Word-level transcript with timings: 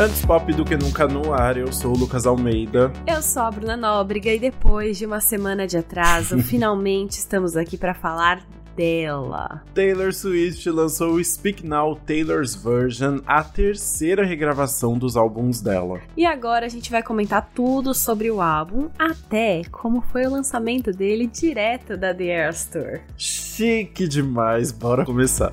Antes 0.00 0.24
pop 0.24 0.50
do 0.54 0.64
que 0.64 0.78
nunca 0.78 1.06
no 1.06 1.34
ar, 1.34 1.58
eu 1.58 1.70
sou 1.70 1.94
o 1.94 1.94
Lucas 1.94 2.24
Almeida. 2.24 2.90
Eu 3.06 3.20
sou 3.20 3.42
a 3.42 3.50
Bruna 3.50 3.76
Nóbrega 3.76 4.32
e 4.32 4.38
depois 4.38 4.96
de 4.96 5.04
uma 5.04 5.20
semana 5.20 5.66
de 5.66 5.76
atraso, 5.76 6.38
finalmente 6.40 7.18
estamos 7.18 7.54
aqui 7.54 7.76
para 7.76 7.92
falar 7.92 8.42
dela. 8.74 9.62
Taylor 9.74 10.10
Swift 10.14 10.70
lançou 10.70 11.16
o 11.16 11.22
Speak 11.22 11.66
Now 11.66 11.96
Taylor's 11.96 12.54
Version, 12.54 13.18
a 13.26 13.44
terceira 13.44 14.24
regravação 14.24 14.96
dos 14.96 15.18
álbuns 15.18 15.60
dela. 15.60 16.00
E 16.16 16.24
agora 16.24 16.64
a 16.64 16.70
gente 16.70 16.90
vai 16.90 17.02
comentar 17.02 17.50
tudo 17.54 17.92
sobre 17.92 18.30
o 18.30 18.40
álbum, 18.40 18.88
até 18.98 19.64
como 19.70 20.00
foi 20.00 20.24
o 20.24 20.30
lançamento 20.30 20.92
dele 20.92 21.26
direto 21.26 21.98
da 21.98 22.14
The 22.14 22.24
Eras 22.24 22.64
Tour. 22.64 23.00
Chique 23.18 24.08
demais, 24.08 24.72
bora 24.72 25.04
começar. 25.04 25.52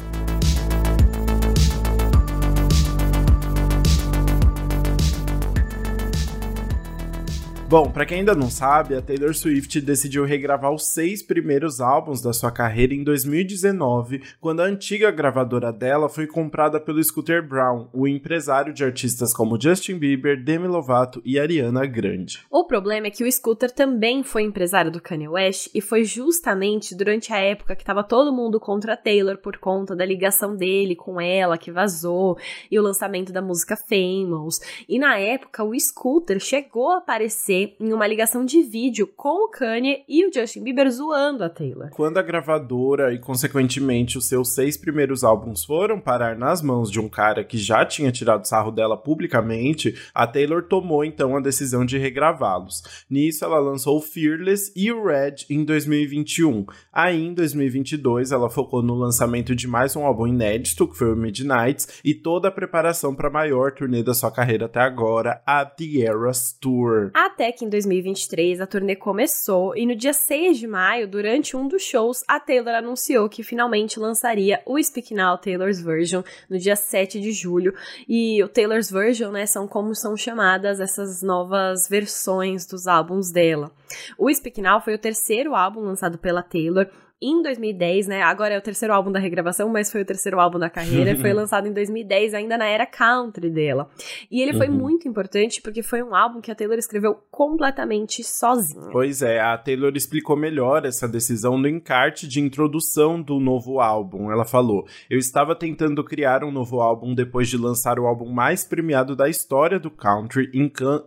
Bom, 7.69 7.91
para 7.91 8.05
quem 8.05 8.19
ainda 8.19 8.33
não 8.33 8.49
sabe, 8.49 8.95
a 8.95 9.01
Taylor 9.01 9.35
Swift 9.35 9.81
decidiu 9.81 10.23
regravar 10.23 10.71
os 10.71 10.87
seis 10.87 11.21
primeiros 11.21 11.81
álbuns 11.81 12.21
da 12.21 12.31
sua 12.31 12.49
carreira 12.49 12.93
em 12.93 13.03
2019, 13.03 14.23
quando 14.39 14.61
a 14.61 14.63
antiga 14.63 15.11
gravadora 15.11 15.73
dela 15.73 16.07
foi 16.07 16.25
comprada 16.25 16.79
pelo 16.79 17.03
Scooter 17.03 17.45
Brown, 17.45 17.89
o 17.91 18.07
empresário 18.07 18.73
de 18.73 18.85
artistas 18.85 19.33
como 19.33 19.59
Justin 19.61 19.97
Bieber, 19.97 20.41
Demi 20.41 20.65
Lovato 20.65 21.21
e 21.25 21.37
Ariana 21.37 21.85
Grande. 21.85 22.39
O 22.49 22.63
problema 22.63 23.07
é 23.07 23.11
que 23.11 23.25
o 23.25 23.29
Scooter 23.29 23.69
também 23.69 24.23
foi 24.23 24.43
empresário 24.43 24.89
do 24.89 25.01
Kanye 25.01 25.27
West 25.27 25.69
e 25.75 25.81
foi 25.81 26.05
justamente 26.05 26.95
durante 26.95 27.33
a 27.33 27.37
época 27.37 27.75
que 27.75 27.83
estava 27.83 28.01
todo 28.01 28.31
mundo 28.31 28.61
contra 28.61 28.93
a 28.93 28.97
Taylor 28.97 29.37
por 29.39 29.57
conta 29.57 29.93
da 29.93 30.05
ligação 30.05 30.55
dele 30.55 30.95
com 30.95 31.19
ela 31.19 31.57
que 31.57 31.69
vazou 31.69 32.37
e 32.71 32.79
o 32.79 32.81
lançamento 32.81 33.33
da 33.33 33.41
música 33.41 33.75
Famous. 33.75 34.61
E 34.87 34.97
na 34.97 35.17
época 35.17 35.65
o 35.65 35.77
Scooter 35.77 36.39
chegou 36.39 36.91
a 36.91 36.99
aparecer 36.99 37.56
em 37.79 37.93
uma 37.93 38.07
ligação 38.07 38.45
de 38.45 38.61
vídeo 38.61 39.07
com 39.07 39.45
o 39.45 39.49
Kanye 39.49 40.03
e 40.07 40.25
o 40.25 40.33
Justin 40.33 40.63
Bieber 40.63 40.89
zoando 40.91 41.43
a 41.43 41.49
Taylor. 41.49 41.89
Quando 41.91 42.17
a 42.17 42.21
gravadora 42.21 43.13
e, 43.13 43.19
consequentemente, 43.19 44.17
os 44.17 44.27
seus 44.27 44.53
seis 44.53 44.77
primeiros 44.77 45.23
álbuns 45.23 45.63
foram 45.63 45.99
parar 45.99 46.37
nas 46.37 46.61
mãos 46.61 46.91
de 46.91 46.99
um 46.99 47.09
cara 47.09 47.43
que 47.43 47.57
já 47.57 47.85
tinha 47.85 48.11
tirado 48.11 48.47
sarro 48.47 48.71
dela 48.71 48.97
publicamente, 48.97 49.95
a 50.13 50.27
Taylor 50.27 50.63
tomou 50.63 51.03
então 51.03 51.35
a 51.35 51.41
decisão 51.41 51.85
de 51.85 51.97
regravá-los. 51.97 52.83
Nisso, 53.09 53.43
ela 53.43 53.59
lançou 53.59 54.01
Fearless 54.01 54.71
e 54.75 54.91
o 54.91 55.05
Red 55.05 55.45
em 55.49 55.63
2021. 55.63 56.65
Aí, 56.91 57.25
em 57.25 57.33
2022, 57.33 58.31
ela 58.31 58.49
focou 58.49 58.81
no 58.81 58.95
lançamento 58.95 59.55
de 59.55 59.67
mais 59.67 59.95
um 59.95 60.05
álbum 60.05 60.27
inédito, 60.27 60.87
que 60.87 60.97
foi 60.97 61.13
o 61.13 61.15
Midnights, 61.15 62.01
e 62.03 62.13
toda 62.13 62.47
a 62.47 62.51
preparação 62.51 63.15
para 63.15 63.27
a 63.27 63.31
maior 63.31 63.71
turnê 63.71 64.03
da 64.03 64.13
sua 64.13 64.31
carreira 64.31 64.65
até 64.65 64.79
agora, 64.79 65.41
a 65.45 65.65
The 65.65 66.01
Eras 66.01 66.51
Tour. 66.59 67.11
Até 67.13 67.46
que 67.51 67.65
em 67.65 67.69
2023 67.69 68.61
a 68.61 68.67
turnê 68.67 68.95
começou 68.95 69.75
e 69.75 69.85
no 69.85 69.95
dia 69.95 70.13
6 70.13 70.57
de 70.57 70.67
maio, 70.67 71.07
durante 71.07 71.55
um 71.55 71.67
dos 71.67 71.83
shows, 71.83 72.23
a 72.27 72.39
Taylor 72.39 72.75
anunciou 72.75 73.29
que 73.29 73.43
finalmente 73.43 73.99
lançaria 73.99 74.61
o 74.65 74.81
Speak 74.81 75.13
Now 75.13 75.37
Taylor's 75.37 75.81
Version 75.81 76.23
no 76.49 76.57
dia 76.57 76.75
7 76.75 77.19
de 77.19 77.31
julho. 77.31 77.73
E 78.07 78.43
o 78.43 78.47
Taylor's 78.47 78.89
Version, 78.89 79.31
né, 79.31 79.45
são 79.45 79.67
como 79.67 79.95
são 79.95 80.15
chamadas 80.15 80.79
essas 80.79 81.21
novas 81.21 81.87
versões 81.87 82.65
dos 82.65 82.87
álbuns 82.87 83.31
dela. 83.31 83.71
O 84.17 84.33
Speak 84.33 84.61
Now 84.61 84.81
foi 84.81 84.93
o 84.93 84.99
terceiro 84.99 85.55
álbum 85.55 85.81
lançado 85.81 86.17
pela 86.17 86.43
Taylor 86.43 86.87
em 87.21 87.41
2010, 87.41 88.07
né? 88.07 88.21
Agora 88.21 88.53
é 88.53 88.57
o 88.57 88.61
terceiro 88.61 88.93
álbum 88.93 89.11
da 89.11 89.19
regravação, 89.19 89.69
mas 89.69 89.91
foi 89.91 90.01
o 90.01 90.05
terceiro 90.05 90.39
álbum 90.39 90.59
da 90.59 90.69
carreira. 90.69 91.15
foi 91.17 91.33
lançado 91.33 91.67
em 91.67 91.73
2010, 91.73 92.35
ainda 92.35 92.57
na 92.57 92.65
era 92.65 92.85
country 92.85 93.49
dela. 93.49 93.89
E 94.29 94.41
ele 94.41 94.53
foi 94.53 94.67
uhum. 94.67 94.75
muito 94.75 95.07
importante 95.07 95.61
porque 95.61 95.81
foi 95.81 96.03
um 96.03 96.13
álbum 96.13 96.39
que 96.39 96.51
a 96.51 96.55
Taylor 96.55 96.77
escreveu 96.77 97.15
completamente 97.31 98.23
sozinha. 98.23 98.89
Pois 98.91 99.21
é, 99.23 99.39
a 99.39 99.57
Taylor 99.57 99.91
explicou 99.95 100.37
melhor 100.37 100.85
essa 100.85 101.07
decisão 101.07 101.57
no 101.57 101.67
encarte 101.67 102.27
de 102.27 102.39
introdução 102.39 103.19
do 103.19 103.39
novo 103.39 103.79
álbum. 103.79 104.31
Ela 104.31 104.45
falou: 104.45 104.85
Eu 105.09 105.17
estava 105.17 105.55
tentando 105.55 106.03
criar 106.03 106.43
um 106.43 106.51
novo 106.51 106.81
álbum 106.81 107.15
depois 107.15 107.49
de 107.49 107.57
lançar 107.57 107.99
o 107.99 108.05
álbum 108.05 108.29
mais 108.29 108.63
premiado 108.63 109.15
da 109.15 109.27
história 109.27 109.79
do 109.79 109.89
country, 109.89 110.51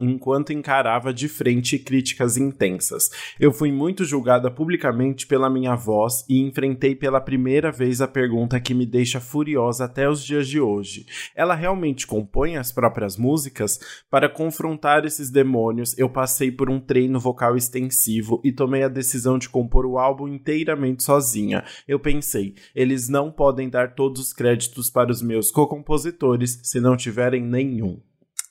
enquanto 0.00 0.52
encarava 0.52 1.14
de 1.14 1.28
frente 1.28 1.78
críticas 1.78 2.36
intensas. 2.36 3.10
Eu 3.38 3.52
fui 3.52 3.70
muito 3.70 4.04
julgada 4.04 4.50
publicamente 4.50 5.24
pela 5.26 5.48
minha 5.48 5.76
voz 5.76 5.99
voz 6.00 6.24
e 6.28 6.40
enfrentei 6.40 6.94
pela 6.94 7.20
primeira 7.20 7.70
vez 7.70 8.00
a 8.00 8.08
pergunta 8.08 8.58
que 8.58 8.72
me 8.72 8.86
deixa 8.86 9.20
furiosa 9.20 9.84
até 9.84 10.08
os 10.08 10.24
dias 10.24 10.48
de 10.48 10.58
hoje. 10.58 11.04
Ela 11.34 11.54
realmente 11.54 12.06
compõe 12.06 12.56
as 12.56 12.72
próprias 12.72 13.16
músicas? 13.18 13.78
Para 14.08 14.28
confrontar 14.28 15.04
esses 15.04 15.30
demônios, 15.30 15.96
eu 15.98 16.08
passei 16.08 16.50
por 16.50 16.70
um 16.70 16.80
treino 16.80 17.20
vocal 17.20 17.56
extensivo 17.56 18.40
e 18.42 18.50
tomei 18.50 18.82
a 18.82 18.88
decisão 18.88 19.38
de 19.38 19.48
compor 19.48 19.84
o 19.84 19.98
álbum 19.98 20.26
inteiramente 20.26 21.02
sozinha. 21.02 21.64
Eu 21.86 22.00
pensei, 22.00 22.54
eles 22.74 23.08
não 23.08 23.30
podem 23.30 23.68
dar 23.68 23.94
todos 23.94 24.22
os 24.22 24.32
créditos 24.32 24.88
para 24.90 25.10
os 25.10 25.20
meus 25.20 25.50
co-compositores 25.50 26.60
se 26.62 26.80
não 26.80 26.96
tiverem 26.96 27.42
nenhum. 27.42 28.00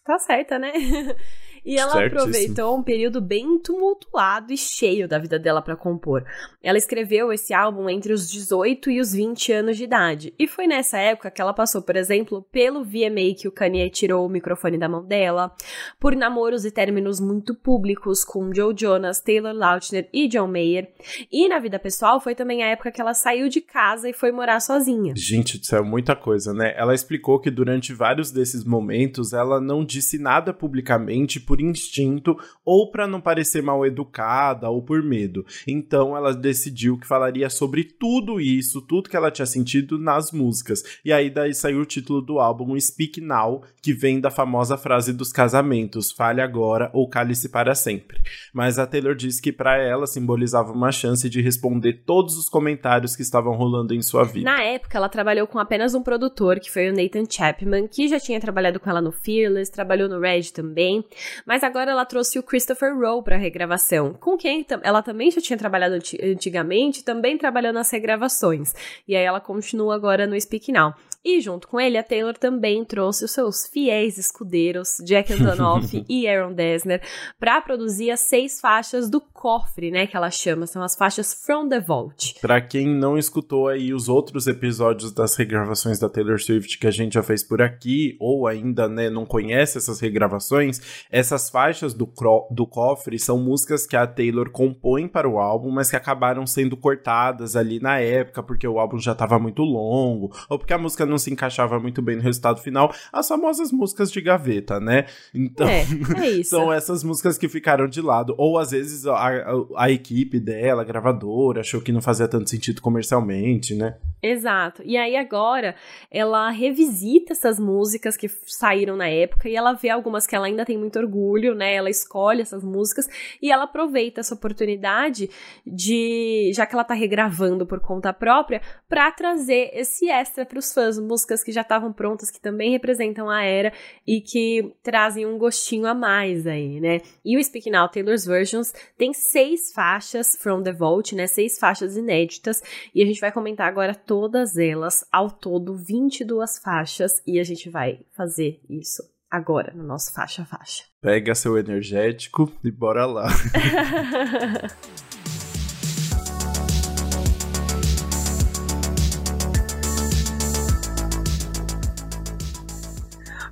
Tá 0.06 0.18
certa, 0.20 0.60
né? 0.60 0.72
E 1.66 1.78
ela 1.78 1.92
Certíssimo. 1.92 2.22
aproveitou 2.22 2.78
um 2.78 2.84
período 2.84 3.22
bem 3.22 3.60
tumultuado 3.60 4.54
e 4.54 4.58
cheio 4.58 5.08
da 5.08 5.18
vida 5.18 5.38
dela 5.38 5.62
para 5.62 5.76
compor. 5.76 6.24
Ela 6.62 6.78
escreveu 6.78 7.32
esse 7.32 7.54
álbum 7.54 7.90
entre 7.90 8.14
os 8.14 8.30
18 8.30 8.90
e 8.92 9.00
os 9.00 9.14
20 9.14 9.52
anos 9.52 9.78
de 9.78 9.84
idade. 9.84 10.34
E 10.38 10.48
foi 10.48 10.68
nessa 10.68 10.98
época 10.98 11.32
que 11.32 11.42
ela 11.42 11.54
passou, 11.54 11.82
por 11.82 11.96
exemplo, 11.96 12.46
pelo 12.52 12.84
VMA 12.84 13.36
que 13.38 13.48
o 13.48 13.52
Kanye 13.52 13.90
tirou 13.90 14.26
o 14.26 14.30
microfone 14.30 14.78
da 14.78 14.90
mão 14.90 15.04
dela, 15.04 15.54
por 16.00 16.16
namoros 16.16 16.66
e 16.66 16.72
términos 16.72 17.20
muito 17.20 17.56
públicos 17.56 18.24
com 18.24 18.54
Joe 18.54 18.74
Jonas, 18.78 19.20
Taylor 19.20 19.54
Lautner 19.54 20.10
e 20.14 20.28
John 20.28 20.48
Mayer. 20.48 20.92
E 21.32 21.48
na 21.48 21.60
vida 21.60 21.80
pessoal 21.80 22.20
foi 22.20 22.36
também 22.36 22.64
a 22.64 22.68
época 22.68 22.92
que 22.92 23.02
ela 23.02 23.14
saiu 23.14 23.50
de 23.50 23.62
casa 23.62 24.10
e 24.10 24.14
foi 24.14 24.32
morar 24.32 24.60
sozinha. 24.60 25.14
Gente 25.16 25.58
do 25.58 25.66
céu, 25.66 25.84
muita 25.84 26.16
coisa, 26.16 26.54
né? 26.54 26.74
Ela 26.76 26.94
explicou 26.94 27.40
que 27.40 27.52
durante 27.52 27.94
vários 27.94 28.32
desses 28.32 28.64
momentos 28.64 29.34
ela 29.34 29.60
não 29.60 29.84
disse 29.84 30.18
nada 30.18 30.54
publicamente 30.54 31.40
por 31.50 31.60
instinto 31.60 32.38
ou 32.64 32.92
para 32.92 33.08
não 33.08 33.20
parecer 33.20 33.64
mal 33.64 33.84
educada 33.84 34.70
ou 34.70 34.84
por 34.84 35.02
medo. 35.02 35.44
Então 35.68 36.16
ela 36.16 36.32
decidiu 36.32 36.96
que 36.96 37.08
falaria 37.08 37.50
sobre 37.50 37.84
tudo 37.84 38.40
isso, 38.40 38.84
tudo 38.84 39.10
que 39.10 39.18
ela 39.18 39.32
tinha 39.32 39.48
sentido 39.48 39.98
nas 39.98 40.32
músicas. 40.32 40.84
E 41.04 41.12
aí 41.12 41.28
daí 41.28 41.56
saiu 41.56 41.80
o 41.80 41.86
título 41.88 42.22
do 42.22 42.38
álbum 42.38 42.80
Speak 42.80 43.20
Now, 43.20 43.64
que 43.82 43.94
vem 43.94 44.22
da 44.22 44.30
famosa 44.30 44.78
frase 44.78 45.12
dos 45.12 45.32
casamentos: 45.32 46.12
fale 46.12 46.40
agora 46.40 46.92
ou 46.94 47.10
cale-se 47.10 47.50
para 47.50 47.74
sempre. 47.74 48.20
Mas 48.54 48.78
a 48.78 48.86
Taylor 48.86 49.16
disse 49.16 49.42
que 49.42 49.52
para 49.52 49.76
ela 49.82 50.06
simbolizava 50.06 50.72
uma 50.72 50.92
chance 50.92 51.28
de 51.28 51.42
responder 51.42 52.04
todos 52.06 52.38
os 52.38 52.48
comentários 52.48 53.16
que 53.16 53.24
estavam 53.24 53.56
rolando 53.56 53.96
em 53.96 54.04
sua 54.04 54.24
vida. 54.24 54.46
Na 54.46 54.62
época, 54.62 55.00
ela 55.00 55.10
trabalhou 55.10 55.48
com 55.48 55.58
apenas 55.58 55.96
um 55.96 56.04
produtor, 56.04 56.60
que 56.60 56.70
foi 56.70 56.92
o 56.92 56.94
Nathan 56.94 57.26
Chapman, 57.28 57.88
que 57.88 58.08
já 58.08 58.20
tinha 58.20 58.40
trabalhado 58.40 58.80
com 58.80 58.88
ela 58.88 59.02
no 59.02 59.12
Fearless, 59.12 59.72
trabalhou 59.72 60.08
no 60.08 60.20
Red 60.20 60.52
também, 60.54 61.04
mas 61.46 61.64
agora 61.64 61.92
ela 61.92 62.06
trouxe 62.06 62.40
o 62.40 62.44
Christopher 62.44 62.98
Rowe 62.98 63.24
para 63.24 63.36
a 63.36 63.40
regravação, 63.40 64.14
com 64.14 64.38
quem 64.38 64.66
ela 64.84 65.02
também 65.02 65.32
já 65.32 65.42
tinha 65.42 65.58
trabalhado 65.58 65.96
antigamente, 66.24 67.04
também 67.04 67.38
trabalhou 67.38 67.74
nas 67.74 67.90
regravações. 67.92 68.74
E 69.08 69.16
aí 69.16 69.24
ela 69.24 69.40
continua 69.40 69.96
agora 69.96 70.28
no 70.28 70.40
Speak 70.40 70.72
Now. 70.72 70.94
E 71.24 71.42
junto 71.42 71.68
com 71.68 71.80
ele, 71.80 71.98
a 71.98 72.04
Taylor 72.04 72.38
também 72.38 72.86
trouxe 72.86 73.26
os 73.26 73.32
seus 73.32 73.68
fiéis 73.68 74.18
escudeiros, 74.18 74.98
Jack 75.04 75.34
Antonoff 75.34 76.06
e 76.08 76.28
Aaron 76.28 76.54
Dessner, 76.54 77.02
para 77.38 77.60
produzir 77.60 78.10
as 78.10 78.22
seis 78.22 78.60
faixas 78.62 79.10
do 79.10 79.20
cofre, 79.20 79.92
né, 79.92 80.08
que 80.08 80.16
ela 80.16 80.32
chama, 80.32 80.66
são 80.66 80.82
as 80.82 80.96
faixas 80.96 81.34
From 81.46 81.68
the 81.68 81.80
Vault. 81.80 82.36
Para 82.42 82.62
quem 82.62 82.88
não 82.88 83.18
escutou 83.18 83.68
aí 83.68 83.94
os 83.94 84.08
outros 84.08 84.48
episódios 84.48 85.12
das 85.12 85.36
regravações 85.36 86.00
da 86.00 86.08
Taylor 86.08 86.40
Swift 86.40 86.78
que 86.78 86.88
a 86.88 86.92
gente 86.92 87.14
já 87.14 87.24
fez 87.24 87.44
por 87.44 87.62
aqui, 87.62 88.16
ou 88.20 88.48
ainda, 88.48 88.88
né, 88.88 89.10
não 89.10 89.26
conhece 89.26 89.78
essas 89.78 90.00
regravações, 90.00 91.06
essas 91.12 91.50
faixas 91.50 91.94
do, 91.94 92.10
do 92.52 92.66
cofre 92.66 93.20
são 93.20 93.38
músicas 93.38 93.86
que 93.86 93.98
a 93.98 94.08
Taylor 94.08 94.50
compõe 94.52 95.08
para 95.08 95.30
o 95.30 95.38
álbum, 95.38 95.70
mas 95.70 95.90
que 95.90 95.98
acabaram 95.98 96.48
sendo 96.48 96.78
cortadas 96.78 97.58
ali 97.58 97.80
na 97.80 98.00
época, 98.00 98.42
porque 98.42 98.68
o 98.68 98.80
álbum 98.80 98.98
já 98.98 99.12
estava 99.12 99.38
muito 99.38 99.64
longo, 99.64 100.34
ou 100.50 100.58
porque 100.58 100.74
a 100.74 100.78
música 100.78 101.09
não 101.10 101.18
se 101.18 101.32
encaixava 101.32 101.80
muito 101.80 102.02
bem 102.02 102.16
no 102.16 102.22
resultado 102.22 102.62
final, 102.62 102.94
as 103.12 103.28
famosas 103.28 103.72
músicas 103.72 104.12
de 104.12 104.22
gaveta, 104.22 104.80
né? 104.80 105.06
Então, 105.34 105.68
é, 105.68 105.82
é 106.40 106.44
são 106.44 106.72
essas 106.72 107.04
músicas 107.04 107.38
que 107.38 107.50
ficaram 107.50 107.88
de 107.88 108.02
lado. 108.02 108.34
Ou 108.38 108.58
às 108.58 108.72
vezes 108.72 109.06
a, 109.06 109.14
a, 109.14 109.44
a 109.78 109.92
equipe 109.92 110.40
dela, 110.40 110.82
a 110.82 110.86
gravadora, 110.86 111.62
achou 111.62 111.82
que 111.82 111.92
não 111.92 112.02
fazia 112.02 112.28
tanto 112.28 112.50
sentido 112.50 112.82
comercialmente, 112.82 113.76
né? 113.76 113.96
Exato. 114.22 114.84
E 114.86 114.98
aí 114.98 115.16
agora 115.16 115.76
ela 116.12 116.50
revisita 116.50 117.32
essas 117.32 117.58
músicas 117.58 118.18
que 118.18 118.28
saíram 118.46 118.98
na 118.98 119.08
época 119.08 119.48
e 119.48 119.56
ela 119.56 119.74
vê 119.74 119.90
algumas 119.90 120.28
que 120.28 120.36
ela 120.36 120.48
ainda 120.48 120.66
tem 120.66 120.78
muito 120.78 121.00
orgulho, 121.00 121.56
né? 121.56 121.74
Ela 121.74 121.90
escolhe 121.90 122.42
essas 122.42 122.64
músicas 122.64 123.08
e 123.42 123.52
ela 123.52 123.64
aproveita 123.64 124.20
essa 124.20 124.36
oportunidade 124.36 125.30
de, 125.66 126.52
já 126.54 126.66
que 126.66 126.76
ela 126.76 126.84
tá 126.84 126.94
regravando 126.94 127.66
por 127.66 127.80
conta 127.80 128.12
própria, 128.12 128.62
para 128.90 129.10
trazer 129.12 129.72
esse 129.74 130.10
extra 130.10 130.46
para 130.46 130.60
os 130.60 130.74
fãs, 130.74 130.99
músicas 131.02 131.44
que 131.44 131.52
já 131.52 131.62
estavam 131.62 131.92
prontas, 131.92 132.32
que 132.32 132.40
também 132.40 132.72
representam 132.72 133.30
a 133.30 133.44
era 133.44 133.74
e 134.06 134.22
que 134.22 134.74
trazem 134.84 135.26
um 135.26 135.38
gostinho 135.38 135.86
a 135.86 135.94
mais 135.94 136.46
aí, 136.46 136.80
né? 136.80 137.02
E 137.24 137.38
o 137.38 137.44
Speaking 137.44 137.76
Out 137.76 137.94
Taylor's 137.94 138.26
Versions 138.26 138.74
tem 138.98 139.14
seis 139.14 139.72
faixas 139.74 140.36
from 140.36 140.64
the 140.64 140.72
Vault, 140.72 141.16
né? 141.16 141.28
Seis 141.28 141.58
faixas 141.58 141.98
inéditas 141.98 142.62
e 142.94 143.02
a 143.02 143.06
gente 143.06 143.22
vai 143.22 143.32
comentar 143.32 143.68
agora 143.68 143.96
todas 143.96 144.58
elas, 144.58 145.06
ao 145.12 145.30
todo 145.30 145.76
22 145.76 146.60
faixas, 146.60 147.22
e 147.26 147.40
a 147.40 147.44
gente 147.44 147.70
vai 147.70 148.00
fazer 148.16 148.60
isso 148.70 149.04
agora 149.30 149.74
no 149.76 149.84
nosso 149.84 150.12
faixa 150.14 150.44
faixa. 150.46 150.84
Pega 151.02 151.36
seu 151.36 151.58
energético 151.58 152.52
e 152.64 152.72
bora 152.72 153.06
lá. 153.06 153.28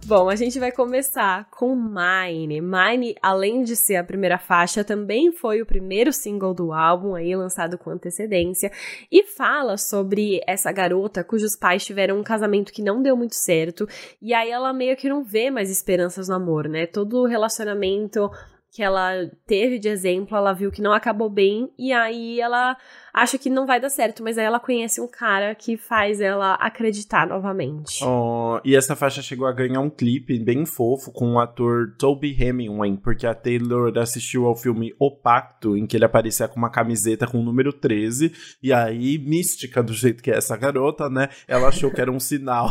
Bom, 0.08 0.30
a 0.30 0.38
gente 0.38 0.58
vai 0.58 0.72
começar 0.72 1.50
com 1.52 1.76
Mine. 1.76 2.62
Mine, 2.62 3.14
além 3.22 3.62
de 3.62 3.76
ser 3.76 3.98
a 3.98 4.04
primeira 4.06 4.38
faixa, 4.38 4.82
também 4.82 5.34
foi 5.34 5.62
o 5.62 5.66
primeiro 5.66 6.14
single 6.14 6.54
do 6.54 6.72
álbum, 6.72 7.14
aí 7.14 7.36
lançado 7.36 7.78
com 7.78 7.90
antecedência, 7.90 8.72
e 9.12 9.24
fala 9.24 9.76
sobre 9.76 10.40
essa 10.48 10.72
garota 10.72 11.26
cujos 11.26 11.58
pais 11.58 11.84
tiveram 11.84 12.18
um 12.18 12.24
casamento 12.24 12.72
que 12.72 12.82
não 12.82 13.02
deu 13.02 13.18
muito 13.18 13.36
certo, 13.36 13.86
e 14.22 14.34
aí 14.34 14.50
ela 14.50 14.72
meio 14.72 14.96
que 14.96 15.10
não 15.10 15.26
vê 15.26 15.52
mais 15.52 15.70
esperanças 15.70 16.30
no 16.30 16.36
amor, 16.36 16.70
né? 16.70 16.88
Todo 16.88 17.24
o 17.24 17.28
relacionamento 17.28 18.32
que 18.72 18.84
ela 18.84 19.12
teve 19.46 19.78
de 19.78 19.90
exemplo, 19.90 20.38
ela 20.38 20.54
viu 20.54 20.72
que 20.72 20.82
não 20.82 20.94
acabou 20.94 21.30
bem, 21.30 21.70
e 21.78 21.92
aí 21.92 22.40
ela 22.40 22.78
acha 23.18 23.38
que 23.38 23.50
não 23.50 23.66
vai 23.66 23.80
dar 23.80 23.90
certo, 23.90 24.24
mas 24.24 24.38
aí 24.38 24.46
ela 24.46 24.60
conhece 24.60 25.02
um 25.02 25.08
cara 25.08 25.56
que 25.56 25.76
faz 25.76 26.22
ela 26.22 26.54
acreditar 26.56 27.28
novamente. 27.28 28.04
Oh, 28.04 28.60
e 28.64 28.76
essa 28.76 28.96
faixa 28.96 29.22
chegou 29.22 29.48
a 29.48 29.52
ganhar 29.52 29.82
um 29.82 29.90
clipe 29.90 30.38
bem 30.38 30.66
fofo 30.66 31.12
com 31.12 31.34
o 31.34 31.40
ator 31.40 31.96
Toby 31.98 32.36
Hemingway, 32.40 32.98
porque 32.98 33.26
a 33.26 33.34
Taylor 33.34 33.98
assistiu 33.98 34.46
ao 34.46 34.56
filme 34.56 34.94
O 35.00 35.10
Pacto, 35.10 35.76
em 35.76 35.88
que 35.88 35.98
ele 35.98 36.06
aparecia 36.06 36.48
com 36.48 36.58
uma 36.58 36.70
camiseta 36.70 37.26
com 37.26 37.40
o 37.40 37.44
número 37.44 37.74
13, 37.74 38.32
e 38.62 38.72
aí, 38.72 39.18
mística 39.18 39.82
do 39.82 39.94
jeito 39.94 40.22
que 40.22 40.30
é 40.30 40.38
essa 40.38 40.56
garota, 40.56 41.10
né? 41.10 41.30
Ela 41.48 41.70
achou 41.70 41.90
que 41.90 42.00
era 42.00 42.12
um 42.12 42.20
sinal, 42.20 42.70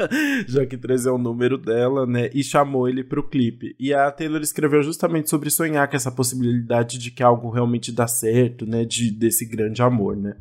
já 0.46 0.66
que 0.66 0.76
13 0.76 1.08
é 1.08 1.12
o 1.12 1.18
número 1.18 1.56
dela, 1.56 2.06
né? 2.06 2.28
E 2.34 2.44
chamou 2.44 2.86
ele 2.86 3.02
pro 3.02 3.26
clipe. 3.26 3.74
E 3.80 3.94
a 3.94 4.10
Taylor 4.10 4.42
escreveu 4.42 4.82
justamente 4.82 5.30
sobre 5.30 5.48
sonhar 5.48 5.88
com 5.88 5.96
essa 5.96 6.12
possibilidade 6.12 6.98
de 6.98 7.10
que 7.10 7.22
algo 7.22 7.48
realmente 7.48 7.90
dá 7.90 8.06
certo, 8.06 8.66
né? 8.66 8.84
De, 8.84 9.10
desse 9.10 9.46
grande 9.46 9.85
amor, 9.86 10.16
né? 10.16 10.36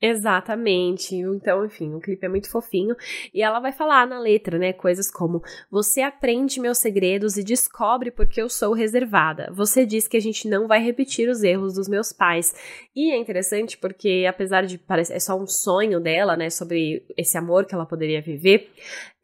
Exatamente. 0.00 1.16
Então, 1.16 1.64
enfim, 1.64 1.94
o 1.94 2.00
clipe 2.00 2.26
é 2.26 2.28
muito 2.28 2.50
fofinho. 2.50 2.94
E 3.32 3.42
ela 3.42 3.60
vai 3.60 3.72
falar 3.72 4.06
na 4.06 4.18
letra, 4.18 4.58
né? 4.58 4.72
Coisas 4.72 5.10
como: 5.10 5.42
Você 5.70 6.02
aprende 6.02 6.60
meus 6.60 6.78
segredos 6.78 7.36
e 7.38 7.42
descobre 7.42 8.10
porque 8.10 8.40
eu 8.40 8.48
sou 8.48 8.74
reservada. 8.74 9.50
Você 9.54 9.86
diz 9.86 10.06
que 10.06 10.16
a 10.16 10.20
gente 10.20 10.48
não 10.48 10.68
vai 10.68 10.82
repetir 10.82 11.30
os 11.30 11.42
erros 11.42 11.74
dos 11.74 11.88
meus 11.88 12.12
pais. 12.12 12.54
E 12.94 13.10
é 13.10 13.16
interessante 13.16 13.78
porque, 13.78 14.26
apesar 14.28 14.66
de 14.66 14.76
parecer 14.76 15.14
é 15.14 15.18
só 15.18 15.34
um 15.34 15.46
sonho 15.46 15.98
dela, 15.98 16.36
né? 16.36 16.50
Sobre 16.50 17.02
esse 17.16 17.38
amor 17.38 17.64
que 17.64 17.74
ela 17.74 17.86
poderia 17.86 18.20
viver, 18.20 18.70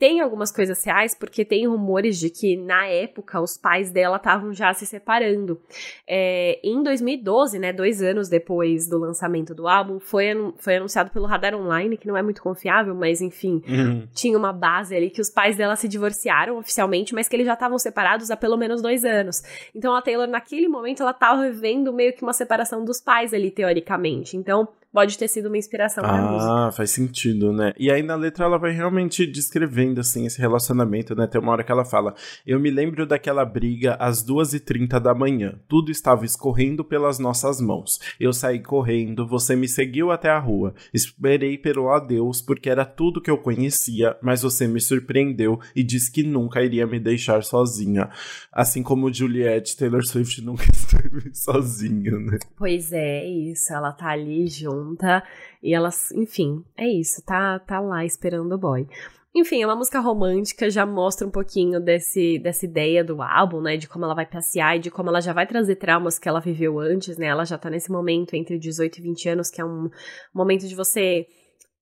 tem 0.02 0.20
algumas 0.20 0.50
coisas 0.50 0.82
reais, 0.82 1.14
porque 1.14 1.44
tem 1.44 1.64
rumores 1.64 2.18
de 2.18 2.28
que 2.28 2.56
na 2.56 2.88
época 2.88 3.40
os 3.40 3.56
pais 3.56 3.92
dela 3.92 4.16
estavam 4.16 4.52
já 4.52 4.74
se 4.74 4.84
separando. 4.84 5.60
É, 6.08 6.58
em 6.64 6.82
2012, 6.82 7.56
né, 7.60 7.72
dois 7.72 8.02
anos 8.02 8.28
depois 8.28 8.88
do 8.88 8.98
lançamento 8.98 9.54
do 9.54 9.68
álbum, 9.68 10.00
foi, 10.00 10.24
foi 10.56 10.78
anunciado 10.78 11.12
pelo 11.12 11.24
Radar 11.24 11.54
Online, 11.54 11.96
que 11.96 12.08
não 12.08 12.16
é 12.16 12.22
muito 12.22 12.42
confiável, 12.42 12.96
mas 12.96 13.20
enfim, 13.20 13.62
uhum. 13.68 14.08
tinha 14.12 14.36
uma 14.36 14.52
base 14.52 14.92
ali 14.92 15.08
que 15.08 15.20
os 15.20 15.30
pais 15.30 15.54
dela 15.54 15.76
se 15.76 15.86
divorciaram 15.86 16.58
oficialmente, 16.58 17.14
mas 17.14 17.28
que 17.28 17.36
eles 17.36 17.46
já 17.46 17.54
estavam 17.54 17.78
separados 17.78 18.28
há 18.28 18.36
pelo 18.36 18.56
menos 18.56 18.82
dois 18.82 19.04
anos. 19.04 19.40
Então 19.72 19.94
a 19.94 20.02
Taylor, 20.02 20.26
naquele 20.26 20.66
momento, 20.66 21.02
ela 21.02 21.12
estava 21.12 21.48
vivendo 21.48 21.92
meio 21.92 22.12
que 22.12 22.24
uma 22.24 22.32
separação 22.32 22.84
dos 22.84 23.00
pais 23.00 23.32
ali, 23.32 23.52
teoricamente. 23.52 24.36
Então 24.36 24.66
pode 24.92 25.16
ter 25.16 25.26
sido 25.26 25.46
uma 25.46 25.56
inspiração 25.56 26.04
ah, 26.04 26.20
música. 26.20 26.52
Ah, 26.52 26.72
faz 26.72 26.90
sentido, 26.90 27.52
né? 27.52 27.72
E 27.78 27.90
aí 27.90 28.02
na 28.02 28.14
letra 28.14 28.44
ela 28.44 28.58
vai 28.58 28.72
realmente 28.72 29.26
descrevendo, 29.26 30.00
assim, 30.00 30.26
esse 30.26 30.38
relacionamento, 30.38 31.14
né? 31.14 31.26
Tem 31.26 31.40
uma 31.40 31.52
hora 31.52 31.64
que 31.64 31.72
ela 31.72 31.84
fala: 31.84 32.14
Eu 32.46 32.60
me 32.60 32.70
lembro 32.70 33.06
daquela 33.06 33.44
briga 33.44 33.94
às 33.94 34.24
2h30 34.24 35.00
da 35.00 35.14
manhã. 35.14 35.58
Tudo 35.66 35.90
estava 35.90 36.24
escorrendo 36.24 36.84
pelas 36.84 37.18
nossas 37.18 37.60
mãos. 37.60 37.98
Eu 38.20 38.32
saí 38.32 38.60
correndo, 38.60 39.26
você 39.26 39.56
me 39.56 39.66
seguiu 39.66 40.10
até 40.10 40.28
a 40.28 40.38
rua. 40.38 40.74
Esperei 40.92 41.56
pelo 41.56 41.88
adeus, 41.90 42.42
porque 42.42 42.68
era 42.68 42.84
tudo 42.84 43.20
que 43.20 43.30
eu 43.30 43.38
conhecia, 43.38 44.16
mas 44.22 44.42
você 44.42 44.66
me 44.66 44.80
surpreendeu 44.80 45.58
e 45.74 45.82
disse 45.82 46.12
que 46.12 46.22
nunca 46.22 46.62
iria 46.62 46.86
me 46.86 47.00
deixar 47.00 47.42
sozinha. 47.42 48.10
Assim 48.52 48.82
como 48.82 49.12
Juliette, 49.12 49.76
Taylor 49.76 50.04
Swift 50.04 50.42
nunca 50.42 50.64
esteve 50.70 51.34
sozinha, 51.34 52.18
né? 52.18 52.38
Pois 52.56 52.92
é, 52.92 53.24
isso. 53.26 53.72
Ela 53.72 53.92
tá 53.92 54.08
ali 54.08 54.46
junto 54.48 54.81
junta 54.82 55.22
e 55.62 55.74
elas, 55.74 56.10
enfim, 56.12 56.64
é 56.76 56.86
isso, 56.86 57.24
tá, 57.24 57.58
tá 57.58 57.80
lá 57.80 58.04
esperando 58.04 58.52
o 58.52 58.58
boy. 58.58 58.86
Enfim, 59.34 59.62
é 59.62 59.66
uma 59.66 59.76
música 59.76 59.98
romântica, 59.98 60.68
já 60.68 60.84
mostra 60.84 61.26
um 61.26 61.30
pouquinho 61.30 61.80
desse, 61.80 62.38
dessa 62.38 62.66
ideia 62.66 63.02
do 63.02 63.22
álbum, 63.22 63.62
né? 63.62 63.78
De 63.78 63.88
como 63.88 64.04
ela 64.04 64.14
vai 64.14 64.26
passear 64.26 64.76
e 64.76 64.78
de 64.78 64.90
como 64.90 65.08
ela 65.08 65.22
já 65.22 65.32
vai 65.32 65.46
trazer 65.46 65.76
traumas 65.76 66.18
que 66.18 66.28
ela 66.28 66.38
viveu 66.38 66.78
antes, 66.78 67.16
né? 67.16 67.28
Ela 67.28 67.46
já 67.46 67.56
tá 67.56 67.70
nesse 67.70 67.90
momento 67.90 68.34
entre 68.34 68.58
18 68.58 68.98
e 68.98 69.02
20 69.02 69.28
anos, 69.30 69.50
que 69.50 69.58
é 69.58 69.64
um 69.64 69.88
momento 70.34 70.68
de 70.68 70.74
você 70.74 71.26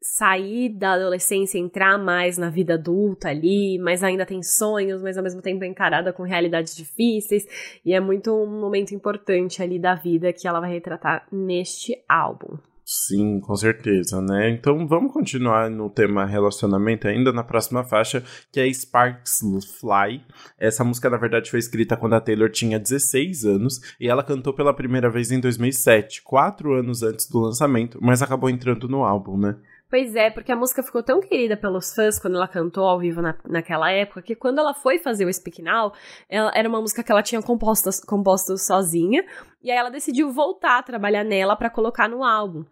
sair 0.00 0.70
da 0.70 0.92
adolescência, 0.92 1.58
entrar 1.58 1.98
mais 1.98 2.38
na 2.38 2.48
vida 2.48 2.74
adulta 2.74 3.28
ali, 3.28 3.78
mas 3.78 4.02
ainda 4.04 4.24
tem 4.24 4.42
sonhos, 4.42 5.02
mas 5.02 5.18
ao 5.18 5.24
mesmo 5.24 5.42
tempo 5.42 5.64
encarada 5.64 6.12
com 6.12 6.22
realidades 6.22 6.74
difíceis, 6.74 7.44
e 7.84 7.92
é 7.92 8.00
muito 8.00 8.32
um 8.32 8.60
momento 8.60 8.94
importante 8.94 9.62
ali 9.62 9.78
da 9.78 9.94
vida 9.94 10.32
que 10.32 10.48
ela 10.48 10.60
vai 10.60 10.70
retratar 10.70 11.26
neste 11.30 12.02
álbum. 12.08 12.56
Sim, 12.92 13.38
com 13.38 13.54
certeza, 13.54 14.20
né? 14.20 14.50
Então 14.50 14.84
vamos 14.84 15.12
continuar 15.12 15.70
no 15.70 15.88
tema 15.88 16.26
relacionamento 16.26 17.06
ainda 17.06 17.32
na 17.32 17.44
próxima 17.44 17.84
faixa, 17.84 18.20
que 18.50 18.58
é 18.58 18.68
Sparks 18.72 19.38
Fly. 19.78 20.20
Essa 20.58 20.82
música, 20.82 21.08
na 21.08 21.16
verdade, 21.16 21.52
foi 21.52 21.60
escrita 21.60 21.96
quando 21.96 22.14
a 22.14 22.20
Taylor 22.20 22.50
tinha 22.50 22.80
16 22.80 23.44
anos 23.44 23.80
e 24.00 24.08
ela 24.08 24.24
cantou 24.24 24.52
pela 24.52 24.74
primeira 24.74 25.08
vez 25.08 25.30
em 25.30 25.38
2007, 25.38 26.20
quatro 26.22 26.74
anos 26.74 27.04
antes 27.04 27.30
do 27.30 27.38
lançamento, 27.38 27.96
mas 28.02 28.22
acabou 28.22 28.50
entrando 28.50 28.88
no 28.88 29.04
álbum, 29.04 29.38
né? 29.38 29.54
Pois 29.90 30.14
é, 30.14 30.30
porque 30.30 30.52
a 30.52 30.56
música 30.56 30.84
ficou 30.84 31.02
tão 31.02 31.20
querida 31.20 31.56
pelos 31.56 31.92
fãs 31.92 32.16
quando 32.16 32.36
ela 32.36 32.46
cantou 32.46 32.84
ao 32.84 33.00
vivo 33.00 33.20
na, 33.20 33.34
naquela 33.44 33.90
época, 33.90 34.22
que 34.22 34.36
quando 34.36 34.60
ela 34.60 34.72
foi 34.72 34.98
fazer 34.98 35.24
o 35.24 35.32
Speak 35.32 35.60
Now, 35.60 35.92
ela, 36.28 36.52
era 36.54 36.68
uma 36.68 36.80
música 36.80 37.02
que 37.02 37.10
ela 37.10 37.24
tinha 37.24 37.42
composto, 37.42 37.90
composto 38.06 38.56
sozinha, 38.56 39.24
e 39.62 39.70
aí 39.70 39.76
ela 39.76 39.90
decidiu 39.90 40.32
voltar 40.32 40.78
a 40.78 40.82
trabalhar 40.82 41.22
nela 41.22 41.54
para 41.54 41.68
colocar 41.68 42.08
no 42.08 42.24
álbum. 42.24 42.64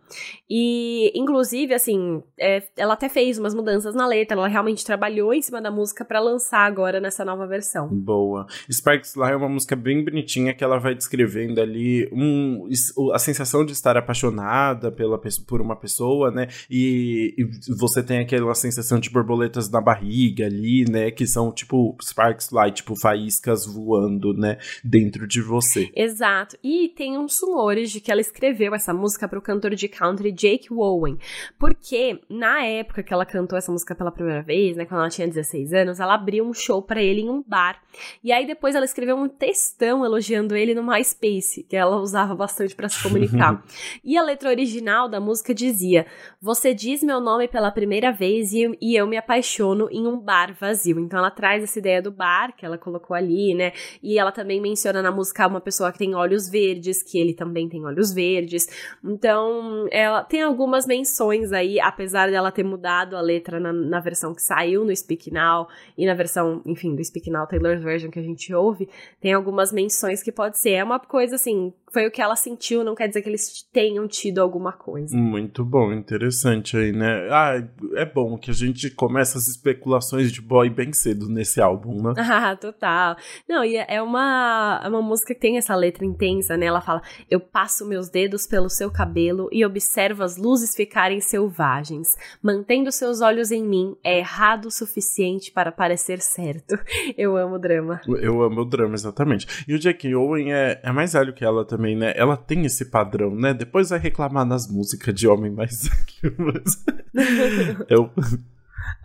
E, 0.48 1.12
inclusive, 1.14 1.74
assim, 1.74 2.22
é, 2.38 2.62
ela 2.76 2.94
até 2.94 3.08
fez 3.08 3.38
umas 3.38 3.54
mudanças 3.54 3.94
na 3.94 4.06
letra, 4.06 4.36
ela 4.36 4.48
realmente 4.48 4.84
trabalhou 4.84 5.34
em 5.34 5.42
cima 5.42 5.60
da 5.60 5.70
música 5.70 6.04
para 6.04 6.18
lançar 6.18 6.60
agora 6.60 6.98
nessa 6.98 7.24
nova 7.24 7.46
versão. 7.46 7.88
Boa. 7.88 8.46
Sparks 8.72 9.14
lá 9.14 9.30
é 9.30 9.36
uma 9.36 9.48
música 9.48 9.76
bem 9.76 10.02
bonitinha 10.02 10.54
que 10.54 10.64
ela 10.64 10.78
vai 10.78 10.94
descrevendo 10.94 11.60
ali 11.60 12.08
um, 12.10 12.68
a 13.12 13.18
sensação 13.18 13.66
de 13.66 13.72
estar 13.72 13.96
apaixonada 13.96 14.90
pela, 14.90 15.20
por 15.46 15.60
uma 15.60 15.76
pessoa, 15.76 16.30
né? 16.30 16.48
E, 16.70 17.34
e 17.36 17.74
você 17.78 18.02
tem 18.02 18.20
aquela 18.20 18.54
sensação 18.54 18.98
de 18.98 19.10
borboletas 19.10 19.70
na 19.70 19.80
barriga 19.80 20.46
ali, 20.46 20.84
né? 20.88 21.10
Que 21.10 21.26
são 21.26 21.52
tipo 21.52 21.96
Sparks 22.02 22.50
lá, 22.50 22.70
tipo 22.70 22.98
faíscas 22.98 23.66
voando, 23.66 24.32
né? 24.32 24.56
Dentro 24.82 25.26
de 25.26 25.42
você. 25.42 25.90
Exato. 25.94 26.56
E 26.62 26.77
tem 26.86 27.16
uns 27.16 27.40
rumores 27.40 27.90
de 27.90 27.98
que 27.98 28.12
ela 28.12 28.20
escreveu 28.20 28.74
essa 28.74 28.92
música 28.92 29.26
para 29.26 29.38
o 29.38 29.42
cantor 29.42 29.74
de 29.74 29.88
country 29.88 30.30
Jake 30.30 30.70
Owen. 30.70 31.16
Porque 31.58 32.20
na 32.28 32.62
época 32.62 33.02
que 33.02 33.14
ela 33.14 33.24
cantou 33.24 33.56
essa 33.56 33.72
música 33.72 33.94
pela 33.94 34.12
primeira 34.12 34.42
vez, 34.42 34.76
né, 34.76 34.84
quando 34.84 35.00
ela 35.00 35.08
tinha 35.08 35.26
16 35.26 35.72
anos, 35.72 35.98
ela 35.98 36.14
abriu 36.14 36.46
um 36.46 36.52
show 36.52 36.82
para 36.82 37.02
ele 37.02 37.22
em 37.22 37.30
um 37.30 37.42
bar. 37.42 37.80
E 38.22 38.30
aí 38.30 38.46
depois 38.46 38.74
ela 38.74 38.84
escreveu 38.84 39.16
um 39.16 39.28
textão 39.28 40.04
elogiando 40.04 40.54
ele 40.54 40.74
no 40.74 40.82
MySpace, 40.82 41.62
que 41.62 41.76
ela 41.76 41.96
usava 41.96 42.34
bastante 42.34 42.76
para 42.76 42.88
se 42.88 43.02
comunicar. 43.02 43.64
e 44.04 44.16
a 44.18 44.22
letra 44.22 44.50
original 44.50 45.08
da 45.08 45.18
música 45.18 45.54
dizia: 45.54 46.06
Você 46.40 46.74
diz 46.74 47.02
meu 47.02 47.20
nome 47.20 47.48
pela 47.48 47.70
primeira 47.70 48.12
vez 48.12 48.52
e, 48.52 48.76
e 48.80 48.94
eu 48.94 49.06
me 49.06 49.16
apaixono 49.16 49.88
em 49.90 50.06
um 50.06 50.18
bar 50.18 50.54
vazio. 50.60 51.00
Então 51.00 51.18
ela 51.18 51.30
traz 51.30 51.62
essa 51.62 51.78
ideia 51.78 52.02
do 52.02 52.10
bar 52.10 52.54
que 52.54 52.66
ela 52.66 52.76
colocou 52.76 53.16
ali, 53.16 53.54
né? 53.54 53.72
E 54.02 54.18
ela 54.18 54.30
também 54.30 54.60
menciona 54.60 55.00
na 55.00 55.10
música 55.10 55.46
uma 55.46 55.60
pessoa 55.60 55.90
que 55.90 55.98
tem 55.98 56.14
olhos 56.14 56.48
verdes 56.48 56.67
verdes, 56.68 57.02
que 57.02 57.18
ele 57.18 57.34
também 57.34 57.68
tem 57.68 57.84
olhos 57.84 58.12
verdes. 58.12 58.66
Então, 59.04 59.86
ela 59.90 60.22
tem 60.22 60.42
algumas 60.42 60.86
menções 60.86 61.52
aí, 61.52 61.80
apesar 61.80 62.30
dela 62.30 62.52
ter 62.52 62.64
mudado 62.64 63.16
a 63.16 63.20
letra 63.20 63.58
na, 63.58 63.72
na 63.72 64.00
versão 64.00 64.34
que 64.34 64.42
saiu 64.42 64.84
no 64.84 64.94
Speak 64.94 65.30
Now 65.32 65.68
e 65.96 66.06
na 66.06 66.14
versão, 66.14 66.62
enfim, 66.66 66.94
do 66.94 67.04
Speak 67.04 67.30
Now 67.30 67.46
Taylor's 67.46 67.82
Version 67.82 68.10
que 68.10 68.18
a 68.18 68.22
gente 68.22 68.52
ouve, 68.54 68.88
tem 69.20 69.32
algumas 69.32 69.72
menções 69.72 70.22
que 70.22 70.32
pode 70.32 70.58
ser. 70.58 70.72
É 70.72 70.84
uma 70.84 70.98
coisa 70.98 71.36
assim, 71.36 71.72
foi 71.92 72.06
o 72.06 72.10
que 72.10 72.20
ela 72.20 72.36
sentiu, 72.36 72.84
não 72.84 72.94
quer 72.94 73.08
dizer 73.08 73.22
que 73.22 73.28
eles 73.28 73.66
tenham 73.72 74.06
tido 74.06 74.40
alguma 74.40 74.72
coisa. 74.72 75.16
Muito 75.16 75.64
bom, 75.64 75.92
interessante 75.92 76.76
aí, 76.76 76.92
né? 76.92 77.28
Ah, 77.30 77.62
é 77.94 78.04
bom 78.04 78.36
que 78.38 78.50
a 78.50 78.54
gente 78.54 78.90
começa 78.90 79.38
as 79.38 79.48
especulações 79.48 80.32
de 80.32 80.40
boy 80.40 80.68
bem 80.68 80.92
cedo 80.92 81.28
nesse 81.28 81.60
álbum, 81.60 82.02
né? 82.02 82.14
Ah, 82.38 82.54
total. 82.54 83.16
Não, 83.48 83.64
e 83.64 83.76
é 83.76 84.00
uma, 84.00 84.80
é 84.84 84.88
uma 84.88 85.02
música 85.02 85.34
que 85.34 85.40
tem 85.40 85.56
essa 85.56 85.74
letra 85.74 86.04
intensa, 86.04 86.56
né? 86.56 86.66
Ela 86.66 86.80
fala: 86.80 87.02
Eu 87.28 87.40
passo 87.40 87.86
meus 87.86 88.08
dedos 88.08 88.46
pelo 88.46 88.68
seu 88.68 88.90
cabelo 88.90 89.48
e 89.50 89.64
observo 89.64 90.22
as 90.22 90.36
luzes 90.36 90.74
ficarem 90.76 91.20
selvagens. 91.20 92.16
Mantendo 92.42 92.92
seus 92.92 93.20
olhos 93.20 93.50
em 93.50 93.64
mim 93.64 93.96
é 94.04 94.18
errado 94.18 94.66
o 94.66 94.70
suficiente 94.70 95.50
para 95.50 95.72
parecer 95.72 96.20
certo. 96.20 96.78
Eu 97.16 97.36
amo 97.36 97.56
o 97.56 97.58
drama. 97.58 98.00
Eu 98.06 98.42
amo 98.42 98.60
o 98.60 98.64
drama, 98.64 98.94
exatamente. 98.94 99.64
E 99.66 99.74
o 99.74 99.78
Jack 99.78 100.14
Owen 100.14 100.52
é, 100.52 100.80
é 100.82 100.92
mais 100.92 101.12
velho 101.12 101.32
que 101.32 101.44
ela 101.44 101.64
também 101.64 101.77
também, 101.78 101.96
né? 101.96 102.12
Ela 102.16 102.36
tem 102.36 102.66
esse 102.66 102.86
padrão, 102.86 103.34
né? 103.34 103.54
Depois 103.54 103.90
vai 103.90 104.00
reclamar 104.00 104.44
nas 104.44 104.66
músicas 104.66 105.14
de 105.14 105.28
homem 105.28 105.50
mais. 105.50 105.88
Mas... 106.36 106.84
eu, 107.88 108.10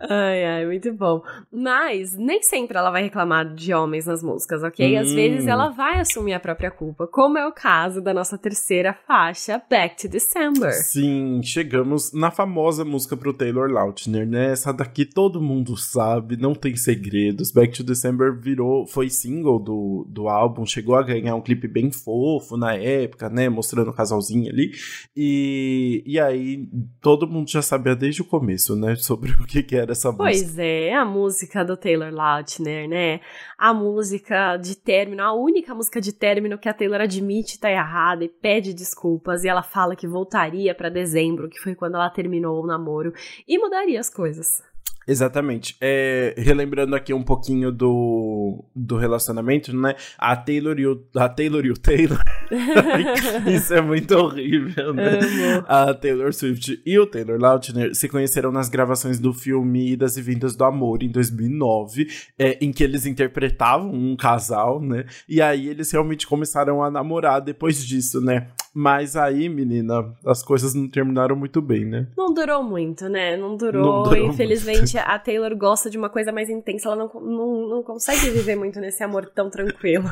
Ai, 0.08 0.44
ai, 0.44 0.66
muito 0.66 0.92
bom. 0.92 1.22
Mas 1.52 2.16
nem 2.16 2.42
sempre 2.42 2.76
ela 2.76 2.90
vai 2.90 3.02
reclamar 3.04 3.54
de 3.54 3.72
homens 3.72 4.06
nas 4.06 4.22
músicas, 4.22 4.62
ok? 4.62 4.96
Às 4.96 5.10
hum. 5.10 5.14
vezes 5.14 5.46
ela 5.46 5.68
vai 5.70 6.00
assumir 6.00 6.34
a 6.34 6.40
própria 6.40 6.70
culpa, 6.70 7.06
como 7.06 7.38
é 7.38 7.46
o 7.46 7.52
caso 7.52 8.00
da 8.00 8.12
nossa 8.12 8.36
terceira 8.36 8.92
faixa, 9.06 9.62
Back 9.70 9.96
to 10.02 10.08
December. 10.08 10.72
Sim, 10.72 11.40
chegamos 11.42 12.12
na 12.12 12.30
famosa 12.30 12.84
música 12.84 13.16
pro 13.16 13.32
Taylor 13.32 13.70
Lautner, 13.70 14.26
né? 14.26 14.52
Essa 14.52 14.72
daqui 14.72 15.04
todo 15.04 15.40
mundo 15.40 15.76
sabe, 15.76 16.36
não 16.36 16.54
tem 16.54 16.76
segredos. 16.76 17.50
Back 17.50 17.76
to 17.76 17.84
December 17.84 18.38
virou, 18.38 18.86
foi 18.86 19.08
single 19.08 19.58
do, 19.58 20.06
do 20.08 20.28
álbum, 20.28 20.66
chegou 20.66 20.96
a 20.96 21.02
ganhar 21.02 21.34
um 21.34 21.40
clipe 21.40 21.68
bem 21.68 21.90
fofo 21.90 22.56
na 22.56 22.74
época, 22.74 23.28
né? 23.28 23.48
Mostrando 23.48 23.90
o 23.90 23.94
casalzinho 23.94 24.50
ali. 24.50 24.72
E, 25.16 26.02
e 26.06 26.20
aí 26.20 26.68
todo 27.00 27.26
mundo 27.26 27.50
já 27.50 27.62
sabia 27.62 27.96
desde 27.96 28.22
o 28.22 28.24
começo, 28.24 28.76
né? 28.76 28.94
Sobre 28.96 29.32
o 29.40 29.46
que, 29.46 29.62
que 29.62 29.76
era 29.76 29.93
essa 29.94 30.12
música. 30.12 30.24
Pois 30.24 30.58
é, 30.58 30.92
a 30.92 31.04
música 31.04 31.64
do 31.64 31.76
Taylor 31.76 32.12
Lautner, 32.12 32.88
né? 32.88 33.20
A 33.56 33.72
música 33.72 34.56
de 34.56 34.76
término, 34.76 35.22
a 35.22 35.32
única 35.32 35.74
música 35.74 36.00
de 36.00 36.12
término 36.12 36.58
que 36.58 36.68
a 36.68 36.74
Taylor 36.74 37.00
admite 37.00 37.58
tá 37.58 37.70
errada 37.70 38.24
e 38.24 38.28
pede 38.28 38.74
desculpas. 38.74 39.44
E 39.44 39.48
ela 39.48 39.62
fala 39.62 39.96
que 39.96 40.06
voltaria 40.06 40.74
para 40.74 40.88
dezembro, 40.88 41.48
que 41.48 41.58
foi 41.58 41.74
quando 41.74 41.94
ela 41.94 42.10
terminou 42.10 42.62
o 42.62 42.66
namoro, 42.66 43.12
e 43.48 43.58
mudaria 43.58 43.98
as 43.98 44.10
coisas. 44.10 44.62
Exatamente. 45.06 45.76
É, 45.80 46.34
relembrando 46.36 46.94
aqui 46.96 47.12
um 47.12 47.22
pouquinho 47.22 47.70
do, 47.70 48.64
do 48.74 48.96
relacionamento, 48.96 49.74
né? 49.76 49.94
A 50.18 50.36
Taylor 50.36 50.78
e 50.78 50.86
o, 50.86 51.02
a 51.16 51.28
Taylor, 51.28 51.64
e 51.64 51.70
o 51.70 51.76
Taylor. 51.76 52.20
Isso 53.46 53.74
é 53.74 53.80
muito 53.80 54.14
horrível, 54.16 54.94
né? 54.94 55.18
Amo. 55.18 55.64
A 55.68 55.94
Taylor 55.94 56.32
Swift 56.32 56.80
e 56.84 56.98
o 56.98 57.06
Taylor 57.06 57.38
Lautner 57.40 57.94
se 57.94 58.08
conheceram 58.08 58.50
nas 58.50 58.68
gravações 58.68 59.18
do 59.18 59.32
filme 59.32 59.92
Idas 59.92 60.16
e 60.16 60.22
Vindas 60.22 60.56
do 60.56 60.64
Amor, 60.64 61.02
em 61.02 61.10
2009, 61.10 62.08
é, 62.38 62.58
em 62.60 62.72
que 62.72 62.82
eles 62.82 63.06
interpretavam 63.06 63.92
um 63.92 64.16
casal, 64.16 64.80
né? 64.80 65.04
E 65.28 65.40
aí 65.40 65.68
eles 65.68 65.90
realmente 65.90 66.26
começaram 66.26 66.82
a 66.82 66.90
namorar 66.90 67.40
depois 67.40 67.84
disso, 67.84 68.20
né? 68.20 68.48
Mas 68.74 69.14
aí, 69.14 69.48
menina, 69.48 70.12
as 70.26 70.42
coisas 70.42 70.74
não 70.74 70.88
terminaram 70.88 71.36
muito 71.36 71.62
bem, 71.62 71.84
né? 71.84 72.08
Não 72.16 72.34
durou 72.34 72.62
muito, 72.64 73.08
né? 73.08 73.36
Não 73.36 73.56
durou. 73.56 73.82
Não 73.82 74.02
durou 74.02 74.26
Infelizmente, 74.26 74.78
muito. 74.78 74.93
A 74.98 75.18
Taylor 75.18 75.56
gosta 75.56 75.88
de 75.88 75.96
uma 75.96 76.10
coisa 76.10 76.32
mais 76.32 76.50
intensa. 76.50 76.88
Ela 76.88 76.96
não, 76.96 77.08
não, 77.20 77.68
não 77.68 77.82
consegue 77.82 78.30
viver 78.30 78.56
muito 78.56 78.80
nesse 78.80 79.02
amor 79.02 79.26
tão 79.26 79.48
tranquilo. 79.48 80.04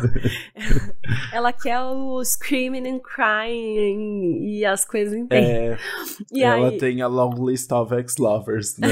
ela 1.33 1.53
quer 1.53 1.81
o 1.81 2.23
screaming 2.25 2.89
and 2.89 3.01
crying 3.01 4.45
e 4.45 4.65
as 4.65 4.85
coisas 4.85 5.15
intensas. 5.15 5.51
É, 5.51 5.77
e 6.33 6.43
ela 6.43 6.71
aí... 6.71 6.79
tem 6.79 7.03
a 7.03 7.09
long 7.09 7.35
list 7.47 7.71
of 7.73 7.95
ex-lovers, 7.95 8.79
né? 8.79 8.89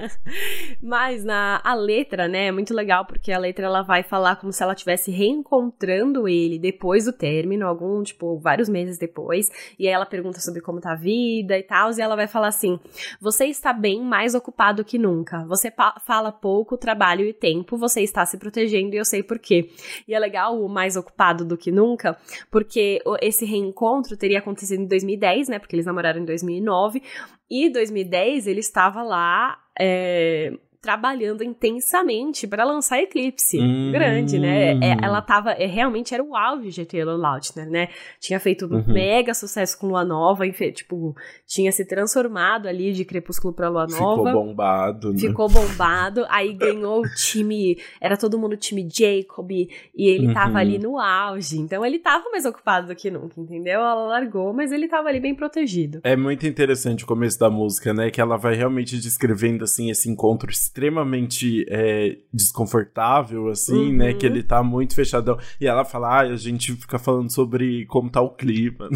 Mas 0.80 1.24
na, 1.24 1.60
a 1.64 1.74
letra, 1.74 2.28
né, 2.28 2.46
é 2.46 2.52
muito 2.52 2.72
legal, 2.72 3.04
porque 3.04 3.32
a 3.32 3.38
letra 3.38 3.66
ela 3.66 3.82
vai 3.82 4.02
falar 4.02 4.36
como 4.36 4.52
se 4.52 4.62
ela 4.62 4.72
estivesse 4.72 5.10
reencontrando 5.10 6.28
ele 6.28 6.58
depois 6.58 7.04
do 7.04 7.12
término, 7.12 7.66
algum, 7.66 8.02
tipo, 8.02 8.38
vários 8.38 8.68
meses 8.68 8.84
meses 8.84 8.98
depois, 8.98 9.46
e 9.78 9.86
aí 9.86 9.92
ela 9.92 10.06
pergunta 10.06 10.40
sobre 10.40 10.60
como 10.60 10.80
tá 10.80 10.92
a 10.92 10.96
vida 10.96 11.58
e 11.58 11.62
tal, 11.62 11.90
e 11.92 12.00
ela 12.00 12.16
vai 12.16 12.26
falar 12.26 12.48
assim: 12.48 12.78
Você 13.20 13.46
está 13.46 13.72
bem 13.72 14.02
mais 14.02 14.34
ocupado 14.34 14.84
que 14.84 14.98
nunca. 15.04 15.44
Você 15.44 15.72
fala 16.04 16.32
pouco, 16.32 16.76
trabalho 16.76 17.26
e 17.26 17.32
tempo, 17.32 17.76
você 17.76 18.00
está 18.00 18.24
se 18.26 18.38
protegendo 18.38 18.94
e 18.94 18.98
eu 18.98 19.04
sei 19.04 19.22
por 19.22 19.38
quê. 19.38 19.70
E 20.08 20.14
é 20.14 20.18
legal 20.18 20.60
o 20.60 20.68
mais 20.68 20.96
ocupado 20.96 21.44
do 21.44 21.56
que 21.56 21.70
nunca, 21.70 22.16
porque 22.50 23.00
esse 23.20 23.44
reencontro 23.44 24.16
teria 24.16 24.38
acontecido 24.38 24.80
em 24.80 24.86
2010, 24.86 25.48
né? 25.48 25.58
Porque 25.58 25.76
eles 25.76 25.86
namoraram 25.86 26.20
em 26.20 26.24
2009, 26.24 27.02
e 27.50 27.70
2010 27.70 28.46
ele 28.46 28.60
estava 28.60 29.02
lá. 29.02 29.58
É, 29.78 30.52
trabalhando 30.84 31.42
intensamente 31.42 32.46
para 32.46 32.62
lançar 32.62 33.00
Eclipse. 33.00 33.58
Hum. 33.58 33.90
Grande, 33.90 34.38
né? 34.38 34.74
É, 34.74 34.96
ela 35.02 35.22
tava. 35.22 35.52
É, 35.52 35.64
realmente 35.64 36.12
era 36.12 36.22
o 36.22 36.36
auge 36.36 36.68
de 36.68 36.84
Taylor 36.84 37.16
Lautner, 37.16 37.70
né? 37.70 37.88
Tinha 38.20 38.38
feito 38.38 38.66
um 38.66 38.76
uhum. 38.76 38.84
mega 38.92 39.32
sucesso 39.32 39.78
com 39.78 39.86
Lua 39.86 40.04
Nova, 40.04 40.46
enfim, 40.46 40.70
tipo, 40.72 41.16
tinha 41.46 41.72
se 41.72 41.86
transformado 41.86 42.68
ali 42.68 42.92
de 42.92 43.02
Crepúsculo 43.02 43.54
pra 43.54 43.70
Lua 43.70 43.86
Nova. 43.86 44.28
Ficou 44.28 44.44
bombado, 44.44 45.12
né? 45.14 45.18
Ficou 45.18 45.48
bombado. 45.48 46.26
aí 46.28 46.52
ganhou 46.52 47.00
o 47.00 47.14
time. 47.14 47.78
Era 47.98 48.18
todo 48.18 48.38
mundo 48.38 48.54
time 48.54 48.86
Jacob. 48.86 49.50
E 49.50 49.70
ele 49.96 50.26
uhum. 50.26 50.34
tava 50.34 50.58
ali 50.58 50.78
no 50.78 50.98
auge. 50.98 51.58
Então 51.58 51.82
ele 51.82 51.98
tava 51.98 52.28
mais 52.30 52.44
ocupado 52.44 52.88
do 52.88 52.94
que 52.94 53.10
nunca, 53.10 53.40
entendeu? 53.40 53.80
Ela 53.80 54.06
largou, 54.06 54.52
mas 54.52 54.70
ele 54.70 54.86
tava 54.86 55.08
ali 55.08 55.18
bem 55.18 55.34
protegido. 55.34 56.00
É 56.04 56.14
muito 56.14 56.46
interessante 56.46 57.04
o 57.04 57.06
começo 57.06 57.38
da 57.38 57.48
música, 57.48 57.94
né? 57.94 58.10
Que 58.10 58.20
ela 58.20 58.36
vai 58.36 58.54
realmente 58.54 58.98
descrevendo, 58.98 59.64
assim, 59.64 59.90
esse 59.90 60.10
encontro 60.10 60.50
extremamente 60.74 61.64
é, 61.68 62.16
desconfortável, 62.32 63.48
assim, 63.48 63.92
uhum. 63.92 63.96
né? 63.96 64.12
Que 64.12 64.26
ele 64.26 64.42
tá 64.42 64.60
muito 64.60 64.96
fechadão. 64.96 65.38
E 65.60 65.68
ela 65.68 65.84
fala, 65.84 66.18
ah, 66.18 66.20
a 66.22 66.36
gente 66.36 66.72
fica 66.72 66.98
falando 66.98 67.30
sobre 67.32 67.86
como 67.86 68.10
tá 68.10 68.20
o 68.20 68.30
clima. 68.30 68.88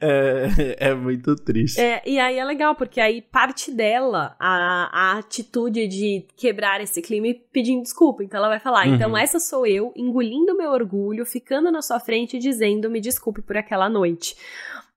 É, 0.00 0.76
é, 0.82 0.90
é 0.90 0.94
muito 0.94 1.36
triste. 1.36 1.80
É, 1.80 2.02
e 2.04 2.18
aí 2.18 2.36
é 2.36 2.44
legal, 2.44 2.74
porque 2.74 3.00
aí 3.00 3.22
parte 3.22 3.70
dela 3.70 4.34
a, 4.40 4.90
a 4.92 5.18
atitude 5.18 5.86
de 5.86 6.24
quebrar 6.36 6.80
esse 6.80 7.00
clima 7.00 7.28
e 7.28 7.34
pedindo 7.34 7.82
desculpa. 7.82 8.24
Então 8.24 8.38
ela 8.38 8.48
vai 8.48 8.58
falar, 8.58 8.86
então 8.86 8.90
uhum. 8.90 8.96
então 8.96 9.16
essa 9.16 9.38
sou 9.38 9.64
eu, 9.64 9.92
engolindo 9.94 10.56
meu 10.56 10.72
orgulho, 10.72 11.24
ficando 11.24 11.70
na 11.70 11.80
sua 11.80 12.00
frente 12.00 12.36
e 12.36 12.40
dizendo 12.40 12.90
me 12.90 13.00
desculpe 13.00 13.40
por 13.40 13.56
aquela 13.56 13.88
noite. 13.88 14.34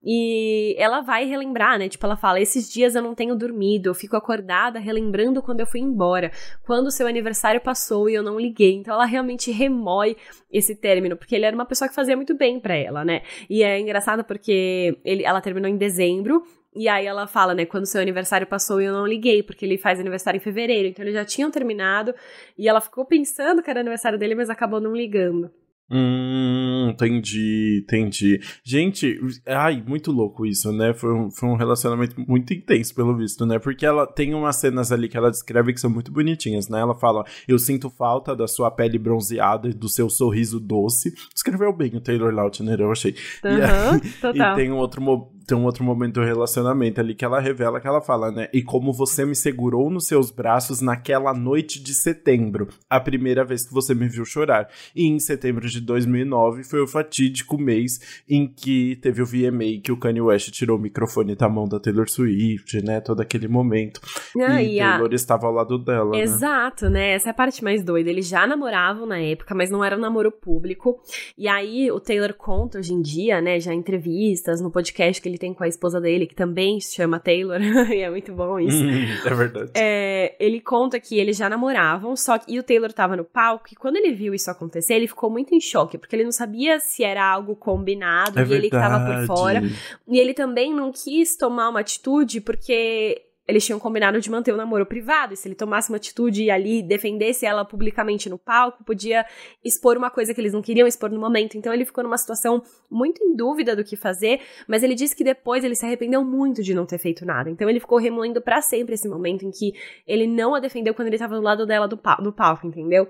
E 0.02 0.76
ela 0.78 1.02
vai 1.02 1.26
relembrar, 1.26 1.78
né? 1.78 1.90
Tipo, 1.90 2.06
ela 2.06 2.16
fala: 2.16 2.40
esses 2.40 2.72
dias 2.72 2.96
eu 2.96 3.02
não 3.02 3.14
tenho 3.14 3.36
dormido, 3.36 3.90
eu 3.90 3.94
fico 3.94 4.16
acordada 4.16 4.80
relembrando 4.80 5.42
quando 5.42 5.60
eu 5.60 5.66
fui 5.66 5.82
embora, 5.82 6.32
quando 6.66 6.92
seu 6.92 7.06
aniversário 7.06 7.60
passou 7.60 8.10
e 8.10 8.14
eu 8.14 8.24
não 8.24 8.40
liguei. 8.40 8.76
Então 8.76 8.94
ela 8.94 9.06
realmente 9.06 9.52
remói 9.52 10.16
esse 10.52 10.76
término, 10.76 11.18
porque 11.18 11.36
ele 11.36 11.46
era 11.46 11.56
uma 11.56 11.66
pessoa 11.66 11.90
que 11.90 11.96
fazia 11.96 12.16
muito 12.16 12.36
bem 12.36 12.60
para 12.60 12.76
ela, 12.76 13.04
né? 13.04 13.24
E 13.50 13.62
é 13.62 13.80
engraçado 13.80 14.24
porque 14.24 14.98
ele, 15.04 15.24
ela 15.24 15.42
terminou 15.42 15.70
em 15.70 15.78
dezembro. 15.78 16.44
E 16.76 16.88
aí 16.88 17.08
ela 17.08 17.26
fala, 17.26 17.56
né, 17.56 17.66
quando 17.66 17.88
seu 17.88 18.00
aniversário 18.00 18.46
passou 18.46 18.80
e 18.80 18.86
eu 18.86 18.94
não 18.94 19.06
liguei, 19.06 19.42
porque 19.42 19.66
ele 19.66 19.76
faz 19.76 20.00
aniversário 20.00 20.38
em 20.38 20.40
fevereiro, 20.40 20.88
então 20.88 21.04
eles 21.04 21.16
já 21.16 21.26
tinham 21.26 21.50
terminado, 21.50 22.14
e 22.56 22.70
ela 22.70 22.80
ficou 22.80 23.04
pensando 23.06 23.64
que 23.64 23.70
era 23.72 23.80
aniversário 23.80 24.20
dele, 24.20 24.36
mas 24.36 24.52
acabou 24.52 24.80
não 24.80 24.96
ligando. 24.96 25.52
Hum, 25.92 26.90
entendi, 26.92 27.82
entendi. 27.84 28.40
Gente, 28.64 29.20
ai, 29.48 29.84
muito 29.86 30.12
louco 30.12 30.46
isso, 30.46 30.72
né? 30.72 30.94
Foi 30.94 31.12
um, 31.12 31.32
foi 31.32 31.50
um 31.50 31.56
relacionamento 31.56 32.16
muito 32.28 32.54
intenso, 32.54 32.94
pelo 32.94 33.18
visto, 33.18 33.44
né? 33.46 33.58
Porque 33.58 33.86
ela 33.86 34.06
tem 34.06 34.36
umas 34.36 34.58
cenas 34.58 34.92
ali 34.92 35.10
que 35.10 35.18
ela 35.18 35.32
descreve 35.32 35.74
que 35.74 35.80
são 35.80 35.90
muito 35.90 36.12
bonitinhas, 36.12 36.70
né? 36.70 36.80
Ela 36.80 36.94
fala: 36.94 37.26
Eu 37.48 37.58
sinto 37.58 37.90
falta 37.90 38.36
da 38.36 38.48
sua 38.48 38.70
pele 38.70 39.00
bronzeada 39.00 39.70
e 39.70 39.74
do 39.74 39.90
seu 39.90 40.10
sorriso 40.10 40.60
doce. 40.60 41.12
Descreveu 41.34 41.74
bem 41.74 41.96
o 41.96 42.02
Taylor 42.02 42.34
Lautner, 42.34 42.80
eu 42.80 42.92
achei. 42.92 43.16
Uhum, 43.44 43.98
e, 44.06 44.10
total. 44.22 44.54
e 44.54 44.56
tem 44.56 44.72
um 44.72 44.78
outro 44.78 45.02
tem 45.50 45.58
um 45.58 45.66
outro 45.66 45.84
momento 45.84 46.16
do 46.16 46.24
relacionamento 46.24 47.02
ali 47.02 47.16
que 47.16 47.26
ela 47.26 47.40
revela 47.40 47.82
que 47.82 47.88
ela 47.88 48.02
fala, 48.02 48.32
né? 48.32 48.48
E 48.54 48.62
como 48.62 48.94
você 48.94 49.26
me 49.26 49.36
segurou 49.36 49.90
nos 49.90 50.06
seus 50.06 50.30
braços 50.30 50.80
naquela 50.80 51.34
noite 51.34 51.82
de 51.82 51.94
setembro, 51.96 52.68
a 52.88 53.00
primeira 53.00 53.44
vez 53.44 53.66
que 53.66 53.74
você 53.74 53.96
me 53.96 54.08
viu 54.08 54.24
chorar. 54.24 54.70
E 54.96 55.08
em 55.08 55.20
setembro 55.20 55.68
de 55.68 55.82
2009 55.82 56.64
foi 56.64 56.82
o 56.82 56.88
fatídico 56.88 57.58
mês 57.58 58.22
em 58.30 58.48
que 58.48 58.98
teve 58.98 59.24
o 59.24 59.26
VMA 59.26 59.82
que 59.84 59.92
o 59.92 59.98
Kanye 59.98 60.22
West 60.22 60.52
tirou 60.52 60.78
o 60.78 60.82
microfone 60.82 61.36
da 61.36 61.50
mão 61.50 61.68
da 61.68 61.80
Taylor 61.80 62.08
Swift, 62.08 62.80
né? 62.84 63.02
Todo 63.02 63.22
aquele 63.22 63.48
momento. 63.48 64.00
Ah, 64.40 64.62
e, 64.62 64.76
e 64.76 64.80
Taylor 64.80 65.10
a... 65.12 65.16
estava 65.16 65.48
ao 65.48 65.54
lado 65.54 65.80
dela. 65.80 66.12
Né? 66.12 66.22
Exato, 66.22 66.86
né? 66.86 67.00
né? 67.00 67.12
Essa 67.14 67.30
é 67.30 67.32
a 67.32 67.34
parte 67.34 67.64
mais 67.64 67.84
doida. 67.84 68.08
Eles 68.08 68.28
já 68.28 68.46
namoravam 68.46 69.08
na 69.08 69.18
época, 69.18 69.56
mas 69.56 69.72
não 69.72 69.84
era 69.84 69.98
um 69.98 70.00
namoro 70.00 70.32
público. 70.32 71.02
E 71.36 71.48
aí 71.48 71.90
o 71.90 72.00
Taylor 72.00 72.36
conta 72.36 72.78
hoje 72.78 72.94
em 72.94 73.02
dia, 73.02 73.42
né? 73.42 73.60
Já 73.60 73.74
em 73.74 73.80
entrevistas, 73.80 74.62
no 74.62 74.70
podcast 74.70 75.20
que 75.20 75.28
ele 75.28 75.39
tem 75.40 75.54
com 75.54 75.64
a 75.64 75.68
esposa 75.68 76.00
dele, 76.00 76.28
que 76.28 76.36
também 76.36 76.80
se 76.80 76.96
chama 76.96 77.20
Taylor, 77.20 77.60
e 77.92 78.02
é 78.02 78.10
muito 78.10 78.34
bom 78.34 78.60
isso. 78.62 78.84
é 79.26 79.34
verdade. 79.34 79.72
É, 79.76 80.36
ele 80.40 80.60
conta 80.62 81.00
que 81.00 81.18
eles 81.18 81.38
já 81.38 81.50
namoravam, 81.50 82.16
só 82.16 82.38
que 82.38 82.54
e 82.54 82.60
o 82.60 82.64
Taylor 82.64 82.92
tava 82.92 83.16
no 83.16 83.24
palco, 83.24 83.66
e 83.72 83.76
quando 83.76 83.96
ele 83.96 84.12
viu 84.14 84.34
isso 84.34 84.52
acontecer, 84.52 84.96
ele 84.96 85.08
ficou 85.08 85.32
muito 85.32 85.56
em 85.56 85.60
choque, 85.60 85.98
porque 85.98 86.16
ele 86.16 86.24
não 86.26 86.32
sabia 86.32 86.80
se 86.80 87.04
era 87.04 87.26
algo 87.26 87.56
combinado, 87.56 88.38
é 88.38 88.42
e 88.42 88.46
verdade. 88.46 88.54
ele 88.56 88.70
que 88.70 88.78
tava 88.78 89.06
por 89.06 89.26
fora. 89.26 89.62
E 90.08 90.20
ele 90.20 90.34
também 90.34 90.74
não 90.74 90.92
quis 90.92 91.38
tomar 91.38 91.70
uma 91.70 91.80
atitude, 91.80 92.42
porque 92.42 93.29
eles 93.50 93.66
tinham 93.66 93.80
combinado 93.80 94.22
de 94.22 94.30
manter 94.30 94.54
o 94.54 94.58
namoro 94.58 94.86
privado, 94.86 95.34
e 95.34 95.38
se 95.38 95.48
ele 95.48 95.56
tomasse 95.56 95.90
uma 95.90 95.98
atitude 95.98 96.44
e 96.44 96.52
ali 96.52 96.84
defendesse 96.84 97.48
ela 97.48 97.66
publicamente 97.66 98.30
no 98.30 98.38
palco, 98.38 98.84
podia 98.84 99.26
expor 99.66 99.98
uma 99.98 100.12
coisa 100.12 100.36
que 100.36 100.40
eles 100.40 100.54
não 100.54 100.62
queriam 100.62 100.88
expor 100.88 101.10
no 101.10 101.20
momento. 101.20 101.58
Então 101.58 101.74
ele 101.74 101.84
ficou 101.84 102.04
numa 102.04 102.18
situação 102.18 102.62
muito 102.92 103.24
em 103.24 103.36
dúvida 103.36 103.76
do 103.76 103.84
que 103.84 103.96
fazer, 103.96 104.40
mas 104.68 104.84
ele 104.84 104.94
disse 104.94 105.16
que 105.16 105.24
depois 105.24 105.64
ele 105.64 105.74
se 105.74 105.84
arrependeu 105.84 106.24
muito 106.24 106.62
de 106.62 106.76
não 106.76 106.86
ter 106.86 107.00
feito 107.00 107.26
nada. 107.26 107.50
Então 107.50 107.68
ele 107.68 107.80
ficou 107.80 107.98
remoendo 107.98 108.40
para 108.40 108.62
sempre 108.62 108.94
esse 108.94 109.10
momento 109.10 109.44
em 109.44 109.50
que 109.50 109.74
ele 110.06 110.28
não 110.28 110.54
a 110.54 110.60
defendeu 110.60 110.94
quando 110.94 111.08
ele 111.08 111.18
tava 111.18 111.36
do 111.36 111.42
lado 111.42 111.66
dela 111.66 111.88
do, 111.88 112.00
do 112.22 112.32
palco, 112.32 112.68
entendeu? 112.68 113.10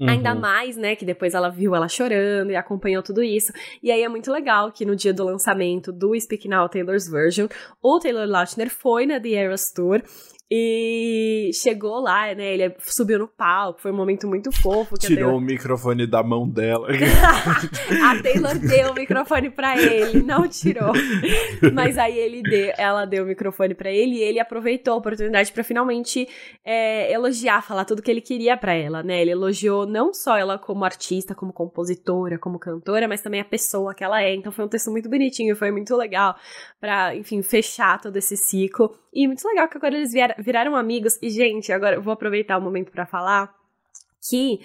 Uhum. 0.00 0.08
Ainda 0.08 0.34
mais, 0.34 0.76
né, 0.76 0.96
que 0.96 1.04
depois 1.04 1.34
ela 1.34 1.48
viu 1.48 1.74
ela 1.74 1.88
chorando 1.88 2.50
e 2.50 2.56
acompanhou 2.56 3.02
tudo 3.02 3.22
isso. 3.22 3.52
E 3.82 3.90
aí 3.90 4.02
é 4.02 4.08
muito 4.08 4.30
legal 4.32 4.72
que 4.72 4.84
no 4.84 4.96
dia 4.96 5.12
do 5.12 5.24
lançamento 5.24 5.92
do 5.92 6.18
Speak 6.18 6.48
Now 6.48 6.68
Taylor's 6.68 7.08
Version, 7.08 7.46
o 7.80 7.98
Taylor 7.98 8.26
Lautner 8.26 8.70
foi 8.70 9.06
na 9.06 9.20
The 9.20 9.30
Eras 9.30 9.70
Tour 9.72 10.02
e 10.54 11.50
chegou 11.54 11.98
lá, 11.98 12.34
né? 12.34 12.52
Ele 12.52 12.76
subiu 12.80 13.18
no 13.20 13.26
palco, 13.26 13.80
foi 13.80 13.90
um 13.90 13.96
momento 13.96 14.28
muito 14.28 14.52
fofo. 14.52 14.98
Tirou 14.98 15.16
Taylor... 15.16 15.34
o 15.36 15.40
microfone 15.40 16.06
da 16.06 16.22
mão 16.22 16.46
dela. 16.46 16.88
a 18.04 18.22
Taylor 18.22 18.58
deu 18.58 18.90
o 18.90 18.94
microfone 18.94 19.48
para 19.48 19.80
ele, 19.80 20.22
não 20.22 20.46
tirou. 20.46 20.92
Mas 21.72 21.96
aí 21.96 22.18
ele 22.18 22.42
deu, 22.42 22.70
ela 22.76 23.06
deu 23.06 23.24
o 23.24 23.26
microfone 23.26 23.74
para 23.74 23.90
ele 23.90 24.16
e 24.16 24.22
ele 24.22 24.38
aproveitou 24.38 24.92
a 24.92 24.96
oportunidade 24.98 25.50
para 25.50 25.64
finalmente 25.64 26.28
é, 26.62 27.10
elogiar, 27.10 27.62
falar 27.62 27.86
tudo 27.86 28.02
que 28.02 28.10
ele 28.10 28.20
queria 28.20 28.54
para 28.54 28.74
ela, 28.74 29.02
né? 29.02 29.22
Ele 29.22 29.30
elogiou 29.30 29.86
não 29.86 30.12
só 30.12 30.36
ela 30.36 30.58
como 30.58 30.84
artista, 30.84 31.34
como 31.34 31.50
compositora, 31.50 32.38
como 32.38 32.58
cantora, 32.58 33.08
mas 33.08 33.22
também 33.22 33.40
a 33.40 33.44
pessoa 33.44 33.94
que 33.94 34.04
ela 34.04 34.22
é. 34.22 34.34
Então 34.34 34.52
foi 34.52 34.66
um 34.66 34.68
texto 34.68 34.90
muito 34.90 35.08
bonitinho, 35.08 35.56
foi 35.56 35.70
muito 35.70 35.96
legal 35.96 36.36
para, 36.78 37.16
enfim, 37.16 37.40
fechar 37.42 37.98
todo 37.98 38.18
esse 38.18 38.36
ciclo. 38.36 38.94
E 39.12 39.26
muito 39.26 39.46
legal 39.46 39.68
que 39.68 39.76
agora 39.76 39.94
eles 39.94 40.12
vieram, 40.12 40.34
viraram 40.38 40.74
amigos. 40.74 41.18
E, 41.20 41.28
gente, 41.28 41.72
agora 41.72 41.96
eu 41.96 42.02
vou 42.02 42.12
aproveitar 42.12 42.56
o 42.56 42.62
momento 42.62 42.90
para 42.90 43.04
falar 43.04 43.54
que 44.28 44.60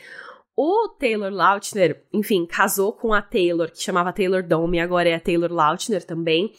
o 0.58 0.90
Taylor 0.90 1.32
Lautner, 1.32 2.04
enfim, 2.12 2.44
casou 2.48 2.92
com 2.92 3.14
a 3.14 3.22
Taylor, 3.22 3.70
que 3.72 3.84
chamava 3.84 4.12
Taylor 4.12 4.42
Dome, 4.42 4.80
agora 4.80 5.08
é 5.08 5.14
a 5.14 5.20
Taylor 5.20 5.54
Lautner 5.54 6.04
também. 6.04 6.52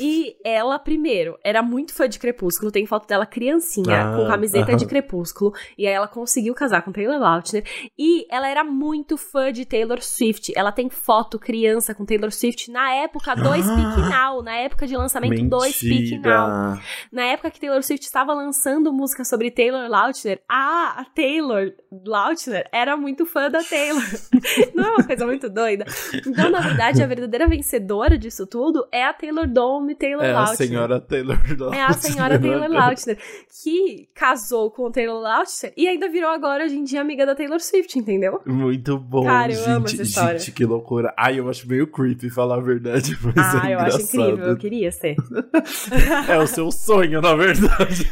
E 0.00 0.36
ela, 0.42 0.78
primeiro, 0.78 1.38
era 1.44 1.62
muito 1.62 1.92
fã 1.92 2.08
de 2.08 2.18
Crepúsculo. 2.18 2.72
Tem 2.72 2.86
foto 2.86 3.06
dela 3.06 3.26
criancinha, 3.26 4.00
ah, 4.00 4.16
com 4.16 4.26
camiseta 4.26 4.74
de 4.74 4.86
Crepúsculo. 4.86 5.52
E 5.76 5.86
aí 5.86 5.92
ela 5.92 6.08
conseguiu 6.08 6.54
casar 6.54 6.82
com 6.82 6.90
Taylor 6.90 7.18
Lautner. 7.18 7.64
E 7.98 8.26
ela 8.30 8.48
era 8.48 8.64
muito 8.64 9.18
fã 9.18 9.52
de 9.52 9.66
Taylor 9.66 10.02
Swift. 10.02 10.52
Ela 10.56 10.72
tem 10.72 10.88
foto 10.88 11.38
criança 11.38 11.94
com 11.94 12.06
Taylor 12.06 12.32
Swift 12.32 12.70
na 12.70 12.90
época 12.94 13.34
do 13.34 13.50
ah, 13.50 13.58
Speak 13.58 14.08
Now. 14.08 14.42
Na 14.42 14.54
época 14.54 14.86
de 14.86 14.96
lançamento 14.96 15.32
mentira. 15.32 15.50
do 15.50 15.64
Speak 15.64 16.18
Now. 16.18 16.80
Na 17.12 17.24
época 17.24 17.50
que 17.50 17.60
Taylor 17.60 17.82
Swift 17.82 18.06
estava 18.06 18.32
lançando 18.32 18.92
música 18.92 19.22
sobre 19.22 19.50
Taylor 19.50 19.88
Lautner, 19.88 20.40
a, 20.48 21.00
a 21.00 21.04
Taylor 21.04 21.72
Lautner 22.06 22.66
era 22.72 22.96
muito 22.96 23.09
fã 23.26 23.50
da 23.50 23.62
Taylor. 23.62 24.02
Não 24.74 24.84
é 24.84 24.90
uma 24.96 25.04
coisa 25.04 25.26
muito 25.26 25.48
doida? 25.48 25.84
Então, 26.26 26.50
na 26.50 26.60
verdade, 26.60 27.02
a 27.02 27.06
verdadeira 27.06 27.46
vencedora 27.46 28.18
disso 28.18 28.46
tudo 28.46 28.86
é 28.92 29.04
a 29.04 29.12
Taylor 29.12 29.46
Dome 29.46 29.94
Taylor 29.94 30.24
é 30.24 30.32
Lautner. 30.32 30.52
A 30.52 30.56
senhora 30.56 31.00
Taylor 31.00 31.38
Lautner. 31.58 31.78
É 31.78 31.82
a 31.82 31.92
senhora 31.92 32.38
Taylor 32.40 32.68
Lautner, 32.68 33.18
que 33.62 34.08
casou 34.14 34.70
com 34.70 34.84
o 34.84 34.90
Taylor 34.90 35.20
Lautner 35.20 35.72
e 35.76 35.86
ainda 35.86 36.08
virou 36.08 36.30
agora, 36.30 36.64
hoje 36.64 36.76
em 36.76 36.84
dia, 36.84 37.00
amiga 37.00 37.26
da 37.26 37.34
Taylor 37.34 37.60
Swift, 37.60 37.98
entendeu? 37.98 38.40
Muito 38.46 38.98
bom, 38.98 39.24
Cara, 39.24 39.52
eu 39.52 39.56
gente, 39.56 39.70
amo 39.70 39.86
essa 39.86 40.02
história. 40.02 40.38
Gente, 40.38 40.52
que 40.52 40.64
loucura. 40.64 41.12
Ai, 41.16 41.38
eu 41.38 41.48
acho 41.48 41.68
meio 41.68 41.86
creepy 41.86 42.30
falar 42.30 42.58
a 42.58 42.60
verdade, 42.60 43.16
mas 43.22 43.36
ah, 43.36 43.70
é 43.70 43.74
eu 43.74 43.78
acho 43.80 44.02
incrível, 44.02 44.46
eu 44.46 44.56
queria 44.56 44.90
ser. 44.90 45.16
é 46.28 46.38
o 46.38 46.46
seu 46.46 46.70
sonho, 46.70 47.20
na 47.20 47.34
verdade. 47.34 48.08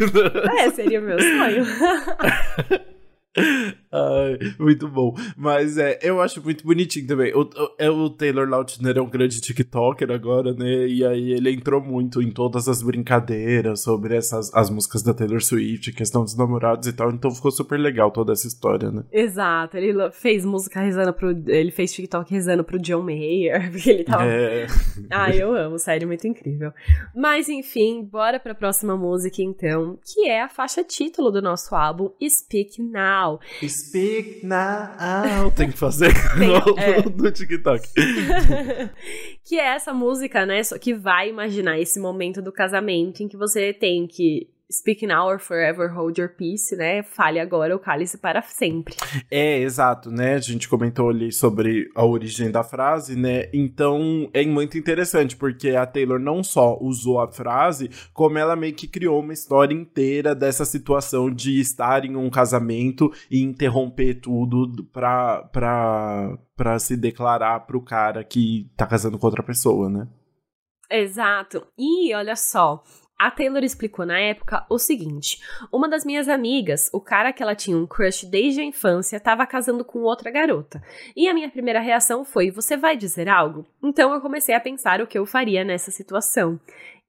é, 0.58 0.70
seria 0.70 1.00
o 1.00 1.02
meu 1.02 1.20
sonho. 1.20 1.64
Ai, 3.90 4.38
muito 4.58 4.88
bom. 4.88 5.14
Mas 5.36 5.78
é, 5.78 5.98
eu 6.02 6.20
acho 6.20 6.42
muito 6.42 6.64
bonitinho 6.64 7.06
também. 7.06 7.32
O, 7.34 7.42
o, 7.42 7.70
é, 7.78 7.90
o 7.90 8.10
Taylor 8.10 8.48
Lautner 8.48 8.98
é 8.98 9.00
um 9.00 9.08
grande 9.08 9.40
TikToker 9.40 10.10
agora, 10.10 10.52
né? 10.52 10.86
E 10.86 11.04
aí 11.04 11.32
ele 11.32 11.50
entrou 11.50 11.80
muito 11.80 12.20
em 12.20 12.30
todas 12.30 12.68
as 12.68 12.82
brincadeiras 12.82 13.82
sobre 13.82 14.16
essas 14.16 14.52
as 14.54 14.70
músicas 14.70 15.02
da 15.02 15.14
Taylor 15.14 15.42
Swift, 15.42 15.92
questão 15.92 16.22
dos 16.22 16.36
namorados 16.36 16.86
e 16.86 16.92
tal. 16.92 17.10
Então 17.10 17.30
ficou 17.30 17.50
super 17.50 17.78
legal 17.78 18.10
toda 18.10 18.32
essa 18.32 18.46
história, 18.46 18.90
né? 18.90 19.04
Exato. 19.12 19.76
Ele 19.76 20.10
fez 20.10 20.44
música 20.44 20.80
rezando 20.80 21.12
pro. 21.12 21.30
Ele 21.46 21.70
fez 21.70 21.92
TikTok 21.92 22.30
rezando 22.30 22.64
pro 22.64 22.78
John 22.78 23.02
Mayer, 23.02 23.70
porque 23.72 23.90
ele 23.90 24.04
tava. 24.04 24.24
É. 24.24 24.66
Ah, 25.10 25.30
eu 25.34 25.54
amo, 25.54 25.78
sério, 25.78 26.06
muito 26.06 26.26
incrível. 26.26 26.72
Mas 27.14 27.48
enfim, 27.48 28.02
bora 28.02 28.38
pra 28.38 28.54
próxima 28.54 28.96
música 28.96 29.42
então, 29.42 29.98
que 30.04 30.28
é 30.28 30.42
a 30.42 30.48
faixa 30.48 30.84
título 30.84 31.30
do 31.30 31.40
nosso 31.40 31.74
álbum 31.74 32.10
Speak 32.28 32.82
Now. 32.82 33.40
Speak 33.78 34.44
now. 34.44 35.50
Tem 35.54 35.70
que 35.70 35.78
fazer 35.78 36.12
é. 36.76 37.08
no 37.08 37.30
TikTok. 37.30 37.88
que 39.44 39.58
é 39.58 39.74
essa 39.74 39.92
música, 39.92 40.44
né? 40.44 40.60
Que 40.80 40.94
vai 40.94 41.28
imaginar 41.28 41.78
esse 41.78 42.00
momento 42.00 42.42
do 42.42 42.52
casamento 42.52 43.22
em 43.22 43.28
que 43.28 43.36
você 43.36 43.72
tem 43.72 44.06
que 44.06 44.48
Speak 44.70 45.06
now 45.06 45.26
or 45.26 45.38
forever 45.38 45.88
hold 45.88 46.18
your 46.18 46.28
peace, 46.28 46.76
né? 46.76 47.02
Fale 47.02 47.40
agora 47.40 47.72
ou 47.72 47.80
cale-se 47.80 48.18
para 48.18 48.42
sempre. 48.42 48.94
É, 49.30 49.58
exato, 49.60 50.10
né? 50.10 50.34
A 50.34 50.40
gente 50.40 50.68
comentou 50.68 51.08
ali 51.08 51.32
sobre 51.32 51.88
a 51.94 52.04
origem 52.04 52.50
da 52.50 52.62
frase, 52.62 53.16
né? 53.16 53.48
Então 53.52 54.28
é 54.34 54.44
muito 54.44 54.76
interessante, 54.76 55.36
porque 55.36 55.70
a 55.70 55.86
Taylor 55.86 56.18
não 56.18 56.42
só 56.42 56.78
usou 56.82 57.18
a 57.18 57.32
frase, 57.32 57.88
como 58.12 58.36
ela 58.36 58.54
meio 58.54 58.74
que 58.74 58.86
criou 58.86 59.20
uma 59.20 59.32
história 59.32 59.74
inteira 59.74 60.34
dessa 60.34 60.66
situação 60.66 61.30
de 61.30 61.58
estar 61.58 62.04
em 62.04 62.14
um 62.14 62.28
casamento 62.28 63.10
e 63.30 63.42
interromper 63.42 64.20
tudo 64.20 64.84
pra, 64.92 65.44
pra, 65.44 66.38
pra 66.54 66.78
se 66.78 66.94
declarar 66.94 67.60
pro 67.60 67.80
cara 67.80 68.22
que 68.22 68.70
tá 68.76 68.86
casando 68.86 69.18
com 69.18 69.26
outra 69.26 69.42
pessoa, 69.42 69.88
né? 69.88 70.06
Exato. 70.90 71.66
E 71.78 72.14
olha 72.14 72.34
só, 72.34 72.82
a 73.18 73.30
Taylor 73.30 73.64
explicou 73.64 74.06
na 74.06 74.18
época 74.18 74.64
o 74.70 74.78
seguinte: 74.78 75.42
uma 75.72 75.88
das 75.88 76.04
minhas 76.04 76.28
amigas, 76.28 76.88
o 76.92 77.00
cara 77.00 77.32
que 77.32 77.42
ela 77.42 77.54
tinha 77.54 77.76
um 77.76 77.86
crush 77.86 78.24
desde 78.24 78.60
a 78.60 78.64
infância, 78.64 79.16
estava 79.16 79.46
casando 79.46 79.84
com 79.84 80.00
outra 80.00 80.30
garota. 80.30 80.82
E 81.16 81.28
a 81.28 81.34
minha 81.34 81.50
primeira 81.50 81.80
reação 81.80 82.24
foi: 82.24 82.50
Você 82.50 82.76
vai 82.76 82.96
dizer 82.96 83.28
algo? 83.28 83.66
Então 83.82 84.14
eu 84.14 84.20
comecei 84.20 84.54
a 84.54 84.60
pensar 84.60 85.00
o 85.00 85.06
que 85.06 85.18
eu 85.18 85.26
faria 85.26 85.64
nessa 85.64 85.90
situação. 85.90 86.60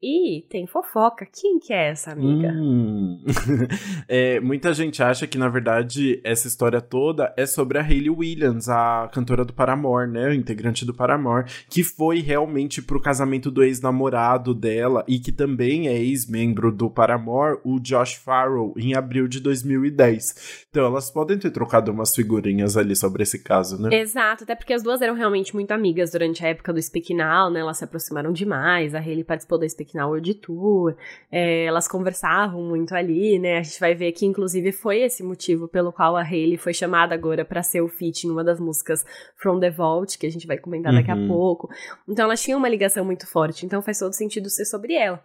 E 0.01 0.45
tem 0.49 0.65
fofoca. 0.65 1.25
Quem 1.25 1.59
que 1.59 1.73
é 1.73 1.89
essa 1.89 2.11
amiga? 2.11 2.49
Hum. 2.53 3.21
é, 4.07 4.39
muita 4.39 4.73
gente 4.73 5.03
acha 5.03 5.27
que, 5.27 5.37
na 5.37 5.49
verdade, 5.49 6.21
essa 6.23 6.47
história 6.47 6.79
toda 6.79 7.33
é 7.35 7.45
sobre 7.45 7.77
a 7.77 7.81
Hayley 7.81 8.09
Williams, 8.09 8.69
a 8.69 9.09
cantora 9.11 9.43
do 9.43 9.51
Paramore, 9.51 10.09
né? 10.09 10.29
O 10.29 10.33
integrante 10.33 10.85
do 10.85 10.93
Paramore, 10.93 11.51
que 11.69 11.83
foi 11.83 12.19
realmente 12.21 12.81
pro 12.81 13.01
casamento 13.01 13.51
do 13.51 13.61
ex-namorado 13.61 14.53
dela 14.53 15.03
e 15.05 15.19
que 15.19 15.33
também 15.33 15.89
é 15.89 15.97
ex-membro 15.97 16.71
do 16.71 16.89
Paramore, 16.89 17.59
o 17.65 17.77
Josh 17.77 18.13
Farrell, 18.13 18.73
em 18.77 18.95
abril 18.95 19.27
de 19.27 19.41
2010. 19.41 20.67
Então 20.69 20.85
elas 20.85 21.11
podem 21.11 21.37
ter 21.37 21.51
trocado 21.51 21.91
umas 21.91 22.15
figurinhas 22.15 22.77
ali 22.77 22.95
sobre 22.95 23.23
esse 23.23 23.39
caso, 23.39 23.81
né? 23.81 23.89
Exato, 23.99 24.45
até 24.45 24.55
porque 24.55 24.73
as 24.73 24.81
duas 24.81 25.01
eram 25.01 25.15
realmente 25.15 25.53
muito 25.53 25.71
amigas 25.71 26.11
durante 26.11 26.45
a 26.45 26.47
época 26.47 26.71
do 26.71 26.81
Speak 26.81 27.13
Now, 27.13 27.49
né? 27.49 27.59
Elas 27.59 27.77
se 27.77 27.83
aproximaram 27.83 28.31
demais, 28.31 28.95
a 28.95 28.99
Hayley 28.99 29.25
participou 29.25 29.59
do 29.59 29.69
Speak 29.69 29.88
Speak 29.89 29.95
Now 29.95 30.09
World 30.09 30.33
Tour, 30.35 30.95
é, 31.31 31.65
elas 31.65 31.87
conversavam 31.87 32.61
muito 32.61 32.93
ali, 32.93 33.39
né? 33.39 33.57
A 33.57 33.63
gente 33.63 33.79
vai 33.79 33.95
ver 33.95 34.11
que, 34.11 34.25
inclusive, 34.25 34.71
foi 34.71 35.01
esse 35.01 35.23
motivo 35.23 35.67
pelo 35.67 35.91
qual 35.91 36.15
a 36.15 36.21
Hayley 36.21 36.57
foi 36.57 36.73
chamada 36.73 37.13
agora 37.13 37.43
para 37.43 37.63
ser 37.63 37.81
o 37.81 37.87
feat 37.87 38.25
em 38.25 38.29
uma 38.29 38.43
das 38.43 38.59
músicas 38.59 39.05
From 39.35 39.59
the 39.59 39.69
Vault, 39.69 40.17
que 40.17 40.27
a 40.27 40.31
gente 40.31 40.47
vai 40.47 40.57
comentar 40.57 40.93
daqui 40.93 41.11
uhum. 41.11 41.25
a 41.25 41.27
pouco. 41.27 41.69
Então, 42.07 42.25
elas 42.25 42.41
tinham 42.41 42.59
uma 42.59 42.69
ligação 42.69 43.03
muito 43.03 43.27
forte, 43.27 43.65
então 43.65 43.81
faz 43.81 43.99
todo 43.99 44.13
sentido 44.13 44.49
ser 44.49 44.65
sobre 44.65 44.93
ela. 44.93 45.23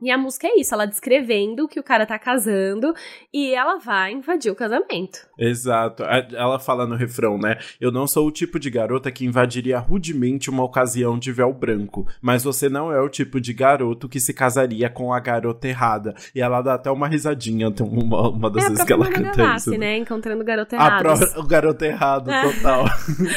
E 0.00 0.10
a 0.10 0.18
música 0.18 0.46
é 0.46 0.60
isso, 0.60 0.72
ela 0.74 0.86
descrevendo 0.86 1.66
que 1.66 1.80
o 1.80 1.82
cara 1.82 2.06
tá 2.06 2.18
casando 2.18 2.94
e 3.32 3.52
ela 3.52 3.78
vai 3.78 4.12
invadir 4.12 4.50
o 4.50 4.54
casamento. 4.54 5.26
Exato. 5.38 6.04
Ela 6.04 6.58
fala 6.58 6.86
no 6.86 6.94
refrão, 6.94 7.36
né? 7.36 7.58
Eu 7.80 7.90
não 7.90 8.06
sou 8.06 8.26
o 8.26 8.30
tipo 8.30 8.60
de 8.60 8.70
garota 8.70 9.10
que 9.10 9.24
invadiria 9.24 9.78
rudemente 9.78 10.50
uma 10.50 10.62
ocasião 10.62 11.18
de 11.18 11.32
véu 11.32 11.52
branco, 11.52 12.06
mas 12.20 12.44
você 12.44 12.68
não 12.68 12.92
é 12.92 13.00
o 13.00 13.08
tipo 13.08 13.40
de 13.40 13.52
garoto 13.52 14.08
que 14.08 14.20
se 14.20 14.32
casaria 14.32 14.88
com 14.88 15.12
a 15.12 15.18
garota 15.18 15.66
errada. 15.66 16.14
E 16.34 16.40
ela 16.40 16.62
dá 16.62 16.74
até 16.74 16.90
uma 16.90 17.08
risadinha 17.08 17.68
uma, 17.80 18.28
uma 18.28 18.50
das 18.50 18.64
é 18.64 18.68
vezes 18.68 18.84
que 18.84 18.92
ela 18.92 19.10
canta 19.10 19.36
Gavassi, 19.36 19.70
isso. 19.70 19.78
né? 19.78 19.96
Encontrando 19.96 20.42
o 20.42 20.44
garoto 20.44 20.74
errado. 20.74 21.06
O 21.38 21.46
garoto 21.46 21.84
errado, 21.84 22.30
total. 22.30 22.84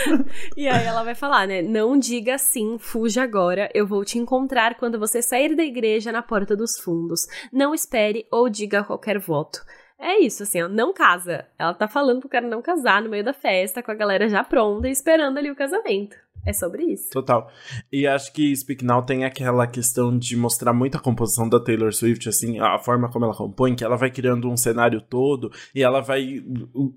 e 0.55 0.67
aí 0.67 0.85
ela 0.85 1.03
vai 1.03 1.15
falar, 1.15 1.47
né? 1.47 1.61
Não 1.61 1.97
diga 1.97 2.37
sim, 2.37 2.77
fuja 2.79 3.23
agora. 3.23 3.69
Eu 3.73 3.87
vou 3.87 4.05
te 4.05 4.17
encontrar 4.17 4.75
quando 4.75 4.99
você 4.99 5.21
sair 5.21 5.55
da 5.55 5.63
igreja 5.63 6.11
na 6.11 6.21
porta 6.21 6.50
dos 6.55 6.79
fundos. 6.79 7.27
Não 7.51 7.73
espere 7.73 8.27
ou 8.31 8.49
diga 8.49 8.83
qualquer 8.83 9.19
voto. 9.19 9.63
É 9.99 10.17
isso, 10.19 10.43
assim, 10.43 10.63
ó, 10.63 10.67
não 10.67 10.93
casa. 10.93 11.45
Ela 11.59 11.73
tá 11.73 11.87
falando 11.87 12.21
pro 12.21 12.29
cara 12.29 12.47
não 12.47 12.61
casar 12.61 13.01
no 13.01 13.09
meio 13.09 13.23
da 13.23 13.33
festa, 13.33 13.83
com 13.83 13.91
a 13.91 13.95
galera 13.95 14.27
já 14.27 14.43
pronta 14.43 14.87
e 14.87 14.91
esperando 14.91 15.37
ali 15.37 15.51
o 15.51 15.55
casamento. 15.55 16.15
É 16.45 16.53
sobre 16.53 16.83
isso. 16.83 17.11
Total. 17.11 17.47
E 17.91 18.07
acho 18.07 18.33
que 18.33 18.55
Speak 18.55 18.83
Now 18.83 19.03
tem 19.03 19.25
aquela 19.25 19.67
questão 19.67 20.17
de 20.17 20.35
mostrar 20.35 20.73
muito 20.73 20.97
a 20.97 20.99
composição 20.99 21.47
da 21.47 21.59
Taylor 21.59 21.93
Swift, 21.93 22.27
assim, 22.27 22.59
a 22.59 22.79
forma 22.79 23.09
como 23.09 23.25
ela 23.25 23.35
compõe, 23.35 23.75
que 23.75 23.83
ela 23.83 23.95
vai 23.95 24.09
criando 24.09 24.49
um 24.49 24.57
cenário 24.57 25.01
todo 25.01 25.51
e 25.75 25.83
ela 25.83 26.01
vai 26.01 26.43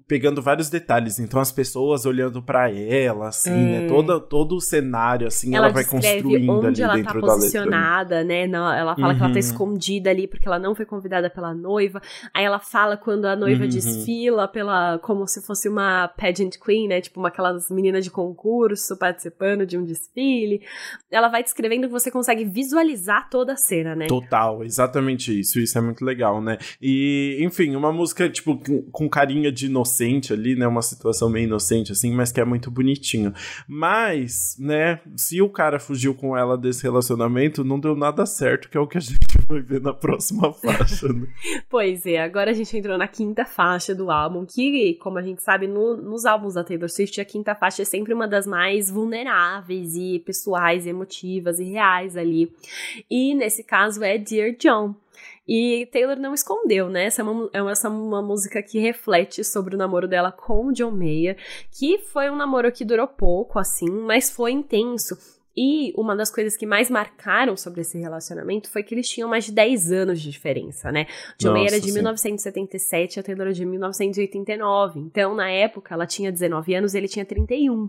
pegando 0.09 0.41
vários 0.41 0.71
detalhes. 0.71 1.19
Então 1.19 1.41
as 1.41 1.53
pessoas 1.53 2.07
olhando 2.07 2.43
para 2.43 2.71
ela, 2.71 3.29
assim, 3.29 3.51
né, 3.51 3.77
é. 3.77 3.81
né? 3.83 3.89
Todo, 3.89 4.21
todo 4.21 4.57
o 4.57 4.61
cenário, 4.61 5.27
assim, 5.27 5.55
ela, 5.55 5.67
ela 5.67 5.75
vai 5.75 5.85
construindo 5.85 6.51
onde 6.51 6.83
ali 6.83 7.03
ela 7.03 7.13
tá 7.13 7.21
posicionada, 7.21 8.25
né? 8.25 8.47
Não, 8.47 8.73
ela 8.73 8.95
fala 8.95 9.09
uhum. 9.09 9.19
que 9.19 9.23
ela 9.23 9.31
tá 9.31 9.35
uhum. 9.35 9.39
escondida 9.39 10.11
ali 10.11 10.27
porque 10.27 10.49
ela 10.49 10.59
não 10.59 10.75
foi 10.75 10.87
convidada 10.87 11.29
pela 11.29 11.53
noiva. 11.53 12.01
Aí 12.33 12.45
ela 12.45 12.59
fala 12.59 12.97
quando 12.97 13.27
a 13.27 13.37
noiva 13.37 13.65
uhum. 13.65 13.69
desfila 13.69 14.49
pela 14.49 14.99
como 15.01 15.27
se 15.29 15.43
fosse 15.43 15.69
uma 15.69 16.09
pageant 16.09 16.59
queen, 16.59 16.89
né? 16.89 17.03
Tipo 17.03 17.21
uma 17.21 17.29
aquelas 17.29 17.69
meninas 17.71 18.05
de 18.05 18.11
concurso 18.11 18.97
participando 18.97 19.34
participando 19.35 19.67
de 19.67 19.77
um 19.77 19.85
desfile. 19.85 20.63
Ela 21.11 21.29
vai 21.29 21.43
descrevendo 21.43 21.87
que 21.87 21.93
você 21.93 22.11
consegue 22.11 22.45
visualizar 22.45 23.29
toda 23.29 23.53
a 23.53 23.57
cena, 23.57 23.95
né? 23.95 24.07
Total, 24.07 24.65
exatamente 24.65 25.39
isso. 25.39 25.59
Isso 25.59 25.77
é 25.77 25.81
muito 25.81 26.05
legal, 26.05 26.41
né? 26.41 26.59
E, 26.81 27.39
enfim, 27.41 27.75
uma 27.77 27.93
música, 27.93 28.29
tipo, 28.29 28.59
com 28.91 29.09
carinha 29.09 29.51
de 29.51 29.67
inocente 29.67 30.33
ali, 30.33 30.57
né? 30.57 30.67
Uma 30.67 30.83
situação 30.83 31.29
meio 31.29 31.45
inocente, 31.45 31.93
assim, 31.93 32.13
mas 32.13 32.33
que 32.33 32.41
é 32.41 32.45
muito 32.45 32.71
bonitinho. 32.71 33.33
Mas, 33.69 34.57
né, 34.59 35.01
se 35.17 35.43
o 35.43 35.49
cara 35.49 35.79
fugiu 35.79 36.15
com 36.15 36.37
ela 36.37 36.57
desse 36.57 36.83
relacionamento, 36.83 37.65
não 37.65 37.79
deu 37.79 37.95
nada 37.95 38.25
certo, 38.25 38.69
que 38.69 38.77
é 38.77 38.81
o 38.81 38.87
que 38.87 38.99
a 38.99 39.01
gente 39.03 39.19
vai 39.49 39.61
ver 39.61 39.81
na 39.81 39.93
próxima 39.93 40.53
faixa, 40.53 41.09
né? 41.09 41.27
pois 41.69 42.07
é, 42.07 42.23
agora 42.23 42.51
a 42.51 42.55
gente 42.55 42.77
entrou 42.77 42.97
na 42.97 43.09
quinta 43.09 43.45
faixa 43.45 43.95
do 43.95 44.11
álbum, 44.11 44.47
que, 44.47 44.95
como 45.03 45.19
a 45.19 45.23
gente 45.23 45.43
sabe, 45.43 45.67
no, 45.67 45.97
nos 45.97 46.25
álbuns 46.25 46.55
da 46.55 46.65
Taylor 46.65 46.89
Swift, 46.89 47.21
a 47.21 47.25
quinta 47.25 47.55
faixa 47.55 47.83
é 47.83 47.85
sempre 47.85 48.15
uma 48.15 48.29
das 48.29 48.47
mais 48.47 48.91
vulneráveis 48.91 49.24
vulneráveis 49.25 49.95
e 49.97 50.19
pessoais, 50.21 50.87
emotivas 50.87 51.59
e 51.59 51.65
reais 51.65 52.17
ali. 52.17 52.53
E 53.11 53.35
nesse 53.35 53.65
caso 53.65 54.05
é 54.05 54.19
Dear 54.19 54.55
John. 54.57 54.95
E 55.47 55.87
Taylor 55.93 56.17
não 56.17 56.33
escondeu, 56.33 56.89
né? 56.89 57.05
Essa 57.05 57.21
é 57.21 57.25
uma, 57.25 57.51
é 57.53 57.59
essa 57.71 57.89
é 57.89 57.91
uma 57.91 58.23
música 58.23 58.63
que 58.63 58.79
reflete 58.79 59.45
sobre 59.45 59.75
o 59.75 59.79
namoro 59.79 60.09
dela 60.09 60.33
com 60.33 60.67
o 60.67 60.73
John 60.73 60.91
Mayer, 60.91 61.37
que 61.71 61.99
foi 61.99 62.31
um 62.31 62.37
namoro 62.37 62.73
que 62.73 62.85
durou 62.85 63.07
pouco, 63.07 63.59
assim, 63.59 63.91
mas 63.91 64.31
foi 64.31 64.53
intenso. 64.53 65.19
E 65.57 65.93
uma 65.97 66.17
das 66.17 66.33
coisas 66.33 66.57
que 66.57 66.67
mais 66.67 66.91
marcaram 66.91 67.57
sobre 67.57 67.83
esse 67.83 67.97
relacionamento 67.97 68.69
foi 68.71 68.83
que 68.83 68.93
eles 68.93 69.09
tinham 69.09 69.29
mais 69.29 69.45
de 69.45 69.53
10 69.53 69.93
anos 69.93 70.21
de 70.21 70.31
diferença, 70.31 70.91
né? 70.91 71.07
John 71.39 71.53
Mayer 71.53 71.69
era 71.69 71.81
de 71.81 71.89
sim. 71.89 71.95
1977 71.95 73.21
a 73.21 73.23
Taylor 73.23 73.53
de 73.53 73.65
1989. 73.65 74.99
Então, 74.99 75.35
na 75.35 75.49
época, 75.51 75.95
ela 75.95 76.07
tinha 76.07 76.33
19 76.33 76.75
anos 76.75 76.95
e 76.95 76.99
ele 76.99 77.07
tinha 77.07 77.25
31. 77.25 77.89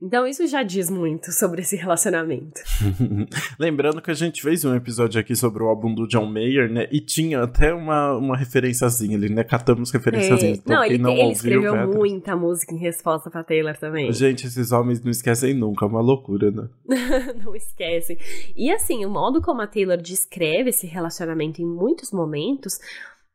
Então 0.00 0.26
isso 0.26 0.46
já 0.46 0.62
diz 0.62 0.90
muito 0.90 1.32
sobre 1.32 1.62
esse 1.62 1.74
relacionamento. 1.74 2.60
Lembrando 3.58 4.02
que 4.02 4.10
a 4.10 4.14
gente 4.14 4.42
fez 4.42 4.64
um 4.64 4.74
episódio 4.74 5.20
aqui 5.20 5.34
sobre 5.34 5.62
o 5.62 5.66
álbum 5.66 5.94
do 5.94 6.06
John 6.06 6.26
Mayer, 6.26 6.70
né? 6.70 6.86
E 6.92 7.00
tinha 7.00 7.42
até 7.42 7.72
uma, 7.72 8.16
uma 8.16 8.36
referenciazinha 8.36 9.16
ali, 9.16 9.28
né? 9.30 9.42
Catamos 9.42 9.90
referenciazinhas. 9.90 10.58
É. 10.58 10.62
Não, 10.66 10.84
ele, 10.84 10.98
não 10.98 11.12
ele 11.12 11.32
escreveu 11.32 11.74
muita 11.88 12.36
música 12.36 12.74
em 12.74 12.78
resposta 12.78 13.30
pra 13.30 13.42
Taylor 13.42 13.76
também. 13.76 14.12
Gente, 14.12 14.46
esses 14.46 14.70
homens 14.70 15.02
não 15.02 15.10
esquecem 15.10 15.54
nunca, 15.54 15.86
é 15.86 15.88
uma 15.88 16.00
loucura, 16.00 16.50
né? 16.50 16.68
não 17.42 17.56
esquecem. 17.56 18.18
E 18.54 18.70
assim, 18.70 19.04
o 19.04 19.10
modo 19.10 19.40
como 19.40 19.62
a 19.62 19.66
Taylor 19.66 19.96
descreve 19.96 20.70
esse 20.70 20.86
relacionamento 20.86 21.62
em 21.62 21.66
muitos 21.66 22.12
momentos, 22.12 22.78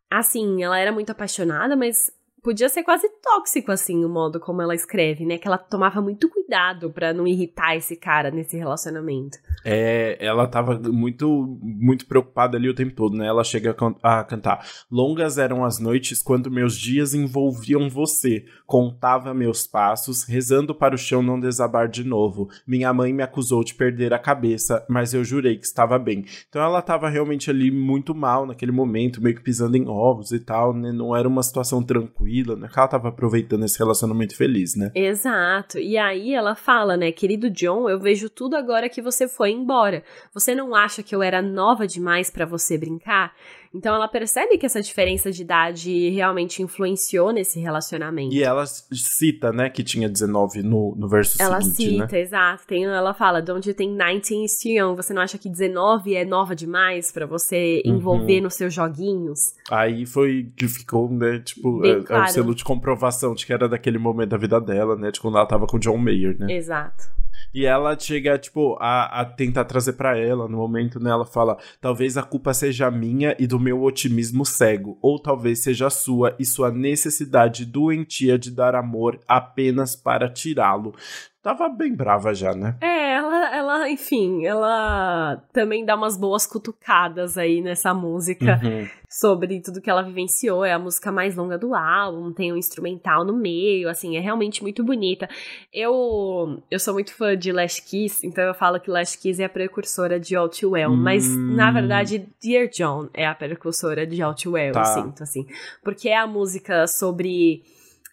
assim, 0.09 0.61
ela 0.61 0.77
era 0.77 0.91
muito 0.91 1.11
apaixonada, 1.11 1.75
mas 1.75 2.11
podia 2.43 2.67
ser 2.69 2.83
quase 2.83 3.07
tóxico, 3.21 3.71
assim, 3.71 4.03
o 4.03 4.09
modo 4.09 4.39
como 4.39 4.61
ela 4.61 4.73
escreve, 4.73 5.25
né? 5.25 5.37
Que 5.37 5.47
ela 5.47 5.57
tomava 5.57 6.01
muito 6.01 6.27
cuidado 6.27 6.89
para 6.89 7.13
não 7.13 7.27
irritar 7.27 7.75
esse 7.75 7.95
cara 7.95 8.31
nesse 8.31 8.57
relacionamento. 8.57 9.37
É, 9.63 10.17
ela 10.19 10.47
tava 10.47 10.79
muito, 10.79 11.59
muito 11.61 12.05
preocupada 12.07 12.57
ali 12.57 12.67
o 12.67 12.73
tempo 12.73 12.95
todo, 12.95 13.15
né? 13.15 13.27
Ela 13.27 13.43
chega 13.43 13.71
a, 13.71 13.73
can 13.73 13.95
a 14.01 14.23
cantar. 14.23 14.65
Longas 14.91 15.37
eram 15.37 15.63
as 15.63 15.79
noites 15.79 16.21
quando 16.21 16.49
meus 16.49 16.75
dias 16.75 17.13
envolviam 17.13 17.89
você. 17.89 18.43
Contava 18.65 19.33
meus 19.33 19.67
passos, 19.67 20.23
rezando 20.23 20.73
para 20.73 20.95
o 20.95 20.97
chão 20.97 21.21
não 21.21 21.39
desabar 21.39 21.87
de 21.87 22.03
novo. 22.03 22.49
Minha 22.65 22.91
mãe 22.93 23.13
me 23.13 23.21
acusou 23.21 23.63
de 23.63 23.75
perder 23.75 24.13
a 24.13 24.19
cabeça, 24.19 24.83
mas 24.89 25.13
eu 25.13 25.23
jurei 25.23 25.57
que 25.57 25.65
estava 25.65 25.99
bem. 25.99 26.25
Então 26.49 26.61
ela 26.61 26.81
tava 26.81 27.07
realmente 27.07 27.49
ali 27.49 27.69
muito 27.69 28.15
mal 28.15 28.45
naquele 28.45 28.71
momento, 28.71 29.21
meio 29.21 29.35
que 29.35 29.43
pisando 29.43 29.77
em 29.77 29.87
ovos 29.87 30.31
e 30.31 30.39
tal, 30.39 30.73
né? 30.73 30.91
Não 30.91 31.15
era 31.15 31.27
uma 31.27 31.43
situação 31.43 31.83
tranquila 31.83 32.30
né? 32.55 32.67
Que 32.71 32.79
ela 32.79 32.87
tava 32.87 33.09
aproveitando 33.09 33.65
esse 33.65 33.77
relacionamento 33.77 34.35
feliz, 34.35 34.75
né? 34.75 34.91
Exato. 34.95 35.77
E 35.77 35.97
aí 35.97 36.33
ela 36.33 36.55
fala, 36.55 36.95
né, 36.95 37.11
querido 37.11 37.49
John, 37.49 37.89
eu 37.89 37.99
vejo 37.99 38.29
tudo 38.29 38.55
agora 38.55 38.89
que 38.89 39.01
você 39.01 39.27
foi 39.27 39.51
embora. 39.51 40.03
Você 40.33 40.55
não 40.55 40.73
acha 40.73 41.03
que 41.03 41.13
eu 41.13 41.21
era 41.21 41.41
nova 41.41 41.85
demais 41.85 42.29
para 42.29 42.45
você 42.45 42.77
brincar? 42.77 43.33
Então 43.73 43.95
ela 43.95 44.07
percebe 44.07 44.57
que 44.57 44.65
essa 44.65 44.81
diferença 44.81 45.31
de 45.31 45.41
idade 45.41 46.09
realmente 46.09 46.61
influenciou 46.61 47.31
nesse 47.31 47.59
relacionamento. 47.59 48.35
E 48.35 48.43
ela 48.43 48.65
cita, 48.65 49.51
né, 49.53 49.69
que 49.69 49.83
tinha 49.83 50.09
19 50.09 50.61
no, 50.61 50.93
no 50.97 51.07
verso 51.07 51.41
ela 51.41 51.61
seguinte, 51.61 51.95
Ela 51.95 52.03
cita, 52.03 52.15
né? 52.15 52.21
exato. 52.21 52.67
Tem, 52.67 52.83
ela 52.83 53.13
fala, 53.13 53.43
onde 53.49 53.69
you 53.69 53.75
think 53.75 53.95
19 53.97 54.43
is 54.43 54.59
too 54.59 54.71
young? 54.71 54.95
Você 54.95 55.13
não 55.13 55.21
acha 55.21 55.37
que 55.37 55.49
19 55.49 56.15
é 56.15 56.25
nova 56.25 56.55
demais 56.55 57.11
para 57.11 57.25
você 57.25 57.81
uhum. 57.85 57.95
envolver 57.95 58.37
uhum. 58.37 58.43
nos 58.43 58.55
seus 58.55 58.73
joguinhos? 58.73 59.53
Aí 59.69 60.05
foi 60.05 60.51
que 60.55 60.67
ficou, 60.67 61.09
né, 61.09 61.39
tipo, 61.39 61.85
é, 61.85 62.03
claro. 62.03 62.23
é, 62.23 62.29
o 62.29 62.29
selo 62.29 62.55
de 62.55 62.63
comprovação 62.63 63.33
de 63.33 63.45
que 63.45 63.53
era 63.53 63.69
daquele 63.69 63.97
momento 63.97 64.29
da 64.29 64.37
vida 64.37 64.59
dela, 64.59 64.95
né, 64.95 65.11
de 65.11 65.19
quando 65.21 65.37
ela 65.37 65.45
tava 65.45 65.65
com 65.65 65.77
o 65.77 65.79
John 65.79 65.97
Mayer, 65.97 66.37
né? 66.37 66.53
Exato. 66.53 67.21
E 67.53 67.65
ela 67.65 67.97
chega, 67.99 68.37
tipo, 68.37 68.77
a, 68.79 69.21
a 69.21 69.25
tentar 69.25 69.65
trazer 69.65 69.93
para 69.93 70.17
ela, 70.17 70.47
no 70.47 70.57
momento, 70.57 70.99
né? 70.99 71.09
Ela 71.09 71.25
fala: 71.25 71.57
talvez 71.81 72.17
a 72.17 72.23
culpa 72.23 72.53
seja 72.53 72.89
minha 72.89 73.35
e 73.37 73.45
do 73.45 73.59
meu 73.59 73.83
otimismo 73.83 74.45
cego, 74.45 74.97
ou 75.01 75.19
talvez 75.19 75.59
seja 75.59 75.89
sua 75.89 76.35
e 76.39 76.45
sua 76.45 76.71
necessidade 76.71 77.65
doentia 77.65 78.39
de 78.39 78.51
dar 78.51 78.75
amor 78.75 79.19
apenas 79.27 79.95
para 79.95 80.29
tirá-lo. 80.29 80.93
Tava 81.41 81.67
bem 81.69 81.95
brava 81.95 82.35
já, 82.35 82.53
né? 82.53 82.75
É, 82.79 83.13
ela, 83.15 83.55
ela, 83.55 83.89
enfim, 83.89 84.45
ela 84.45 85.41
também 85.51 85.83
dá 85.83 85.95
umas 85.95 86.15
boas 86.15 86.45
cutucadas 86.45 87.35
aí 87.35 87.61
nessa 87.61 87.95
música 87.95 88.59
uhum. 88.63 88.87
sobre 89.09 89.59
tudo 89.59 89.81
que 89.81 89.89
ela 89.89 90.03
vivenciou. 90.03 90.63
É 90.63 90.71
a 90.71 90.77
música 90.77 91.11
mais 91.11 91.35
longa 91.35 91.57
do 91.57 91.73
álbum, 91.73 92.31
tem 92.31 92.53
um 92.53 92.57
instrumental 92.57 93.25
no 93.25 93.33
meio, 93.33 93.89
assim, 93.89 94.17
é 94.17 94.19
realmente 94.19 94.61
muito 94.61 94.83
bonita. 94.83 95.27
Eu, 95.73 96.61
eu 96.69 96.79
sou 96.79 96.93
muito 96.93 97.11
fã 97.15 97.35
de 97.35 97.51
Last 97.51 97.81
Kiss, 97.89 98.25
então 98.25 98.43
eu 98.43 98.53
falo 98.53 98.79
que 98.79 98.91
Last 98.91 99.17
Kiss 99.17 99.41
é 99.41 99.45
a 99.45 99.49
precursora 99.49 100.19
de 100.19 100.35
All 100.35 100.47
Too 100.47 100.71
Well, 100.71 100.91
hum. 100.91 100.95
mas 100.95 101.27
na 101.35 101.71
verdade 101.71 102.29
Dear 102.39 102.67
John 102.67 103.09
é 103.15 103.25
a 103.25 103.33
precursora 103.33 104.05
de 104.05 104.21
All 104.21 104.35
Too 104.35 104.53
Well, 104.53 104.73
tá. 104.73 104.81
eu 104.81 104.85
sinto, 104.85 105.23
assim. 105.23 105.47
Porque 105.83 106.07
é 106.07 106.17
a 106.17 106.27
música 106.27 106.85
sobre 106.85 107.63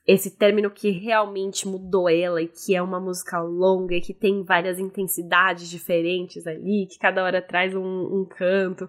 esse 0.08 0.30
término 0.30 0.70
que 0.70 0.88
realmente 0.88 1.68
mudou 1.68 2.08
ela 2.08 2.40
e 2.40 2.48
que 2.48 2.74
é 2.74 2.80
uma 2.80 2.98
música 2.98 3.38
longa 3.42 3.94
e 3.94 4.00
que 4.00 4.14
tem 4.14 4.42
várias 4.42 4.78
intensidades 4.78 5.68
diferentes 5.68 6.46
ali, 6.46 6.86
que 6.86 6.98
cada 6.98 7.22
hora 7.22 7.42
traz 7.42 7.74
um, 7.74 7.82
um 7.82 8.24
canto. 8.24 8.88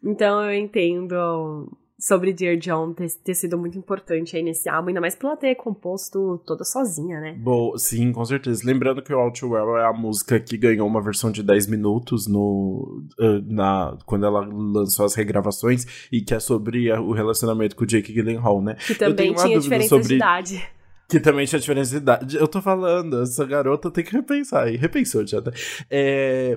Então 0.00 0.44
eu 0.44 0.54
entendo 0.54 1.68
sobre 2.00 2.32
Dear 2.32 2.56
John 2.56 2.94
ter, 2.94 3.08
ter, 3.22 3.34
sido 3.34 3.58
muito 3.58 3.76
importante 3.76 4.36
aí 4.36 4.42
nesse 4.42 4.68
álbum, 4.68 4.88
ainda 4.88 5.00
mais 5.00 5.14
por 5.14 5.26
ela 5.26 5.36
ter 5.36 5.54
composto 5.54 6.40
toda 6.46 6.64
sozinha, 6.64 7.20
né? 7.20 7.36
Bom, 7.38 7.76
sim, 7.76 8.10
com 8.10 8.24
certeza. 8.24 8.62
Lembrando 8.64 9.02
que 9.02 9.12
o 9.12 9.30
Too 9.30 9.50
Well 9.50 9.76
é 9.76 9.86
a 9.86 9.92
música 9.92 10.40
que 10.40 10.56
ganhou 10.56 10.88
uma 10.88 11.02
versão 11.02 11.30
de 11.30 11.42
10 11.42 11.66
minutos 11.66 12.26
no, 12.26 13.04
uh, 13.20 13.42
na, 13.46 13.98
quando 14.06 14.24
ela 14.24 14.40
lançou 14.40 15.04
as 15.04 15.14
regravações 15.14 16.08
e 16.10 16.22
que 16.22 16.34
é 16.34 16.40
sobre 16.40 16.90
o 16.92 17.12
relacionamento 17.12 17.76
com 17.76 17.84
o 17.84 17.86
Jake 17.86 18.12
Gyllenhaal, 18.12 18.62
né? 18.62 18.76
Que 18.86 18.94
também 18.94 19.34
tinha 19.34 19.60
diferença 19.60 19.88
sobre... 19.88 20.08
de 20.08 20.14
idade. 20.14 20.68
Que 21.10 21.18
também 21.18 21.44
tinha 21.44 21.58
diferença 21.58 21.90
de 21.90 21.96
idade. 21.96 22.36
Eu 22.36 22.46
tô 22.46 22.62
falando, 22.62 23.20
essa 23.20 23.44
garota 23.44 23.90
tem 23.90 24.04
que 24.04 24.12
repensar. 24.12 24.72
E 24.72 24.76
repensou 24.76 25.26
já. 25.26 25.42
É, 25.90 26.56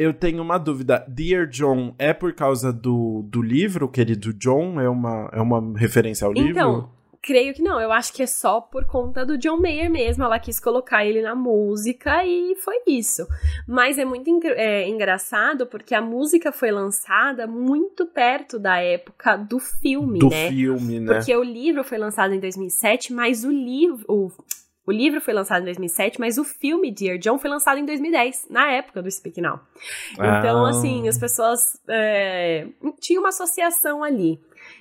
eu 0.00 0.14
tenho 0.14 0.42
uma 0.42 0.56
dúvida. 0.56 1.04
Dear 1.06 1.46
John 1.46 1.94
é 1.98 2.14
por 2.14 2.32
causa 2.32 2.72
do, 2.72 3.22
do 3.28 3.42
livro, 3.42 3.86
querido 3.86 4.32
John? 4.32 4.80
É 4.80 4.88
uma, 4.88 5.28
é 5.30 5.40
uma 5.42 5.78
referência 5.78 6.24
ao 6.24 6.32
então, 6.32 6.42
livro? 6.42 6.58
Então, 6.58 6.90
creio 7.20 7.52
que 7.52 7.60
não. 7.60 7.78
Eu 7.78 7.92
acho 7.92 8.10
que 8.14 8.22
é 8.22 8.26
só 8.26 8.62
por 8.62 8.86
conta 8.86 9.26
do 9.26 9.36
John 9.36 9.58
Mayer 9.58 9.90
mesmo. 9.90 10.24
Ela 10.24 10.38
quis 10.38 10.58
colocar 10.58 11.04
ele 11.04 11.20
na 11.20 11.34
música 11.34 12.24
e 12.24 12.56
foi 12.56 12.76
isso. 12.86 13.28
Mas 13.68 13.98
é 13.98 14.04
muito 14.06 14.30
é, 14.56 14.88
engraçado 14.88 15.66
porque 15.66 15.94
a 15.94 16.00
música 16.00 16.50
foi 16.50 16.70
lançada 16.70 17.46
muito 17.46 18.06
perto 18.06 18.58
da 18.58 18.78
época 18.78 19.36
do 19.36 19.58
filme, 19.58 20.18
do 20.18 20.30
né? 20.30 20.46
Do 20.46 20.54
filme, 20.54 21.00
né? 21.00 21.14
Porque 21.14 21.36
o 21.36 21.42
livro 21.42 21.84
foi 21.84 21.98
lançado 21.98 22.32
em 22.32 22.40
2007, 22.40 23.12
mas 23.12 23.44
o 23.44 23.50
livro. 23.50 24.02
O, 24.08 24.32
o 24.86 24.92
livro 24.92 25.20
foi 25.20 25.34
lançado 25.34 25.62
em 25.62 25.66
2007, 25.66 26.18
mas 26.18 26.38
o 26.38 26.44
filme 26.44 26.90
Dear 26.90 27.18
John 27.18 27.38
foi 27.38 27.50
lançado 27.50 27.78
em 27.78 27.84
2010, 27.84 28.46
na 28.50 28.70
época 28.72 29.02
do 29.02 29.10
Speak 29.10 29.40
Now. 29.40 29.60
Então, 30.14 30.64
ah. 30.64 30.70
assim, 30.70 31.08
as 31.08 31.18
pessoas 31.18 31.80
é, 31.88 32.66
tinham 32.98 33.22
uma 33.22 33.28
associação 33.28 34.02
ali. 34.02 34.40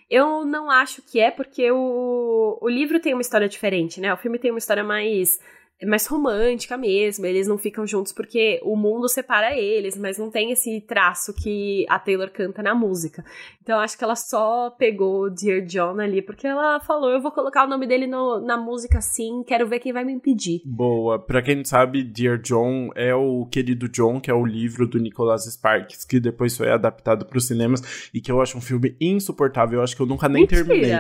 Eu 0.10 0.44
não 0.46 0.72
acho 0.72 1.02
que 1.02 1.20
é 1.20 1.30
porque 1.30 1.72
o, 1.72 2.58
o 2.60 2.70
livro 2.70 3.00
tem 3.00 3.14
uma 3.14 3.22
história 3.22 3.48
diferente, 3.48 4.02
né? 4.02 4.12
O 4.14 4.18
filme 4.18 4.40
tem 4.40 4.52
uma 4.52 4.58
história 4.58 4.84
mais 4.84 5.40
mais 5.86 6.06
romântica 6.08 6.78
mesmo. 6.78 7.26
Eles 7.26 7.48
não 7.48 7.58
ficam 7.58 7.86
juntos 7.88 8.12
porque 8.12 8.60
o 8.64 8.76
mundo 8.76 9.08
separa 9.08 9.56
eles, 9.56 9.98
mas 9.98 10.18
não 10.18 10.30
tem 10.30 10.52
esse 10.52 10.82
traço 10.82 11.34
que 11.34 11.86
a 11.90 11.98
Taylor 11.98 12.30
canta 12.30 12.62
na 12.62 12.76
música. 12.76 13.24
Então 13.62 13.80
acho 13.80 13.98
que 13.98 14.04
ela 14.04 14.16
só 14.16 14.70
pegou 14.72 15.30
Dear 15.30 15.62
John 15.62 16.00
ali 16.00 16.22
porque 16.22 16.48
ela 16.48 16.80
falou: 16.80 17.12
eu 17.12 17.22
vou 17.22 17.32
colocar 17.32 17.66
o 17.66 17.70
nome 17.70 17.88
dele 17.88 18.08
no, 18.08 18.40
na 18.42 18.58
música 18.58 19.00
sim, 19.02 19.44
quero 19.46 19.68
ver 19.68 19.80
quem 19.80 19.94
vai 19.94 20.04
me 20.04 20.14
impedir. 20.14 20.62
Boa. 20.66 21.20
Pra 21.20 21.42
quem 21.42 21.58
não 21.58 21.66
sabe, 21.66 22.04
Dear 22.04 22.38
John 22.40 22.90
é 22.96 23.14
o 23.14 23.46
querido 23.46 23.88
John, 23.88 24.20
que 24.20 24.30
é 24.30 24.34
o 24.34 24.46
livro 24.46 24.88
do 24.88 25.00
Nicholas 25.00 25.46
Sparks, 25.46 26.04
que 26.04 26.20
depois 26.20 26.58
foi 26.58 26.72
adaptado 26.72 27.26
para 27.26 27.38
os 27.38 27.48
cinemas 27.48 28.10
e 28.14 28.20
que 28.20 28.32
eu 28.32 28.42
acho 28.42 28.58
um 28.58 28.62
filme 28.62 28.96
insuportável. 29.00 29.80
Eu 29.80 29.84
acho 29.84 29.96
que 29.96 30.02
eu 30.02 30.06
nunca 30.08 30.28
nem 30.28 30.44
Mentira. 30.44 30.66
terminei. 30.66 30.98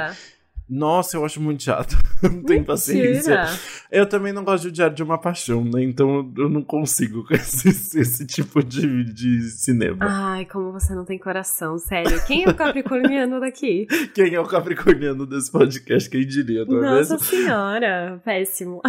Nossa, 0.69 1.17
eu 1.17 1.25
acho 1.25 1.41
muito 1.41 1.63
chato. 1.63 1.97
não 2.21 2.43
tenho 2.43 2.63
paciência. 2.63 3.45
Eu 3.91 4.08
também 4.08 4.32
não 4.32 4.43
gosto 4.43 4.65
de 4.65 4.71
Diário 4.71 4.95
de 4.95 5.01
uma 5.01 5.17
Paixão, 5.17 5.63
né? 5.63 5.82
Então 5.82 6.32
eu 6.38 6.47
não 6.47 6.62
consigo 6.62 7.25
com 7.25 7.34
esse, 7.36 7.69
esse 7.99 8.25
tipo 8.25 8.63
de, 8.63 9.03
de 9.05 9.41
cinema. 9.49 10.05
Ai, 10.08 10.45
como 10.45 10.71
você 10.71 10.93
não 10.93 11.03
tem 11.03 11.17
coração, 11.17 11.77
sério. 11.79 12.23
Quem 12.25 12.43
é 12.43 12.49
o 12.49 12.55
capricorniano 12.55 13.39
daqui? 13.39 13.88
Quem 14.13 14.34
é 14.36 14.39
o 14.39 14.45
capricorniano 14.45 15.25
desse 15.25 15.51
podcast? 15.51 16.10
Quem 16.10 16.25
diria, 16.25 16.65
não 16.65 16.77
é 16.84 16.91
Nossa 16.91 17.13
mesmo? 17.13 17.19
senhora, 17.19 18.21
péssimo. 18.23 18.82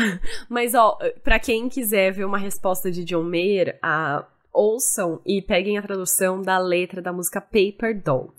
Mas, 0.49 0.75
ó, 0.75 0.99
pra 1.25 1.39
quem 1.39 1.69
quiser 1.69 2.13
ver 2.13 2.25
uma 2.25 2.39
resposta 2.39 2.91
de 2.91 3.05
John 3.05 3.23
Mayer, 3.23 3.79
a 3.83 4.25
ouçam 4.53 5.21
e 5.25 5.41
peguem 5.41 5.79
a 5.79 5.83
tradução 5.83 6.43
da 6.43 6.59
letra 6.59 7.01
da 7.01 7.13
música 7.13 7.41
Paper 7.41 8.03
Doll. 8.03 8.35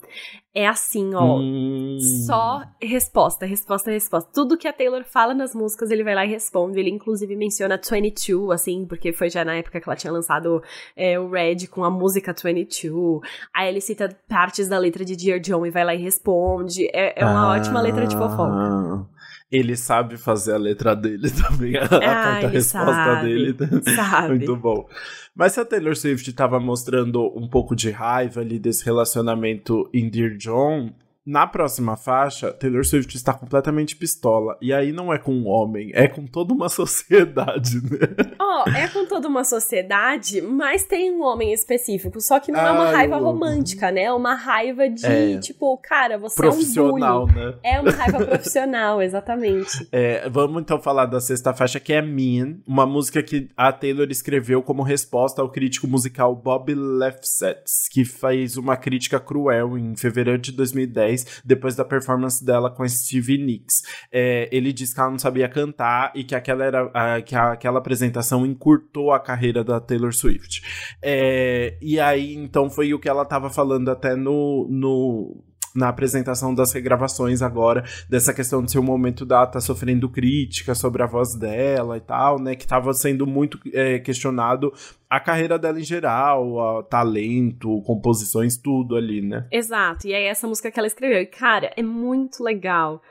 É 0.54 0.66
assim, 0.66 1.14
ó. 1.14 1.38
Hum. 1.38 1.96
Só 2.26 2.62
resposta, 2.80 3.46
resposta, 3.46 3.90
resposta. 3.90 4.30
Tudo 4.34 4.58
que 4.58 4.68
a 4.68 4.72
Taylor 4.72 5.02
fala 5.02 5.32
nas 5.32 5.54
músicas, 5.54 5.90
ele 5.90 6.04
vai 6.04 6.14
lá 6.14 6.26
e 6.26 6.28
responde. 6.28 6.78
Ele, 6.78 6.90
inclusive, 6.90 7.34
menciona 7.34 7.80
22, 7.80 8.50
assim, 8.50 8.84
porque 8.84 9.14
foi 9.14 9.30
já 9.30 9.44
na 9.46 9.54
época 9.54 9.80
que 9.80 9.88
ela 9.88 9.96
tinha 9.96 10.12
lançado 10.12 10.62
é, 10.94 11.18
o 11.18 11.30
Red 11.30 11.68
com 11.68 11.84
a 11.84 11.90
música 11.90 12.34
22. 12.34 13.20
Aí 13.54 13.68
ele 13.68 13.80
cita 13.80 14.14
partes 14.28 14.68
da 14.68 14.78
letra 14.78 15.06
de 15.06 15.16
Dear 15.16 15.40
John 15.40 15.64
e 15.64 15.70
vai 15.70 15.84
lá 15.84 15.94
e 15.94 16.02
responde. 16.02 16.86
É, 16.92 17.22
é 17.22 17.24
uma 17.24 17.54
ah. 17.54 17.56
ótima 17.56 17.80
letra 17.80 18.06
de 18.06 18.14
fofoca. 18.14 19.08
Ele 19.52 19.76
sabe 19.76 20.16
fazer 20.16 20.54
a 20.54 20.56
letra 20.56 20.96
dele 20.96 21.30
também, 21.30 21.76
a 21.76 21.84
ah, 21.84 21.88
carta-resposta 21.88 23.16
dele. 23.22 23.54
Sabe. 23.94 24.28
Muito 24.28 24.56
bom. 24.56 24.88
Mas 25.34 25.52
se 25.52 25.60
a 25.60 25.64
Taylor 25.64 25.94
Swift 25.94 26.28
estava 26.28 26.58
mostrando 26.58 27.26
um 27.38 27.46
pouco 27.46 27.76
de 27.76 27.90
raiva 27.90 28.40
ali 28.40 28.58
desse 28.58 28.84
relacionamento 28.84 29.88
em 29.92 30.08
Dear 30.08 30.36
John, 30.36 30.90
na 31.24 31.46
próxima 31.46 31.96
faixa, 31.96 32.52
Taylor 32.52 32.84
Swift 32.84 33.16
está 33.16 33.32
completamente 33.32 33.94
pistola. 33.94 34.56
E 34.60 34.72
aí 34.72 34.92
não 34.92 35.12
é 35.12 35.18
com 35.18 35.32
um 35.32 35.46
homem, 35.46 35.90
é 35.94 36.08
com 36.08 36.26
toda 36.26 36.52
uma 36.52 36.68
sociedade, 36.70 37.76
né? 37.76 38.34
Ó, 38.40 38.64
oh, 38.66 38.70
é 38.70 38.88
com 38.88 39.06
toda 39.06 39.28
uma 39.28 39.44
sociedade, 39.44 40.40
mas 40.42 40.84
tem 40.84 41.12
um 41.12 41.22
homem 41.22 41.52
específico. 41.52 42.20
Só 42.20 42.40
que 42.40 42.50
não 42.50 42.60
é 42.60 42.70
uma 42.70 42.90
raiva 42.90 43.16
romântica, 43.18 43.90
né? 43.92 44.02
É 44.02 44.12
uma 44.12 44.34
raiva 44.34 44.88
de, 44.88 45.06
é. 45.06 45.38
tipo, 45.38 45.78
cara, 45.78 46.18
você 46.18 46.40
é 46.40 46.44
um 46.44 46.50
Profissional, 46.50 47.26
né? 47.26 47.54
É 47.62 47.80
uma 47.80 47.92
raiva 47.92 48.24
profissional, 48.26 49.00
exatamente. 49.00 49.88
É, 49.94 50.28
vamos 50.30 50.62
então 50.62 50.80
falar 50.80 51.06
da 51.06 51.20
sexta 51.20 51.52
faixa, 51.52 51.78
que 51.78 51.92
é 51.92 52.00
Mean, 52.00 52.56
uma 52.66 52.86
música 52.86 53.22
que 53.22 53.48
a 53.56 53.70
Taylor 53.72 54.08
escreveu 54.10 54.62
como 54.62 54.82
resposta 54.82 55.42
ao 55.42 55.50
crítico 55.50 55.86
musical 55.86 56.34
Bob 56.34 56.74
Lefsetz, 56.74 57.88
que 57.90 58.04
fez 58.04 58.56
uma 58.56 58.76
crítica 58.76 59.20
cruel 59.20 59.76
em 59.76 59.94
fevereiro 59.94 60.40
de 60.40 60.50
2010 60.52 61.11
depois 61.44 61.74
da 61.74 61.84
performance 61.84 62.44
dela 62.44 62.70
com 62.70 62.86
Stevie 62.88 63.38
Nicks. 63.38 63.82
É, 64.10 64.48
ele 64.52 64.72
disse 64.72 64.94
que 64.94 65.00
ela 65.00 65.10
não 65.10 65.18
sabia 65.18 65.48
cantar 65.48 66.12
e 66.14 66.24
que 66.24 66.34
aquela, 66.34 66.64
era, 66.64 66.90
a, 66.94 67.20
que 67.22 67.34
aquela 67.34 67.78
apresentação 67.78 68.46
encurtou 68.46 69.12
a 69.12 69.20
carreira 69.20 69.64
da 69.64 69.80
Taylor 69.80 70.12
Swift. 70.12 70.62
É, 71.02 71.76
e 71.80 71.98
aí, 71.98 72.34
então, 72.34 72.70
foi 72.70 72.92
o 72.94 72.98
que 72.98 73.08
ela 73.08 73.22
estava 73.22 73.50
falando 73.50 73.90
até 73.90 74.14
no, 74.16 74.66
no 74.70 75.51
na 75.74 75.88
apresentação 75.88 76.54
das 76.54 76.72
regravações 76.72 77.42
agora, 77.42 77.84
dessa 78.08 78.32
questão 78.32 78.62
de 78.62 78.70
ser 78.70 78.78
o 78.78 78.82
momento 78.82 79.24
da 79.24 79.46
tá 79.46 79.60
sofrendo 79.60 80.08
crítica 80.08 80.74
sobre 80.74 81.02
a 81.02 81.06
voz 81.06 81.34
dela 81.34 81.96
e 81.96 82.00
tal, 82.00 82.38
né? 82.38 82.54
Que 82.54 82.66
tava 82.66 82.92
sendo 82.92 83.26
muito 83.26 83.58
é, 83.72 83.98
questionado 83.98 84.72
a 85.08 85.20
carreira 85.20 85.58
dela 85.58 85.78
em 85.78 85.84
geral, 85.84 86.48
o 86.48 86.82
talento, 86.82 87.82
composições, 87.82 88.56
tudo 88.56 88.96
ali, 88.96 89.20
né? 89.20 89.46
Exato, 89.52 90.06
e 90.06 90.14
aí 90.14 90.24
essa 90.24 90.46
música 90.46 90.70
que 90.70 90.78
ela 90.78 90.86
escreveu, 90.86 91.20
e 91.20 91.26
cara, 91.26 91.70
é 91.76 91.82
muito 91.82 92.42
legal 92.42 93.02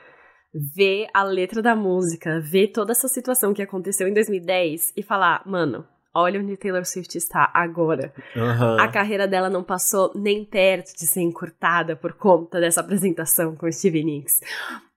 ver 0.54 1.06
a 1.14 1.22
letra 1.22 1.62
da 1.62 1.74
música, 1.74 2.40
ver 2.40 2.68
toda 2.68 2.92
essa 2.92 3.08
situação 3.08 3.54
que 3.54 3.62
aconteceu 3.62 4.06
em 4.06 4.12
2010 4.12 4.92
e 4.96 5.02
falar, 5.02 5.42
mano, 5.46 5.86
olha 6.14 6.40
onde 6.40 6.56
Taylor 6.56 6.84
Swift 6.84 7.16
está 7.16 7.50
agora. 7.54 8.12
Uhum. 8.36 8.80
A 8.80 8.88
carreira 8.88 9.26
dela 9.26 9.48
não 9.48 9.62
passou 9.62 10.12
nem 10.14 10.44
perto 10.44 10.96
de 10.96 11.06
ser 11.06 11.20
encurtada 11.20 11.96
por 11.96 12.12
conta 12.12 12.60
dessa 12.60 12.80
apresentação 12.80 13.56
com 13.56 13.70
Stevie 13.70 14.04
Nicks. 14.04 14.40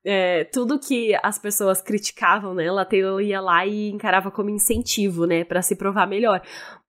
É, 0.03 0.43
tudo 0.43 0.79
que 0.79 1.17
as 1.23 1.39
pessoas 1.39 1.81
criticavam 1.81 2.53
nela, 2.53 2.83
a 2.83 2.85
Taylor 2.85 3.19
ia 3.21 3.41
lá 3.41 3.65
e 3.65 3.89
encarava 3.89 4.29
como 4.29 4.51
incentivo, 4.51 5.25
né, 5.25 5.43
para 5.43 5.63
se 5.63 5.75
provar 5.75 6.05
melhor. 6.05 6.41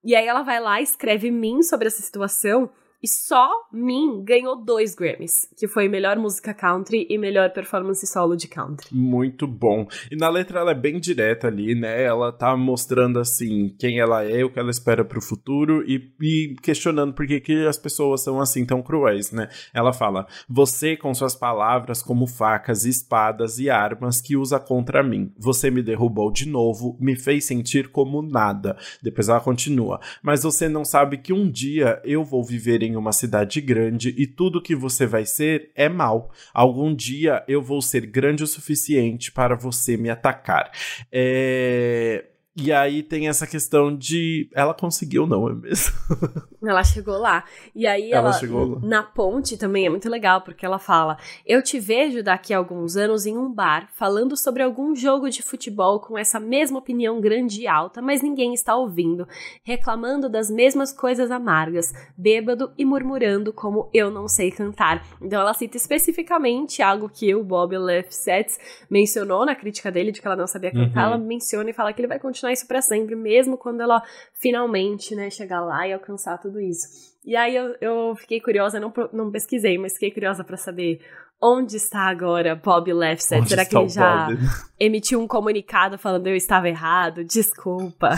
E 0.03 0.15
aí 0.15 0.27
ela 0.27 0.43
vai 0.43 0.59
lá, 0.59 0.79
escreve 0.79 1.31
mim 1.31 1.63
sobre 1.63 1.87
essa 1.87 2.01
situação 2.01 2.69
e 3.01 3.07
só 3.07 3.47
Min 3.71 4.23
ganhou 4.23 4.63
dois 4.63 4.95
Grammys, 4.95 5.47
que 5.55 5.67
foi 5.67 5.87
melhor 5.87 6.17
música 6.17 6.53
country 6.53 7.05
e 7.09 7.17
melhor 7.17 7.51
performance 7.51 8.05
solo 8.07 8.35
de 8.35 8.47
country. 8.47 8.87
Muito 8.91 9.45
bom. 9.45 9.87
E 10.11 10.15
na 10.15 10.29
letra 10.29 10.61
ela 10.61 10.71
é 10.71 10.75
bem 10.75 10.99
direta 10.99 11.47
ali, 11.47 11.75
né? 11.75 12.03
Ela 12.03 12.31
tá 12.31 12.55
mostrando 12.57 13.19
assim 13.19 13.75
quem 13.77 13.99
ela 13.99 14.23
é, 14.23 14.43
o 14.43 14.49
que 14.49 14.57
ela 14.57 14.71
espera 14.71 15.05
pro 15.05 15.21
futuro 15.21 15.83
e, 15.87 16.11
e 16.19 16.55
questionando 16.61 17.13
por 17.13 17.27
que, 17.27 17.39
que 17.39 17.67
as 17.67 17.77
pessoas 17.77 18.23
são 18.23 18.41
assim 18.41 18.65
tão 18.65 18.81
cruéis, 18.81 19.31
né? 19.31 19.47
Ela 19.73 19.93
fala: 19.93 20.25
"Você 20.49 20.97
com 20.97 21.13
suas 21.13 21.35
palavras 21.35 22.01
como 22.01 22.25
facas, 22.25 22.83
espadas 22.83 23.59
e 23.59 23.69
armas 23.69 24.19
que 24.19 24.35
usa 24.35 24.59
contra 24.59 25.03
mim. 25.03 25.31
Você 25.37 25.69
me 25.69 25.83
derrubou 25.83 26.31
de 26.31 26.47
novo, 26.47 26.97
me 26.99 27.15
fez 27.15 27.45
sentir 27.45 27.89
como 27.89 28.23
nada." 28.23 28.75
Depois 29.03 29.29
ela 29.29 29.39
continua: 29.39 29.99
"Mas 30.23 30.41
você 30.41 30.67
não 30.67 30.83
sabe 30.83 31.17
que 31.19 31.31
um 31.31 31.49
dia 31.49 32.01
eu 32.03 32.23
vou 32.23 32.43
viver 32.43 32.86
em 32.87 32.95
uma 32.95 33.11
cidade 33.11 33.61
grande 33.61 34.13
e 34.17 34.25
tudo 34.25 34.61
que 34.61 34.75
você 34.75 35.05
vai 35.05 35.25
ser 35.25 35.71
é 35.75 35.87
mal. 35.89 36.31
Algum 36.53 36.93
dia 36.93 37.43
eu 37.47 37.61
vou 37.61 37.81
ser 37.81 38.05
grande 38.05 38.43
o 38.43 38.47
suficiente 38.47 39.31
para 39.31 39.55
você 39.55 39.97
me 39.97 40.09
atacar. 40.09 40.71
É... 41.11 42.25
E 42.59 42.73
aí 42.73 43.03
tem 43.03 43.27
essa 43.27 43.45
questão 43.45 43.95
de 43.95 44.49
ela 44.51 44.73
conseguiu, 44.73 45.27
não 45.27 45.47
é 45.47 45.53
mesmo? 45.53 45.93
Ela 46.59 46.83
chegou 46.83 47.17
lá. 47.19 47.43
E 47.75 47.85
aí 47.85 48.11
ela, 48.11 48.31
ela 48.35 48.79
na 48.81 49.03
ponte 49.03 49.55
também 49.57 49.85
é 49.85 49.89
muito 49.89 50.09
legal, 50.09 50.41
porque 50.41 50.65
ela 50.65 50.79
fala: 50.79 51.15
"Eu 51.45 51.61
te 51.61 51.79
vejo 51.79 52.23
daqui 52.23 52.51
a 52.51 52.57
alguns 52.57 52.97
anos 52.97 53.27
em 53.27 53.37
um 53.37 53.53
bar 53.53 53.87
falando 53.93 54.35
sobre 54.35 54.63
algum 54.63 54.95
jogo 54.95 55.29
de 55.29 55.43
futebol 55.43 55.99
com 55.99 56.17
essa 56.17 56.39
mesma 56.39 56.79
opinião 56.79 57.21
grande 57.21 57.61
e 57.61 57.67
alta, 57.67 58.01
mas 58.01 58.23
ninguém 58.23 58.55
está 58.55 58.75
ouvindo, 58.75 59.27
reclamando 59.63 60.27
das 60.27 60.49
mesmas 60.49 60.91
coisas 60.91 61.29
amargas, 61.29 61.93
bêbado 62.17 62.71
e 62.75 62.83
murmurando 62.83 63.53
como 63.53 63.89
eu 63.93 64.09
não 64.09 64.27
sei 64.27 64.49
cantar". 64.49 65.05
Então 65.21 65.39
ela 65.39 65.53
cita 65.53 65.77
especificamente 65.77 66.81
algo 66.81 67.07
que 67.07 67.33
o 67.35 67.43
Bob 67.43 67.77
Lefsetz 67.77 68.59
mencionou 68.89 69.45
na 69.45 69.55
crítica 69.55 69.91
dele 69.91 70.11
de 70.11 70.19
que 70.19 70.27
ela 70.27 70.35
não 70.35 70.47
sabia 70.47 70.71
cantar, 70.71 71.07
uhum. 71.07 71.13
ela 71.13 71.17
menciona 71.17 71.69
e 71.69 71.73
fala 71.73 71.93
que 71.93 72.01
ele 72.01 72.07
vai 72.07 72.19
continuar 72.19 72.46
isso 72.51 72.67
para 72.67 72.81
sempre, 72.81 73.15
mesmo 73.15 73.57
quando 73.57 73.81
ela 73.81 74.01
finalmente, 74.33 75.15
né, 75.15 75.29
chegar 75.29 75.61
lá 75.61 75.87
e 75.87 75.93
alcançar 75.93 76.37
tudo 76.37 76.59
isso. 76.59 77.15
E 77.25 77.35
aí 77.35 77.55
eu, 77.55 77.75
eu 77.81 78.15
fiquei 78.15 78.39
curiosa, 78.39 78.79
não, 78.79 78.93
não 79.11 79.31
pesquisei, 79.31 79.77
mas 79.77 79.93
fiquei 79.93 80.11
curiosa 80.11 80.43
para 80.43 80.55
saber 80.55 81.01
onde 81.41 81.75
está 81.75 82.09
agora 82.09 82.55
Bob 82.55 82.91
Lefset. 82.91 83.47
Será 83.47 83.65
que 83.65 83.77
ele 83.77 83.89
já 83.89 84.27
Bob? 84.27 84.39
emitiu 84.79 85.21
um 85.21 85.27
comunicado 85.27 85.97
falando 85.97 86.27
eu 86.27 86.35
estava 86.35 86.67
errado? 86.67 87.23
Desculpa. 87.23 88.11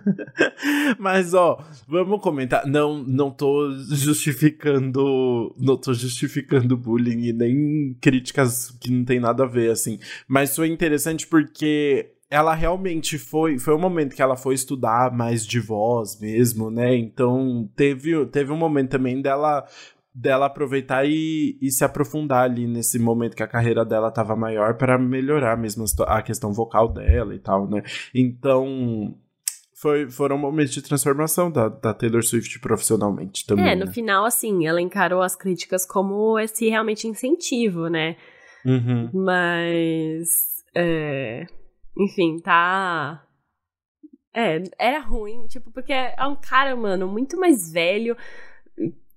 mas 0.98 1.34
ó, 1.34 1.58
vamos 1.86 2.20
comentar. 2.20 2.66
Não, 2.66 3.02
não 3.02 3.30
tô 3.30 3.72
justificando, 3.90 5.54
não 5.58 5.76
tô 5.76 5.92
justificando 5.92 6.76
bullying 6.76 7.28
e 7.28 7.32
nem 7.32 7.96
críticas 8.00 8.70
que 8.80 8.90
não 8.90 9.04
tem 9.04 9.20
nada 9.20 9.44
a 9.44 9.48
ver 9.48 9.70
assim. 9.70 9.98
Mas 10.26 10.54
foi 10.56 10.68
interessante 10.68 11.26
porque 11.26 12.15
ela 12.30 12.54
realmente 12.54 13.18
foi. 13.18 13.58
Foi 13.58 13.74
um 13.74 13.80
momento 13.80 14.14
que 14.14 14.22
ela 14.22 14.36
foi 14.36 14.54
estudar 14.54 15.12
mais 15.12 15.46
de 15.46 15.60
voz 15.60 16.18
mesmo, 16.20 16.70
né? 16.70 16.96
Então 16.96 17.68
teve, 17.76 18.26
teve 18.26 18.52
um 18.52 18.56
momento 18.56 18.90
também 18.90 19.20
dela 19.20 19.64
dela 20.18 20.46
aproveitar 20.46 21.04
e, 21.06 21.58
e 21.60 21.70
se 21.70 21.84
aprofundar 21.84 22.44
ali 22.44 22.66
nesse 22.66 22.98
momento 22.98 23.36
que 23.36 23.42
a 23.42 23.46
carreira 23.46 23.84
dela 23.84 24.08
estava 24.08 24.34
maior 24.34 24.74
para 24.78 24.98
melhorar 24.98 25.58
mesmo 25.58 25.84
a 26.06 26.22
questão 26.22 26.54
vocal 26.54 26.88
dela 26.88 27.34
e 27.34 27.38
tal, 27.38 27.68
né? 27.68 27.82
Então, 28.14 29.14
foi, 29.74 30.08
foram 30.10 30.38
momentos 30.38 30.72
de 30.72 30.80
transformação 30.80 31.50
da, 31.50 31.68
da 31.68 31.92
Taylor 31.92 32.24
Swift 32.24 32.58
profissionalmente 32.60 33.44
também. 33.44 33.68
É, 33.68 33.74
no 33.74 33.84
né? 33.84 33.92
final, 33.92 34.24
assim, 34.24 34.66
ela 34.66 34.80
encarou 34.80 35.20
as 35.20 35.36
críticas 35.36 35.84
como 35.84 36.38
esse 36.38 36.66
realmente 36.70 37.06
incentivo, 37.06 37.88
né? 37.88 38.16
Uhum. 38.64 39.10
Mas. 39.12 40.64
É, 40.74 41.46
enfim, 41.96 42.38
tá. 42.38 43.22
É, 44.34 44.62
era 44.78 45.00
ruim, 45.00 45.46
tipo, 45.46 45.70
porque 45.70 45.92
é 45.92 46.26
um 46.26 46.36
cara, 46.36 46.76
mano, 46.76 47.08
muito 47.08 47.40
mais 47.40 47.72
velho, 47.72 48.16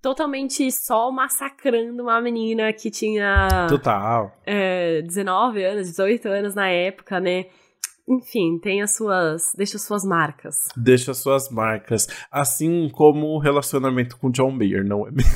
totalmente 0.01 0.71
só 0.71 1.11
massacrando 1.11 2.03
uma 2.03 2.21
menina 2.21 2.71
que 2.71 2.89
tinha. 2.89 3.67
Total. 3.67 4.33
É, 4.45 5.01
19 5.01 5.63
anos, 5.63 5.87
18 5.89 6.27
anos 6.27 6.55
na 6.55 6.69
época, 6.69 7.19
né? 7.19 7.45
Enfim, 8.09 8.57
tem 8.57 8.81
as 8.81 8.95
suas. 8.95 9.53
Deixa 9.55 9.77
as 9.77 9.83
suas 9.83 10.03
marcas. 10.03 10.67
Deixa 10.75 11.11
as 11.11 11.17
suas 11.19 11.47
marcas. 11.51 12.07
Assim 12.31 12.89
como 12.91 13.27
o 13.27 13.37
relacionamento 13.37 14.17
com 14.17 14.31
John 14.31 14.49
Mayer, 14.49 14.83
não 14.83 15.07
é 15.07 15.11
mesmo? 15.11 15.29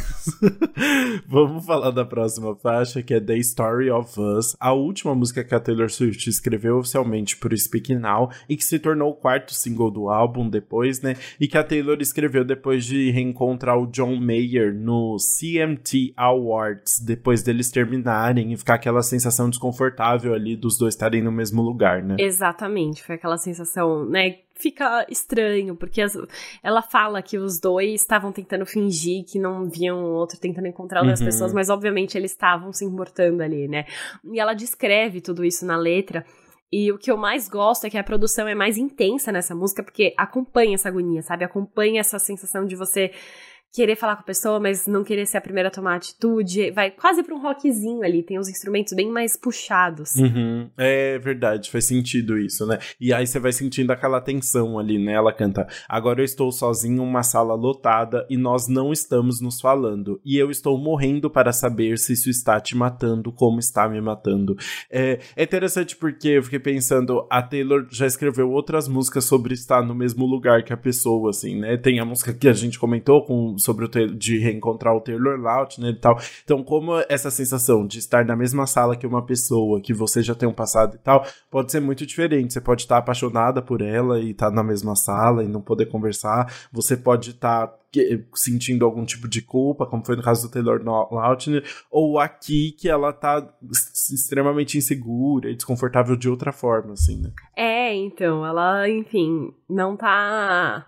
Vamos 1.29 1.63
falar 1.67 1.91
da 1.91 2.03
próxima 2.03 2.55
faixa, 2.55 3.03
que 3.03 3.13
é 3.13 3.19
The 3.19 3.37
Story 3.37 3.91
of 3.91 4.19
Us, 4.19 4.55
a 4.59 4.73
última 4.73 5.13
música 5.13 5.43
que 5.43 5.53
a 5.53 5.59
Taylor 5.59 5.91
Swift 5.91 6.27
escreveu 6.27 6.79
oficialmente 6.79 7.37
pro 7.37 7.55
Speak 7.55 7.93
Now 7.93 8.31
e 8.49 8.57
que 8.57 8.65
se 8.65 8.79
tornou 8.79 9.11
o 9.11 9.15
quarto 9.15 9.53
single 9.53 9.91
do 9.91 10.09
álbum 10.09 10.49
depois, 10.49 10.99
né? 10.99 11.15
E 11.39 11.47
que 11.47 11.57
a 11.59 11.63
Taylor 11.63 11.97
escreveu 12.01 12.43
depois 12.43 12.85
de 12.85 13.11
reencontrar 13.11 13.77
o 13.77 13.85
John 13.85 14.15
Mayer 14.15 14.73
no 14.73 15.17
CMT 15.17 16.13
Awards, 16.17 16.99
depois 16.99 17.43
deles 17.43 17.69
terminarem 17.69 18.51
e 18.51 18.57
ficar 18.57 18.75
aquela 18.75 19.03
sensação 19.03 19.47
desconfortável 19.47 20.33
ali 20.33 20.55
dos 20.55 20.75
dois 20.75 20.95
estarem 20.95 21.21
no 21.21 21.31
mesmo 21.31 21.61
lugar, 21.61 22.01
né? 22.01 22.15
Exatamente. 22.17 22.62
Exatamente, 22.63 23.03
foi 23.03 23.15
aquela 23.15 23.37
sensação, 23.37 24.05
né? 24.05 24.37
Fica 24.55 25.05
estranho, 25.09 25.75
porque 25.75 26.01
as, 26.01 26.13
ela 26.63 26.81
fala 26.81 27.21
que 27.21 27.37
os 27.37 27.59
dois 27.59 28.01
estavam 28.01 28.31
tentando 28.31 28.65
fingir 28.65 29.25
que 29.25 29.37
não 29.37 29.69
viam 29.69 30.03
o 30.03 30.13
outro 30.13 30.39
tentando 30.39 30.67
encontrar 30.67 31.01
outras 31.01 31.19
uhum. 31.19 31.25
pessoas, 31.25 31.53
mas 31.53 31.69
obviamente 31.69 32.17
eles 32.17 32.31
estavam 32.31 32.71
se 32.71 32.85
importando 32.85 33.43
ali, 33.43 33.67
né? 33.67 33.85
E 34.31 34.39
ela 34.39 34.53
descreve 34.53 35.19
tudo 35.19 35.43
isso 35.43 35.65
na 35.65 35.75
letra. 35.75 36.25
E 36.71 36.91
o 36.91 36.97
que 36.97 37.11
eu 37.11 37.17
mais 37.17 37.49
gosto 37.49 37.85
é 37.85 37.89
que 37.89 37.97
a 37.97 38.03
produção 38.03 38.47
é 38.47 38.55
mais 38.55 38.77
intensa 38.77 39.31
nessa 39.31 39.53
música, 39.53 39.83
porque 39.83 40.13
acompanha 40.17 40.75
essa 40.75 40.89
agonia, 40.89 41.21
sabe? 41.21 41.43
Acompanha 41.43 41.99
essa 41.99 42.17
sensação 42.17 42.65
de 42.65 42.75
você 42.75 43.11
querer 43.73 43.95
falar 43.95 44.15
com 44.15 44.21
a 44.21 44.25
pessoa, 44.25 44.59
mas 44.59 44.85
não 44.85 45.03
querer 45.03 45.25
ser 45.25 45.37
a 45.37 45.41
primeira 45.41 45.69
a 45.69 45.71
tomar 45.71 45.95
atitude. 45.95 46.69
Vai 46.69 46.91
quase 46.91 47.23
pra 47.23 47.33
um 47.33 47.41
rockzinho 47.41 48.03
ali, 48.03 48.21
tem 48.21 48.37
os 48.37 48.47
instrumentos 48.47 48.93
bem 48.93 49.09
mais 49.09 49.35
puxados. 49.35 50.13
Uhum. 50.13 50.69
É 50.77 51.17
verdade, 51.17 51.71
faz 51.71 51.85
sentido 51.85 52.37
isso, 52.37 52.67
né? 52.67 52.77
E 53.01 53.11
aí 53.11 53.25
você 53.25 53.39
vai 53.39 53.51
sentindo 53.51 53.91
aquela 53.91 54.21
tensão 54.21 54.77
ali, 54.77 54.99
né? 54.99 55.13
Ela 55.13 55.33
canta: 55.33 55.67
Agora 55.89 56.21
eu 56.21 56.25
estou 56.25 56.51
sozinho 56.51 56.97
em 56.97 56.99
uma 56.99 57.23
sala 57.23 57.55
lotada 57.55 58.27
e 58.29 58.37
nós 58.37 58.67
não 58.67 58.93
estamos 58.93 59.41
nos 59.41 59.59
falando. 59.59 60.21
E 60.23 60.37
eu 60.37 60.51
estou 60.51 60.77
morrendo 60.77 61.27
para 61.27 61.51
saber 61.51 61.97
se 61.97 62.13
isso 62.13 62.29
está 62.29 62.59
te 62.59 62.77
matando, 62.77 63.31
como 63.31 63.57
está 63.57 63.89
me 63.89 63.99
matando. 63.99 64.55
É, 64.91 65.19
é 65.35 65.43
interessante 65.43 65.95
porque 65.95 66.29
eu 66.29 66.43
fiquei 66.43 66.59
pensando: 66.59 67.25
a 67.27 67.41
Taylor 67.41 67.87
já 67.89 68.05
escreveu 68.05 68.51
outras 68.51 68.87
músicas 68.87 69.25
sobre 69.25 69.55
estar 69.55 69.81
no 69.81 69.95
mesmo 69.95 70.27
lugar 70.27 70.63
que 70.63 70.71
a 70.71 70.77
pessoa, 70.77 71.31
assim, 71.31 71.59
né? 71.59 71.75
Tem 71.75 71.99
a 71.99 72.05
música 72.05 72.31
que 72.31 72.47
a 72.47 72.53
gente 72.53 72.77
comentou 72.77 73.25
com 73.25 73.57
sobre 73.63 73.85
o 73.85 74.17
de 74.17 74.39
reencontrar 74.39 74.95
o 74.95 75.01
Taylor 75.01 75.39
Lautner 75.39 75.91
e 75.91 75.99
tal. 75.99 76.19
Então, 76.43 76.63
como 76.63 76.93
essa 77.09 77.31
sensação 77.31 77.85
de 77.85 77.99
estar 77.99 78.25
na 78.25 78.35
mesma 78.35 78.65
sala 78.65 78.95
que 78.95 79.07
uma 79.07 79.25
pessoa 79.25 79.81
que 79.81 79.93
você 79.93 80.21
já 80.21 80.35
tem 80.35 80.47
um 80.47 80.53
passado 80.53 80.95
e 80.95 80.99
tal, 80.99 81.25
pode 81.49 81.71
ser 81.71 81.79
muito 81.79 82.05
diferente. 82.05 82.53
Você 82.53 82.61
pode 82.61 82.83
estar 82.83 82.97
apaixonada 82.97 83.61
por 83.61 83.81
ela 83.81 84.19
e 84.19 84.31
estar 84.31 84.51
na 84.51 84.63
mesma 84.63 84.95
sala 84.95 85.43
e 85.43 85.47
não 85.47 85.61
poder 85.61 85.85
conversar. 85.87 86.51
Você 86.71 86.97
pode 86.97 87.31
estar 87.31 87.73
sentindo 88.33 88.85
algum 88.85 89.05
tipo 89.05 89.27
de 89.27 89.41
culpa, 89.41 89.85
como 89.85 90.03
foi 90.03 90.15
no 90.15 90.23
caso 90.23 90.47
do 90.47 90.51
Taylor 90.51 90.81
Lautner, 90.83 91.63
ou 91.91 92.17
aqui 92.19 92.71
que 92.71 92.89
ela 92.89 93.13
tá 93.13 93.47
extremamente 94.11 94.77
insegura 94.77 95.49
e 95.49 95.55
desconfortável 95.55 96.15
de 96.15 96.27
outra 96.27 96.51
forma, 96.51 96.93
assim, 96.93 97.21
né? 97.21 97.31
É, 97.55 97.93
então, 97.93 98.45
ela, 98.45 98.89
enfim, 98.89 99.53
não 99.69 99.95
tá 99.95 100.87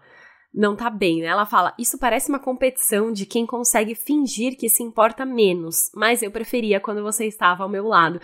não 0.55 0.75
tá 0.75 0.89
bem, 0.89 1.19
né? 1.19 1.27
Ela 1.27 1.45
fala: 1.45 1.73
Isso 1.77 1.97
parece 1.99 2.29
uma 2.29 2.39
competição 2.39 3.11
de 3.11 3.25
quem 3.25 3.45
consegue 3.45 3.93
fingir 3.93 4.57
que 4.57 4.69
se 4.69 4.81
importa 4.81 5.25
menos, 5.25 5.91
mas 5.93 6.23
eu 6.23 6.31
preferia 6.31 6.79
quando 6.79 7.03
você 7.03 7.25
estava 7.25 7.63
ao 7.63 7.69
meu 7.69 7.85
lado. 7.85 8.19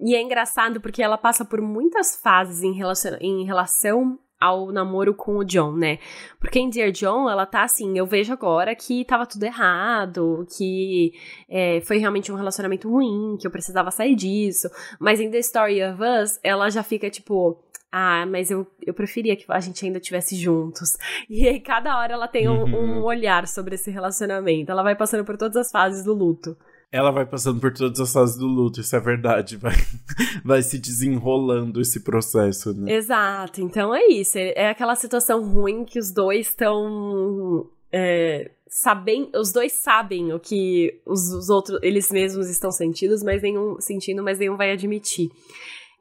E 0.00 0.16
é 0.16 0.22
engraçado 0.22 0.80
porque 0.80 1.02
ela 1.02 1.18
passa 1.18 1.44
por 1.44 1.60
muitas 1.60 2.16
fases 2.16 2.62
em 2.62 2.72
relação, 2.72 3.18
em 3.20 3.44
relação 3.44 4.18
ao 4.40 4.70
namoro 4.72 5.14
com 5.14 5.38
o 5.38 5.44
John, 5.44 5.72
né? 5.72 5.98
Porque 6.38 6.58
em 6.58 6.68
Dear 6.68 6.90
John, 6.90 7.30
ela 7.30 7.46
tá 7.46 7.62
assim, 7.62 7.96
eu 7.96 8.06
vejo 8.06 8.32
agora 8.32 8.74
que 8.74 9.04
tava 9.04 9.26
tudo 9.26 9.44
errado, 9.44 10.46
que 10.56 11.12
é, 11.48 11.80
foi 11.80 11.98
realmente 11.98 12.30
um 12.30 12.36
relacionamento 12.36 12.90
ruim, 12.90 13.36
que 13.40 13.46
eu 13.46 13.50
precisava 13.50 13.90
sair 13.90 14.14
disso. 14.14 14.68
Mas 15.00 15.20
em 15.20 15.30
The 15.30 15.38
Story 15.38 15.82
of 15.82 16.02
Us, 16.02 16.38
ela 16.42 16.68
já 16.68 16.82
fica 16.82 17.08
tipo, 17.08 17.63
ah, 17.96 18.26
mas 18.26 18.50
eu, 18.50 18.66
eu 18.84 18.92
preferia 18.92 19.36
que 19.36 19.44
a 19.48 19.60
gente 19.60 19.86
ainda 19.86 19.98
estivesse 19.98 20.34
juntos. 20.34 20.98
E 21.30 21.46
aí, 21.46 21.60
cada 21.60 21.96
hora 21.96 22.14
ela 22.14 22.26
tem 22.26 22.48
um, 22.48 22.64
uhum. 22.64 22.98
um 22.98 23.02
olhar 23.04 23.46
sobre 23.46 23.76
esse 23.76 23.88
relacionamento. 23.88 24.72
Ela 24.72 24.82
vai 24.82 24.96
passando 24.96 25.24
por 25.24 25.36
todas 25.36 25.56
as 25.56 25.70
fases 25.70 26.02
do 26.02 26.12
luto. 26.12 26.56
Ela 26.90 27.12
vai 27.12 27.24
passando 27.24 27.60
por 27.60 27.72
todas 27.72 28.00
as 28.00 28.12
fases 28.12 28.36
do 28.36 28.48
luto, 28.48 28.80
isso 28.80 28.96
é 28.96 28.98
verdade. 28.98 29.56
Vai, 29.56 29.74
vai 30.44 30.60
se 30.60 30.76
desenrolando 30.76 31.80
esse 31.80 32.00
processo, 32.00 32.74
né? 32.74 32.94
Exato. 32.94 33.60
Então 33.60 33.94
é 33.94 34.06
isso. 34.06 34.38
É 34.38 34.70
aquela 34.70 34.96
situação 34.96 35.44
ruim 35.44 35.84
que 35.84 36.00
os 36.00 36.12
dois 36.12 36.48
estão. 36.48 37.70
É, 37.92 38.50
sabem, 38.66 39.30
os 39.36 39.52
dois 39.52 39.72
sabem 39.72 40.32
o 40.32 40.40
que 40.40 41.00
os, 41.06 41.30
os 41.32 41.48
outros, 41.48 41.78
eles 41.80 42.10
mesmos 42.10 42.50
estão 42.50 42.72
sentindo, 42.72 43.14
mas 43.24 43.40
nenhum 43.40 43.76
sentindo, 43.80 44.20
mas 44.20 44.40
nenhum 44.40 44.56
vai 44.56 44.72
admitir. 44.72 45.30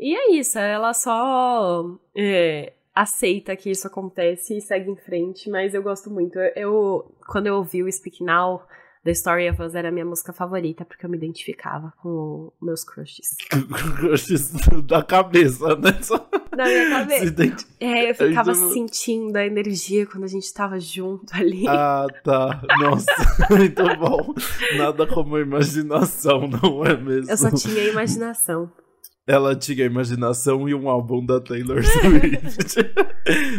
E 0.04 0.14
é 0.14 0.32
isso, 0.34 0.60
ela 0.60 0.94
só 0.94 1.98
é, 2.14 2.74
aceita 2.94 3.56
que 3.56 3.72
isso 3.72 3.88
acontece 3.88 4.58
e 4.58 4.62
segue 4.62 4.92
em 4.92 4.98
frente, 4.98 5.50
mas 5.50 5.74
eu 5.74 5.82
gosto 5.82 6.12
muito. 6.12 6.38
Eu, 6.58 7.10
quando 7.26 7.48
eu 7.48 7.56
ouvi 7.56 7.82
o 7.82 7.90
Speak 7.90 8.22
Now, 8.22 8.64
The 9.06 9.12
Story 9.12 9.50
of 9.50 9.62
Us 9.62 9.76
era 9.76 9.88
a 9.88 9.92
minha 9.94 10.04
música 10.04 10.34
favorita, 10.34 10.84
porque 10.84 11.06
eu 11.06 11.10
me 11.10 11.16
identificava 11.16 11.94
com 12.02 12.52
meus 12.62 12.84
crushes. 12.84 13.38
crushes 13.98 14.52
da 14.84 15.02
cabeça, 15.02 15.74
né? 15.78 15.98
Da 16.54 16.66
minha 16.66 16.90
cabeça. 16.90 17.66
É, 17.80 18.10
eu 18.10 18.16
ficava 18.16 18.54
sentindo 18.54 19.38
a 19.38 19.46
energia 19.46 20.06
quando 20.06 20.26
a 20.26 20.28
gente 20.28 20.54
tava 20.54 20.82
junto 20.82 21.34
ali. 21.34 21.66
Ah, 21.66 22.08
tá. 22.26 22.62
Nossa, 22.78 23.10
muito 23.50 23.84
bom. 23.98 24.36
Nada 24.78 25.08
como 25.08 25.40
imaginação, 25.40 26.46
não 26.46 26.86
é 26.86 26.98
mesmo? 26.98 27.32
Eu 27.32 27.38
só 27.38 27.50
tinha 27.52 27.86
imaginação. 27.86 28.70
Ela 29.26 29.56
tinha 29.56 29.86
imaginação 29.86 30.68
e 30.68 30.74
um 30.74 30.90
álbum 30.90 31.26
da 31.26 31.40
Taylor 31.40 31.84
Swift. 31.84 32.78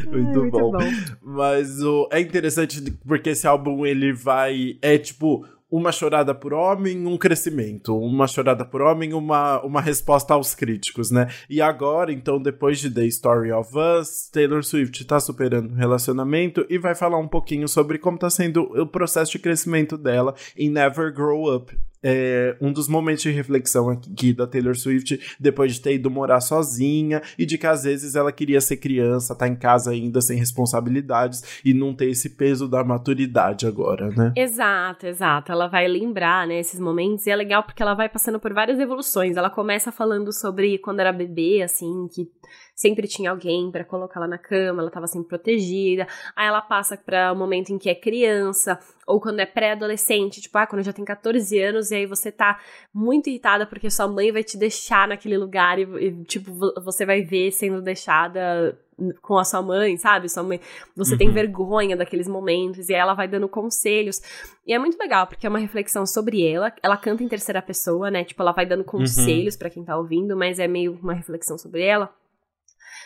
muito, 0.11 0.41
muito 0.41 0.51
bom. 0.51 0.73
bom. 0.73 0.79
Mas 1.23 1.81
o, 1.83 2.09
é 2.13 2.21
interessante 2.21 2.91
porque 3.07 3.31
esse 3.31 3.47
álbum 3.47 3.87
ele 3.87 4.13
vai. 4.13 4.77
É 4.83 4.99
tipo 4.99 5.47
uma 5.71 5.91
chorada 5.91 6.33
por 6.33 6.53
homem, 6.53 7.05
um 7.05 7.17
crescimento. 7.17 7.99
Uma 7.99 8.29
chorada 8.29 8.65
por 8.65 8.81
homem, 8.81 9.13
uma, 9.13 9.61
uma 9.63 9.81
resposta 9.81 10.35
aos 10.35 10.55
críticos, 10.55 11.11
né? 11.11 11.29
E 11.51 11.61
agora, 11.61 12.13
então, 12.13 12.41
depois 12.41 12.79
de 12.79 12.89
The 12.89 13.05
Story 13.07 13.51
of 13.51 13.71
Us, 13.77 14.29
Taylor 14.31 14.63
Swift 14.63 15.05
tá 15.05 15.19
superando 15.19 15.73
o 15.73 15.75
relacionamento 15.75 16.65
e 16.69 16.79
vai 16.79 16.95
falar 16.95 17.19
um 17.19 17.27
pouquinho 17.27 17.67
sobre 17.67 17.99
como 17.99 18.19
tá 18.19 18.31
sendo 18.31 18.63
o 18.81 18.87
processo 18.87 19.33
de 19.33 19.41
crescimento 19.41 19.99
dela 19.99 20.35
em 20.57 20.71
Never 20.71 21.13
Grow 21.13 21.53
Up 21.53 21.77
é, 22.05 22.55
um 22.61 22.71
dos 22.71 22.87
momentos 22.87 23.23
de 23.23 23.31
reflexão 23.31 23.89
aqui 23.89 24.35
da 24.35 24.47
Taylor 24.47 24.77
Swift, 24.77 25.37
depois 25.41 25.75
de 25.75 25.81
ter 25.81 25.95
ido 25.95 26.11
morar 26.11 26.43
sozinha 26.43 27.23
e 27.39 27.47
de 27.47 27.57
que 27.57 27.67
às 27.67 27.85
vezes 27.85 28.15
ela 28.15 28.31
queria 28.31 28.61
ser 28.61 28.77
criança, 28.77 29.35
tá 29.35 29.49
em 29.49 29.57
casa 29.57 29.91
ainda 29.91 30.21
sem 30.21 30.39
responsabilidades 30.39 31.63
e 31.65 31.73
não 31.73 31.95
ter 31.95 32.11
esse 32.11 32.31
peso 32.31 32.69
da 32.69 32.85
maturidade 32.85 33.67
agora, 33.67 34.11
né? 34.11 34.33
Exato, 34.37 35.07
exato. 35.07 35.51
Ela 35.51 35.67
vai 35.67 35.89
lembrar, 35.89 36.47
né, 36.47 36.61
esses 36.61 36.79
momentos 36.79 37.27
e 37.27 37.31
é 37.31 37.37
legal 37.37 37.63
porque 37.63 37.83
ela 37.83 37.95
vai 37.95 38.09
passando 38.09 38.39
por 38.39 38.53
várias 38.53 38.79
evoluções. 38.79 39.37
Ela 39.37 39.49
começa 39.49 39.91
falando 39.91 40.31
sobre 40.33 40.77
quando 40.79 41.01
era 41.01 41.13
bebê, 41.13 41.63
assim, 41.63 42.07
que 42.13 42.29
sempre 42.75 43.07
tinha 43.07 43.31
alguém 43.31 43.71
para 43.71 43.85
colocá-la 43.85 44.27
na 44.27 44.39
cama, 44.39 44.81
ela 44.81 44.89
estava 44.89 45.07
sempre 45.07 45.29
protegida. 45.29 46.07
Aí 46.35 46.47
ela 46.47 46.61
passa 46.61 46.97
para 46.97 47.33
o 47.33 47.37
momento 47.37 47.71
em 47.71 47.79
que 47.79 47.89
é 47.89 47.95
criança, 47.95 48.79
ou 49.07 49.21
quando 49.21 49.41
é 49.41 49.47
pré-adolescente, 49.47 50.41
tipo, 50.41 50.57
ah, 50.59 50.67
quando 50.67 50.83
já 50.83 50.93
tem 50.93 51.05
14 51.05 51.61
anos 51.61 51.91
e 51.91 51.97
aí 51.97 52.07
você 52.07 52.33
tá 52.33 52.59
muito 52.93 53.29
irritada 53.29 53.67
porque 53.67 53.91
sua 53.91 54.09
mãe 54.09 54.33
vai 54.33 54.43
te 54.43 54.57
deixar 54.57 55.09
naquele 55.09 55.37
lugar 55.37 55.79
e, 55.79 55.83
e 55.83 56.25
tipo, 56.25 56.51
você 56.83 57.07
vai 57.07 57.23
ver 57.23 57.53
sendo 57.53 57.81
deixada 57.81 58.79
com 59.23 59.39
a 59.39 59.45
sua 59.45 59.63
mãe, 59.63 59.97
sabe? 59.97 60.29
Sua 60.29 60.43
mãe, 60.43 60.61
você 60.97 61.13
uhum. 61.13 61.19
tem 61.19 61.31
vergonha 61.31 61.97
daqueles 61.97 62.29
momentos 62.29 62.89
e 62.89 62.95
ela 62.95 63.15
vai 63.15 63.27
dando 63.27 63.49
conselhos. 63.49 64.21
E 64.67 64.73
é 64.73 64.79
muito 64.79 64.99
legal, 64.99 65.27
porque 65.27 65.47
é 65.47 65.51
uma 65.51 65.59
reflexão 65.59 66.07
sobre 66.07 66.47
ela. 66.47 66.73
Ela 66.83 66.97
canta 66.97 67.23
em 67.23 67.29
terceira 67.29 67.61
pessoa, 67.61 68.11
né? 68.11 68.25
Tipo, 68.25 68.43
ela 68.43 68.53
vai 68.53 68.67
dando 68.67 68.81
uhum. 68.81 68.87
conselhos 68.87 69.55
uhum. 69.55 69.59
para 69.59 69.71
quem 69.71 69.85
tá 69.85 69.97
ouvindo, 69.97 70.37
mas 70.37 70.59
é 70.59 70.69
meio 70.69 70.99
uma 71.03 71.15
reflexão 71.15 71.59
sobre 71.59 71.83
ela. 71.83 72.13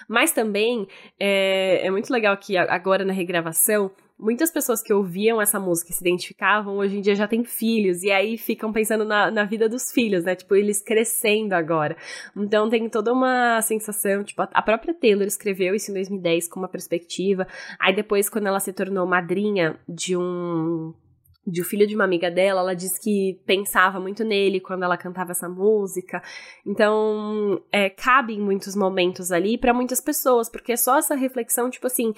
Mas 0.06 0.32
também 0.32 0.86
é, 1.18 1.86
é 1.86 1.90
muito 1.90 2.12
legal 2.12 2.36
que 2.36 2.56
agora 2.56 3.04
na 3.04 3.12
regravação 3.12 3.90
muitas 4.18 4.50
pessoas 4.50 4.82
que 4.82 4.92
ouviam 4.92 5.40
essa 5.40 5.60
música 5.60 5.92
e 5.92 5.94
se 5.94 6.02
identificavam, 6.02 6.76
hoje 6.78 6.98
em 6.98 7.00
dia 7.00 7.14
já 7.14 7.28
têm 7.28 7.44
filhos, 7.44 8.02
e 8.02 8.10
aí 8.10 8.36
ficam 8.36 8.72
pensando 8.72 9.04
na, 9.04 9.30
na 9.30 9.44
vida 9.44 9.68
dos 9.68 9.92
filhos, 9.92 10.24
né? 10.24 10.34
Tipo, 10.34 10.56
eles 10.56 10.82
crescendo 10.82 11.52
agora. 11.52 11.96
Então 12.36 12.68
tem 12.68 12.88
toda 12.88 13.12
uma 13.12 13.62
sensação, 13.62 14.24
tipo, 14.24 14.42
a 14.42 14.62
própria 14.62 14.92
Taylor 14.92 15.26
escreveu 15.26 15.74
isso 15.74 15.90
em 15.90 15.94
2010 15.94 16.48
com 16.48 16.58
uma 16.58 16.68
perspectiva. 16.68 17.46
Aí 17.78 17.94
depois, 17.94 18.28
quando 18.28 18.48
ela 18.48 18.60
se 18.60 18.72
tornou 18.72 19.06
madrinha 19.06 19.78
de 19.88 20.16
um 20.16 20.92
de 21.50 21.62
o 21.62 21.64
filho 21.64 21.86
de 21.86 21.94
uma 21.94 22.04
amiga 22.04 22.30
dela, 22.30 22.60
ela 22.60 22.74
disse 22.74 23.00
que 23.00 23.40
pensava 23.46 23.98
muito 23.98 24.22
nele 24.22 24.60
quando 24.60 24.82
ela 24.82 24.96
cantava 24.96 25.32
essa 25.32 25.48
música. 25.48 26.22
Então, 26.66 27.60
é, 27.72 27.88
cabe 27.88 28.34
em 28.34 28.40
muitos 28.40 28.76
momentos 28.76 29.32
ali 29.32 29.56
para 29.56 29.72
muitas 29.72 30.00
pessoas, 30.00 30.50
porque 30.50 30.72
é 30.72 30.76
só 30.76 30.98
essa 30.98 31.14
reflexão, 31.14 31.70
tipo 31.70 31.86
assim, 31.86 32.12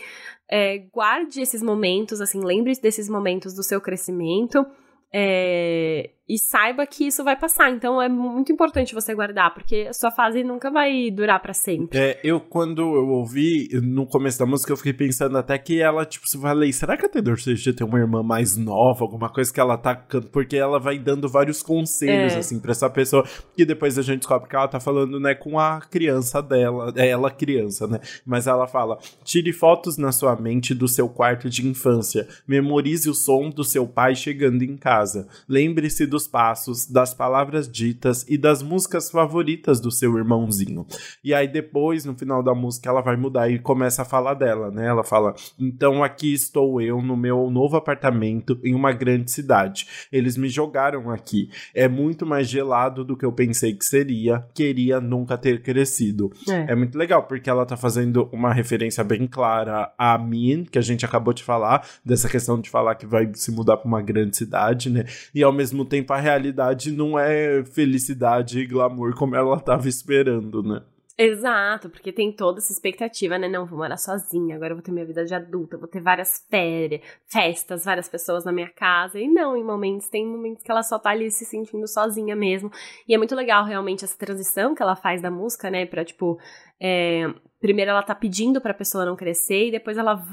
é, 0.50 0.78
guarde 0.92 1.40
esses 1.40 1.62
momentos, 1.62 2.20
assim, 2.20 2.44
lembre 2.44 2.72
desses 2.82 3.08
momentos 3.08 3.54
do 3.54 3.62
seu 3.62 3.80
crescimento. 3.80 4.66
É, 5.12 6.10
e 6.30 6.38
saiba 6.38 6.86
que 6.86 7.08
isso 7.08 7.24
vai 7.24 7.36
passar. 7.36 7.72
Então 7.72 8.00
é 8.00 8.08
muito 8.08 8.52
importante 8.52 8.94
você 8.94 9.12
guardar, 9.12 9.52
porque 9.52 9.88
a 9.90 9.92
sua 9.92 10.12
fase 10.12 10.44
nunca 10.44 10.70
vai 10.70 11.10
durar 11.10 11.42
para 11.42 11.52
sempre. 11.52 11.98
É, 11.98 12.20
eu 12.22 12.40
quando 12.40 12.82
eu 12.82 13.08
ouvi 13.08 13.68
no 13.82 14.06
começo 14.06 14.38
da 14.38 14.46
música, 14.46 14.72
eu 14.72 14.76
fiquei 14.76 14.92
pensando 14.92 15.36
até 15.36 15.58
que 15.58 15.80
ela, 15.80 16.06
tipo, 16.06 16.28
se 16.28 16.40
falei, 16.40 16.72
será 16.72 16.96
que 16.96 17.04
a 17.04 17.08
Taylor 17.08 17.36
Swift 17.36 17.72
tem 17.72 17.84
uma 17.84 17.98
irmã 17.98 18.22
mais 18.22 18.56
nova, 18.56 19.02
alguma 19.02 19.28
coisa 19.28 19.52
que 19.52 19.58
ela 19.58 19.76
tá 19.76 19.96
porque 20.30 20.56
ela 20.56 20.78
vai 20.78 20.98
dando 21.00 21.28
vários 21.28 21.62
conselhos, 21.62 22.34
é. 22.34 22.38
assim, 22.38 22.60
pra 22.60 22.70
essa 22.70 22.88
pessoa, 22.88 23.24
que 23.56 23.64
depois 23.64 23.98
a 23.98 24.02
gente 24.02 24.20
descobre 24.20 24.48
que 24.48 24.54
ela 24.54 24.68
tá 24.68 24.78
falando, 24.78 25.18
né, 25.18 25.34
com 25.34 25.58
a 25.58 25.80
criança 25.80 26.40
dela, 26.40 26.92
é 26.94 27.08
ela 27.08 27.30
criança, 27.30 27.88
né, 27.88 27.98
mas 28.24 28.46
ela 28.46 28.68
fala, 28.68 28.98
tire 29.24 29.52
fotos 29.52 29.96
na 29.96 30.12
sua 30.12 30.36
mente 30.36 30.74
do 30.74 30.86
seu 30.86 31.08
quarto 31.08 31.50
de 31.50 31.66
infância, 31.66 32.28
memorize 32.46 33.08
o 33.10 33.14
som 33.14 33.50
do 33.50 33.64
seu 33.64 33.86
pai 33.86 34.14
chegando 34.14 34.62
em 34.62 34.76
casa, 34.76 35.26
lembre-se 35.48 36.06
do 36.06 36.19
dos 36.20 36.28
passos, 36.28 36.86
das 36.86 37.14
palavras 37.14 37.70
ditas 37.70 38.26
e 38.28 38.36
das 38.36 38.62
músicas 38.62 39.10
favoritas 39.10 39.80
do 39.80 39.90
seu 39.90 40.18
irmãozinho. 40.18 40.86
E 41.24 41.32
aí 41.32 41.48
depois, 41.48 42.04
no 42.04 42.14
final 42.14 42.42
da 42.42 42.54
música, 42.54 42.90
ela 42.90 43.00
vai 43.00 43.16
mudar 43.16 43.48
e 43.48 43.58
começa 43.58 44.02
a 44.02 44.04
falar 44.04 44.34
dela, 44.34 44.70
né? 44.70 44.86
Ela 44.86 45.02
fala: 45.02 45.34
"Então 45.58 46.04
aqui 46.04 46.34
estou 46.34 46.80
eu 46.80 47.00
no 47.00 47.16
meu 47.16 47.50
novo 47.50 47.76
apartamento 47.76 48.58
em 48.62 48.74
uma 48.74 48.92
grande 48.92 49.30
cidade. 49.30 49.86
Eles 50.12 50.36
me 50.36 50.48
jogaram 50.48 51.10
aqui. 51.10 51.48
É 51.74 51.88
muito 51.88 52.26
mais 52.26 52.48
gelado 52.48 53.04
do 53.04 53.16
que 53.16 53.24
eu 53.24 53.32
pensei 53.32 53.72
que 53.72 53.84
seria. 53.84 54.44
Queria 54.54 55.00
nunca 55.00 55.38
ter 55.38 55.62
crescido." 55.62 56.30
É, 56.48 56.72
é 56.72 56.74
muito 56.74 56.98
legal 56.98 57.22
porque 57.22 57.48
ela 57.48 57.64
tá 57.64 57.76
fazendo 57.76 58.28
uma 58.32 58.52
referência 58.52 59.02
bem 59.02 59.26
clara 59.26 59.92
a 59.96 60.18
Min, 60.18 60.64
que 60.64 60.78
a 60.78 60.82
gente 60.82 61.04
acabou 61.04 61.32
de 61.32 61.42
falar, 61.42 61.86
dessa 62.04 62.28
questão 62.28 62.60
de 62.60 62.68
falar 62.68 62.96
que 62.96 63.06
vai 63.06 63.30
se 63.34 63.50
mudar 63.50 63.78
para 63.78 63.88
uma 63.88 64.02
grande 64.02 64.36
cidade, 64.36 64.90
né? 64.90 65.04
E 65.34 65.42
ao 65.42 65.52
mesmo 65.52 65.84
tempo 65.84 66.09
tempo 66.10 66.12
a 66.12 66.16
realidade 66.16 66.90
não 66.90 67.18
é 67.18 67.64
felicidade 67.64 68.58
e 68.58 68.66
glamour 68.66 69.14
como 69.14 69.36
ela 69.36 69.56
estava 69.56 69.88
esperando, 69.88 70.62
né? 70.62 70.82
Exato, 71.18 71.90
porque 71.90 72.12
tem 72.12 72.32
toda 72.32 72.58
essa 72.60 72.72
expectativa, 72.72 73.36
né? 73.36 73.46
Não, 73.48 73.66
vou 73.66 73.78
morar 73.78 73.98
sozinha, 73.98 74.56
agora 74.56 74.74
vou 74.74 74.82
ter 74.82 74.90
minha 74.90 75.04
vida 75.04 75.24
de 75.24 75.34
adulta, 75.34 75.76
vou 75.76 75.86
ter 75.86 76.00
várias 76.00 76.46
férias, 76.48 77.02
festas, 77.26 77.84
várias 77.84 78.08
pessoas 78.08 78.44
na 78.44 78.52
minha 78.52 78.70
casa. 78.70 79.18
E 79.18 79.28
não, 79.28 79.54
em 79.56 79.62
momentos, 79.62 80.08
tem 80.08 80.26
momentos 80.26 80.62
que 80.62 80.70
ela 80.70 80.82
só 80.82 80.98
tá 80.98 81.10
ali 81.10 81.30
se 81.30 81.44
sentindo 81.44 81.86
sozinha 81.86 82.34
mesmo. 82.34 82.70
E 83.06 83.14
é 83.14 83.18
muito 83.18 83.34
legal, 83.34 83.64
realmente, 83.64 84.04
essa 84.04 84.16
transição 84.16 84.74
que 84.74 84.82
ela 84.82 84.96
faz 84.96 85.20
da 85.20 85.30
música, 85.30 85.70
né? 85.70 85.84
Pra, 85.84 86.04
tipo, 86.04 86.38
é, 86.80 87.26
primeiro 87.60 87.90
ela 87.90 88.02
tá 88.02 88.14
pedindo 88.14 88.58
pra 88.60 88.72
pessoa 88.72 89.04
não 89.04 89.14
crescer 89.14 89.66
e 89.68 89.70
depois 89.72 89.98
ela 89.98 90.24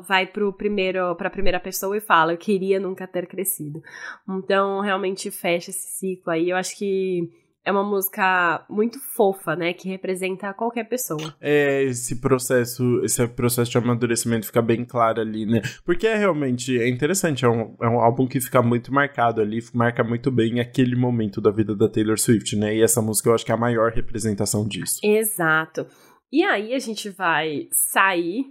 vai 0.00 0.26
pro 0.26 0.52
primeiro, 0.52 1.14
pra 1.16 1.30
primeira 1.30 1.58
pessoa 1.58 1.96
e 1.96 2.00
fala, 2.00 2.34
eu 2.34 2.38
queria 2.38 2.78
nunca 2.78 3.06
ter 3.06 3.26
crescido. 3.26 3.82
Então, 4.28 4.80
realmente 4.80 5.30
fecha 5.30 5.70
esse 5.70 5.98
ciclo 5.98 6.30
aí. 6.30 6.50
Eu 6.50 6.56
acho 6.58 6.76
que 6.76 7.45
é 7.66 7.72
uma 7.72 7.82
música 7.82 8.64
muito 8.70 9.00
fofa, 9.00 9.56
né? 9.56 9.72
Que 9.72 9.88
representa 9.88 10.54
qualquer 10.54 10.84
pessoa. 10.84 11.34
É, 11.40 11.82
esse 11.82 12.20
processo, 12.20 13.00
esse 13.02 13.26
processo 13.26 13.68
de 13.72 13.76
amadurecimento 13.76 14.46
fica 14.46 14.62
bem 14.62 14.84
claro 14.84 15.20
ali, 15.20 15.44
né? 15.44 15.60
Porque 15.84 16.06
é 16.06 16.14
realmente 16.14 16.78
é 16.78 16.88
interessante, 16.88 17.44
é 17.44 17.48
um, 17.48 17.76
é 17.82 17.88
um 17.88 18.00
álbum 18.00 18.28
que 18.28 18.40
fica 18.40 18.62
muito 18.62 18.94
marcado 18.94 19.40
ali, 19.40 19.58
marca 19.74 20.04
muito 20.04 20.30
bem 20.30 20.60
aquele 20.60 20.94
momento 20.94 21.40
da 21.40 21.50
vida 21.50 21.74
da 21.74 21.88
Taylor 21.88 22.16
Swift, 22.16 22.54
né? 22.54 22.76
E 22.76 22.82
essa 22.82 23.02
música 23.02 23.30
eu 23.30 23.34
acho 23.34 23.44
que 23.44 23.50
é 23.50 23.54
a 23.54 23.58
maior 23.58 23.90
representação 23.90 24.64
disso. 24.64 25.00
Exato. 25.02 25.88
E 26.32 26.44
aí 26.44 26.72
a 26.72 26.78
gente 26.78 27.10
vai 27.10 27.66
sair 27.72 28.44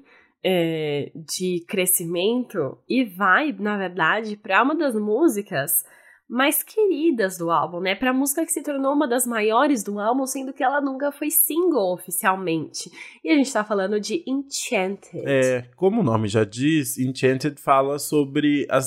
é, 0.44 1.10
de 1.16 1.64
crescimento 1.66 2.78
e 2.90 3.06
vai, 3.06 3.56
na 3.58 3.78
verdade, 3.78 4.36
para 4.36 4.62
uma 4.62 4.76
das 4.76 4.94
músicas 4.94 5.86
mais 6.28 6.64
queridas 6.64 7.38
do 7.38 7.52
álbum, 7.52 7.80
né? 7.80 7.94
Pra 7.94 8.12
música 8.12 8.44
que 8.46 8.52
se 8.52 8.64
tornou 8.64 8.94
uma 8.94 9.08
das 9.08 9.28
maiores 9.28 9.84
do 9.84 10.00
álbum, 10.00 10.26
sendo 10.26 10.54
que 10.54 10.64
ela 10.64 10.82
nunca 10.82 11.12
foi 11.12 11.30
single 11.30 11.94
oficialmente. 11.94 12.90
E 13.24 13.30
a 13.30 13.36
gente 13.36 13.52
tá 13.54 13.64
falando 13.64 14.00
de 14.00 14.24
Enchanted. 14.26 15.22
É, 15.24 15.66
como 15.76 16.02
o 16.02 16.04
nome 16.04 16.28
já 16.28 16.44
diz, 16.44 16.98
Enchanted 16.98 17.62
fala 17.62 18.00
sobre 18.00 18.66
a, 18.70 18.80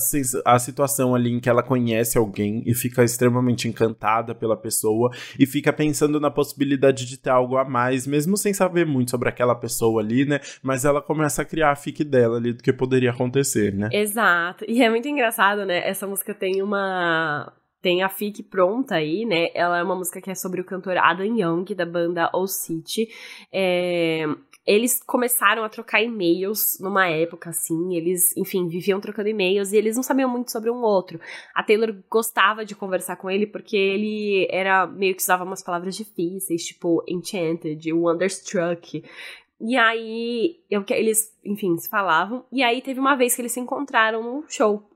a 0.45 0.59
situação 0.59 1.15
ali 1.15 1.33
em 1.33 1.41
que 1.41 1.49
ela 1.49 1.63
conhece 1.63 2.19
alguém 2.19 2.63
e 2.67 2.75
fica 2.75 3.05
extremamente 3.05 3.69
encantada 3.69 4.35
pela 4.35 4.57
pessoa 4.57 5.11
e 5.39 5.47
fica 5.47 5.73
pensando 5.73 6.19
na 6.19 6.31
possibilidade 6.31 7.07
de 7.07 7.17
ter 7.17 7.31
algo 7.31 7.57
a 7.57 7.65
mais, 7.65 8.07
mesmo 8.07 8.37
sem 8.37 8.53
saber 8.53 8.85
muito 8.85 9.13
sobre 9.13 9.29
aquela 9.29 9.55
pessoa 9.55 10.03
ali, 10.03 10.25
né? 10.25 10.41
Mas 10.61 10.85
ela 10.85 11.01
começa 11.01 11.43
a 11.43 11.45
criar 11.45 11.71
a 11.71 11.77
fique 11.77 12.03
dela 12.03 12.37
ali 12.37 12.53
do 12.53 12.63
que 12.63 12.73
poderia 12.73 13.11
acontecer, 13.11 13.73
né? 13.73 13.89
Exato. 13.93 14.65
E 14.67 14.83
é 14.83 14.91
muito 14.91 15.07
engraçado, 15.07 15.65
né? 15.65 15.89
Essa 15.89 16.07
música 16.07 16.35
tem 16.35 16.63
uma 16.63 17.28
tem 17.81 18.03
a 18.03 18.09
FIC 18.09 18.43
pronta 18.43 18.97
aí, 18.97 19.25
né? 19.25 19.49
Ela 19.55 19.79
é 19.79 19.83
uma 19.83 19.95
música 19.95 20.21
que 20.21 20.31
é 20.31 20.35
sobre 20.35 20.61
o 20.61 20.65
cantor 20.65 20.97
Adam 20.97 21.39
Young, 21.39 21.75
da 21.75 21.87
banda 21.87 22.29
All 22.33 22.47
City. 22.47 23.09
É, 23.53 24.25
eles 24.67 25.03
começaram 25.03 25.65
a 25.65 25.69
trocar 25.69 26.03
e-mails 26.03 26.79
numa 26.81 27.09
época, 27.09 27.49
assim, 27.51 27.95
eles, 27.95 28.37
enfim, 28.37 28.69
viviam 28.69 29.01
trocando 29.01 29.29
e-mails 29.29 29.73
e 29.73 29.77
eles 29.79 29.97
não 29.97 30.03
sabiam 30.03 30.29
muito 30.29 30.51
sobre 30.51 30.71
um 30.71 30.83
outro. 30.83 31.19
A 31.55 31.63
Taylor 31.63 31.95
gostava 32.11 32.65
de 32.65 32.75
conversar 32.75 33.17
com 33.17 33.31
ele 33.31 33.47
porque 33.47 33.77
ele 33.77 34.47
era 34.51 34.87
meio 34.87 35.15
que 35.15 35.23
usava 35.23 35.45
umas 35.45 35.63
palavras 35.63 35.97
difíceis, 35.97 36.67
tipo 36.67 37.03
enchanted, 37.09 37.91
wonderstruck. 37.93 39.03
E 39.61 39.77
aí, 39.77 40.61
eu, 40.69 40.85
eles, 40.91 41.35
enfim, 41.45 41.79
se 41.79 41.89
falavam. 41.89 42.45
E 42.53 42.63
aí 42.63 42.83
teve 42.83 43.01
uma 43.01 43.17
vez 43.17 43.35
que 43.35 43.41
eles 43.41 43.53
se 43.53 43.61
encontraram 43.61 44.23
num 44.23 44.45
show. 44.49 44.87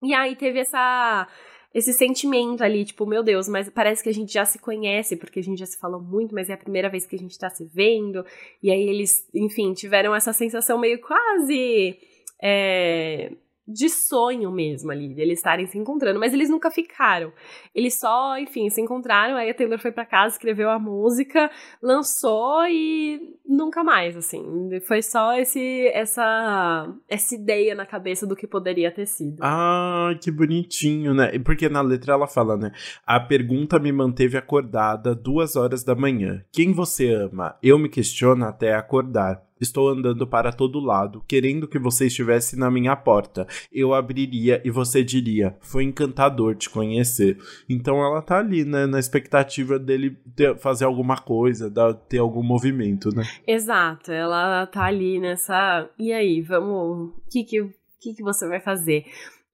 E 0.00 0.14
aí 0.14 0.36
teve 0.36 0.60
essa 0.60 1.26
esse 1.74 1.92
sentimento 1.92 2.62
ali, 2.62 2.84
tipo, 2.84 3.06
meu 3.06 3.22
Deus, 3.22 3.48
mas 3.48 3.68
parece 3.70 4.02
que 4.02 4.08
a 4.08 4.14
gente 4.14 4.32
já 4.32 4.44
se 4.44 4.58
conhece, 4.58 5.16
porque 5.16 5.40
a 5.40 5.42
gente 5.42 5.58
já 5.58 5.66
se 5.66 5.78
falou 5.78 6.00
muito, 6.00 6.34
mas 6.34 6.50
é 6.50 6.52
a 6.52 6.58
primeira 6.58 6.88
vez 6.88 7.06
que 7.06 7.16
a 7.16 7.18
gente 7.18 7.38
tá 7.38 7.48
se 7.48 7.64
vendo. 7.64 8.24
E 8.62 8.70
aí 8.70 8.82
eles, 8.82 9.26
enfim, 9.34 9.72
tiveram 9.72 10.14
essa 10.14 10.32
sensação 10.32 10.78
meio 10.78 11.00
quase. 11.00 11.98
É, 12.42 13.32
de 13.66 13.88
sonho 13.88 14.50
mesmo 14.50 14.90
ali, 14.90 15.14
deles 15.14 15.38
estarem 15.38 15.66
se 15.66 15.78
encontrando, 15.78 16.18
mas 16.18 16.32
eles 16.32 16.50
nunca 16.50 16.70
ficaram. 16.70 17.32
Eles 17.74 17.98
só, 17.98 18.36
enfim, 18.38 18.68
se 18.68 18.80
encontraram, 18.80 19.36
aí 19.36 19.50
a 19.50 19.54
Taylor 19.54 19.78
foi 19.78 19.92
para 19.92 20.04
casa, 20.04 20.34
escreveu 20.34 20.68
a 20.68 20.78
música, 20.78 21.50
lançou 21.80 22.64
e 22.66 23.20
nunca 23.46 23.84
mais, 23.84 24.16
assim. 24.16 24.42
Foi 24.86 25.00
só 25.00 25.34
esse 25.38 25.86
essa 25.88 26.92
essa 27.08 27.34
ideia 27.34 27.74
na 27.74 27.86
cabeça 27.86 28.26
do 28.26 28.36
que 28.36 28.46
poderia 28.46 28.90
ter 28.90 29.06
sido. 29.06 29.38
Ah, 29.40 30.10
que 30.20 30.30
bonitinho, 30.30 31.14
né? 31.14 31.38
Porque 31.38 31.68
na 31.68 31.80
letra 31.80 32.14
ela 32.14 32.26
fala, 32.26 32.56
né? 32.56 32.72
A 33.06 33.20
pergunta 33.20 33.78
me 33.78 33.92
manteve 33.92 34.36
acordada 34.36 35.14
duas 35.14 35.56
horas 35.56 35.84
da 35.84 35.94
manhã. 35.94 36.44
Quem 36.52 36.72
você 36.72 37.12
ama? 37.12 37.56
Eu 37.62 37.78
me 37.78 37.88
questiono 37.88 38.44
até 38.44 38.74
acordar. 38.74 39.42
Estou 39.62 39.88
andando 39.88 40.26
para 40.26 40.52
todo 40.52 40.80
lado, 40.80 41.22
querendo 41.26 41.68
que 41.68 41.78
você 41.78 42.06
estivesse 42.06 42.58
na 42.58 42.70
minha 42.70 42.96
porta. 42.96 43.46
Eu 43.72 43.94
abriria 43.94 44.60
e 44.64 44.70
você 44.70 45.04
diria: 45.04 45.56
Foi 45.60 45.84
encantador 45.84 46.56
te 46.56 46.68
conhecer. 46.68 47.38
Então 47.68 48.04
ela 48.04 48.20
tá 48.20 48.38
ali, 48.38 48.64
né, 48.64 48.86
na 48.86 48.98
expectativa 48.98 49.78
dele 49.78 50.16
ter, 50.34 50.56
fazer 50.58 50.84
alguma 50.84 51.16
coisa, 51.16 51.72
ter 52.08 52.18
algum 52.18 52.42
movimento, 52.42 53.14
né? 53.14 53.24
Exato, 53.46 54.10
ela 54.10 54.66
tá 54.66 54.84
ali 54.84 55.18
nessa. 55.18 55.88
E 55.98 56.12
aí, 56.12 56.40
vamos. 56.40 57.10
O 57.10 57.30
que 57.30 57.44
que, 57.44 57.70
que 58.00 58.14
que 58.14 58.22
você 58.22 58.48
vai 58.48 58.60
fazer? 58.60 59.04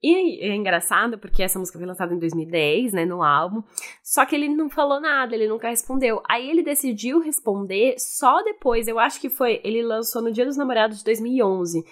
E 0.01 0.39
é 0.41 0.55
engraçado 0.55 1.17
porque 1.17 1.43
essa 1.43 1.59
música 1.59 1.77
foi 1.77 1.87
lançada 1.87 2.13
em 2.13 2.19
2010, 2.19 2.93
né, 2.93 3.05
no 3.05 3.21
álbum. 3.21 3.61
Só 4.01 4.25
que 4.25 4.35
ele 4.35 4.47
não 4.47 4.69
falou 4.69 5.01
nada, 5.01 5.35
ele 5.35 5.47
nunca 5.47 5.69
respondeu. 5.69 6.21
Aí 6.27 6.49
ele 6.49 6.63
decidiu 6.63 7.19
responder 7.19 7.95
só 7.97 8.41
depois. 8.43 8.87
Eu 8.87 8.97
acho 8.97 9.19
que 9.19 9.29
foi, 9.29 9.59
ele 9.63 9.83
lançou 9.83 10.21
no 10.21 10.31
Dia 10.31 10.45
dos 10.45 10.55
Namorados 10.55 10.99
de 10.99 11.03
2011. 11.03 11.83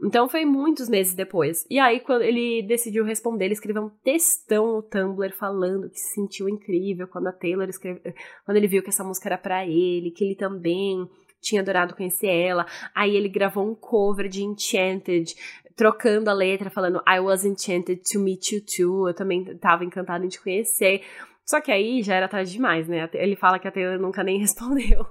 Então 0.00 0.28
foi 0.28 0.44
muitos 0.44 0.88
meses 0.88 1.14
depois. 1.14 1.66
E 1.70 1.78
aí, 1.78 2.00
quando 2.00 2.22
ele 2.22 2.62
decidiu 2.62 3.04
responder, 3.04 3.46
ele 3.46 3.54
escreveu 3.54 3.84
um 3.84 3.90
textão 4.04 4.76
no 4.76 4.82
Tumblr 4.82 5.34
falando 5.34 5.88
que 5.88 5.98
se 5.98 6.14
sentiu 6.14 6.48
incrível 6.48 7.08
quando 7.08 7.28
a 7.28 7.32
Taylor 7.32 7.68
escreveu. 7.68 8.12
Quando 8.44 8.56
ele 8.58 8.68
viu 8.68 8.82
que 8.82 8.90
essa 8.90 9.02
música 9.02 9.28
era 9.28 9.38
para 9.38 9.66
ele, 9.66 10.10
que 10.10 10.22
ele 10.22 10.36
também 10.36 11.08
tinha 11.40 11.62
adorado 11.62 11.94
conhecer 11.94 12.28
ela. 12.28 12.66
Aí 12.94 13.16
ele 13.16 13.28
gravou 13.28 13.68
um 13.68 13.74
cover 13.74 14.28
de 14.28 14.42
Enchanted, 14.42 15.34
trocando 15.76 16.30
a 16.30 16.32
letra, 16.32 16.70
falando 16.70 17.02
I 17.06 17.20
was 17.20 17.44
enchanted 17.44 18.02
to 18.10 18.18
meet 18.18 18.52
you 18.52 18.60
too. 18.62 19.08
Eu 19.08 19.14
também 19.14 19.44
tava 19.58 19.84
encantado 19.84 20.24
em 20.24 20.28
te 20.28 20.40
conhecer. 20.40 21.02
Só 21.46 21.60
que 21.60 21.70
aí 21.70 22.02
já 22.02 22.16
era 22.16 22.26
tarde 22.26 22.50
demais, 22.50 22.88
né? 22.88 23.08
Ele 23.14 23.36
fala 23.36 23.58
que 23.60 23.68
a 23.68 23.70
Taylor 23.70 24.00
nunca 24.00 24.24
nem 24.24 24.38
respondeu. 24.40 25.06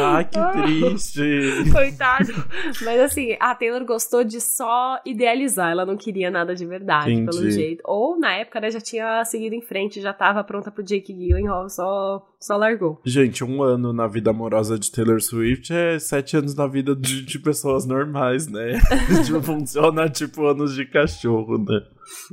Ai, 0.00 0.24
que 0.24 0.38
triste. 0.52 1.20
Coitado. 1.70 2.32
Mas 2.82 3.00
assim, 3.00 3.36
a 3.38 3.54
Taylor 3.54 3.84
gostou 3.84 4.24
de 4.24 4.40
só 4.40 4.98
idealizar. 5.04 5.70
Ela 5.72 5.84
não 5.84 5.96
queria 5.96 6.30
nada 6.30 6.54
de 6.54 6.64
verdade, 6.64 7.12
Entendi. 7.12 7.36
pelo 7.36 7.50
jeito. 7.50 7.82
Ou 7.84 8.18
na 8.18 8.36
época, 8.36 8.60
né, 8.60 8.70
já 8.70 8.80
tinha 8.80 9.22
seguido 9.24 9.54
em 9.54 9.60
frente, 9.60 10.00
já 10.00 10.14
tava 10.14 10.42
pronta 10.44 10.70
pro 10.70 10.82
Jake 10.82 11.12
Gyllenhaal, 11.12 11.68
só, 11.68 12.26
só 12.40 12.56
largou. 12.56 13.00
Gente, 13.04 13.44
um 13.44 13.62
ano 13.62 13.92
na 13.92 14.06
vida 14.06 14.30
amorosa 14.30 14.78
de 14.78 14.90
Taylor 14.90 15.20
Swift 15.20 15.74
é 15.74 15.98
sete 15.98 16.36
anos 16.38 16.54
na 16.54 16.66
vida 16.66 16.96
de, 16.96 17.22
de 17.22 17.38
pessoas 17.38 17.84
normais, 17.84 18.46
né? 18.46 18.78
tipo, 19.26 19.42
funciona 19.42 20.08
tipo 20.08 20.46
anos 20.46 20.74
de 20.74 20.86
cachorro, 20.86 21.58
né? 21.58 21.82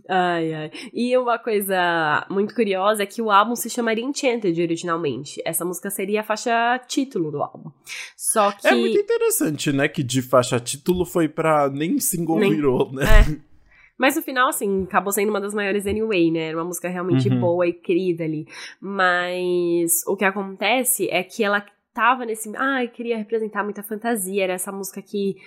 Ai, 0.10 0.54
ai. 0.54 0.72
E 0.94 1.18
uma 1.18 1.38
coisa 1.38 2.26
muito 2.30 2.54
curiosa 2.54 3.04
é 3.04 3.06
que 3.06 3.22
o 3.22 3.32
álbum 3.32 3.56
se 3.56 3.70
chamaria 3.70 4.04
Enchanted 4.04 4.62
originalmente. 4.62 5.42
Essa 5.46 5.66
música 5.66 5.90
seria 5.90 6.22
a 6.22 6.24
faixa 6.24 6.80
título 6.88 7.32
do 7.32 7.42
álbum. 7.42 7.72
Só 8.16 8.52
que. 8.52 8.68
É 8.68 8.76
muito 8.76 9.00
interessante, 9.00 9.72
né? 9.72 9.88
Que 9.88 10.04
de 10.04 10.22
faixa 10.22 10.60
título 10.60 11.06
foi 11.06 11.28
pra 11.28 11.70
nem 11.70 12.00
single 12.00 12.40
nem... 12.40 12.52
virou, 12.52 12.92
né? 12.92 13.04
É. 13.04 13.54
Mas 13.98 14.16
no 14.16 14.22
final, 14.22 14.50
assim, 14.50 14.84
acabou 14.84 15.14
sendo 15.14 15.30
uma 15.30 15.40
das 15.40 15.54
maiores 15.54 15.86
anyway, 15.86 16.32
né? 16.32 16.48
Era 16.50 16.58
uma 16.58 16.66
música 16.66 16.90
realmente 16.90 17.30
uhum. 17.30 17.40
boa 17.40 17.68
e 17.68 17.74
querida 17.74 18.24
ali. 18.24 18.46
Mas 18.82 20.02
o 20.08 20.16
que 20.16 20.26
acontece 20.26 21.08
é 21.10 21.24
que 21.24 21.44
ela 21.44 21.64
tava 21.94 22.26
nesse. 22.26 22.52
Ai, 22.56 22.86
ah, 22.86 22.88
queria 22.88 23.18
representar 23.18 23.64
muita 23.64 23.84
fantasia. 23.84 24.44
Era 24.44 24.54
essa 24.54 24.72
música 24.72 25.02
que 25.02 25.38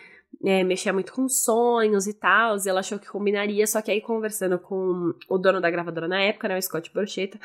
é, 0.45 0.62
mexia 0.62 0.93
muito 0.93 1.12
com 1.12 1.29
sonhos 1.29 2.07
e 2.07 2.14
tal, 2.14 2.57
e 2.57 2.68
ela 2.68 2.81
achou 2.81 2.99
que 2.99 3.09
combinaria, 3.09 3.66
só 3.66 3.81
que 3.81 3.91
aí 3.91 4.01
conversando 4.01 4.59
com 4.59 5.12
o 5.29 5.39
dono 5.39 5.61
da 5.61 5.70
gravadora 5.70 6.09
na 6.09 6.20
época, 6.20 6.49
né, 6.49 6.59
o 6.59 6.62
Scott 6.62 6.93
Borchetta, 6.93 7.39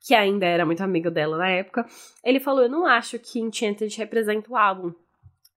que 0.00 0.14
ainda 0.14 0.46
era 0.46 0.64
muito 0.64 0.82
amigo 0.82 1.10
dela 1.10 1.36
na 1.36 1.48
época, 1.48 1.86
ele 2.24 2.40
falou, 2.40 2.62
eu 2.62 2.70
não 2.70 2.86
acho 2.86 3.18
que 3.18 3.40
Enchanted 3.40 3.96
representa 3.98 4.50
o 4.50 4.56
álbum, 4.56 4.92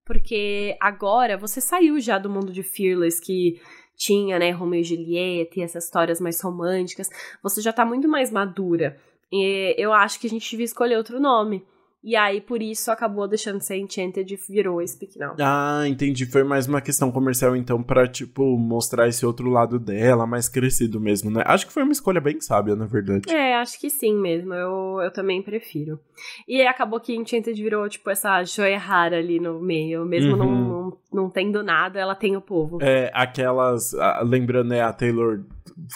porque 0.05 0.75
agora 0.79 1.38
você 1.38 1.61
saiu 1.61 1.99
já 1.99 2.17
do 2.17 2.29
mundo 2.29 2.51
de 2.51 2.63
Fearless, 2.63 3.21
que 3.21 3.61
tinha, 3.95 4.39
né, 4.39 4.51
Romeo 4.51 4.82
e 4.82 4.84
Julieta 4.84 5.59
e 5.59 5.63
essas 5.63 5.86
histórias 5.86 6.19
mais 6.19 6.41
românticas, 6.41 7.07
você 7.41 7.61
já 7.61 7.71
tá 7.71 7.86
muito 7.86 8.07
mais 8.07 8.32
madura, 8.32 8.97
e 9.32 9.73
eu 9.77 9.93
acho 9.93 10.19
que 10.19 10.27
a 10.27 10.29
gente 10.29 10.49
devia 10.49 10.65
escolher 10.65 10.97
outro 10.97 11.19
nome. 11.19 11.65
E 12.03 12.15
aí, 12.15 12.41
por 12.41 12.63
isso, 12.63 12.89
acabou 12.89 13.27
deixando 13.27 13.59
de 13.59 13.65
ser 13.65 13.77
Enchanted 13.77 14.33
e 14.33 14.51
virou 14.51 14.85
Speak 14.87 15.19
Now. 15.19 15.35
Ah, 15.39 15.83
entendi. 15.87 16.25
Foi 16.25 16.43
mais 16.43 16.67
uma 16.67 16.81
questão 16.81 17.11
comercial, 17.11 17.55
então, 17.55 17.83
pra, 17.83 18.07
tipo, 18.07 18.57
mostrar 18.57 19.07
esse 19.07 19.23
outro 19.23 19.49
lado 19.49 19.77
dela, 19.77 20.25
mais 20.25 20.49
crescido 20.49 20.99
mesmo, 20.99 21.29
né? 21.29 21.43
Acho 21.45 21.67
que 21.67 21.73
foi 21.73 21.83
uma 21.83 21.91
escolha 21.91 22.19
bem 22.19 22.41
sábia, 22.41 22.75
na 22.75 22.87
verdade. 22.87 23.31
É, 23.31 23.55
acho 23.55 23.79
que 23.79 23.89
sim 23.89 24.15
mesmo. 24.15 24.51
Eu, 24.53 24.99
eu 25.03 25.11
também 25.11 25.43
prefiro. 25.43 25.99
E 26.47 26.61
acabou 26.63 26.99
que 26.99 27.15
Enchanted 27.15 27.61
virou, 27.61 27.87
tipo, 27.87 28.09
essa 28.09 28.43
joia 28.43 28.79
rara 28.79 29.17
ali 29.17 29.39
no 29.39 29.61
meio. 29.61 30.03
Mesmo 30.03 30.31
uhum. 30.31 30.37
não, 30.37 30.67
não, 30.67 30.97
não, 31.13 31.29
tendo 31.29 31.61
nada, 31.61 31.99
ela 31.99 32.15
tem 32.15 32.35
o 32.35 32.41
povo. 32.41 32.79
É, 32.81 33.11
aquelas... 33.13 33.91
Lembrando, 34.23 34.69
né, 34.69 34.81
a 34.81 34.91
Taylor 34.91 35.43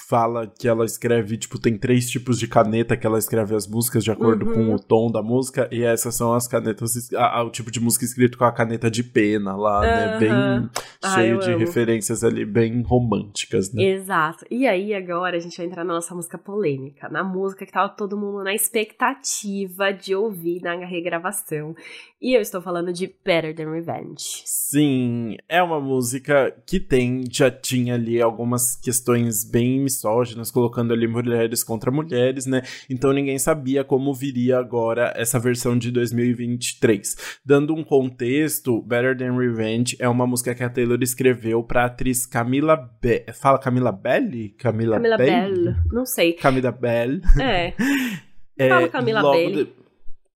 fala 0.08 0.48
que 0.48 0.68
ela 0.68 0.86
escreve, 0.86 1.38
tipo, 1.38 1.60
tem 1.60 1.78
três 1.78 2.10
tipos 2.10 2.40
de 2.40 2.48
caneta 2.48 2.98
que 2.98 3.06
ela 3.06 3.18
escreve 3.20 3.56
as 3.56 3.68
músicas 3.68 4.04
de 4.04 4.12
acordo 4.12 4.46
uhum. 4.46 4.54
com 4.54 4.74
o 4.74 4.80
tom 4.80 5.12
da 5.12 5.22
música, 5.22 5.68
e 5.72 5.84
essas 5.96 6.16
são 6.16 6.34
as 6.34 6.48
canetas, 6.48 7.12
a, 7.14 7.40
a, 7.40 7.44
o 7.44 7.50
tipo 7.50 7.72
de 7.72 7.80
música 7.80 8.06
escrito 8.06 8.38
com 8.38 8.46
a 8.46 8.52
caneta 8.52 8.90
de 8.90 9.04
pena 9.04 9.56
lá, 9.56 9.82
né? 9.82 10.20
Bem 10.20 10.70
cheio 11.14 11.40
de 11.40 11.52
amo. 11.52 11.60
referências 11.60 12.24
ali, 12.24 12.46
bem 12.46 12.82
românticas, 12.84 13.74
né? 13.74 13.84
Exato. 13.84 14.46
E 14.50 14.68
aí, 14.68 14.94
agora, 14.94 15.38
a 15.38 15.40
gente 15.40 15.58
vai 15.58 15.66
entrar 15.66 15.84
na 15.84 15.94
nossa 15.94 16.14
música 16.14 16.38
polêmica, 16.38 17.10
na 17.10 17.24
música 17.24 17.66
que 17.66 17.72
tava 17.72 17.90
todo 17.90 18.18
mundo 18.18 18.44
na 18.44 18.54
expectativa 18.54 19.92
de 19.92 20.16
ouvir 20.16 20.62
na 20.62 20.76
regravação. 20.86 21.76
E 22.22 22.34
eu 22.34 22.42
estou 22.42 22.62
falando 22.62 22.92
de 22.92 23.08
Better 23.24 23.56
Than 23.56 23.72
Revenge. 23.72 24.42
Sim, 24.46 25.38
é 25.48 25.62
uma 25.62 25.80
música 25.80 26.52
que 26.66 26.80
tem, 26.80 27.24
já 27.30 27.52
tinha 27.52 27.94
ali 27.94 28.22
algumas 28.22 28.76
questões 28.76 29.44
bem 29.44 29.80
misóginas, 29.82 30.50
colocando 30.50 30.92
ali 30.92 31.08
mulheres 31.08 31.64
contra 31.64 31.92
mulheres, 31.92 32.46
né? 32.46 32.64
Então 32.90 33.14
ninguém 33.14 33.38
sabia 33.38 33.84
como 33.84 34.14
viria 34.14 34.58
agora 34.58 35.14
essa 35.16 35.40
versão 35.40 35.78
de 35.78 35.85
2023. 35.92 37.40
Dando 37.46 37.74
um 37.74 37.84
contexto, 37.84 38.82
Better 38.82 39.18
Than 39.18 39.38
Revenge 39.38 39.96
é 40.00 40.08
uma 40.08 40.28
música 40.28 40.54
que 40.54 40.64
a 40.64 40.70
Taylor 40.70 41.02
escreveu 41.02 41.64
pra 41.64 41.86
atriz 41.86 42.26
Camila 42.26 42.76
Be 43.02 43.26
Fala 43.34 43.60
Camila 43.60 43.92
Belli? 43.92 44.50
Camila, 44.50 44.98
Camila 44.98 45.18
Bell? 45.18 45.76
Não 45.92 46.06
sei. 46.06 46.34
Camila 46.34 46.72
Bell. 46.72 47.22
É. 47.40 47.74
é 48.58 48.70
Fala 48.70 48.90
Camila 48.90 49.32
Belli. 49.32 49.66
De 49.66 49.85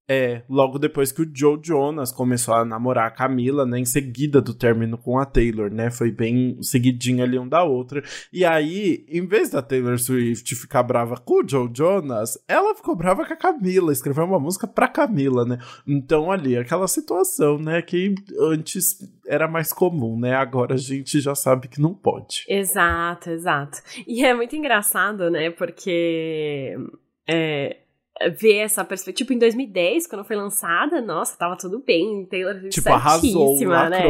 é, 0.10 0.42
logo 0.50 0.80
depois 0.80 1.12
que 1.12 1.22
o 1.22 1.32
Joe 1.32 1.60
Jonas 1.62 2.12
começou 2.12 2.56
a 2.56 2.66
namorar 2.66 3.06
a 3.06 3.12
Camila, 3.12 3.64
né, 3.64 3.78
em 3.78 3.86
seguida 3.86 4.42
do 4.42 4.56
término 4.56 4.98
com 4.98 5.20
a 5.20 5.26
Taylor, 5.26 5.72
né, 5.72 5.92
foi 5.92 6.10
bem 6.12 6.58
seguidinho 6.64 7.24
ali 7.24 7.38
um 7.38 7.48
da 7.48 7.64
outra. 7.64 8.02
E 8.34 8.44
aí, 8.44 9.06
em 9.08 9.28
vez 9.28 9.52
da 9.52 9.62
Taylor 9.62 10.00
Swift 10.00 10.56
ficar 10.56 10.82
brava 10.82 11.16
com 11.16 11.44
o 11.44 11.48
Joe 11.48 11.70
Jonas, 11.72 12.44
ela 12.48 12.74
ficou 12.74 12.96
brava 12.96 13.24
com 13.24 13.34
a 13.34 13.38
Camila, 13.38 13.92
escreveu 13.92 14.26
uma 14.26 14.40
música 14.40 14.66
pra 14.66 14.88
Camila, 14.88 15.46
né. 15.46 15.60
Então 15.88 16.32
ali, 16.32 16.58
aquela 16.58 16.88
situação, 16.88 17.60
né, 17.60 17.80
que 17.84 18.16
antes 18.40 18.98
era 19.28 19.48
mais 19.48 19.72
comum, 19.72 20.20
né, 20.20 20.34
agora 20.34 20.74
a 20.74 20.78
gente 20.78 21.22
já 21.22 21.36
sabe 21.36 21.68
que 21.68 21.80
não 21.80 21.94
pode. 21.94 22.46
Exato, 22.50 23.30
exato. 23.30 23.78
E 24.08 24.26
é 24.26 24.34
muito 24.34 24.56
engraçado, 24.56 25.30
né, 25.30 25.52
porque... 25.52 26.76
É, 27.32 27.78
ver 28.38 28.58
essa 28.58 28.84
perspectiva. 28.84 29.20
Tipo, 29.20 29.34
em 29.34 29.40
2010, 29.40 30.08
quando 30.08 30.26
foi 30.26 30.36
lançada, 30.36 31.02
nossa, 31.02 31.38
tava 31.38 31.56
tudo 31.56 31.80
bem. 31.80 32.26
Taylor 32.26 32.56
tipo, 32.70 32.90
arrasou, 32.90 33.58
né? 33.90 34.02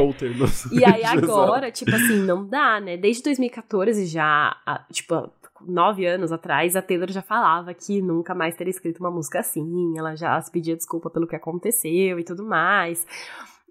E 0.72 0.84
aí 0.84 1.04
agora, 1.06 1.72
tipo 1.72 1.94
assim, 1.96 2.24
não 2.24 2.48
dá, 2.48 2.80
né? 2.80 2.98
Desde 2.98 3.24
2014 3.24 4.06
já, 4.06 4.56
tipo, 4.92 5.32
nove 5.68 6.06
anos 6.06 6.32
atrás, 6.32 6.76
a 6.76 6.82
Taylor 6.82 7.12
já 7.12 7.22
falava 7.22 7.74
que 7.74 8.02
nunca 8.02 8.34
mais 8.34 8.56
teria 8.56 8.72
escrito 8.72 9.00
uma 9.00 9.12
música 9.12 9.40
assim. 9.40 9.98
Ela 9.98 10.16
já 10.16 10.40
se 10.42 10.52
pedia 10.52 10.76
desculpa 10.76 11.10
pelo 11.10 11.28
que 11.28 11.36
aconteceu 11.36 12.20
e 12.20 12.24
tudo 12.24 12.46
mais. 12.46 13.06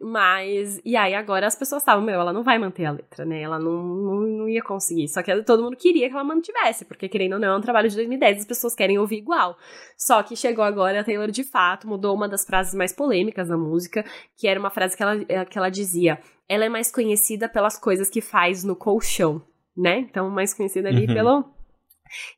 Mas, 0.00 0.80
e 0.84 0.96
aí 0.96 1.14
agora 1.14 1.46
as 1.46 1.56
pessoas 1.56 1.82
estavam, 1.82 2.04
meu, 2.04 2.20
ela 2.20 2.32
não 2.32 2.44
vai 2.44 2.56
manter 2.56 2.84
a 2.84 2.92
letra, 2.92 3.24
né? 3.24 3.42
Ela 3.42 3.58
não, 3.58 3.82
não, 3.82 4.20
não 4.20 4.48
ia 4.48 4.62
conseguir. 4.62 5.08
Só 5.08 5.22
que 5.22 5.42
todo 5.42 5.62
mundo 5.62 5.76
queria 5.76 6.08
que 6.08 6.14
ela 6.14 6.22
mantivesse, 6.22 6.84
porque 6.84 7.08
querendo 7.08 7.32
ou 7.34 7.38
não, 7.38 7.54
é 7.54 7.56
um 7.56 7.60
trabalho 7.60 7.88
de 7.88 7.96
2010, 7.96 8.38
as 8.38 8.44
pessoas 8.44 8.74
querem 8.74 8.98
ouvir 8.98 9.18
igual. 9.18 9.56
Só 9.96 10.22
que 10.22 10.36
chegou 10.36 10.64
agora 10.64 11.00
a 11.00 11.04
Taylor 11.04 11.30
de 11.30 11.42
fato 11.42 11.88
mudou 11.88 12.14
uma 12.14 12.28
das 12.28 12.44
frases 12.44 12.74
mais 12.74 12.92
polêmicas 12.92 13.48
da 13.48 13.56
música, 13.56 14.04
que 14.36 14.46
era 14.46 14.60
uma 14.60 14.70
frase 14.70 14.96
que 14.96 15.02
ela, 15.02 15.44
que 15.44 15.58
ela 15.58 15.68
dizia: 15.68 16.20
ela 16.48 16.64
é 16.64 16.68
mais 16.68 16.92
conhecida 16.92 17.48
pelas 17.48 17.76
coisas 17.76 18.08
que 18.08 18.20
faz 18.20 18.62
no 18.62 18.76
colchão, 18.76 19.42
né? 19.76 19.98
Então, 19.98 20.30
mais 20.30 20.54
conhecida 20.54 20.88
ali 20.88 21.06
uhum. 21.06 21.14
pelo 21.14 21.57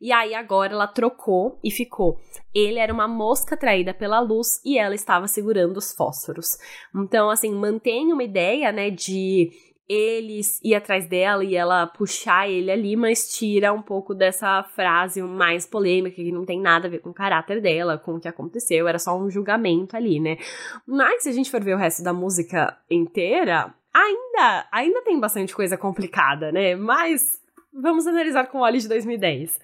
e 0.00 0.12
aí 0.12 0.34
agora 0.34 0.72
ela 0.72 0.86
trocou 0.86 1.58
e 1.62 1.70
ficou. 1.70 2.18
Ele 2.54 2.78
era 2.78 2.92
uma 2.92 3.06
mosca 3.06 3.54
atraída 3.54 3.94
pela 3.94 4.20
luz 4.20 4.60
e 4.64 4.78
ela 4.78 4.94
estava 4.94 5.28
segurando 5.28 5.76
os 5.76 5.92
fósforos. 5.92 6.58
Então, 6.94 7.30
assim, 7.30 7.54
mantém 7.54 8.12
uma 8.12 8.24
ideia, 8.24 8.72
né, 8.72 8.90
de 8.90 9.50
eles 9.92 10.60
ir 10.62 10.76
atrás 10.76 11.08
dela 11.08 11.42
e 11.42 11.56
ela 11.56 11.84
puxar 11.84 12.48
ele 12.48 12.70
ali, 12.70 12.94
mas 12.94 13.28
tira 13.36 13.72
um 13.72 13.82
pouco 13.82 14.14
dessa 14.14 14.62
frase 14.62 15.20
mais 15.20 15.66
polêmica, 15.66 16.14
que 16.14 16.30
não 16.30 16.44
tem 16.44 16.60
nada 16.60 16.86
a 16.86 16.90
ver 16.90 17.00
com 17.00 17.10
o 17.10 17.14
caráter 17.14 17.60
dela, 17.60 17.98
com 17.98 18.14
o 18.14 18.20
que 18.20 18.28
aconteceu, 18.28 18.86
era 18.86 19.00
só 19.00 19.18
um 19.18 19.28
julgamento 19.28 19.96
ali, 19.96 20.20
né? 20.20 20.36
Mas 20.86 21.24
se 21.24 21.28
a 21.28 21.32
gente 21.32 21.50
for 21.50 21.60
ver 21.60 21.74
o 21.74 21.76
resto 21.76 22.04
da 22.04 22.12
música 22.12 22.78
inteira, 22.88 23.74
ainda, 23.92 24.68
ainda 24.70 25.02
tem 25.02 25.18
bastante 25.18 25.52
coisa 25.56 25.76
complicada, 25.76 26.52
né? 26.52 26.76
Mas 26.76 27.40
Vamos 27.72 28.04
analisar 28.04 28.46
com 28.48 28.58
olhos 28.58 28.82
de 28.82 28.88
2010. 28.88 29.60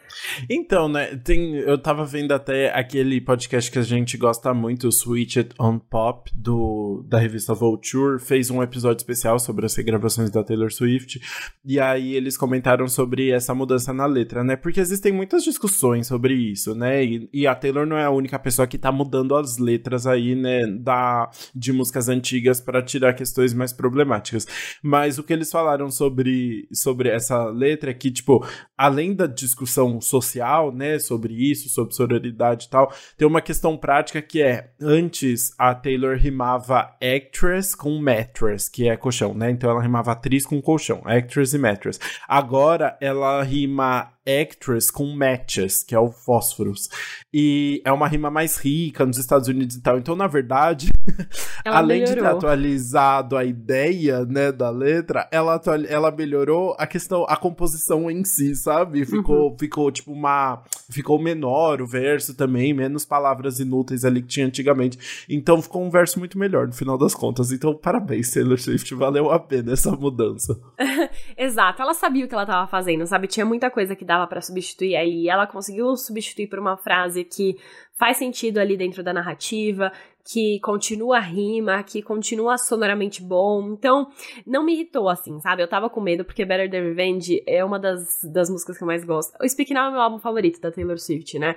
Então, 0.49 0.89
né, 0.89 1.17
tem, 1.17 1.57
eu 1.57 1.77
tava 1.77 2.05
vendo 2.05 2.33
até 2.33 2.73
aquele 2.73 3.21
podcast 3.21 3.69
que 3.69 3.81
a 3.81 3.83
gente 3.83 4.17
gosta 4.17 4.55
muito, 4.55 4.87
o 4.87 4.93
Switch 4.93 5.37
It 5.37 5.53
on 5.59 5.81
Pop, 5.81 6.31
do, 6.33 7.05
da 7.09 7.19
revista 7.19 7.53
Vulture, 7.53 8.21
fez 8.21 8.49
um 8.49 8.63
episódio 8.63 8.99
especial 8.99 9.41
sobre 9.41 9.67
as 9.67 9.75
regravações 9.75 10.31
da 10.31 10.45
Taylor 10.45 10.73
Swift, 10.73 11.21
e 11.65 11.81
aí 11.81 12.15
eles 12.15 12.37
comentaram 12.37 12.87
sobre 12.87 13.31
essa 13.31 13.53
mudança 13.53 13.93
na 13.93 14.07
letra, 14.07 14.45
né, 14.45 14.55
porque 14.55 14.79
existem 14.79 15.13
muitas 15.13 15.43
discussões 15.43 16.07
sobre 16.07 16.33
isso, 16.33 16.77
né, 16.77 17.05
e, 17.05 17.29
e 17.33 17.47
a 17.47 17.57
Taylor 17.57 17.87
não 17.87 17.99
é 17.99 18.05
a 18.05 18.11
única 18.11 18.39
pessoa 18.39 18.69
que 18.69 18.79
tá 18.79 18.93
mudando 18.93 19.35
as 19.35 19.59
letras 19.59 20.07
aí, 20.07 20.37
né, 20.37 20.65
da, 20.67 21.29
de 21.53 21.73
músicas 21.73 22.09
antigas 22.09 22.61
para 22.61 22.81
tirar 22.83 23.15
questões 23.15 23.53
mais 23.53 23.73
problemáticas. 23.73 24.47
Mas 24.81 25.19
o 25.19 25.25
que 25.25 25.33
eles 25.33 25.51
falaram 25.51 25.91
sobre, 25.91 26.69
sobre 26.73 27.09
essa 27.09 27.47
letra 27.47 27.91
é 27.91 27.96
que, 27.97 28.11
tipo, 28.11 28.47
além 28.77 29.15
da 29.15 29.27
discussão 29.27 30.01
social, 30.01 30.71
né, 30.73 30.99
sobre 30.99 31.35
isso, 31.35 31.69
sobre 31.69 31.95
sororidade 31.95 32.67
e 32.67 32.71
tal, 32.71 32.93
tem 33.17 33.27
uma 33.27 33.41
questão 33.41 33.77
prática 33.77 34.21
que 34.23 34.43
é, 34.43 34.71
antes 34.81 35.53
a 35.59 35.75
Taylor 35.75 36.17
rimava 36.17 36.95
actress 37.03 37.77
com 37.77 37.99
mattress, 37.99 38.69
que 38.69 38.89
é 38.89 38.97
colchão, 38.97 39.35
né? 39.35 39.51
Então 39.51 39.71
ela 39.71 39.83
rimava 39.83 40.13
atriz 40.13 40.45
com 40.47 40.61
colchão, 40.61 41.03
actress 41.05 41.57
e 41.57 41.59
mattress. 41.59 41.99
Agora 42.29 42.97
ela 43.01 43.43
rima 43.43 44.13
actress 44.27 44.91
com 44.93 45.07
matches, 45.15 45.83
que 45.83 45.95
é 45.95 45.99
o 45.99 46.11
fósforos. 46.11 46.89
E 47.33 47.81
é 47.85 47.93
uma 47.93 48.09
rima 48.09 48.31
mais 48.31 48.57
rica 48.57 49.05
nos 49.07 49.19
Estados 49.19 49.49
Unidos 49.49 49.77
e 49.77 49.83
tal. 49.83 49.99
Então, 49.99 50.17
na 50.17 50.27
verdade, 50.27 50.91
além 51.65 52.01
melhorou. 52.01 52.15
de 52.15 52.21
ter 52.21 52.37
atualizado 52.37 53.37
a 53.37 53.45
ideia, 53.45 54.25
né, 54.25 54.51
da 54.51 54.71
letra, 54.71 55.29
ela, 55.31 55.61
ela 55.89 56.11
melhorou 56.11 56.75
a 56.79 56.87
questão, 56.87 57.25
a 57.29 57.37
composição 57.37 58.11
em 58.11 58.25
si, 58.25 58.55
sabe? 58.55 59.05
Ficou, 59.05 59.51
uhum. 59.51 59.57
ficou 59.59 59.91
tipo 59.91 60.13
uma. 60.13 60.63
Ficou 60.91 61.19
menor 61.19 61.81
o 61.81 61.87
verso 61.87 62.35
também, 62.35 62.73
menos 62.73 63.05
palavras 63.05 63.59
inúteis 63.61 64.05
ali 64.05 64.23
que 64.23 64.29
tinha 64.29 64.47
antigamente. 64.47 65.27
Então 65.29 65.61
ficou 65.61 65.83
um 65.83 65.91
verso 65.91 66.19
muito 66.19 66.39
melhor 66.39 66.67
no 66.67 66.73
final 66.73 66.99
das 66.99 67.15
contas. 67.15 67.53
Então, 67.53 67.75
parabéns, 67.75 68.31
Taylor 68.31 68.59
Swift. 68.59 68.95
Valeu 68.95 69.31
a 69.31 69.39
pena 69.39 69.73
essa 69.73 69.91
mudança. 69.93 70.59
Exato, 71.37 71.83
ela 71.83 71.95
sabia 71.95 72.25
o 72.25 72.29
que 72.29 72.35
ela 72.35 72.47
tava 72.47 72.67
fazendo, 72.67 73.07
sabe? 73.07 73.27
Tinha 73.27 73.45
muita 73.45 73.71
coisa 73.71 73.95
que 73.95 74.05
dava 74.17 74.27
para 74.27 74.41
substituir 74.41 74.97
ali. 74.97 75.29
Ela 75.29 75.47
conseguiu 75.47 75.95
substituir 75.97 76.49
por 76.49 76.59
uma 76.59 76.77
frase 76.77 77.25
que 77.25 77.57
faz 77.99 78.17
sentido 78.17 78.59
ali 78.59 78.77
dentro 78.77 79.03
da 79.03 79.13
narrativa, 79.13 79.93
que 80.25 80.59
continua 80.61 81.19
a 81.19 81.21
rima, 81.21 81.83
que 81.83 82.03
continua 82.03 82.59
sonoramente 82.59 83.23
bom. 83.23 83.73
Então, 83.73 84.09
não 84.47 84.65
me 84.65 84.75
irritou 84.75 85.09
assim, 85.09 85.41
sabe? 85.41 85.63
Eu 85.63 85.69
tava 85.69 85.89
com 85.89 86.01
medo 86.01 86.25
porque 86.25 86.45
Better 86.45 86.71
Than 86.71 86.83
Revenge 86.83 87.43
é 87.47 87.65
uma 87.65 87.79
das, 87.79 88.21
das 88.25 88.51
músicas 88.51 88.77
que 88.77 88.83
eu 88.83 88.87
mais 88.87 89.05
gosto. 89.05 89.37
O 89.41 89.49
Speak 89.49 89.73
Now 89.73 89.89
é 89.89 89.91
meu 89.93 90.01
álbum 90.01 90.19
favorito 90.19 90.61
da 90.61 90.73
Taylor 90.73 90.99
Swift, 90.99 91.39
né? 91.39 91.55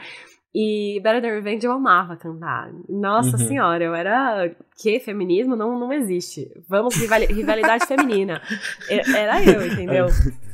E 0.53 0.99
Better 1.03 1.22
Than 1.22 1.36
Revenge 1.36 1.66
eu 1.66 1.72
amava 1.72 2.16
cantar. 2.16 2.72
Nossa 2.88 3.38
uhum. 3.38 3.47
senhora, 3.47 3.84
eu 3.84 3.93
era. 3.93 4.55
Que? 4.82 4.99
Feminismo 4.99 5.55
não, 5.55 5.80
não 5.80 5.93
existe. 5.93 6.49
Vamos, 6.68 6.95
rivalidade 6.95 7.86
feminina. 7.86 8.41
Era 8.89 9.43
eu, 9.43 9.66
entendeu? 9.66 10.07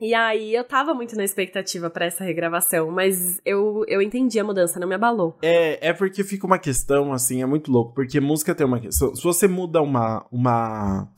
E 0.00 0.14
aí 0.14 0.54
eu 0.54 0.62
tava 0.62 0.94
muito 0.94 1.16
na 1.16 1.24
expectativa 1.24 1.90
para 1.90 2.06
essa 2.06 2.22
regravação, 2.22 2.90
mas 2.90 3.40
eu, 3.44 3.84
eu 3.88 4.00
entendi 4.00 4.38
a 4.38 4.44
mudança, 4.44 4.78
não 4.78 4.86
me 4.86 4.94
abalou. 4.94 5.36
É, 5.42 5.88
é 5.88 5.92
porque 5.92 6.22
fica 6.22 6.46
uma 6.46 6.58
questão, 6.58 7.12
assim, 7.12 7.42
é 7.42 7.46
muito 7.46 7.70
louco, 7.70 7.94
porque 7.94 8.20
música 8.20 8.54
tem 8.54 8.66
uma 8.66 8.78
questão. 8.78 9.14
Se 9.14 9.22
você 9.22 9.48
muda 9.48 9.82
uma. 9.82 10.24
uma 10.30 11.08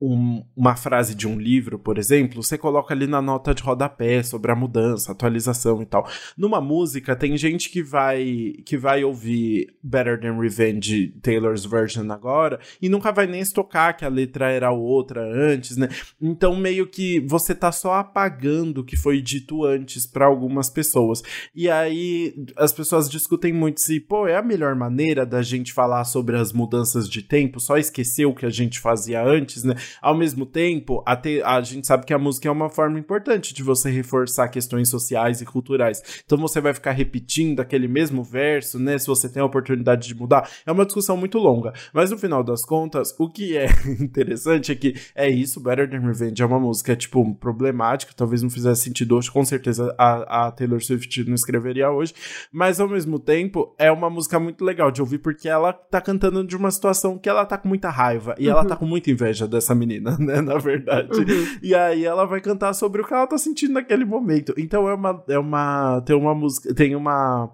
um, 0.00 0.44
uma 0.54 0.76
frase 0.76 1.14
de 1.14 1.26
um 1.26 1.38
livro, 1.38 1.78
por 1.78 1.96
exemplo, 1.96 2.42
você 2.42 2.58
coloca 2.58 2.92
ali 2.92 3.06
na 3.06 3.22
nota 3.22 3.54
de 3.54 3.62
rodapé 3.62 4.22
sobre 4.22 4.52
a 4.52 4.54
mudança, 4.54 5.12
atualização 5.12 5.80
e 5.80 5.86
tal. 5.86 6.06
Numa 6.36 6.60
música, 6.60 7.16
tem 7.16 7.36
gente 7.36 7.70
que 7.70 7.82
vai 7.82 8.54
que 8.64 8.76
vai 8.76 9.02
ouvir 9.04 9.74
Better 9.82 10.20
Than 10.20 10.38
Revenge, 10.38 11.14
Taylor's 11.22 11.64
version 11.64 12.10
agora, 12.10 12.60
e 12.80 12.88
nunca 12.90 13.10
vai 13.10 13.26
nem 13.26 13.40
estocar 13.40 13.96
que 13.96 14.04
a 14.04 14.08
letra 14.08 14.50
era 14.50 14.70
outra 14.70 15.22
antes, 15.22 15.76
né? 15.78 15.88
Então, 16.20 16.54
meio 16.56 16.86
que 16.86 17.20
você 17.20 17.54
tá 17.54 17.72
só 17.72 17.94
apagando 17.94 18.82
o 18.82 18.84
que 18.84 18.96
foi 18.96 19.22
dito 19.22 19.64
antes 19.64 20.06
para 20.06 20.26
algumas 20.26 20.68
pessoas. 20.68 21.22
E 21.54 21.70
aí 21.70 22.34
as 22.56 22.72
pessoas 22.72 23.08
discutem 23.08 23.52
muito 23.52 23.80
se, 23.80 23.98
pô, 23.98 24.26
é 24.26 24.36
a 24.36 24.42
melhor 24.42 24.74
maneira 24.74 25.24
da 25.24 25.40
gente 25.40 25.72
falar 25.72 26.04
sobre 26.04 26.36
as 26.36 26.52
mudanças 26.52 27.08
de 27.08 27.22
tempo, 27.22 27.60
só 27.60 27.78
esquecer 27.78 28.26
o 28.26 28.34
que 28.34 28.44
a 28.44 28.50
gente 28.50 28.78
fazia 28.78 29.24
antes, 29.24 29.64
né? 29.64 29.74
Ao 30.00 30.16
mesmo 30.16 30.46
tempo, 30.46 31.02
a, 31.06 31.16
te, 31.16 31.42
a 31.42 31.60
gente 31.60 31.86
sabe 31.86 32.04
que 32.04 32.14
a 32.14 32.18
música 32.18 32.48
é 32.48 32.50
uma 32.50 32.68
forma 32.68 32.98
importante 32.98 33.54
de 33.54 33.62
você 33.62 33.90
reforçar 33.90 34.48
questões 34.48 34.88
sociais 34.88 35.40
e 35.40 35.44
culturais. 35.44 36.02
Então 36.24 36.38
você 36.38 36.60
vai 36.60 36.74
ficar 36.74 36.92
repetindo 36.92 37.60
aquele 37.60 37.88
mesmo 37.88 38.22
verso, 38.22 38.78
né? 38.78 38.98
Se 38.98 39.06
você 39.06 39.28
tem 39.28 39.42
a 39.42 39.46
oportunidade 39.46 40.08
de 40.08 40.14
mudar. 40.14 40.48
É 40.64 40.72
uma 40.72 40.84
discussão 40.84 41.16
muito 41.16 41.38
longa. 41.38 41.72
Mas 41.92 42.10
no 42.10 42.18
final 42.18 42.42
das 42.42 42.64
contas, 42.64 43.14
o 43.18 43.28
que 43.28 43.56
é 43.56 43.66
interessante 44.00 44.72
é 44.72 44.74
que 44.74 44.94
é 45.14 45.28
isso, 45.28 45.60
Better 45.60 45.88
Than 45.88 46.00
Revenge 46.00 46.42
é 46.42 46.46
uma 46.46 46.60
música, 46.60 46.96
tipo, 46.96 47.34
problemática, 47.34 48.12
talvez 48.14 48.42
não 48.42 48.50
fizesse 48.50 48.82
sentido 48.82 49.16
hoje, 49.16 49.30
com 49.30 49.44
certeza 49.44 49.94
a, 49.98 50.46
a 50.46 50.50
Taylor 50.52 50.82
Swift 50.82 51.24
não 51.24 51.34
escreveria 51.34 51.90
hoje, 51.90 52.14
mas 52.52 52.80
ao 52.80 52.88
mesmo 52.88 53.18
tempo 53.18 53.74
é 53.78 53.90
uma 53.90 54.10
música 54.10 54.38
muito 54.38 54.64
legal 54.64 54.90
de 54.90 55.00
ouvir 55.00 55.18
porque 55.18 55.48
ela 55.48 55.72
tá 55.72 56.00
cantando 56.00 56.44
de 56.44 56.56
uma 56.56 56.70
situação 56.70 57.18
que 57.18 57.28
ela 57.28 57.44
tá 57.44 57.58
com 57.58 57.68
muita 57.68 57.90
raiva 57.90 58.34
e 58.38 58.46
uhum. 58.46 58.52
ela 58.52 58.64
tá 58.64 58.76
com 58.76 58.86
muita 58.86 59.10
inveja 59.10 59.46
dessa 59.46 59.74
menina, 59.76 60.16
né? 60.20 60.40
Na 60.40 60.58
verdade. 60.58 61.20
Uhum. 61.20 61.58
E 61.62 61.74
aí 61.74 62.04
ela 62.04 62.24
vai 62.24 62.40
cantar 62.40 62.72
sobre 62.74 63.02
o 63.02 63.04
que 63.04 63.14
ela 63.14 63.26
tá 63.26 63.38
sentindo 63.38 63.74
naquele 63.74 64.04
momento. 64.04 64.54
Então 64.56 64.88
é 64.88 64.94
uma. 64.94 65.24
É 65.28 65.38
uma 65.38 66.00
tem 66.00 66.16
uma 66.16 66.34
música. 66.34 66.74
Tem 66.74 66.96
uma 66.96 67.52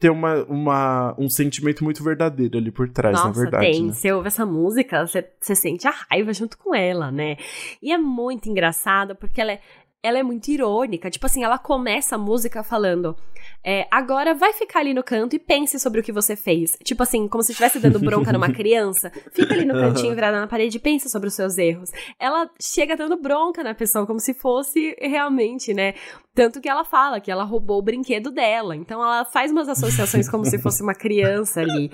tem 0.00 0.10
uma, 0.10 0.44
uma, 0.44 1.14
um 1.18 1.28
sentimento 1.28 1.84
muito 1.84 2.02
verdadeiro 2.02 2.56
ali 2.56 2.70
por 2.70 2.88
trás, 2.88 3.14
Nossa, 3.14 3.28
na 3.28 3.34
verdade. 3.34 3.66
Tem. 3.66 3.84
Né? 3.84 3.92
Você 3.92 4.10
ouve 4.10 4.28
essa 4.28 4.46
música, 4.46 5.06
você, 5.06 5.30
você 5.38 5.54
sente 5.54 5.86
a 5.86 5.90
raiva 5.90 6.32
junto 6.32 6.56
com 6.56 6.74
ela, 6.74 7.12
né? 7.12 7.36
E 7.82 7.92
é 7.92 7.98
muito 7.98 8.48
engraçado 8.48 9.14
porque 9.14 9.42
ela 9.42 9.52
é, 9.52 9.60
ela 10.02 10.18
é 10.18 10.22
muito 10.22 10.48
irônica. 10.48 11.10
Tipo 11.10 11.26
assim, 11.26 11.44
ela 11.44 11.58
começa 11.58 12.14
a 12.14 12.18
música 12.18 12.62
falando. 12.62 13.16
É, 13.62 13.86
agora 13.90 14.34
vai 14.34 14.52
ficar 14.54 14.80
ali 14.80 14.94
no 14.94 15.02
canto 15.02 15.36
e 15.36 15.38
pense 15.38 15.78
sobre 15.78 16.00
o 16.00 16.02
que 16.02 16.12
você 16.12 16.34
fez. 16.34 16.76
Tipo 16.82 17.02
assim, 17.02 17.28
como 17.28 17.42
se 17.42 17.52
estivesse 17.52 17.78
dando 17.78 17.98
bronca 17.98 18.32
numa 18.32 18.48
criança. 18.52 19.12
Fica 19.32 19.54
ali 19.54 19.64
no 19.64 19.74
cantinho 19.74 20.14
virada 20.14 20.40
na 20.40 20.46
parede 20.46 20.78
e 20.78 20.80
pensa 20.80 21.08
sobre 21.08 21.28
os 21.28 21.34
seus 21.34 21.58
erros. 21.58 21.90
Ela 22.18 22.48
chega 22.60 22.96
dando 22.96 23.20
bronca 23.20 23.62
na 23.62 23.74
pessoa, 23.74 24.06
como 24.06 24.20
se 24.20 24.32
fosse 24.32 24.96
realmente, 24.98 25.74
né? 25.74 25.94
Tanto 26.34 26.60
que 26.60 26.68
ela 26.68 26.84
fala 26.84 27.20
que 27.20 27.30
ela 27.30 27.44
roubou 27.44 27.78
o 27.78 27.82
brinquedo 27.82 28.30
dela. 28.30 28.74
Então 28.74 29.02
ela 29.02 29.24
faz 29.24 29.52
umas 29.52 29.68
associações 29.68 30.28
como 30.30 30.46
se 30.46 30.58
fosse 30.58 30.82
uma 30.82 30.94
criança 30.94 31.60
ali. 31.60 31.90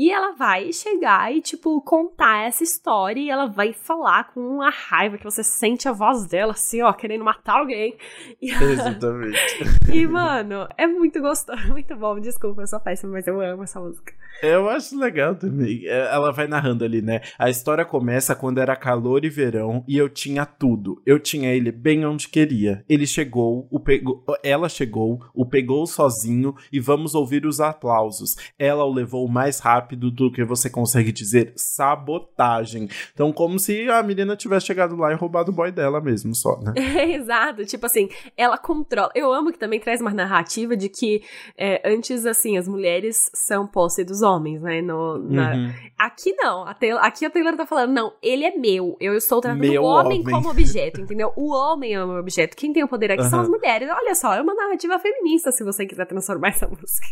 E 0.00 0.10
ela 0.10 0.32
vai 0.32 0.72
chegar 0.72 1.30
e, 1.30 1.42
tipo, 1.42 1.78
contar 1.82 2.46
essa 2.46 2.64
história 2.64 3.20
e 3.20 3.28
ela 3.28 3.44
vai 3.44 3.74
falar 3.74 4.32
com 4.32 4.40
uma 4.40 4.70
raiva 4.70 5.18
que 5.18 5.24
você 5.24 5.44
sente 5.44 5.86
a 5.86 5.92
voz 5.92 6.24
dela, 6.26 6.52
assim, 6.52 6.80
ó, 6.80 6.90
querendo 6.90 7.22
matar 7.22 7.58
alguém. 7.58 7.98
E, 8.40 8.48
Exatamente. 8.64 9.38
e, 9.92 10.06
mano, 10.06 10.66
é 10.78 10.86
muito 10.86 11.20
gostoso, 11.20 11.60
muito 11.68 11.94
bom. 11.96 12.18
Desculpa, 12.18 12.62
eu 12.62 12.66
sou 12.66 12.80
péssima, 12.80 13.12
mas 13.12 13.26
eu 13.26 13.38
amo 13.42 13.64
essa 13.64 13.78
música. 13.78 14.14
Eu 14.42 14.68
acho 14.68 14.98
legal 14.98 15.34
também. 15.34 15.86
É, 15.86 16.12
ela 16.12 16.32
vai 16.32 16.46
narrando 16.46 16.84
ali, 16.84 17.02
né? 17.02 17.20
A 17.38 17.50
história 17.50 17.84
começa 17.84 18.34
quando 18.34 18.58
era 18.58 18.74
calor 18.74 19.24
e 19.24 19.28
verão 19.28 19.84
e 19.86 19.96
eu 19.96 20.08
tinha 20.08 20.46
tudo. 20.46 21.00
Eu 21.04 21.18
tinha 21.18 21.52
ele 21.52 21.70
bem 21.70 22.04
onde 22.06 22.28
queria. 22.28 22.84
Ele 22.88 23.06
chegou, 23.06 23.66
o 23.70 23.78
pegou, 23.78 24.24
ela 24.42 24.68
chegou, 24.68 25.20
o 25.34 25.44
pegou 25.44 25.86
sozinho 25.86 26.54
e 26.72 26.80
vamos 26.80 27.14
ouvir 27.14 27.44
os 27.44 27.60
aplausos. 27.60 28.36
Ela 28.58 28.84
o 28.84 28.92
levou 28.92 29.28
mais 29.28 29.60
rápido 29.60 30.10
do 30.10 30.32
que 30.32 30.44
você 30.44 30.70
consegue 30.70 31.12
dizer 31.12 31.52
sabotagem. 31.56 32.88
Então, 33.12 33.32
como 33.32 33.58
se 33.58 33.88
a 33.90 34.02
menina 34.02 34.36
tivesse 34.36 34.66
chegado 34.66 34.96
lá 34.96 35.12
e 35.12 35.16
roubado 35.16 35.50
o 35.50 35.54
boy 35.54 35.70
dela 35.70 36.00
mesmo, 36.00 36.34
só, 36.34 36.58
né? 36.60 36.72
Exato. 37.14 37.64
Tipo 37.66 37.86
assim, 37.86 38.08
ela 38.36 38.56
controla. 38.56 39.10
Eu 39.14 39.32
amo 39.32 39.52
que 39.52 39.58
também 39.58 39.80
traz 39.80 40.00
uma 40.00 40.12
narrativa 40.12 40.76
de 40.76 40.88
que 40.88 41.22
é, 41.56 41.82
antes, 41.84 42.24
assim, 42.24 42.56
as 42.56 42.66
mulheres 42.66 43.30
são 43.34 43.66
posse 43.66 44.04
dos 44.04 44.22
homens, 44.22 44.29
né? 44.38 44.82
No, 44.82 45.18
na... 45.18 45.54
uhum. 45.54 45.72
Aqui 45.98 46.32
não. 46.34 46.66
A 46.66 46.74
Taylor, 46.74 47.04
aqui 47.04 47.26
a 47.26 47.30
Taylor 47.30 47.56
tá 47.56 47.66
falando, 47.66 47.92
não, 47.92 48.12
ele 48.22 48.44
é 48.44 48.56
meu. 48.56 48.96
Eu 49.00 49.14
estou 49.14 49.40
tratando 49.40 49.60
meu 49.60 49.82
o 49.82 49.86
homem, 49.86 50.20
homem, 50.20 50.22
como 50.22 50.50
objeto, 50.50 51.00
entendeu? 51.00 51.32
O 51.36 51.52
homem 51.52 51.94
é 51.94 52.04
o 52.04 52.08
meu 52.08 52.18
objeto. 52.18 52.56
Quem 52.56 52.72
tem 52.72 52.84
o 52.84 52.88
poder 52.88 53.12
aqui 53.12 53.22
uhum. 53.22 53.30
são 53.30 53.40
as 53.40 53.48
mulheres. 53.48 53.88
Olha 53.90 54.14
só, 54.14 54.34
é 54.34 54.40
uma 54.40 54.54
narrativa 54.54 54.98
feminista, 54.98 55.50
se 55.50 55.64
você 55.64 55.86
quiser 55.86 56.06
transformar 56.06 56.48
essa 56.48 56.68
música. 56.68 57.06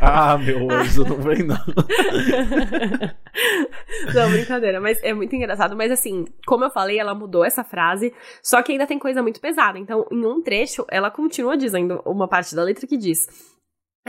Ah, 0.00 0.36
meu 0.36 0.70
anjo, 0.70 1.04
não 1.04 1.16
vem 1.16 1.44
não. 1.44 1.56
não, 4.14 4.30
brincadeira. 4.30 4.80
Mas 4.80 5.02
é 5.02 5.14
muito 5.14 5.34
engraçado. 5.34 5.76
Mas 5.76 5.92
assim, 5.92 6.26
como 6.46 6.64
eu 6.64 6.70
falei, 6.70 6.98
ela 6.98 7.14
mudou 7.14 7.44
essa 7.44 7.64
frase, 7.64 8.12
só 8.42 8.62
que 8.62 8.72
ainda 8.72 8.86
tem 8.86 8.98
coisa 8.98 9.22
muito 9.22 9.40
pesada. 9.40 9.78
Então, 9.78 10.06
em 10.10 10.26
um 10.26 10.42
trecho, 10.42 10.84
ela 10.90 11.10
continua 11.10 11.56
dizendo 11.56 12.02
uma 12.04 12.28
parte 12.28 12.54
da 12.54 12.62
letra 12.62 12.86
que 12.86 12.96
diz: 12.96 13.26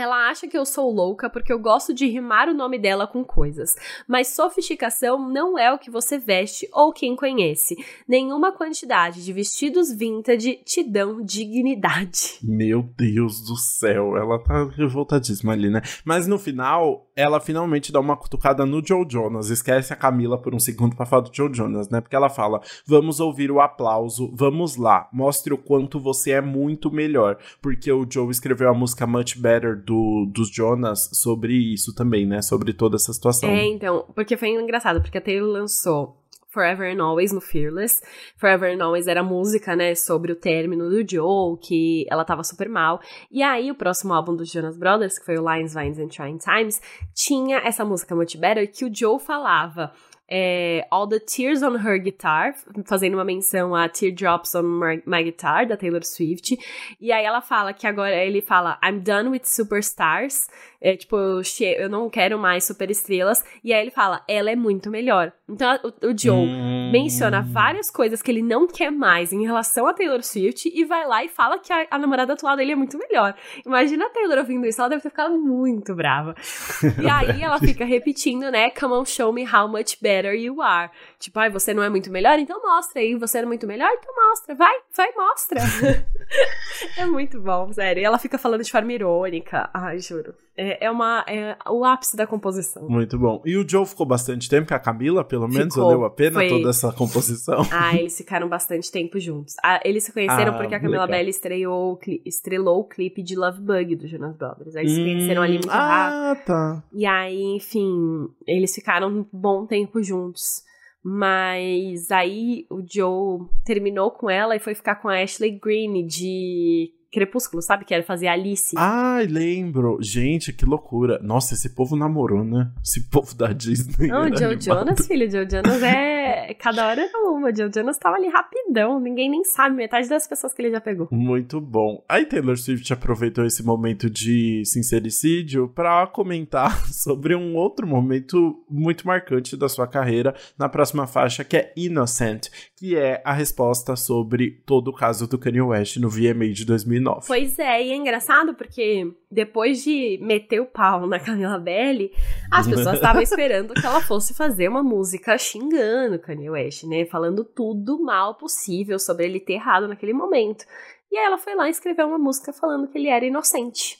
ela 0.01 0.29
acha 0.29 0.47
que 0.47 0.57
eu 0.57 0.65
sou 0.65 0.91
louca 0.91 1.29
porque 1.29 1.51
eu 1.51 1.59
gosto 1.59 1.93
de 1.93 2.07
rimar 2.07 2.47
o 2.49 2.53
nome 2.53 2.79
dela 2.79 3.07
com 3.07 3.23
coisas. 3.23 3.75
Mas 4.07 4.29
sofisticação 4.29 5.29
não 5.29 5.57
é 5.57 5.71
o 5.71 5.79
que 5.79 5.91
você 5.91 6.17
veste 6.17 6.67
ou 6.73 6.91
quem 6.91 7.15
conhece. 7.15 7.75
Nenhuma 8.07 8.51
quantidade 8.51 9.23
de 9.23 9.33
vestidos 9.33 9.91
vintage 9.93 10.61
te 10.65 10.83
dão 10.83 11.21
dignidade. 11.21 12.39
Meu 12.43 12.83
Deus 12.97 13.41
do 13.41 13.55
céu, 13.55 14.17
ela 14.17 14.39
tá 14.39 14.65
revoltadíssima 14.65 15.53
ali, 15.53 15.69
né? 15.69 15.81
Mas 16.03 16.27
no 16.27 16.37
final, 16.37 17.09
ela 17.15 17.39
finalmente 17.39 17.91
dá 17.91 17.99
uma 17.99 18.15
cutucada 18.15 18.65
no 18.65 18.85
Joe 18.85 19.05
Jonas. 19.09 19.49
Esquece 19.49 19.91
a 19.91 19.95
Camila 19.95 20.41
por 20.41 20.55
um 20.55 20.59
segundo 20.59 20.95
pra 20.95 21.05
falar 21.05 21.23
do 21.23 21.35
Joe 21.35 21.53
Jonas, 21.53 21.89
né? 21.89 21.99
Porque 21.99 22.15
ela 22.15 22.29
fala: 22.29 22.61
vamos 22.85 23.19
ouvir 23.19 23.51
o 23.51 23.59
aplauso, 23.59 24.33
vamos 24.35 24.77
lá, 24.77 25.09
mostre 25.11 25.53
o 25.53 25.57
quanto 25.57 25.99
você 25.99 26.31
é 26.31 26.41
muito 26.41 26.91
melhor. 26.91 27.37
Porque 27.61 27.91
o 27.91 28.07
Joe 28.09 28.29
escreveu 28.31 28.69
a 28.69 28.73
música 28.73 29.05
Much 29.05 29.37
Better 29.37 29.83
do, 29.89 30.27
dos 30.31 30.53
Jonas 30.53 31.09
sobre 31.13 31.53
isso 31.53 31.93
também, 31.95 32.25
né? 32.27 32.43
Sobre 32.43 32.71
toda 32.73 32.95
essa 32.95 33.11
situação. 33.11 33.49
É, 33.49 33.65
então, 33.65 34.05
porque 34.13 34.37
foi 34.37 34.49
engraçado, 34.49 35.01
porque 35.01 35.17
a 35.17 35.21
Taylor 35.21 35.49
lançou 35.49 36.15
Forever 36.51 36.95
and 36.95 37.03
Always 37.03 37.31
no 37.31 37.41
Fearless. 37.41 38.01
Forever 38.37 38.71
and 38.71 38.83
Always 38.83 39.07
era 39.07 39.23
música, 39.23 39.75
né, 39.75 39.95
sobre 39.95 40.31
o 40.31 40.35
término 40.35 40.89
do 40.89 41.07
Joe, 41.07 41.57
que 41.59 42.05
ela 42.09 42.23
tava 42.23 42.43
super 42.43 42.69
mal. 42.69 42.99
E 43.31 43.41
aí, 43.41 43.71
o 43.71 43.75
próximo 43.75 44.13
álbum 44.13 44.35
dos 44.35 44.51
Jonas 44.51 44.77
Brothers, 44.77 45.17
que 45.17 45.25
foi 45.25 45.37
o 45.37 45.47
Lines, 45.47 45.73
Vines 45.73 45.99
and 45.99 46.07
Trying 46.07 46.37
Times, 46.37 46.81
tinha 47.13 47.57
essa 47.59 47.83
música 47.83 48.15
Much 48.15 48.35
Better 48.37 48.71
que 48.71 48.85
o 48.85 48.93
Joe 48.93 49.19
falava 49.19 49.91
é, 50.29 50.85
All 50.91 51.07
the 51.07 51.19
Tears 51.19 51.63
on 51.63 51.75
Her 51.75 51.99
Guitar, 51.99 52.53
fazendo 52.85 53.15
uma 53.15 53.25
menção 53.25 53.73
a 53.73 53.89
Teardrops 53.89 54.53
on 54.53 54.63
My 55.05 55.23
Guitar, 55.23 55.65
da 55.65 55.75
Taylor 55.75 56.03
Swift. 56.03 56.57
E 57.01 57.11
aí 57.11 57.25
ela 57.25 57.41
fala 57.41 57.73
que 57.73 57.87
agora 57.87 58.15
ele 58.15 58.41
fala 58.41 58.77
I'm 58.83 58.99
done 58.99 59.29
with 59.29 59.41
superstars. 59.45 60.47
É, 60.81 60.95
tipo, 60.95 61.17
eu, 61.17 61.41
eu 61.77 61.89
não 61.89 62.09
quero 62.09 62.37
mais 62.37 62.63
superestrelas. 62.63 63.43
E 63.63 63.73
aí 63.73 63.81
ele 63.81 63.91
fala, 63.91 64.23
ela 64.27 64.51
é 64.51 64.55
muito 64.55 64.89
melhor. 64.89 65.33
Então 65.49 65.79
o, 65.83 66.07
o 66.07 66.17
Joe 66.17 66.47
hum. 66.47 66.91
menciona 66.91 67.41
várias 67.41 67.89
coisas 67.89 68.21
que 68.21 68.29
ele 68.29 68.43
não 68.43 68.67
quer 68.67 68.91
mais 68.91 69.33
em 69.33 69.43
relação 69.43 69.87
a 69.87 69.93
Taylor 69.93 70.23
Swift 70.23 70.71
e 70.73 70.85
vai 70.85 71.05
lá 71.07 71.23
e 71.23 71.27
fala 71.27 71.57
que 71.57 71.73
a, 71.73 71.87
a 71.89 71.97
namorada 71.97 72.33
atual 72.33 72.55
dele 72.55 72.73
é 72.73 72.75
muito 72.75 72.97
melhor. 72.97 73.35
Imagina 73.65 74.05
a 74.05 74.09
Taylor 74.09 74.37
ouvindo 74.37 74.65
isso, 74.67 74.79
ela 74.79 74.89
deve 74.89 75.01
ter 75.01 75.09
ficado 75.09 75.37
muito 75.37 75.95
brava. 75.95 76.35
e 77.01 77.09
aí 77.09 77.41
ela 77.41 77.59
fica 77.59 77.83
repetindo, 77.83 78.51
né? 78.51 78.69
Come 78.69 78.93
on, 78.93 79.05
show 79.05 79.33
me 79.33 79.43
how 79.43 79.67
much 79.67 79.97
better 80.01 80.18
you 80.33 80.61
are. 80.61 80.91
Tipo, 81.19 81.37
ai, 81.39 81.49
você 81.49 81.73
não 81.73 81.83
é 81.83 81.89
muito 81.89 82.09
melhor? 82.09 82.39
Então 82.39 82.61
mostra 82.61 83.01
aí. 83.01 83.13
Você 83.15 83.39
é 83.39 83.45
muito 83.45 83.67
melhor? 83.67 83.89
Então 83.91 84.15
mostra. 84.15 84.55
Vai, 84.55 84.75
vai, 84.95 85.11
mostra. 85.13 85.59
é 86.97 87.05
muito 87.05 87.41
bom, 87.41 87.73
sério. 87.73 88.01
E 88.01 88.05
ela 88.05 88.17
fica 88.17 88.37
falando 88.37 88.63
de 88.63 88.71
forma 88.71 88.93
irônica. 88.93 89.69
Ai, 89.73 89.99
juro. 89.99 90.33
É, 90.55 90.85
é, 90.85 90.91
uma, 90.91 91.25
é 91.27 91.57
o 91.69 91.83
ápice 91.83 92.15
da 92.15 92.25
composição. 92.25 92.87
Muito 92.87 93.17
bom. 93.17 93.41
E 93.45 93.57
o 93.57 93.67
Joe 93.67 93.85
ficou 93.85 94.05
bastante 94.05 94.49
tempo 94.49 94.67
com 94.69 94.73
a 94.73 94.79
Camila, 94.79 95.23
pelo 95.23 95.47
menos? 95.47 95.73
Ficou, 95.73 95.89
valeu 95.89 96.05
a 96.05 96.09
pena 96.09 96.33
foi... 96.33 96.49
toda 96.49 96.69
essa 96.69 96.91
composição? 96.93 97.63
Ah, 97.71 97.95
eles 97.95 98.17
ficaram 98.17 98.47
bastante 98.49 98.91
tempo 98.91 99.19
juntos. 99.19 99.55
Ah, 99.63 99.79
eles 99.85 100.03
se 100.03 100.11
conheceram 100.11 100.53
ah, 100.53 100.57
porque 100.57 100.75
a 100.75 100.79
Camila 100.79 101.07
Belle 101.07 101.29
estreou, 101.29 101.97
estrelou 102.25 102.81
o 102.81 102.83
clipe 102.83 103.23
de 103.23 103.35
Love 103.35 103.61
Bug 103.61 103.95
do 103.95 104.07
Jonas 104.07 104.35
Brothers. 104.35 104.75
Aí 104.75 104.83
eles 104.83 104.93
hum, 104.93 104.95
se 104.95 105.03
conheceram 105.03 105.41
ali 105.41 105.53
muito 105.53 105.71
ah, 105.71 105.87
rápido. 105.87 106.41
Ah, 106.41 106.45
tá. 106.45 106.83
E 106.93 107.05
aí, 107.05 107.41
enfim, 107.55 108.27
eles 108.45 108.75
ficaram 108.75 109.07
um 109.09 109.25
bom 109.31 109.65
tempo 109.65 110.03
juntos. 110.03 110.63
Mas 111.03 112.11
aí 112.11 112.65
o 112.69 112.81
Joe 112.85 113.47
terminou 113.63 114.11
com 114.11 114.29
ela 114.29 114.55
e 114.55 114.59
foi 114.59 114.75
ficar 114.75 114.95
com 114.95 115.07
a 115.07 115.21
Ashley 115.21 115.51
Greene 115.51 116.05
de 116.05 116.93
Crepúsculo, 117.11 117.61
sabe? 117.61 117.85
Que 117.85 117.93
era 117.93 118.03
fazer 118.03 118.27
Alice. 118.27 118.75
Ai, 118.77 119.25
lembro. 119.25 119.97
Gente, 119.99 120.53
que 120.53 120.63
loucura. 120.63 121.19
Nossa, 121.23 121.55
esse 121.55 121.73
povo 121.73 121.95
namorou, 121.95 122.43
né? 122.43 122.71
Esse 122.85 123.09
povo 123.09 123.33
da 123.33 123.51
Disney. 123.51 124.07
Não, 124.07 124.27
Joe 124.35 124.59
Jonas, 124.61 125.07
filho, 125.07 125.29
Joe 125.29 125.47
Jonas 125.49 125.81
é. 125.81 126.53
Cada 126.59 126.87
hora 126.87 127.01
era 127.01 127.31
uma. 127.31 127.55
Joe 127.55 127.71
Jonas 127.73 127.97
tava 127.97 128.17
ali 128.17 128.27
rapidão. 128.27 128.99
Ninguém 128.99 129.29
nem 129.29 129.43
sabe 129.43 129.75
metade 129.75 130.07
das 130.07 130.27
pessoas 130.27 130.53
que 130.53 130.61
ele 130.61 130.71
já 130.71 130.79
pegou. 130.79 131.07
Muito 131.11 131.59
bom. 131.59 132.03
Aí 132.07 132.27
Taylor 132.27 132.57
Swift 132.57 132.93
aproveitou 132.93 133.43
esse 133.43 133.63
momento 133.63 134.07
de 134.07 134.61
sincericídio 134.65 135.67
para 135.67 136.05
comentar 136.05 136.85
sobre 136.93 137.35
um 137.35 137.55
outro 137.55 137.87
momento 137.87 138.63
muito 138.69 139.07
marcante 139.07 139.57
da 139.57 139.67
sua 139.67 139.87
carreira 139.87 140.35
na 140.57 140.69
próxima 140.69 141.07
faixa, 141.07 141.43
que 141.43 141.57
é 141.57 141.73
Innocent, 141.75 142.49
que 142.77 142.95
é 142.95 143.19
a 143.25 143.33
resposta 143.33 143.95
sobre 143.95 144.61
todo 144.65 144.89
o 144.89 144.93
caso 144.93 145.27
do 145.27 145.39
Kanye 145.39 145.61
West 145.61 145.97
no 145.97 146.09
VMA 146.09 146.49
de 146.49 146.65
2000 146.65 146.98
2009. 146.99 147.27
Pois 147.27 147.57
é, 147.59 147.83
e 147.83 147.91
é 147.91 147.95
engraçado 147.95 148.53
porque 148.53 149.11
depois 149.31 149.83
de 149.83 150.19
meter 150.21 150.59
o 150.59 150.65
pau 150.65 151.07
na 151.07 151.19
Camila 151.19 151.57
Belli, 151.57 152.11
as 152.51 152.67
pessoas 152.67 152.95
estavam 152.95 153.21
esperando 153.21 153.73
que 153.73 153.85
ela 153.85 154.01
fosse 154.01 154.33
fazer 154.33 154.67
uma 154.67 154.83
música 154.83 155.37
xingando 155.37 156.19
Kanye 156.19 156.49
West, 156.49 156.83
né? 156.83 157.05
Falando 157.05 157.43
tudo 157.43 158.01
mal 158.01 158.35
possível 158.35 158.99
sobre 158.99 159.25
ele 159.25 159.39
ter 159.39 159.53
errado 159.53 159.87
naquele 159.87 160.13
momento. 160.13 160.65
E 161.11 161.17
aí 161.17 161.25
ela 161.25 161.37
foi 161.37 161.55
lá 161.55 161.67
e 161.67 161.71
escreveu 161.71 162.07
uma 162.07 162.19
música 162.19 162.53
falando 162.53 162.87
que 162.87 162.97
ele 162.97 163.07
era 163.07 163.25
inocente. 163.25 163.97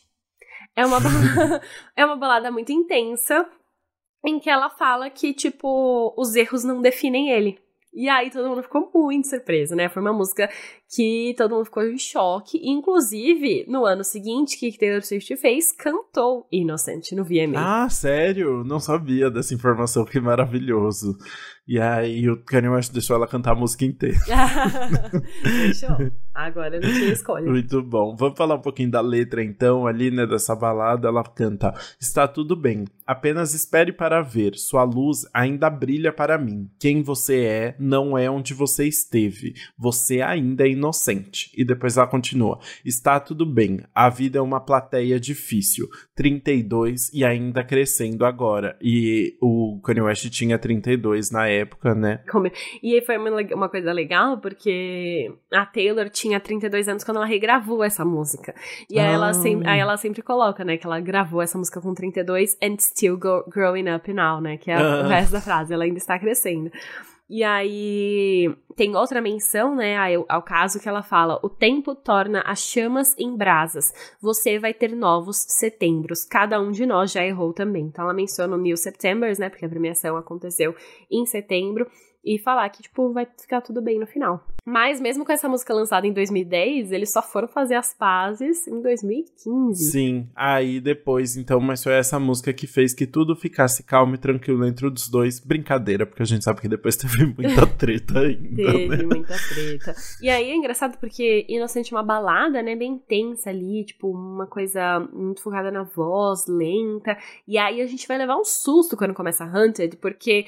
É 0.76 0.86
uma 0.86 0.98
é 1.96 2.06
uma 2.06 2.16
balada 2.16 2.52
muito 2.52 2.72
intensa 2.72 3.48
em 4.24 4.40
que 4.40 4.50
ela 4.50 4.70
fala 4.70 5.10
que, 5.10 5.34
tipo, 5.34 6.14
os 6.18 6.36
erros 6.36 6.64
não 6.64 6.82
definem 6.82 7.30
ele. 7.32 7.60
E 7.94 8.08
aí 8.08 8.30
todo 8.30 8.48
mundo 8.48 8.62
ficou 8.62 8.90
muito 8.94 9.28
surpreso, 9.28 9.76
né? 9.76 9.90
Foi 9.90 10.02
uma 10.02 10.14
música 10.14 10.50
que 10.88 11.34
todo 11.38 11.56
mundo 11.56 11.66
ficou 11.66 11.84
em 11.84 11.98
choque. 11.98 12.60
Inclusive, 12.64 13.66
no 13.68 13.86
ano 13.86 14.04
seguinte, 14.04 14.56
o 14.56 14.60
que 14.60 14.78
Taylor 14.78 15.02
Swift 15.02 15.36
fez? 15.38 15.72
Cantou 15.72 16.48
Innocent 16.52 17.12
no 17.14 17.24
VMA. 17.24 17.58
Ah, 17.58 17.90
sério? 17.90 18.64
Não 18.64 18.80
sabia 18.80 19.32
dessa 19.32 19.54
informação, 19.54 20.06
que 20.06 20.20
maravilhoso. 20.20 21.18
E 21.68 21.80
aí 21.80 22.30
o 22.30 22.44
Kanye 22.44 22.70
West 22.70 22.92
deixou 22.94 23.16
ela 23.16 23.28
cantar 23.28 23.52
a 23.52 23.56
música 23.56 23.86
inteira. 23.86 24.18
Deixou. 25.44 25.98
Agora 26.40 26.80
não 26.80 26.90
tinha 26.90 27.12
escolha. 27.12 27.52
Muito 27.52 27.82
bom. 27.82 28.16
Vamos 28.16 28.38
falar 28.38 28.56
um 28.56 28.62
pouquinho 28.62 28.90
da 28.90 29.02
letra 29.02 29.44
então, 29.44 29.86
ali, 29.86 30.10
né, 30.10 30.26
dessa 30.26 30.56
balada. 30.56 31.10
Ela 31.10 31.22
canta: 31.22 31.74
Está 32.00 32.30
tudo 32.30 32.56
bem, 32.56 32.86
apenas 33.06 33.54
espere 33.54 33.92
para 33.92 34.22
ver. 34.22 34.56
Sua 34.56 34.84
luz 34.84 35.26
ainda 35.34 35.70
brilha 35.70 36.14
para 36.14 36.38
mim. 36.38 36.70
Quem 36.80 37.04
você 37.04 37.42
é 37.42 37.76
não 37.78 38.18
é 38.18 38.32
onde 38.32 38.54
você 38.54 38.88
esteve. 38.88 39.54
Você 39.78 40.22
ainda 40.22 40.66
é 40.66 40.70
inocente. 40.70 41.52
E 41.58 41.66
depois 41.66 41.98
ela 41.98 42.08
continua: 42.08 42.60
Está 42.86 43.20
tudo 43.20 43.46
bem, 43.46 43.82
a 43.94 44.10
vida 44.10 44.40
é 44.40 44.42
uma 44.42 44.62
plateia 44.62 45.20
difícil. 45.20 45.90
32 46.16 47.14
e 47.14 47.26
ainda 47.26 47.66
crescendo 47.66 48.26
agora. 48.26 48.78
E 48.82 49.38
o 49.42 49.82
Kanye 49.84 50.02
West 50.02 50.30
tinha 50.30 50.58
32 50.58 51.32
na 51.32 51.48
época, 51.48 51.94
né? 51.94 52.24
E 52.82 52.96
aí 52.96 53.02
foi 53.02 53.18
uma 53.18 53.68
coisa 53.68 53.92
legal, 53.92 54.40
porque 54.40 55.30
a 55.52 55.66
Taylor 55.66 56.10
tinha 56.10 56.29
32 56.38 56.90
anos 56.90 57.04
quando 57.06 57.18
ela 57.18 57.26
regravou 57.26 57.82
essa 57.82 58.04
música. 58.04 58.54
E 58.90 59.00
ah. 59.00 59.08
aí, 59.08 59.14
ela 59.14 59.34
sempre, 59.34 59.70
aí 59.70 59.80
ela 59.80 59.96
sempre 59.96 60.22
coloca, 60.22 60.66
né, 60.66 60.76
que 60.76 60.86
ela 60.86 61.00
gravou 61.00 61.42
essa 61.42 61.58
música 61.58 61.80
com 61.80 61.94
32 61.94 62.58
and 62.62 62.76
still 62.80 63.18
go, 63.18 63.46
growing 63.48 63.90
up 63.90 64.12
now, 64.12 64.42
né? 64.42 64.58
Que 64.58 64.70
é 64.70 64.76
ah. 64.76 65.04
o 65.06 65.08
resto 65.08 65.32
da 65.32 65.40
frase, 65.40 65.74
ela 65.74 65.86
ainda 65.86 65.98
está 65.98 66.20
crescendo. 66.20 66.70
E 67.30 67.44
aí 67.44 68.52
tem 68.76 68.96
outra 68.96 69.22
menção, 69.22 69.76
né, 69.76 69.96
ao 70.28 70.42
caso 70.42 70.80
que 70.80 70.90
ela 70.90 71.04
fala: 71.04 71.40
o 71.44 71.50
tempo 71.50 71.94
torna 71.94 72.42
as 72.42 72.60
chamas 72.60 73.16
em 73.20 73.38
brasas. 73.38 73.94
Você 74.20 74.58
vai 74.58 74.74
ter 74.74 74.96
novos 74.96 75.38
setembros. 75.48 76.26
Cada 76.26 76.60
um 76.60 76.72
de 76.72 76.88
nós 76.88 77.12
já 77.12 77.24
errou 77.24 77.54
também. 77.54 77.86
Então 77.86 78.06
ela 78.06 78.16
menciona 78.16 78.56
o 78.56 78.60
New 78.60 78.76
Septembers, 78.76 79.38
né, 79.38 79.48
porque 79.48 79.64
a 79.64 79.70
premiação 79.70 80.18
aconteceu 80.18 80.76
em 81.12 81.24
setembro 81.28 81.88
e 82.24 82.38
falar 82.40 82.70
que, 82.70 82.84
tipo, 82.84 83.14
vai 83.14 83.26
ficar 83.40 83.62
tudo 83.62 83.82
bem 83.82 84.00
no 84.00 84.08
final. 84.08 84.46
Mas 84.66 85.02
mesmo 85.02 85.26
com 85.26 85.32
essa 85.32 85.50
música 85.50 85.74
lançada 85.74 86.06
em 86.06 86.14
2010, 86.14 86.92
eles 86.92 87.12
só 87.12 87.22
foram 87.22 87.48
fazer 87.48 87.76
as 87.76 87.94
pazes 87.94 88.68
em 88.68 88.82
2015. 88.82 89.92
Sim, 89.92 90.28
aí 90.36 90.80
depois, 90.80 91.36
então, 91.38 91.60
mas 91.60 91.84
foi 91.84 91.94
essa 91.94 92.20
música 92.20 92.54
que 92.54 92.68
fez 92.68 92.94
que 92.94 93.08
tudo 93.08 93.36
ficasse 93.36 93.82
calmo 93.84 94.16
e 94.16 94.18
tranquilo 94.18 94.66
entre 94.66 94.86
os 94.86 95.10
dois. 95.10 95.40
Brincadeira, 95.40 96.06
porque 96.06 96.22
a 96.22 96.26
gente 96.26 96.44
sabe 96.44 96.62
que 96.62 96.68
depois 96.68 96.96
teve 96.98 97.26
muita 97.26 97.66
treta 97.66 98.20
ainda. 98.20 98.56
teve 98.56 98.98
né? 98.98 99.04
muita 99.04 99.36
treta. 99.50 99.96
E 100.22 100.30
aí 100.30 100.52
é 100.52 100.56
engraçado 100.56 100.98
porque 101.00 101.46
Inocente 101.50 101.94
é 101.94 101.98
uma 101.98 102.04
balada, 102.04 102.62
né, 102.62 102.76
bem 102.76 102.98
tensa 102.98 103.50
ali, 103.50 103.86
tipo, 103.86 104.12
uma 104.12 104.46
coisa 104.46 105.00
muito 105.12 105.42
focada 105.42 105.72
na 105.72 105.84
voz, 105.84 106.46
lenta. 106.48 107.18
E 107.48 107.58
aí 107.58 107.82
a 107.82 107.88
gente 107.88 108.08
vai 108.08 108.18
levar 108.18 108.36
um 108.36 108.46
susto 108.46 108.96
quando 108.96 109.14
começa 109.14 109.46
Hunted, 109.46 109.98
porque 109.98 110.46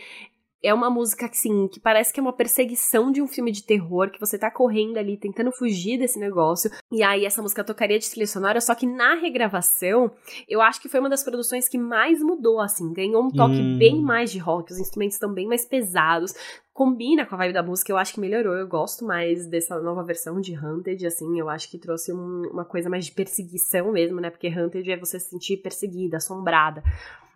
é 0.64 0.74
uma 0.74 0.90
música 0.90 1.26
assim, 1.26 1.68
que 1.68 1.80
parece 1.80 2.14
que 2.14 2.20
é 2.20 2.24
uma 2.24 2.34
perseguição 2.34 3.12
de 3.12 3.22
um 3.22 3.28
filme 3.28 3.52
de 3.52 3.64
terror, 3.64 4.12
que 4.12 4.20
você 4.20 4.38
tá 4.38 4.52
correndo 4.52 4.98
ali, 4.98 5.18
tentando 5.18 5.52
fugir 5.52 5.98
desse 5.98 6.20
negócio. 6.20 6.70
E 6.92 7.02
aí 7.02 7.26
essa 7.26 7.42
música 7.42 7.64
tocaria 7.64 7.98
de 7.98 8.10
trilha 8.10 8.28
sonora, 8.28 8.62
só 8.62 8.76
que 8.76 8.86
na 8.86 9.16
regravação, 9.16 10.12
eu 10.48 10.62
acho 10.62 10.80
que 10.80 10.90
foi 10.90 11.00
uma 11.00 11.10
das 11.10 11.24
produções 11.24 11.68
que 11.68 11.78
mais 11.78 12.22
mudou, 12.22 12.60
assim. 12.60 12.94
Ganhou 12.94 13.24
um 13.24 13.32
toque 13.32 13.56
hum. 13.56 13.78
bem 13.78 14.00
mais 14.00 14.32
de 14.32 14.38
rock, 14.38 14.72
os 14.72 14.80
instrumentos 14.80 15.16
estão 15.16 15.34
bem 15.34 15.48
mais 15.48 15.66
pesados. 15.66 16.34
Combina 16.74 17.26
com 17.26 17.36
a 17.36 17.38
vibe 17.40 17.54
da 17.54 17.64
música, 17.64 17.92
eu 17.92 17.98
acho 17.98 18.14
que 18.14 18.20
melhorou. 18.20 18.54
Eu 18.54 18.68
gosto 18.68 19.04
mais 19.04 19.46
dessa 19.48 19.80
nova 19.82 20.04
versão 20.04 20.40
de 20.40 20.58
Hunted, 20.58 21.06
assim, 21.06 21.40
eu 21.40 21.50
acho 21.50 21.70
que 21.70 21.78
trouxe 21.78 22.14
um, 22.14 22.44
uma 22.52 22.66
coisa 22.66 22.90
mais 22.90 23.06
de 23.06 23.12
perseguição 23.12 23.92
mesmo, 23.92 24.22
né? 24.22 24.30
Porque 24.30 24.48
Hunted 24.48 24.90
é 24.92 24.98
você 24.98 25.20
se 25.20 25.30
sentir 25.30 25.58
perseguida, 25.58 26.18
assombrada. 26.18 26.84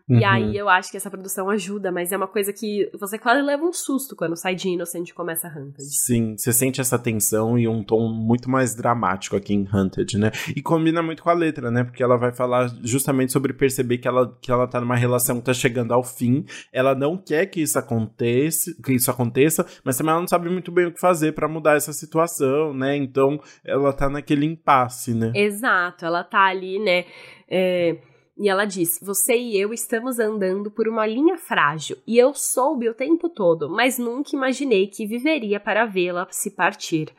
Uhum. 0.07 0.19
E 0.19 0.23
aí 0.23 0.55
eu 0.55 0.69
acho 0.69 0.91
que 0.91 0.97
essa 0.97 1.09
produção 1.09 1.49
ajuda, 1.49 1.91
mas 1.91 2.11
é 2.11 2.17
uma 2.17 2.27
coisa 2.27 2.53
que 2.53 2.89
você 2.99 3.17
quase 3.17 3.41
leva 3.41 3.63
um 3.63 3.73
susto 3.73 4.15
quando 4.15 4.35
sai 4.35 4.53
de 4.53 4.69
Innocent 4.69 5.09
e 5.09 5.13
começa 5.13 5.47
Hunted. 5.47 5.83
Sim, 5.83 6.35
você 6.37 6.53
sente 6.53 6.79
essa 6.79 6.99
tensão 6.99 7.57
e 7.57 7.67
um 7.67 7.83
tom 7.83 8.07
muito 8.09 8.49
mais 8.49 8.75
dramático 8.75 9.35
aqui 9.35 9.55
em 9.55 9.67
Hunted, 9.71 10.19
né? 10.19 10.31
E 10.55 10.61
combina 10.61 11.01
muito 11.01 11.23
com 11.23 11.29
a 11.31 11.33
letra, 11.33 11.71
né? 11.71 11.83
Porque 11.83 12.03
ela 12.03 12.17
vai 12.17 12.31
falar 12.31 12.67
justamente 12.83 13.31
sobre 13.31 13.51
perceber 13.51 13.97
que 13.97 14.07
ela, 14.07 14.31
que 14.39 14.51
ela 14.51 14.67
tá 14.67 14.79
numa 14.79 14.95
relação 14.95 15.39
que 15.39 15.45
tá 15.45 15.53
chegando 15.53 15.91
ao 15.91 16.03
fim. 16.03 16.45
Ela 16.71 16.93
não 16.93 17.17
quer 17.17 17.47
que 17.47 17.61
isso 17.61 17.79
aconteça, 17.79 18.71
que 18.83 18.93
isso 18.93 19.09
aconteça, 19.09 19.65
mas 19.83 19.97
também 19.97 20.11
ela 20.11 20.21
não 20.21 20.27
sabe 20.27 20.49
muito 20.49 20.71
bem 20.71 20.85
o 20.85 20.93
que 20.93 20.99
fazer 20.99 21.33
para 21.33 21.47
mudar 21.47 21.77
essa 21.77 21.91
situação, 21.91 22.75
né? 22.75 22.95
Então 22.95 23.39
ela 23.63 23.91
tá 23.91 24.07
naquele 24.07 24.45
impasse, 24.45 25.15
né? 25.15 25.31
Exato, 25.33 26.05
ela 26.05 26.23
tá 26.23 26.45
ali, 26.45 26.77
né? 26.77 27.05
É 27.49 27.97
e 28.37 28.49
ela 28.49 28.65
diz: 28.65 28.99
Você 29.01 29.35
e 29.37 29.59
eu 29.59 29.73
estamos 29.73 30.19
andando 30.19 30.69
por 30.69 30.87
uma 30.87 31.05
linha 31.05 31.37
frágil, 31.37 31.97
e 32.05 32.17
eu 32.17 32.33
soube 32.33 32.89
o 32.89 32.93
tempo 32.93 33.29
todo, 33.29 33.69
mas 33.69 33.97
nunca 33.97 34.35
imaginei 34.35 34.87
que 34.87 35.05
viveria 35.05 35.59
para 35.59 35.85
vê-la 35.85 36.27
se 36.29 36.51
partir. 36.51 37.13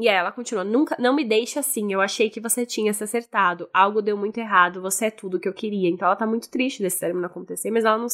E 0.00 0.08
aí 0.08 0.16
ela 0.16 0.32
continua: 0.32 0.64
Nunca, 0.64 0.96
não 0.98 1.14
me 1.14 1.24
deixe 1.24 1.58
assim. 1.58 1.92
Eu 1.92 2.00
achei 2.00 2.30
que 2.30 2.40
você 2.40 2.64
tinha 2.64 2.92
se 2.94 3.04
acertado. 3.04 3.68
Algo 3.72 4.00
deu 4.00 4.16
muito 4.16 4.38
errado. 4.38 4.80
Você 4.80 5.06
é 5.06 5.10
tudo 5.10 5.38
que 5.38 5.46
eu 5.48 5.52
queria. 5.52 5.90
Então 5.90 6.06
ela 6.06 6.16
tá 6.16 6.26
muito 6.26 6.50
triste 6.50 6.82
desse 6.82 6.98
término 6.98 7.26
acontecer, 7.26 7.70
mas 7.70 7.84
ela 7.84 7.98
não, 7.98 8.06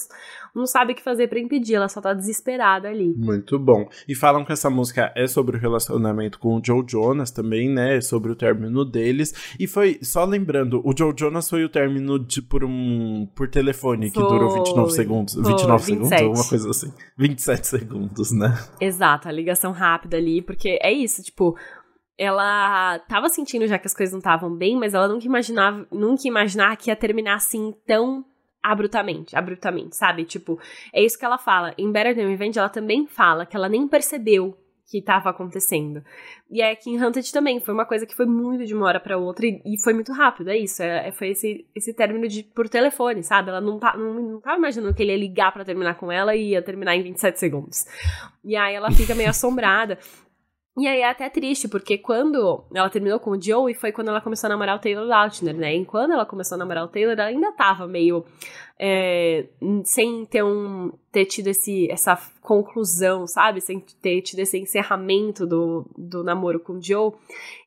não 0.54 0.66
sabe 0.66 0.92
o 0.92 0.96
que 0.96 1.02
fazer 1.02 1.28
para 1.28 1.38
impedir. 1.38 1.76
Ela 1.76 1.88
só 1.88 2.00
tá 2.00 2.12
desesperada 2.12 2.88
ali. 2.88 3.14
Muito 3.16 3.56
bom. 3.58 3.88
E 4.08 4.14
falam 4.16 4.44
que 4.44 4.52
essa 4.52 4.68
música 4.68 5.12
é 5.14 5.28
sobre 5.28 5.56
o 5.56 5.60
relacionamento 5.60 6.40
com 6.40 6.56
o 6.56 6.62
Joe 6.64 6.84
Jonas 6.86 7.30
também, 7.30 7.68
né? 7.68 8.00
Sobre 8.00 8.32
o 8.32 8.36
término 8.36 8.84
deles. 8.84 9.54
E 9.58 9.68
foi, 9.68 10.00
só 10.02 10.24
lembrando, 10.24 10.82
o 10.84 10.92
Joe 10.96 11.14
Jonas 11.16 11.48
foi 11.48 11.64
o 11.64 11.68
término 11.68 12.18
de 12.18 12.42
por 12.42 12.64
um 12.64 13.28
por 13.34 13.48
telefone 13.48 14.10
foi, 14.10 14.22
que 14.22 14.28
durou 14.28 14.50
29 14.50 14.92
segundos. 14.92 15.34
Foi, 15.34 15.44
29 15.44 15.84
27. 15.84 15.84
segundos, 15.84 16.22
alguma 16.22 16.48
coisa 16.48 16.70
assim. 16.70 16.92
27 17.16 17.66
segundos, 17.66 18.32
né? 18.32 18.58
Exato, 18.80 19.28
a 19.28 19.32
ligação 19.32 19.70
rápida 19.70 20.16
ali, 20.16 20.42
porque 20.42 20.78
é 20.82 20.90
isso, 20.92 21.22
tipo 21.22 21.56
ela 22.18 22.98
tava 23.00 23.28
sentindo 23.28 23.66
já 23.66 23.78
que 23.78 23.86
as 23.86 23.94
coisas 23.94 24.12
não 24.12 24.18
estavam 24.18 24.54
bem, 24.54 24.76
mas 24.76 24.94
ela 24.94 25.08
nunca 25.08 25.26
imaginava, 25.26 25.86
nunca 25.90 26.26
imaginar 26.26 26.76
que 26.76 26.90
ia 26.90 26.96
terminar 26.96 27.36
assim 27.36 27.74
tão 27.86 28.24
abruptamente, 28.62 29.36
abruptamente, 29.36 29.96
sabe? 29.96 30.24
Tipo, 30.24 30.58
é 30.92 31.04
isso 31.04 31.18
que 31.18 31.24
ela 31.24 31.38
fala. 31.38 31.74
Em 31.78 31.92
Better 31.92 32.16
Than 32.16 32.28
Revenge, 32.28 32.58
ela 32.58 32.68
também 32.68 33.06
fala 33.06 33.46
que 33.46 33.56
ela 33.56 33.68
nem 33.68 33.86
percebeu 33.86 34.56
que 34.88 34.98
estava 34.98 35.30
acontecendo. 35.30 36.02
E 36.48 36.62
é 36.62 36.74
que 36.74 36.88
em 36.88 37.02
Hunted 37.02 37.32
também, 37.32 37.60
foi 37.60 37.74
uma 37.74 37.84
coisa 37.84 38.06
que 38.06 38.14
foi 38.14 38.24
muito 38.24 38.64
de 38.64 38.72
uma 38.72 38.86
hora 38.86 39.00
para 39.00 39.18
outra 39.18 39.44
e, 39.46 39.60
e, 39.64 39.82
foi 39.82 39.92
muito 39.92 40.12
rápido, 40.12 40.48
é 40.48 40.56
isso. 40.56 40.82
É, 40.82 41.08
é, 41.08 41.12
foi 41.12 41.30
esse, 41.30 41.66
esse 41.74 41.92
término 41.92 42.28
de 42.28 42.44
por 42.44 42.68
telefone, 42.68 43.22
sabe? 43.22 43.50
Ela 43.50 43.60
não, 43.60 43.78
tá, 43.78 43.96
não, 43.96 44.14
não 44.14 44.40
tava 44.40 44.56
imaginando 44.56 44.94
que 44.94 45.02
ele 45.02 45.12
ia 45.12 45.18
ligar 45.18 45.52
para 45.52 45.64
terminar 45.64 45.94
com 45.96 46.10
ela 46.10 46.36
e 46.36 46.50
ia 46.50 46.62
terminar 46.62 46.94
em 46.94 47.02
27 47.02 47.38
segundos. 47.38 47.84
E 48.44 48.54
aí 48.54 48.74
ela 48.74 48.90
fica 48.92 49.14
meio 49.14 49.30
assombrada. 49.30 49.98
E 50.78 50.86
aí 50.86 51.00
é 51.00 51.08
até 51.08 51.30
triste, 51.30 51.68
porque 51.68 51.96
quando 51.96 52.62
ela 52.74 52.90
terminou 52.90 53.18
com 53.18 53.30
o 53.30 53.40
Joey, 53.40 53.72
foi 53.74 53.92
quando 53.92 54.08
ela 54.08 54.20
começou 54.20 54.46
a 54.46 54.50
namorar 54.50 54.76
o 54.76 54.78
Taylor 54.78 55.06
Lautner, 55.06 55.56
né? 55.56 55.74
E 55.74 55.84
quando 55.86 56.12
ela 56.12 56.26
começou 56.26 56.56
a 56.56 56.58
namorar 56.58 56.84
o 56.84 56.88
Taylor, 56.88 57.14
ela 57.14 57.24
ainda 57.24 57.50
tava 57.52 57.86
meio 57.86 58.26
é, 58.78 59.46
sem 59.84 60.26
ter 60.26 60.44
um 60.44 60.92
ter 61.16 61.24
tido 61.24 61.46
esse, 61.46 61.90
essa 61.90 62.14
conclusão, 62.42 63.26
sabe? 63.26 63.62
Sem 63.62 63.82
ter 64.02 64.20
tido 64.20 64.40
esse 64.40 64.58
encerramento 64.58 65.46
do, 65.46 65.86
do 65.96 66.22
namoro 66.22 66.60
com 66.60 66.74
o 66.74 66.82
Joe. 66.82 67.12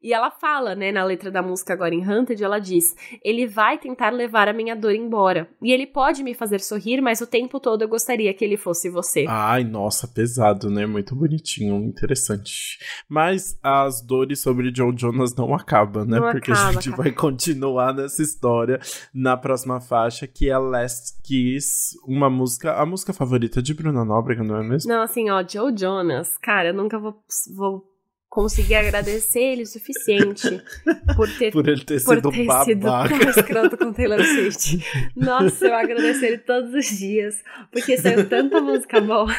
E 0.03 0.13
ela 0.13 0.29
fala, 0.29 0.75
né, 0.75 0.91
na 0.91 1.03
letra 1.03 1.31
da 1.31 1.41
música 1.41 1.73
agora 1.73 1.95
em 1.95 2.07
Hunted, 2.07 2.41
ela 2.43 2.59
diz: 2.59 2.95
Ele 3.25 3.47
vai 3.47 3.79
tentar 3.79 4.11
levar 4.11 4.47
a 4.47 4.53
minha 4.53 4.75
dor 4.75 4.93
embora. 4.93 5.49
E 5.63 5.71
ele 5.71 5.87
pode 5.87 6.21
me 6.21 6.35
fazer 6.35 6.59
sorrir, 6.59 7.01
mas 7.01 7.21
o 7.21 7.27
tempo 7.27 7.59
todo 7.59 7.81
eu 7.81 7.89
gostaria 7.89 8.31
que 8.35 8.45
ele 8.45 8.55
fosse 8.55 8.87
você. 8.87 9.25
Ai, 9.27 9.63
nossa, 9.63 10.07
pesado, 10.07 10.69
né? 10.69 10.85
Muito 10.85 11.15
bonitinho, 11.15 11.75
interessante. 11.83 12.77
Mas 13.09 13.57
as 13.63 13.99
dores 13.99 14.39
sobre 14.39 14.71
Joe 14.73 14.93
Jonas 14.95 15.33
não 15.33 15.55
acabam, 15.55 16.05
né? 16.05 16.19
Não 16.19 16.31
Porque 16.31 16.51
acaba, 16.51 16.69
a 16.69 16.71
gente 16.73 16.91
vai 16.91 17.11
continuar 17.11 17.95
nessa 17.95 18.21
história 18.21 18.79
na 19.11 19.35
próxima 19.35 19.81
faixa, 19.81 20.27
que 20.27 20.51
é 20.51 20.57
Last 20.57 21.19
Kiss, 21.23 21.97
uma 22.05 22.29
música, 22.29 22.75
a 22.79 22.85
música 22.85 23.11
favorita 23.11 23.38
de 23.47 23.73
Bruna 23.73 24.03
Nóbrega, 24.03 24.43
não 24.43 24.57
é 24.57 24.63
mesmo? 24.63 24.91
Não, 24.91 25.01
assim, 25.01 25.29
ó, 25.29 25.43
Joe 25.47 25.73
Jonas, 25.77 26.37
cara, 26.37 26.69
eu 26.69 26.73
nunca 26.73 26.97
vou, 26.99 27.23
vou 27.55 27.85
conseguir 28.29 28.75
agradecer 28.75 29.39
ele 29.39 29.63
o 29.63 29.67
suficiente 29.67 30.61
por 31.15 31.27
ter, 31.37 31.51
por 31.51 31.67
ele 31.67 31.83
ter 31.83 32.03
por 32.03 32.15
sido 32.15 32.31
ter 32.31 32.45
babaca. 32.45 32.65
sido 32.65 32.81
tão 32.81 33.29
escroto 33.29 33.77
com 33.77 33.91
Taylor 33.91 34.23
Swift. 34.23 34.85
Nossa, 35.15 35.65
eu 35.65 35.75
agradeço 35.75 36.23
ele 36.23 36.37
todos 36.37 36.73
os 36.73 36.85
dias, 36.85 37.43
porque 37.71 37.97
saiu 37.97 38.27
tanta 38.29 38.61
música 38.61 39.01
boa. 39.01 39.33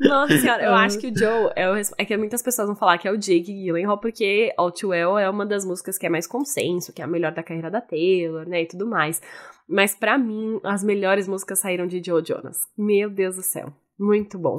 Nossa 0.00 0.36
senhora, 0.38 0.64
eu 0.64 0.74
acho 0.74 0.98
que 0.98 1.08
o 1.08 1.16
Joe 1.16 1.50
é, 1.56 1.70
o, 1.70 1.74
é 1.96 2.04
que 2.04 2.16
muitas 2.16 2.42
pessoas 2.42 2.68
vão 2.68 2.76
falar 2.76 2.98
que 2.98 3.08
é 3.08 3.12
o 3.12 3.16
Jake 3.16 3.52
Gyllenhaal, 3.52 3.98
porque 3.98 4.52
All 4.56 4.70
Too 4.70 4.90
Well 4.90 5.18
é 5.18 5.28
uma 5.28 5.46
das 5.46 5.64
músicas 5.64 5.98
que 5.98 6.06
é 6.06 6.08
mais 6.08 6.26
consenso, 6.26 6.92
que 6.92 7.02
é 7.02 7.04
a 7.04 7.08
melhor 7.08 7.32
da 7.32 7.42
carreira 7.42 7.70
da 7.70 7.80
Taylor, 7.80 8.48
né, 8.48 8.62
e 8.62 8.66
tudo 8.66 8.86
mais. 8.86 9.20
Mas 9.68 9.94
para 9.94 10.16
mim, 10.16 10.60
as 10.64 10.82
melhores 10.82 11.28
músicas 11.28 11.58
saíram 11.58 11.86
de 11.86 12.02
Joe 12.04 12.22
Jonas. 12.24 12.58
Meu 12.76 13.10
Deus 13.10 13.36
do 13.36 13.42
céu. 13.42 13.72
Muito 13.98 14.38
bom. 14.38 14.58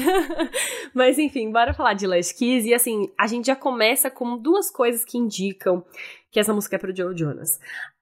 Mas 0.94 1.18
enfim, 1.18 1.50
bora 1.50 1.72
falar 1.72 1.94
de 1.94 2.06
Last 2.06 2.36
Kiss. 2.36 2.68
E 2.68 2.74
assim, 2.74 3.10
a 3.18 3.26
gente 3.26 3.46
já 3.46 3.56
começa 3.56 4.10
com 4.10 4.36
duas 4.36 4.70
coisas 4.70 5.04
que 5.04 5.16
indicam 5.16 5.82
que 6.30 6.38
essa 6.38 6.52
música 6.52 6.76
é 6.76 6.78
pro 6.78 6.94
Joe 6.94 7.16
Jonas. 7.16 7.58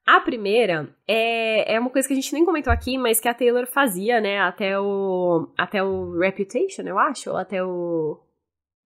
A 0.09 0.21
primeira 0.21 0.89
é, 1.07 1.75
é 1.75 1.79
uma 1.79 1.91
coisa 1.91 2.09
que 2.09 2.15
a 2.15 2.17
gente 2.17 2.33
nem 2.33 2.43
comentou 2.43 2.73
aqui, 2.73 2.97
mas 2.97 3.21
que 3.21 3.29
a 3.29 3.35
Taylor 3.35 3.67
fazia, 3.67 4.23
né, 4.23 4.41
até 4.41 4.81
o, 4.81 5.51
até 5.55 5.83
o 5.83 6.19
Reputation, 6.19 6.81
eu 6.81 6.99
acho, 6.99 7.29
ou 7.29 7.37
até 7.37 7.63
o... 7.63 8.19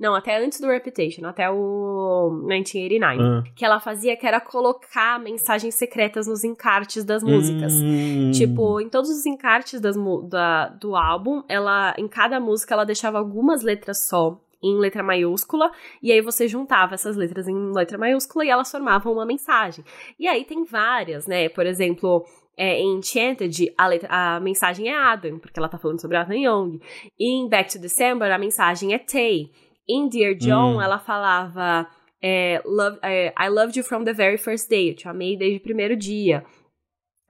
Não, 0.01 0.17
até 0.17 0.45
antes 0.45 0.59
do 0.59 0.67
Reputation, 0.67 1.25
até 1.25 1.49
o 1.49 2.29
1989. 2.49 3.23
Ah. 3.23 3.45
Que 3.55 3.65
ela 3.65 3.79
fazia, 3.79 4.17
que 4.17 4.27
era 4.27 4.41
colocar 4.41 5.21
mensagens 5.21 5.77
secretas 5.77 6.27
nos 6.27 6.43
encartes 6.43 7.05
das 7.05 7.23
músicas. 7.23 7.73
Hum. 7.73 8.33
Tipo, 8.33 8.81
em 8.81 8.89
todos 8.89 9.09
os 9.09 9.25
encartes 9.25 9.81
das, 9.81 9.95
da, 10.29 10.71
do 10.71 10.97
álbum, 10.97 11.45
ela, 11.49 11.95
em 11.97 12.09
cada 12.09 12.41
música, 12.41 12.75
ela 12.75 12.85
deixava 12.85 13.19
algumas 13.19 13.63
letras 13.63 14.09
só 14.09 14.41
em 14.63 14.79
letra 14.79 15.03
maiúscula, 15.03 15.71
e 16.03 16.13
aí 16.13 16.21
você 16.21 16.47
juntava 16.47 16.95
essas 16.95 17.17
letras 17.17 17.49
em 17.49 17.73
letra 17.73 17.99
maiúscula 17.99 18.45
e 18.45 18.49
elas 18.51 18.71
formavam 18.71 19.13
uma 19.13 19.27
mensagem. 19.27 19.85
E 20.19 20.29
aí 20.29 20.45
tem 20.45 20.65
várias, 20.65 21.27
né? 21.27 21.49
Por 21.49 21.67
exemplo, 21.67 22.25
é, 22.57 22.79
em 22.81 22.99
Enchanted, 22.99 23.73
a, 23.77 23.87
letra- 23.89 24.09
a 24.11 24.41
mensagem 24.41 24.89
é 24.89 24.97
Adam, 24.97 25.39
porque 25.39 25.59
ela 25.59 25.69
tá 25.69 25.79
falando 25.79 26.01
sobre 26.01 26.17
Adam 26.17 26.37
Young. 26.37 26.81
Em 27.19 27.49
Back 27.49 27.73
to 27.73 27.79
December, 27.81 28.31
a 28.33 28.39
mensagem 28.39 28.95
é 28.95 28.99
Tay. 28.99 29.51
Em 29.89 30.09
Dear 30.09 30.35
John, 30.37 30.77
Hum. 30.77 30.83
ela 30.83 30.99
falava 30.99 31.89
é, 32.23 32.63
love, 32.65 32.99
é, 33.03 33.33
I 33.37 33.49
loved 33.49 33.77
you 33.77 33.85
from 33.85 34.05
the 34.05 34.13
very 34.13 34.39
first 34.39 34.71
day, 34.71 34.91
eu 34.91 34.95
te 34.95 35.09
amei 35.09 35.37
desde 35.37 35.59
o 35.59 35.61
primeiro 35.61 35.97
dia. 35.97 36.45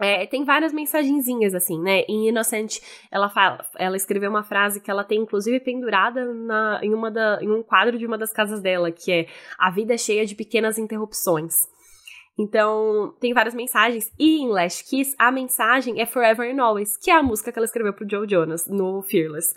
É, 0.03 0.27
tem 0.27 0.45
várias 0.45 0.73
mensagenzinhas, 0.73 1.55
assim, 1.55 1.81
né? 1.81 2.01
Em 2.09 2.29
Inocente, 2.29 2.83
ela 3.11 3.29
fala, 3.29 3.65
ela 3.79 3.97
escreveu 3.97 4.31
uma 4.31 4.43
frase 4.43 4.81
que 4.81 4.91
ela 4.91 5.05
tem, 5.05 5.21
inclusive, 5.21 5.61
pendurada 5.61 6.33
na, 6.35 6.81
em, 6.83 6.93
uma 6.93 7.11
da, 7.11 7.39
em 7.41 7.51
um 7.51 7.63
quadro 7.63 7.97
de 7.97 8.07
uma 8.07 8.19
das 8.19 8.33
casas 8.33 8.61
dela, 8.61 8.91
que 8.91 9.13
é 9.13 9.27
A 9.59 9.71
vida 9.71 9.95
é 9.95 9.99
cheia 9.99 10.27
de 10.27 10.35
pequenas 10.35 10.79
interrupções. 10.79 11.55
Então, 12.39 13.15
tem 13.21 13.35
várias 13.35 13.55
mensagens. 13.55 14.11
E 14.19 14.41
em 14.41 14.49
Last 14.49 14.89
Kiss, 14.89 15.15
a 15.19 15.31
mensagem 15.31 16.01
é 16.01 16.07
Forever 16.07 16.51
and 16.51 16.63
Always, 16.63 16.97
que 16.97 17.11
é 17.11 17.15
a 17.15 17.23
música 17.23 17.53
que 17.53 17.59
ela 17.59 17.67
escreveu 17.67 17.93
pro 17.93 18.09
Joe 18.09 18.27
Jonas 18.29 18.67
no 18.67 19.03
Fearless. 19.03 19.55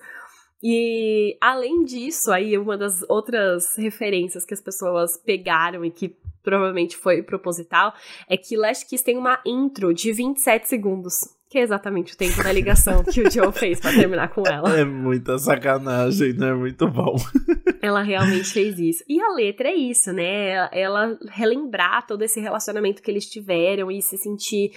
E 0.67 1.37
além 1.39 1.83
disso, 1.83 2.31
aí 2.31 2.57
uma 2.57 2.75
das 2.75 3.03
outras 3.07 3.75
referências 3.75 4.43
que 4.43 4.53
as 4.55 4.59
pessoas 4.59 5.15
pegaram 5.15 5.85
e 5.85 5.91
que 5.91 6.17
provavelmente 6.41 6.97
foi 6.97 7.21
proposital, 7.21 7.93
é 8.27 8.35
que 8.35 8.57
Last 8.57 8.87
Kiss 8.87 9.03
tem 9.03 9.15
uma 9.15 9.39
intro 9.45 9.93
de 9.93 10.11
27 10.11 10.67
segundos. 10.67 11.29
Que 11.51 11.59
é 11.59 11.61
exatamente 11.61 12.15
o 12.15 12.17
tempo 12.17 12.43
da 12.43 12.51
ligação 12.51 13.03
que 13.03 13.21
o 13.21 13.29
Joe 13.29 13.51
fez 13.53 13.79
para 13.79 13.91
terminar 13.91 14.29
com 14.29 14.41
ela. 14.47 14.75
É 14.75 14.83
muita 14.83 15.37
sacanagem, 15.37 16.33
né? 16.33 16.51
Muito 16.55 16.87
bom. 16.87 17.15
Ela 17.79 18.01
realmente 18.01 18.51
fez 18.51 18.79
isso. 18.79 19.03
E 19.07 19.21
a 19.21 19.31
letra 19.33 19.69
é 19.69 19.75
isso, 19.75 20.11
né? 20.11 20.67
Ela 20.71 21.15
relembrar 21.29 22.07
todo 22.07 22.23
esse 22.23 22.39
relacionamento 22.39 23.03
que 23.03 23.11
eles 23.11 23.29
tiveram 23.29 23.91
e 23.91 24.01
se 24.01 24.17
sentir 24.17 24.71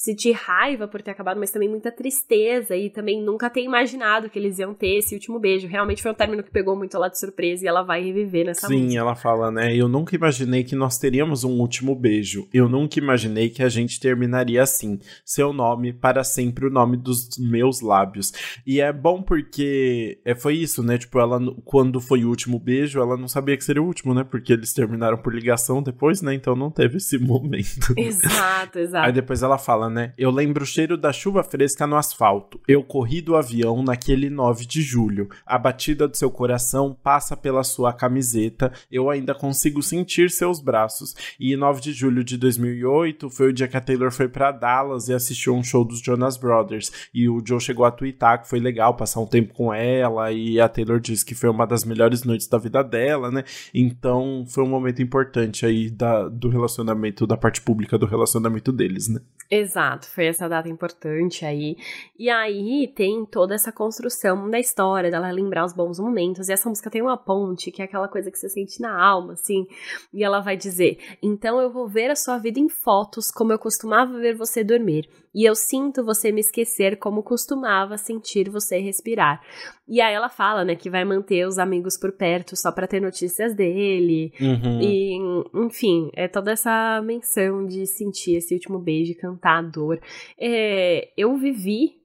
sentir 0.00 0.32
raiva 0.32 0.88
por 0.88 1.02
ter 1.02 1.10
acabado, 1.10 1.38
mas 1.38 1.50
também 1.50 1.68
muita 1.68 1.92
tristeza 1.92 2.74
e 2.74 2.88
também 2.88 3.22
nunca 3.22 3.50
ter 3.50 3.62
imaginado 3.62 4.30
que 4.30 4.38
eles 4.38 4.58
iam 4.58 4.72
ter 4.72 4.96
esse 4.96 5.14
último 5.14 5.38
beijo. 5.38 5.68
Realmente 5.68 6.00
foi 6.00 6.10
um 6.10 6.14
término 6.14 6.42
que 6.42 6.50
pegou 6.50 6.74
muito 6.74 6.96
ela 6.96 7.10
de 7.10 7.18
surpresa 7.18 7.66
e 7.66 7.68
ela 7.68 7.82
vai 7.82 8.02
reviver 8.02 8.46
nessa 8.46 8.66
Sim, 8.66 8.84
música. 8.84 8.98
ela 8.98 9.14
fala, 9.14 9.50
né? 9.50 9.76
Eu 9.76 9.88
nunca 9.88 10.16
imaginei 10.16 10.64
que 10.64 10.74
nós 10.74 10.96
teríamos 10.96 11.44
um 11.44 11.60
último 11.60 11.94
beijo. 11.94 12.48
Eu 12.50 12.66
nunca 12.66 12.98
imaginei 12.98 13.50
que 13.50 13.62
a 13.62 13.68
gente 13.68 14.00
terminaria 14.00 14.62
assim. 14.62 14.98
Seu 15.22 15.52
nome 15.52 15.92
para 15.92 16.24
sempre 16.24 16.66
o 16.66 16.70
nome 16.70 16.96
dos 16.96 17.36
meus 17.38 17.82
lábios. 17.82 18.32
E 18.66 18.80
é 18.80 18.90
bom 18.94 19.22
porque 19.22 20.18
é, 20.24 20.34
foi 20.34 20.54
isso, 20.54 20.82
né? 20.82 20.96
Tipo, 20.96 21.20
ela 21.20 21.38
quando 21.62 22.00
foi 22.00 22.24
o 22.24 22.30
último 22.30 22.58
beijo, 22.58 22.98
ela 23.00 23.18
não 23.18 23.28
sabia 23.28 23.54
que 23.54 23.64
seria 23.64 23.82
o 23.82 23.86
último, 23.86 24.14
né? 24.14 24.24
Porque 24.24 24.54
eles 24.54 24.72
terminaram 24.72 25.18
por 25.18 25.34
ligação 25.34 25.82
depois, 25.82 26.22
né? 26.22 26.32
Então 26.32 26.56
não 26.56 26.70
teve 26.70 26.96
esse 26.96 27.18
momento. 27.20 27.92
Exato, 27.98 28.78
exato. 28.78 29.06
Aí 29.06 29.12
depois 29.12 29.42
ela 29.42 29.58
fala, 29.58 29.89
né? 29.90 30.14
Eu 30.16 30.30
lembro 30.30 30.62
o 30.62 30.66
cheiro 30.66 30.96
da 30.96 31.12
chuva 31.12 31.42
fresca 31.42 31.86
no 31.86 31.96
asfalto. 31.96 32.60
Eu 32.66 32.82
corri 32.82 33.20
do 33.20 33.36
avião 33.36 33.82
naquele 33.82 34.30
9 34.30 34.64
de 34.64 34.80
julho. 34.80 35.28
A 35.44 35.58
batida 35.58 36.06
do 36.06 36.16
seu 36.16 36.30
coração 36.30 36.96
passa 37.02 37.36
pela 37.36 37.64
sua 37.64 37.92
camiseta. 37.92 38.72
Eu 38.90 39.10
ainda 39.10 39.34
consigo 39.34 39.82
sentir 39.82 40.30
seus 40.30 40.60
braços. 40.60 41.14
E 41.38 41.56
9 41.56 41.80
de 41.80 41.92
julho 41.92 42.22
de 42.22 42.36
2008 42.36 43.28
foi 43.30 43.48
o 43.48 43.52
dia 43.52 43.68
que 43.68 43.76
a 43.76 43.80
Taylor 43.80 44.12
foi 44.12 44.28
para 44.28 44.52
Dallas 44.52 45.08
e 45.08 45.14
assistiu 45.14 45.54
um 45.54 45.62
show 45.62 45.84
dos 45.84 46.00
Jonas 46.00 46.36
Brothers. 46.36 46.92
E 47.12 47.28
o 47.28 47.42
Joe 47.44 47.60
chegou 47.60 47.84
a 47.84 47.90
twittar 47.90 48.40
que 48.40 48.48
foi 48.48 48.60
legal 48.60 48.94
passar 48.94 49.20
um 49.20 49.26
tempo 49.26 49.52
com 49.52 49.74
ela. 49.74 50.32
E 50.32 50.60
a 50.60 50.68
Taylor 50.68 51.00
disse 51.00 51.24
que 51.24 51.34
foi 51.34 51.50
uma 51.50 51.66
das 51.66 51.84
melhores 51.84 52.24
noites 52.24 52.46
da 52.46 52.58
vida 52.58 52.82
dela, 52.82 53.30
né? 53.30 53.44
Então 53.74 54.44
foi 54.48 54.64
um 54.64 54.68
momento 54.68 55.02
importante 55.02 55.66
aí 55.66 55.90
da, 55.90 56.28
do 56.28 56.48
relacionamento, 56.48 57.26
da 57.26 57.36
parte 57.36 57.60
pública 57.60 57.98
do 57.98 58.06
relacionamento 58.06 58.72
deles, 58.72 59.08
né? 59.08 59.20
Exato, 59.50 59.79
foi 60.12 60.26
essa 60.26 60.48
data 60.48 60.68
importante 60.68 61.44
aí. 61.44 61.76
E 62.18 62.28
aí 62.28 62.88
tem 62.94 63.24
toda 63.24 63.54
essa 63.54 63.72
construção 63.72 64.50
da 64.50 64.58
história, 64.58 65.10
dela 65.10 65.30
lembrar 65.30 65.64
os 65.64 65.72
bons 65.72 65.98
momentos. 65.98 66.48
E 66.48 66.52
essa 66.52 66.68
música 66.68 66.90
tem 66.90 67.02
uma 67.02 67.16
ponte, 67.16 67.70
que 67.70 67.82
é 67.82 67.84
aquela 67.84 68.08
coisa 68.08 68.30
que 68.30 68.38
você 68.38 68.48
sente 68.48 68.80
na 68.80 69.00
alma, 69.00 69.34
assim. 69.34 69.66
E 70.12 70.24
ela 70.24 70.40
vai 70.40 70.56
dizer: 70.56 70.98
Então 71.22 71.60
eu 71.60 71.70
vou 71.70 71.88
ver 71.88 72.10
a 72.10 72.16
sua 72.16 72.38
vida 72.38 72.58
em 72.58 72.68
fotos, 72.68 73.30
como 73.30 73.52
eu 73.52 73.58
costumava 73.58 74.18
ver 74.18 74.34
você 74.34 74.64
dormir. 74.64 75.08
E 75.34 75.44
eu 75.44 75.54
sinto 75.54 76.04
você 76.04 76.32
me 76.32 76.40
esquecer 76.40 76.98
como 76.98 77.22
costumava 77.22 77.96
sentir 77.96 78.50
você 78.50 78.78
respirar. 78.78 79.40
E 79.88 80.00
aí 80.00 80.12
ela 80.12 80.28
fala, 80.28 80.64
né, 80.64 80.74
que 80.74 80.90
vai 80.90 81.04
manter 81.04 81.46
os 81.46 81.58
amigos 81.58 81.96
por 81.96 82.12
perto 82.12 82.56
só 82.56 82.72
para 82.72 82.86
ter 82.86 83.00
notícias 83.00 83.54
dele. 83.54 84.32
Uhum. 84.40 84.80
E, 84.80 85.66
enfim, 85.66 86.10
é 86.14 86.26
toda 86.26 86.50
essa 86.50 87.00
menção 87.02 87.64
de 87.64 87.86
sentir 87.86 88.36
esse 88.36 88.54
último 88.54 88.78
beijo, 88.78 89.16
cantar 89.18 89.58
a 89.58 89.62
dor. 89.62 90.00
É, 90.38 91.10
eu 91.16 91.36
vivi 91.36 91.99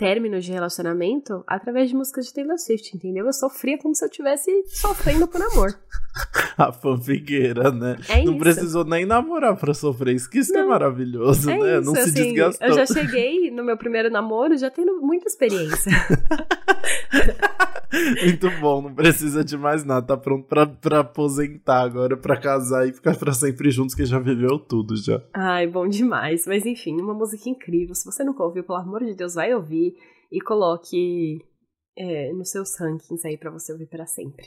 término 0.00 0.40
de 0.40 0.50
relacionamento 0.50 1.44
através 1.46 1.90
de 1.90 1.94
músicas 1.94 2.24
de 2.26 2.32
Taylor 2.32 2.58
Swift, 2.58 2.96
entendeu? 2.96 3.26
Eu 3.26 3.32
sofria 3.34 3.76
como 3.76 3.94
se 3.94 4.02
eu 4.02 4.08
estivesse 4.08 4.50
sofrendo 4.66 5.28
por 5.28 5.42
amor. 5.42 5.78
A 6.56 6.72
fanfiqueira, 6.72 7.70
né? 7.70 7.96
É 8.08 8.24
não 8.24 8.32
isso. 8.32 8.38
precisou 8.38 8.84
nem 8.84 9.04
namorar 9.04 9.56
pra 9.56 9.74
sofrer. 9.74 10.14
Isso 10.16 10.28
que 10.28 10.38
isso 10.38 10.56
é 10.56 10.64
maravilhoso, 10.64 11.50
É 11.50 11.58
né? 11.58 11.78
isso, 11.78 11.86
não 11.86 11.94
se 11.94 12.00
assim, 12.00 12.32
desgastou. 12.32 12.66
Eu 12.66 12.74
já 12.74 12.86
cheguei 12.86 13.50
no 13.50 13.62
meu 13.62 13.76
primeiro 13.76 14.10
namoro 14.10 14.56
já 14.56 14.70
tendo 14.70 15.00
muita 15.00 15.28
experiência. 15.28 15.92
Muito 18.22 18.48
bom, 18.60 18.82
não 18.82 18.94
precisa 18.94 19.42
de 19.44 19.56
mais 19.56 19.84
nada. 19.84 20.06
Tá 20.06 20.16
pronto 20.16 20.46
pra, 20.46 20.64
pra 20.66 21.00
aposentar 21.00 21.82
agora, 21.82 22.16
pra 22.16 22.36
casar 22.36 22.88
e 22.88 22.92
ficar 22.92 23.16
pra 23.16 23.32
sempre 23.32 23.70
juntos, 23.70 23.94
que 23.96 24.04
já 24.04 24.18
viveu 24.18 24.58
tudo 24.58 24.96
já. 24.96 25.20
Ai, 25.34 25.66
bom 25.66 25.88
demais. 25.88 26.46
Mas 26.46 26.64
enfim, 26.64 27.00
uma 27.00 27.12
música 27.14 27.48
incrível. 27.48 27.94
Se 27.94 28.04
você 28.04 28.22
nunca 28.22 28.44
ouviu, 28.44 28.62
pelo 28.62 28.78
amor 28.78 29.04
de 29.04 29.14
Deus, 29.14 29.34
vai 29.34 29.52
ouvir 29.52 29.89
e 30.30 30.40
coloque 30.40 31.38
é, 31.96 32.32
nos 32.32 32.50
seus 32.50 32.78
rankings 32.78 33.26
aí 33.26 33.36
pra 33.36 33.50
você 33.50 33.72
ouvir 33.72 33.86
pra 33.86 34.06
sempre. 34.06 34.46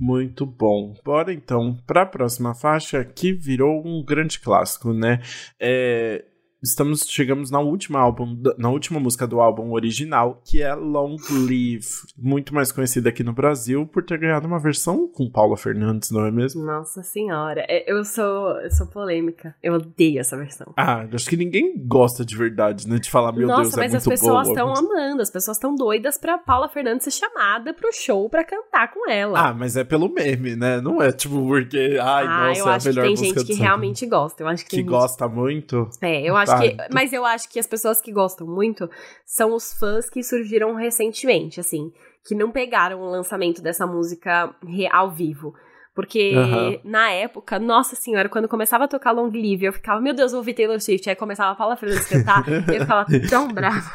Muito 0.00 0.44
bom. 0.44 0.94
Bora 1.04 1.32
então 1.32 1.76
pra 1.86 2.04
próxima 2.04 2.54
faixa, 2.54 3.04
que 3.04 3.32
virou 3.32 3.86
um 3.86 4.04
grande 4.04 4.40
clássico, 4.40 4.92
né? 4.92 5.20
É, 5.58 6.24
estamos 6.64 7.00
chegamos 7.08 7.50
na 7.50 7.60
última 7.60 7.98
álbum, 8.00 8.36
na 8.58 8.70
última 8.70 8.98
música 8.98 9.26
do 9.26 9.40
álbum 9.40 9.72
original, 9.72 10.40
que 10.44 10.62
é 10.62 10.74
Long 10.74 11.16
Live, 11.30 11.86
muito 12.18 12.54
mais 12.54 12.72
conhecida 12.72 13.08
aqui 13.10 13.22
no 13.22 13.32
Brasil 13.32 13.86
por 13.86 14.02
ter 14.04 14.18
ganhado 14.18 14.46
uma 14.46 14.58
versão 14.58 15.06
com 15.06 15.30
Paula 15.30 15.56
Fernandes, 15.56 16.10
não 16.10 16.24
é 16.24 16.30
mesmo? 16.30 16.64
Nossa 16.64 17.02
senhora, 17.02 17.64
é, 17.68 17.84
eu 17.90 18.04
sou, 18.04 18.50
eu 18.60 18.70
sou 18.70 18.86
polêmica. 18.86 19.54
Eu 19.62 19.74
odeio 19.74 20.20
essa 20.20 20.36
versão. 20.36 20.72
Ah, 20.76 21.06
acho 21.12 21.28
que 21.28 21.36
ninguém 21.36 21.74
gosta 21.86 22.24
de 22.24 22.36
verdade, 22.36 22.88
né? 22.88 22.98
De 22.98 23.10
falar, 23.10 23.32
meu 23.32 23.46
Nossa, 23.46 23.62
Deus, 23.62 23.74
é 23.74 23.76
mas 23.80 23.92
muito 23.92 23.96
as 24.02 24.20
pessoas 24.20 24.48
boa. 24.48 24.52
estão 24.54 24.74
amando, 24.74 25.22
as 25.22 25.30
pessoas 25.30 25.56
estão 25.56 25.74
doidas 25.74 26.16
pra 26.16 26.38
Paula 26.38 26.68
Fernandes 26.68 27.04
ser 27.04 27.10
chamada 27.10 27.74
pro 27.74 27.92
show 27.92 28.28
pra 28.30 28.42
cantar 28.44 28.90
com 28.92 29.10
ela. 29.10 29.48
Ah, 29.48 29.54
mas 29.54 29.76
é 29.76 29.84
pelo 29.84 30.08
meme, 30.08 30.56
né? 30.56 30.80
Não 30.80 31.02
é 31.02 31.12
tipo 31.12 31.44
porque, 31.46 31.98
ai, 32.00 32.24
Ah, 32.26 32.48
nossa, 32.48 32.60
eu 32.60 32.66
é 32.66 32.70
a 32.70 32.74
acho 32.76 32.84
que 32.88 32.88
melhor 32.94 33.06
tem 33.06 33.16
gente 33.16 33.44
que 33.44 33.54
realmente 33.54 34.06
gosta. 34.06 34.42
Eu 34.42 34.48
acho 34.48 34.64
que, 34.64 34.70
que 34.70 34.76
gente- 34.76 34.86
gosta 34.88 35.28
muito. 35.28 35.88
É, 36.00 36.22
eu 36.22 36.36
acho 36.36 36.53
Ah, 36.54 36.60
que. 36.60 36.76
Mas 36.92 37.12
eu 37.12 37.24
acho 37.24 37.48
que 37.48 37.58
as 37.58 37.66
pessoas 37.66 38.00
que 38.00 38.12
gostam 38.12 38.46
muito 38.46 38.88
são 39.24 39.54
os 39.54 39.72
fãs 39.72 40.08
que 40.08 40.22
surgiram 40.22 40.74
recentemente, 40.74 41.60
assim, 41.60 41.92
que 42.24 42.34
não 42.34 42.50
pegaram 42.50 43.00
o 43.00 43.10
lançamento 43.10 43.62
dessa 43.62 43.86
música 43.86 44.54
ao 44.92 45.10
vivo. 45.10 45.54
Porque 45.94 46.32
na 46.84 47.10
época, 47.12 47.56
nossa 47.58 47.94
senhora, 47.94 48.28
quando 48.28 48.48
começava 48.48 48.84
a 48.84 48.88
tocar 48.88 49.12
Long 49.12 49.30
Live, 49.30 49.66
eu 49.66 49.72
ficava, 49.72 50.00
meu 50.00 50.12
Deus, 50.12 50.32
eu 50.32 50.38
ouvi 50.38 50.52
Taylor 50.52 50.80
Swift. 50.80 51.08
Aí 51.08 51.14
começava 51.14 51.52
a 51.52 51.54
Paula 51.54 51.76
Fernandes 51.76 52.08
cantar, 52.08 52.42
eu 52.50 52.80
ficava 52.80 53.06
tão 53.30 53.46
brava. 53.46 53.90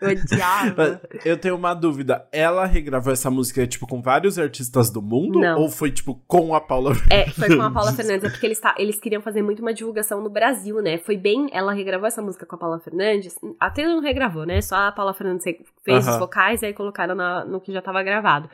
Eu 0.00 0.10
odiava. 0.10 1.00
Mas 1.12 1.24
Eu 1.24 1.36
tenho 1.38 1.54
uma 1.54 1.72
dúvida. 1.72 2.26
Ela 2.32 2.66
regravou 2.66 3.12
essa 3.12 3.30
música, 3.30 3.64
tipo, 3.68 3.86
com 3.86 4.02
vários 4.02 4.36
artistas 4.36 4.90
do 4.90 5.00
mundo? 5.00 5.38
Não. 5.38 5.60
Ou 5.60 5.68
foi, 5.68 5.92
tipo, 5.92 6.20
com 6.26 6.56
a 6.56 6.60
Paula 6.60 6.92
É, 7.08 7.30
foi 7.30 7.56
com 7.56 7.62
a 7.62 7.70
Paula 7.70 7.92
Fernandes, 7.94 8.24
é 8.24 8.30
porque 8.30 8.46
eles, 8.46 8.58
ta- 8.58 8.74
eles 8.76 8.98
queriam 9.00 9.22
fazer 9.22 9.40
muito 9.40 9.60
uma 9.60 9.72
divulgação 9.72 10.20
no 10.20 10.28
Brasil, 10.28 10.82
né? 10.82 10.98
Foi 10.98 11.16
bem. 11.16 11.48
Ela 11.52 11.72
regravou 11.72 12.08
essa 12.08 12.20
música 12.20 12.44
com 12.44 12.56
a 12.56 12.58
Paula 12.58 12.80
Fernandes. 12.80 13.36
A 13.60 13.70
Taylor 13.70 13.94
não 13.94 14.02
regravou, 14.02 14.44
né? 14.44 14.60
Só 14.60 14.74
a 14.74 14.90
Paula 14.92 15.14
Fernandes 15.14 15.44
fez 15.84 16.08
os 16.08 16.16
vocais 16.18 16.62
e 16.62 16.66
aí 16.66 16.74
colocaram 16.74 17.14
na- 17.14 17.44
no 17.44 17.60
que 17.60 17.72
já 17.72 17.80
tava 17.80 18.02
gravado. 18.02 18.50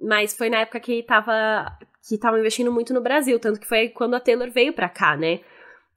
Mas 0.00 0.36
foi 0.36 0.50
na 0.50 0.58
época 0.58 0.78
que 0.78 1.02
tava. 1.02 1.72
Que 2.08 2.18
tava 2.18 2.38
investindo 2.38 2.72
muito 2.72 2.94
no 2.94 3.00
Brasil, 3.00 3.38
tanto 3.38 3.60
que 3.60 3.66
foi 3.66 3.88
quando 3.88 4.14
a 4.14 4.20
Taylor 4.20 4.50
veio 4.50 4.72
pra 4.72 4.88
cá, 4.88 5.16
né? 5.16 5.40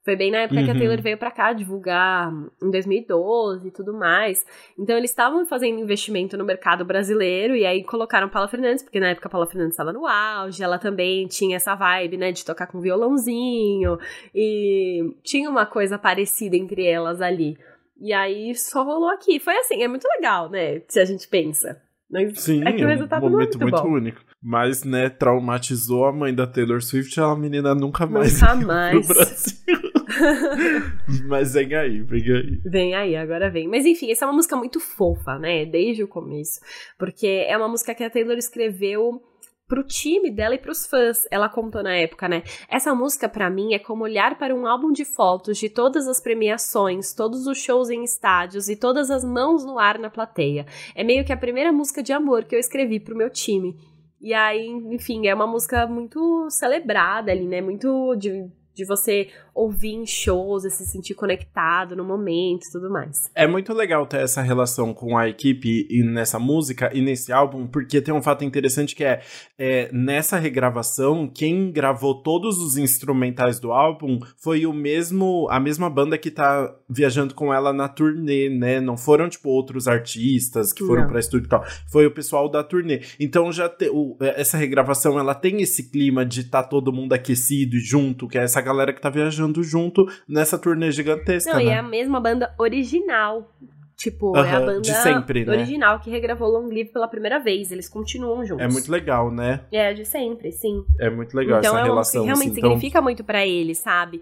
Foi 0.03 0.15
bem 0.15 0.31
na 0.31 0.39
época 0.39 0.63
que 0.63 0.69
a 0.69 0.73
Uhum. 0.73 0.79
Taylor 0.79 1.01
veio 1.01 1.17
pra 1.17 1.29
cá 1.29 1.51
divulgar 1.53 2.31
em 2.63 2.71
2012 2.71 3.67
e 3.67 3.71
tudo 3.71 3.93
mais. 3.93 4.45
Então 4.77 4.97
eles 4.97 5.11
estavam 5.11 5.45
fazendo 5.45 5.79
investimento 5.79 6.37
no 6.37 6.45
mercado 6.45 6.85
brasileiro 6.85 7.55
e 7.55 7.65
aí 7.65 7.83
colocaram 7.83 8.29
Paula 8.29 8.47
Fernandes, 8.47 8.81
porque 8.81 8.99
na 8.99 9.09
época 9.09 9.27
a 9.27 9.31
Paula 9.31 9.45
Fernandes 9.45 9.73
estava 9.73 9.91
no 9.91 10.07
auge, 10.07 10.63
ela 10.63 10.79
também 10.79 11.27
tinha 11.27 11.57
essa 11.57 11.75
vibe, 11.75 12.17
né, 12.17 12.31
de 12.31 12.45
tocar 12.45 12.65
com 12.67 12.79
violãozinho 12.79 13.99
e 14.33 15.13
tinha 15.21 15.49
uma 15.49 15.65
coisa 15.65 15.99
parecida 15.99 16.55
entre 16.55 16.85
elas 16.85 17.21
ali. 17.21 17.57
E 18.01 18.13
aí 18.13 18.55
só 18.55 18.83
rolou 18.83 19.09
aqui. 19.09 19.39
Foi 19.39 19.55
assim, 19.57 19.83
é 19.83 19.87
muito 19.87 20.07
legal, 20.07 20.49
né, 20.49 20.81
se 20.87 20.99
a 20.99 21.05
gente 21.05 21.27
pensa. 21.27 21.79
Mas 22.09 22.39
Sim, 22.39 22.63
é 22.65 22.71
que 22.71 22.83
o 22.83 22.87
um 22.87 22.89
resultado 22.89 23.21
não 23.21 23.27
é 23.27 23.31
momento 23.31 23.59
muito 23.59 23.75
muito 23.75 23.87
único. 23.87 24.28
Mas, 24.41 24.83
né, 24.83 25.09
traumatizou 25.09 26.05
a 26.05 26.13
mãe 26.13 26.33
da 26.33 26.47
Taylor 26.47 26.81
Swift, 26.81 27.19
a 27.19 27.35
menina 27.35 27.75
nunca 27.75 28.05
mais 28.05 28.39
Nunca 28.41 28.55
mais. 28.55 29.05
pro 29.05 29.15
Brasil. 29.15 29.89
Mas 31.27 31.53
vem 31.53 31.75
aí, 31.75 32.01
vem 32.01 32.23
aí. 32.31 32.61
Vem 32.65 32.95
aí, 32.95 33.15
agora 33.15 33.49
vem. 33.49 33.67
Mas 33.67 33.85
enfim, 33.85 34.11
essa 34.11 34.25
é 34.25 34.27
uma 34.27 34.35
música 34.35 34.55
muito 34.55 34.79
fofa, 34.79 35.37
né? 35.37 35.65
Desde 35.65 36.03
o 36.03 36.07
começo. 36.07 36.59
Porque 36.97 37.45
é 37.47 37.55
uma 37.57 37.67
música 37.67 37.93
que 37.93 38.03
a 38.03 38.09
Taylor 38.09 38.37
escreveu 38.37 39.21
pro 39.67 39.83
time 39.83 40.31
dela 40.31 40.55
e 40.55 40.57
pros 40.57 40.87
fãs. 40.87 41.27
Ela 41.29 41.47
contou 41.47 41.83
na 41.83 41.95
época, 41.95 42.27
né? 42.27 42.43
Essa 42.67 42.93
música 42.95 43.29
para 43.29 43.49
mim 43.49 43.73
é 43.73 43.79
como 43.79 44.03
olhar 44.03 44.37
para 44.37 44.55
um 44.55 44.65
álbum 44.65 44.91
de 44.91 45.05
fotos 45.05 45.57
de 45.59 45.69
todas 45.69 46.07
as 46.07 46.19
premiações, 46.19 47.13
todos 47.13 47.45
os 47.45 47.57
shows 47.59 47.89
em 47.89 48.03
estádios 48.03 48.67
e 48.67 48.75
todas 48.75 49.11
as 49.11 49.23
mãos 49.23 49.63
no 49.63 49.77
ar 49.77 49.99
na 49.99 50.09
plateia. 50.09 50.65
É 50.95 51.03
meio 51.03 51.23
que 51.23 51.31
a 51.31 51.37
primeira 51.37 51.71
música 51.71 52.01
de 52.01 52.11
amor 52.11 52.45
que 52.45 52.55
eu 52.55 52.59
escrevi 52.59 52.99
pro 52.99 53.15
meu 53.15 53.29
time. 53.29 53.77
E 54.21 54.33
aí, 54.33 54.67
enfim, 54.67 55.27
é 55.27 55.33
uma 55.33 55.47
música 55.47 55.87
muito 55.87 56.49
celebrada 56.49 57.31
ali, 57.31 57.45
né? 57.47 57.61
Muito 57.61 58.15
de 58.15 58.49
de 58.79 58.85
você 58.85 59.29
ouvir 59.59 59.93
em 59.93 60.05
shows 60.05 60.63
e 60.63 60.71
se 60.71 60.85
sentir 60.85 61.13
conectado 61.13 61.93
no 61.93 62.03
momento 62.03 62.65
e 62.65 62.71
tudo 62.71 62.89
mais. 62.89 63.29
É 63.35 63.45
muito 63.45 63.73
legal 63.73 64.07
ter 64.07 64.21
essa 64.21 64.41
relação 64.41 64.93
com 64.93 65.17
a 65.17 65.27
equipe 65.27 65.85
e 65.89 66.01
nessa 66.01 66.39
música 66.39 66.89
e 66.93 67.01
nesse 67.01 67.33
álbum, 67.33 67.67
porque 67.67 68.01
tem 68.01 68.13
um 68.13 68.21
fato 68.21 68.45
interessante 68.45 68.95
que 68.95 69.03
é, 69.03 69.21
é 69.57 69.89
nessa 69.91 70.37
regravação, 70.37 71.27
quem 71.27 71.71
gravou 71.71 72.23
todos 72.23 72.57
os 72.57 72.77
instrumentais 72.77 73.59
do 73.59 73.73
álbum 73.73 74.19
foi 74.37 74.65
o 74.65 74.71
mesmo, 74.71 75.47
a 75.51 75.59
mesma 75.59 75.89
banda 75.89 76.17
que 76.17 76.31
tá 76.31 76.73
viajando 76.89 77.35
com 77.35 77.53
ela 77.53 77.73
na 77.73 77.89
turnê, 77.89 78.47
né? 78.49 78.79
Não 78.79 78.95
foram, 78.95 79.27
tipo, 79.27 79.49
outros 79.49 79.87
artistas 79.87 80.71
que 80.71 80.85
foram 80.85 81.05
pra 81.05 81.19
estúdio 81.19 81.47
e 81.47 81.49
tal. 81.49 81.65
Foi 81.91 82.05
o 82.05 82.11
pessoal 82.11 82.47
da 82.49 82.63
turnê. 82.63 83.01
Então 83.19 83.51
já 83.51 83.67
te, 83.67 83.89
o, 83.89 84.15
essa 84.21 84.57
regravação, 84.57 85.19
ela 85.19 85.35
tem 85.35 85.61
esse 85.61 85.89
clima 85.89 86.25
de 86.25 86.45
tá 86.45 86.63
todo 86.63 86.93
mundo 86.93 87.11
aquecido 87.11 87.75
e 87.75 87.79
junto, 87.79 88.27
que 88.27 88.37
é 88.37 88.43
essa 88.43 88.61
galera 88.61 88.93
que 88.93 89.01
tá 89.01 89.09
viajando 89.09 89.48
junto 89.63 90.07
nessa 90.27 90.57
turnê 90.57 90.91
gigantesca. 90.91 91.51
Não, 91.51 91.59
né? 91.59 91.65
e 91.65 91.69
é 91.69 91.77
a 91.77 91.83
mesma 91.83 92.19
banda 92.19 92.53
original. 92.57 93.51
Tipo, 93.95 94.37
é 94.37 94.55
a 94.55 94.59
banda 94.61 94.79
de 94.79 94.93
sempre, 94.93 95.43
né? 95.43 95.51
original 95.51 95.99
que 95.99 96.09
regravou 96.09 96.47
Long 96.49 96.69
Live 96.69 96.89
pela 96.91 97.05
primeira 97.05 97.37
vez. 97.37 97.69
Eles 97.69 97.89
continuam 97.89 98.45
juntos. 98.45 98.63
É 98.63 98.69
muito 98.69 98.89
legal, 98.89 99.29
né? 99.29 99.59
É, 99.69 99.93
de 99.93 100.05
sempre, 100.05 100.53
sim. 100.53 100.85
É 100.97 101.09
muito 101.09 101.35
legal 101.35 101.59
então, 101.59 101.73
essa 101.73 101.81
é 101.81 101.83
relação. 101.83 102.21
Que 102.21 102.27
realmente 102.27 102.51
assim, 102.51 102.61
significa 102.61 102.87
então... 102.87 103.03
muito 103.03 103.23
para 103.25 103.45
eles, 103.45 103.79
sabe? 103.79 104.21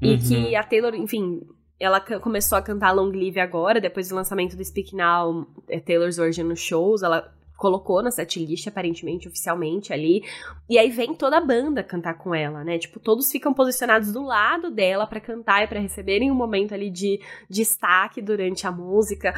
E 0.00 0.12
Uhum. 0.12 0.18
que 0.18 0.54
a 0.54 0.62
Taylor, 0.62 0.94
enfim, 0.94 1.40
ela 1.80 2.00
começou 2.00 2.56
a 2.56 2.62
cantar 2.62 2.92
Long 2.92 3.10
Live 3.10 3.40
agora, 3.40 3.80
depois 3.80 4.08
do 4.08 4.14
lançamento 4.14 4.56
do 4.56 4.64
Speak 4.64 4.94
Now, 4.94 5.46
é 5.68 5.80
Taylor's 5.80 6.16
Version 6.16 6.44
nos 6.46 6.60
shows. 6.60 7.02
Ela 7.02 7.34
colocou 7.56 8.02
na 8.02 8.10
setlist, 8.10 8.66
aparentemente, 8.66 9.28
oficialmente 9.28 9.92
ali. 9.92 10.22
E 10.68 10.78
aí 10.78 10.90
vem 10.90 11.14
toda 11.14 11.38
a 11.38 11.40
banda 11.40 11.82
cantar 11.82 12.14
com 12.14 12.34
ela, 12.34 12.62
né? 12.62 12.78
Tipo, 12.78 13.00
todos 13.00 13.30
ficam 13.30 13.54
posicionados 13.54 14.12
do 14.12 14.22
lado 14.22 14.70
dela 14.70 15.06
para 15.06 15.20
cantar 15.20 15.64
e 15.64 15.66
para 15.66 15.80
receberem 15.80 16.30
um 16.30 16.34
momento 16.34 16.74
ali 16.74 16.90
de 16.90 17.20
destaque 17.48 18.20
durante 18.20 18.66
a 18.66 18.72
música. 18.72 19.34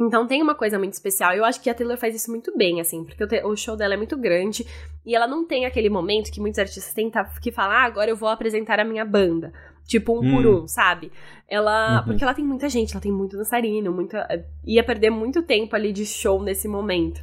Então 0.00 0.26
tem 0.26 0.42
uma 0.42 0.54
coisa 0.54 0.78
muito 0.78 0.94
especial. 0.94 1.32
Eu 1.34 1.44
acho 1.44 1.60
que 1.60 1.68
a 1.68 1.74
Taylor 1.74 1.98
faz 1.98 2.14
isso 2.14 2.30
muito 2.30 2.56
bem, 2.56 2.80
assim, 2.80 3.04
porque 3.04 3.22
o 3.44 3.54
show 3.54 3.76
dela 3.76 3.94
é 3.94 3.96
muito 3.98 4.16
grande 4.16 4.66
e 5.04 5.14
ela 5.14 5.26
não 5.26 5.46
tem 5.46 5.66
aquele 5.66 5.90
momento 5.90 6.32
que 6.32 6.40
muitos 6.40 6.58
artistas 6.58 6.94
têm 6.94 7.10
que 7.42 7.52
falar, 7.52 7.82
ah, 7.82 7.86
agora 7.86 8.10
eu 8.10 8.16
vou 8.16 8.28
apresentar 8.28 8.80
a 8.80 8.84
minha 8.84 9.04
banda. 9.04 9.52
Tipo, 9.90 10.14
um 10.14 10.18
hum. 10.20 10.36
por 10.36 10.46
um, 10.46 10.68
sabe? 10.68 11.10
Ela. 11.48 11.98
Uhum. 11.98 12.04
Porque 12.04 12.22
ela 12.22 12.32
tem 12.32 12.44
muita 12.44 12.68
gente, 12.68 12.92
ela 12.92 13.00
tem 13.00 13.10
muito 13.10 13.36
dançarino, 13.36 13.92
muita. 13.92 14.24
Ia 14.64 14.84
perder 14.84 15.10
muito 15.10 15.42
tempo 15.42 15.74
ali 15.74 15.92
de 15.92 16.06
show 16.06 16.40
nesse 16.40 16.68
momento. 16.68 17.20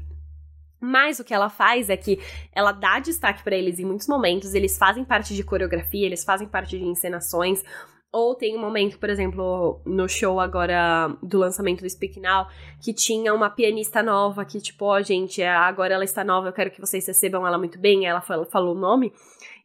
Mas 0.78 1.18
o 1.18 1.24
que 1.24 1.34
ela 1.34 1.50
faz 1.50 1.90
é 1.90 1.96
que 1.96 2.20
ela 2.54 2.74
dá 2.74 3.00
destaque 3.00 3.42
para 3.42 3.56
eles 3.56 3.80
em 3.80 3.86
muitos 3.86 4.06
momentos, 4.06 4.54
eles 4.54 4.78
fazem 4.78 5.06
parte 5.06 5.34
de 5.34 5.44
coreografia, 5.44 6.06
eles 6.06 6.26
fazem 6.26 6.46
parte 6.46 6.78
de 6.78 6.84
encenações. 6.84 7.64
Ou 8.12 8.36
tem 8.36 8.58
um 8.58 8.62
momento, 8.62 9.00
por 9.00 9.10
exemplo, 9.10 9.82
no 9.86 10.10
show 10.10 10.40
agora 10.40 11.10
do 11.24 11.38
lançamento 11.38 11.82
do 11.82 11.90
Speak 11.90 12.20
Now, 12.20 12.48
que 12.82 12.94
tinha 12.94 13.34
uma 13.34 13.50
pianista 13.50 14.04
nova 14.04 14.44
que, 14.44 14.60
tipo, 14.60 14.86
ó, 14.86 14.98
oh, 14.98 15.02
gente, 15.02 15.42
agora 15.42 15.94
ela 15.94 16.04
está 16.04 16.24
nova, 16.24 16.50
eu 16.50 16.54
quero 16.54 16.72
que 16.72 16.82
vocês 16.82 17.08
recebam 17.08 17.48
ela 17.48 17.58
muito 17.58 17.80
bem. 17.80 18.06
Ela 18.06 18.22
falou 18.22 18.76
o 18.76 18.80
nome. 18.80 19.14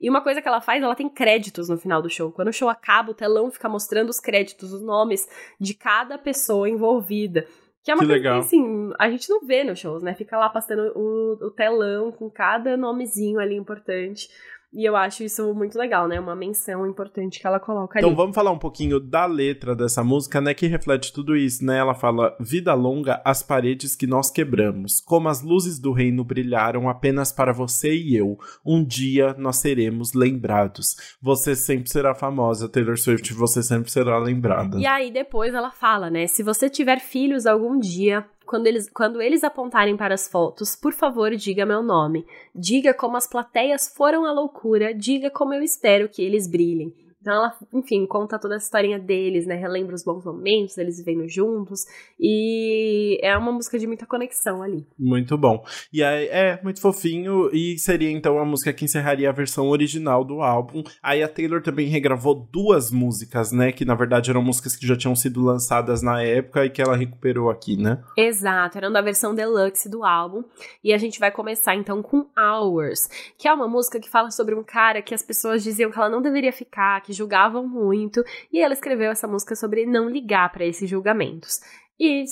E 0.02 0.10
uma 0.10 0.20
coisa 0.20 0.42
que 0.42 0.48
ela 0.48 0.60
faz, 0.60 0.82
ela 0.82 0.96
tem 0.96 1.08
créditos 1.08 1.68
no 1.68 1.78
final 1.78 2.02
do 2.02 2.10
show. 2.10 2.32
Quando 2.32 2.48
o 2.48 2.52
show 2.52 2.68
acaba, 2.68 3.12
o 3.12 3.14
telão 3.14 3.52
fica 3.52 3.68
mostrando 3.68 4.10
os 4.10 4.18
créditos, 4.18 4.72
os 4.72 4.82
nomes 4.82 5.28
de 5.60 5.74
cada 5.74 6.18
pessoa 6.18 6.68
envolvida. 6.68 7.46
Que 7.84 7.90
é 7.92 7.94
uma 7.94 8.00
que 8.00 8.06
coisa 8.06 8.20
legal. 8.20 8.40
que, 8.40 8.46
assim, 8.46 8.92
a 8.98 9.08
gente 9.08 9.30
não 9.30 9.46
vê 9.46 9.62
nos 9.62 9.78
shows, 9.78 10.02
né? 10.02 10.12
Fica 10.14 10.36
lá 10.36 10.48
passando 10.48 10.92
o, 10.96 11.46
o 11.46 11.50
telão 11.50 12.10
com 12.10 12.28
cada 12.28 12.76
nomezinho 12.76 13.38
ali 13.38 13.54
importante. 13.54 14.28
E 14.72 14.88
eu 14.88 14.96
acho 14.96 15.22
isso 15.22 15.52
muito 15.54 15.78
legal, 15.78 16.08
né? 16.08 16.18
Uma 16.18 16.34
menção 16.34 16.86
importante 16.86 17.38
que 17.38 17.46
ela 17.46 17.60
coloca 17.60 17.98
ali. 17.98 18.06
Então 18.06 18.16
vamos 18.16 18.34
falar 18.34 18.50
um 18.50 18.58
pouquinho 18.58 18.98
da 18.98 19.26
letra 19.26 19.76
dessa 19.76 20.02
música, 20.02 20.40
né? 20.40 20.54
Que 20.54 20.66
reflete 20.66 21.12
tudo 21.12 21.36
isso, 21.36 21.62
né? 21.64 21.78
Ela 21.78 21.94
fala: 21.94 22.34
Vida 22.40 22.72
longa, 22.72 23.20
as 23.22 23.42
paredes 23.42 23.94
que 23.94 24.06
nós 24.06 24.30
quebramos. 24.30 25.00
Como 25.00 25.28
as 25.28 25.42
luzes 25.42 25.78
do 25.78 25.92
reino 25.92 26.24
brilharam 26.24 26.88
apenas 26.88 27.30
para 27.30 27.52
você 27.52 27.94
e 27.94 28.16
eu. 28.16 28.38
Um 28.64 28.82
dia 28.82 29.34
nós 29.38 29.56
seremos 29.56 30.14
lembrados. 30.14 30.96
Você 31.20 31.54
sempre 31.54 31.90
será 31.90 32.14
famosa, 32.14 32.68
Taylor 32.68 32.98
Swift, 32.98 33.34
você 33.34 33.62
sempre 33.62 33.90
será 33.90 34.18
lembrada. 34.18 34.78
E 34.78 34.86
aí 34.86 35.10
depois 35.10 35.52
ela 35.52 35.70
fala, 35.70 36.08
né? 36.08 36.26
Se 36.26 36.42
você 36.42 36.70
tiver 36.70 36.98
filhos 36.98 37.44
algum 37.44 37.78
dia, 37.78 38.26
quando 38.52 38.66
eles, 38.66 38.90
quando 38.90 39.22
eles 39.22 39.42
apontarem 39.44 39.96
para 39.96 40.12
as 40.12 40.28
fotos, 40.28 40.76
por 40.76 40.92
favor, 40.92 41.34
diga 41.34 41.64
meu 41.64 41.82
nome. 41.82 42.26
Diga 42.54 42.92
como 42.92 43.16
as 43.16 43.26
plateias 43.26 43.88
foram 43.88 44.26
à 44.26 44.30
loucura, 44.30 44.92
diga 44.92 45.30
como 45.30 45.54
eu 45.54 45.62
espero 45.62 46.06
que 46.06 46.22
eles 46.22 46.46
brilhem. 46.46 46.92
Então 47.22 47.32
ela, 47.32 47.56
enfim, 47.72 48.04
conta 48.04 48.36
toda 48.36 48.54
a 48.54 48.58
historinha 48.58 48.98
deles, 48.98 49.46
né? 49.46 49.54
Relembra 49.54 49.94
os 49.94 50.02
bons 50.02 50.24
momentos, 50.24 50.76
eles 50.76 50.98
vivendo 50.98 51.28
juntos. 51.28 51.86
E 52.18 53.16
é 53.22 53.36
uma 53.38 53.52
música 53.52 53.78
de 53.78 53.86
muita 53.86 54.04
conexão 54.04 54.60
ali. 54.60 54.84
Muito 54.98 55.38
bom. 55.38 55.64
E 55.92 56.02
aí, 56.02 56.26
é 56.26 56.60
muito 56.62 56.80
fofinho. 56.80 57.48
E 57.52 57.78
seria 57.78 58.10
então 58.10 58.38
a 58.40 58.44
música 58.44 58.72
que 58.72 58.84
encerraria 58.84 59.28
a 59.28 59.32
versão 59.32 59.68
original 59.68 60.24
do 60.24 60.42
álbum. 60.42 60.82
Aí 61.00 61.22
a 61.22 61.28
Taylor 61.28 61.62
também 61.62 61.86
regravou 61.86 62.34
duas 62.34 62.90
músicas, 62.90 63.52
né? 63.52 63.70
Que 63.70 63.84
na 63.84 63.94
verdade 63.94 64.28
eram 64.28 64.42
músicas 64.42 64.74
que 64.74 64.86
já 64.86 64.96
tinham 64.96 65.14
sido 65.14 65.40
lançadas 65.40 66.02
na 66.02 66.20
época 66.20 66.64
e 66.64 66.70
que 66.70 66.82
ela 66.82 66.96
recuperou 66.96 67.50
aqui, 67.50 67.76
né? 67.76 68.02
Exato, 68.16 68.78
eram 68.78 68.90
da 68.90 69.00
versão 69.00 69.32
deluxe 69.32 69.88
do 69.88 70.04
álbum. 70.04 70.42
E 70.82 70.92
a 70.92 70.98
gente 70.98 71.20
vai 71.20 71.30
começar 71.30 71.76
então 71.76 72.02
com 72.02 72.26
Hours, 72.36 73.08
que 73.38 73.46
é 73.46 73.52
uma 73.52 73.68
música 73.68 74.00
que 74.00 74.10
fala 74.10 74.32
sobre 74.32 74.56
um 74.56 74.64
cara 74.64 75.00
que 75.00 75.14
as 75.14 75.22
pessoas 75.22 75.62
diziam 75.62 75.90
que 75.90 75.98
ela 75.98 76.08
não 76.08 76.20
deveria 76.20 76.52
ficar, 76.52 77.00
que 77.02 77.11
julgavam 77.12 77.66
muito, 77.66 78.24
e 78.52 78.60
ela 78.60 78.74
escreveu 78.74 79.10
essa 79.10 79.28
música 79.28 79.54
sobre 79.54 79.86
não 79.86 80.08
ligar 80.08 80.50
para 80.52 80.64
esses 80.64 80.88
julgamentos. 80.88 81.60
E 81.98 82.24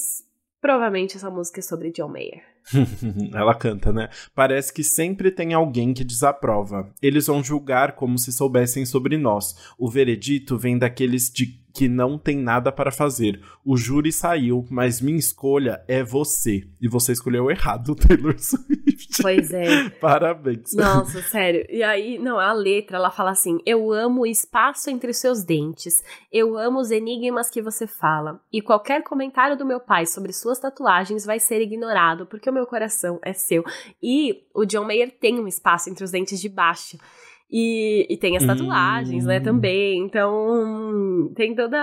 provavelmente 0.60 1.16
essa 1.16 1.30
música 1.30 1.60
é 1.60 1.62
sobre 1.62 1.90
John 1.90 2.08
Mayer. 2.08 2.44
Ela 3.34 3.54
canta, 3.54 3.92
né? 3.92 4.08
Parece 4.34 4.72
que 4.72 4.82
sempre 4.82 5.30
tem 5.30 5.54
alguém 5.54 5.92
que 5.92 6.04
desaprova. 6.04 6.92
Eles 7.02 7.26
vão 7.26 7.42
julgar 7.42 7.92
como 7.92 8.18
se 8.18 8.32
soubessem 8.32 8.84
sobre 8.84 9.16
nós. 9.16 9.54
O 9.78 9.90
veredito 9.90 10.58
vem 10.58 10.78
daqueles 10.78 11.30
de 11.30 11.60
que 11.72 11.88
não 11.88 12.18
tem 12.18 12.36
nada 12.36 12.72
para 12.72 12.90
fazer. 12.90 13.40
O 13.64 13.76
júri 13.76 14.12
saiu, 14.12 14.66
mas 14.70 15.00
minha 15.00 15.18
escolha 15.18 15.82
é 15.86 16.02
você. 16.02 16.62
E 16.80 16.88
você 16.88 17.12
escolheu 17.12 17.50
errado, 17.50 17.94
Taylor 17.96 18.38
Swift. 18.38 19.22
Pois 19.22 19.52
é. 19.52 19.88
Parabéns. 19.90 20.74
Nossa, 20.74 21.22
sério. 21.22 21.64
E 21.68 21.82
aí, 21.82 22.18
não, 22.18 22.38
a 22.38 22.52
letra, 22.52 22.96
ela 22.96 23.10
fala 23.10 23.30
assim: 23.30 23.58
Eu 23.64 23.92
amo 23.92 24.22
o 24.22 24.26
espaço 24.26 24.90
entre 24.90 25.10
os 25.10 25.18
seus 25.18 25.44
dentes. 25.44 26.02
Eu 26.32 26.56
amo 26.56 26.80
os 26.80 26.90
enigmas 26.90 27.50
que 27.50 27.62
você 27.62 27.86
fala. 27.86 28.40
E 28.52 28.60
qualquer 28.60 29.02
comentário 29.02 29.56
do 29.56 29.66
meu 29.66 29.80
pai 29.80 30.06
sobre 30.06 30.32
suas 30.32 30.58
tatuagens 30.58 31.24
vai 31.24 31.38
ser 31.38 31.60
ignorado, 31.60 32.26
porque 32.26 32.50
o 32.50 32.52
meu 32.52 32.59
coração 32.66 33.18
é 33.24 33.32
seu. 33.32 33.64
E 34.02 34.42
o 34.54 34.64
John 34.64 34.84
Mayer 34.84 35.11
tem 35.20 35.38
um 35.40 35.46
espaço 35.46 35.88
entre 35.90 36.04
os 36.04 36.11
dentes 36.11 36.40
de 36.40 36.48
baixo. 36.48 36.98
E, 37.52 38.06
e 38.08 38.16
tem 38.16 38.36
as 38.36 38.46
tatuagens, 38.46 39.24
Hum. 39.24 39.26
né, 39.26 39.40
também. 39.40 40.04
Então, 40.04 41.32
tem 41.34 41.52
todas 41.52 41.80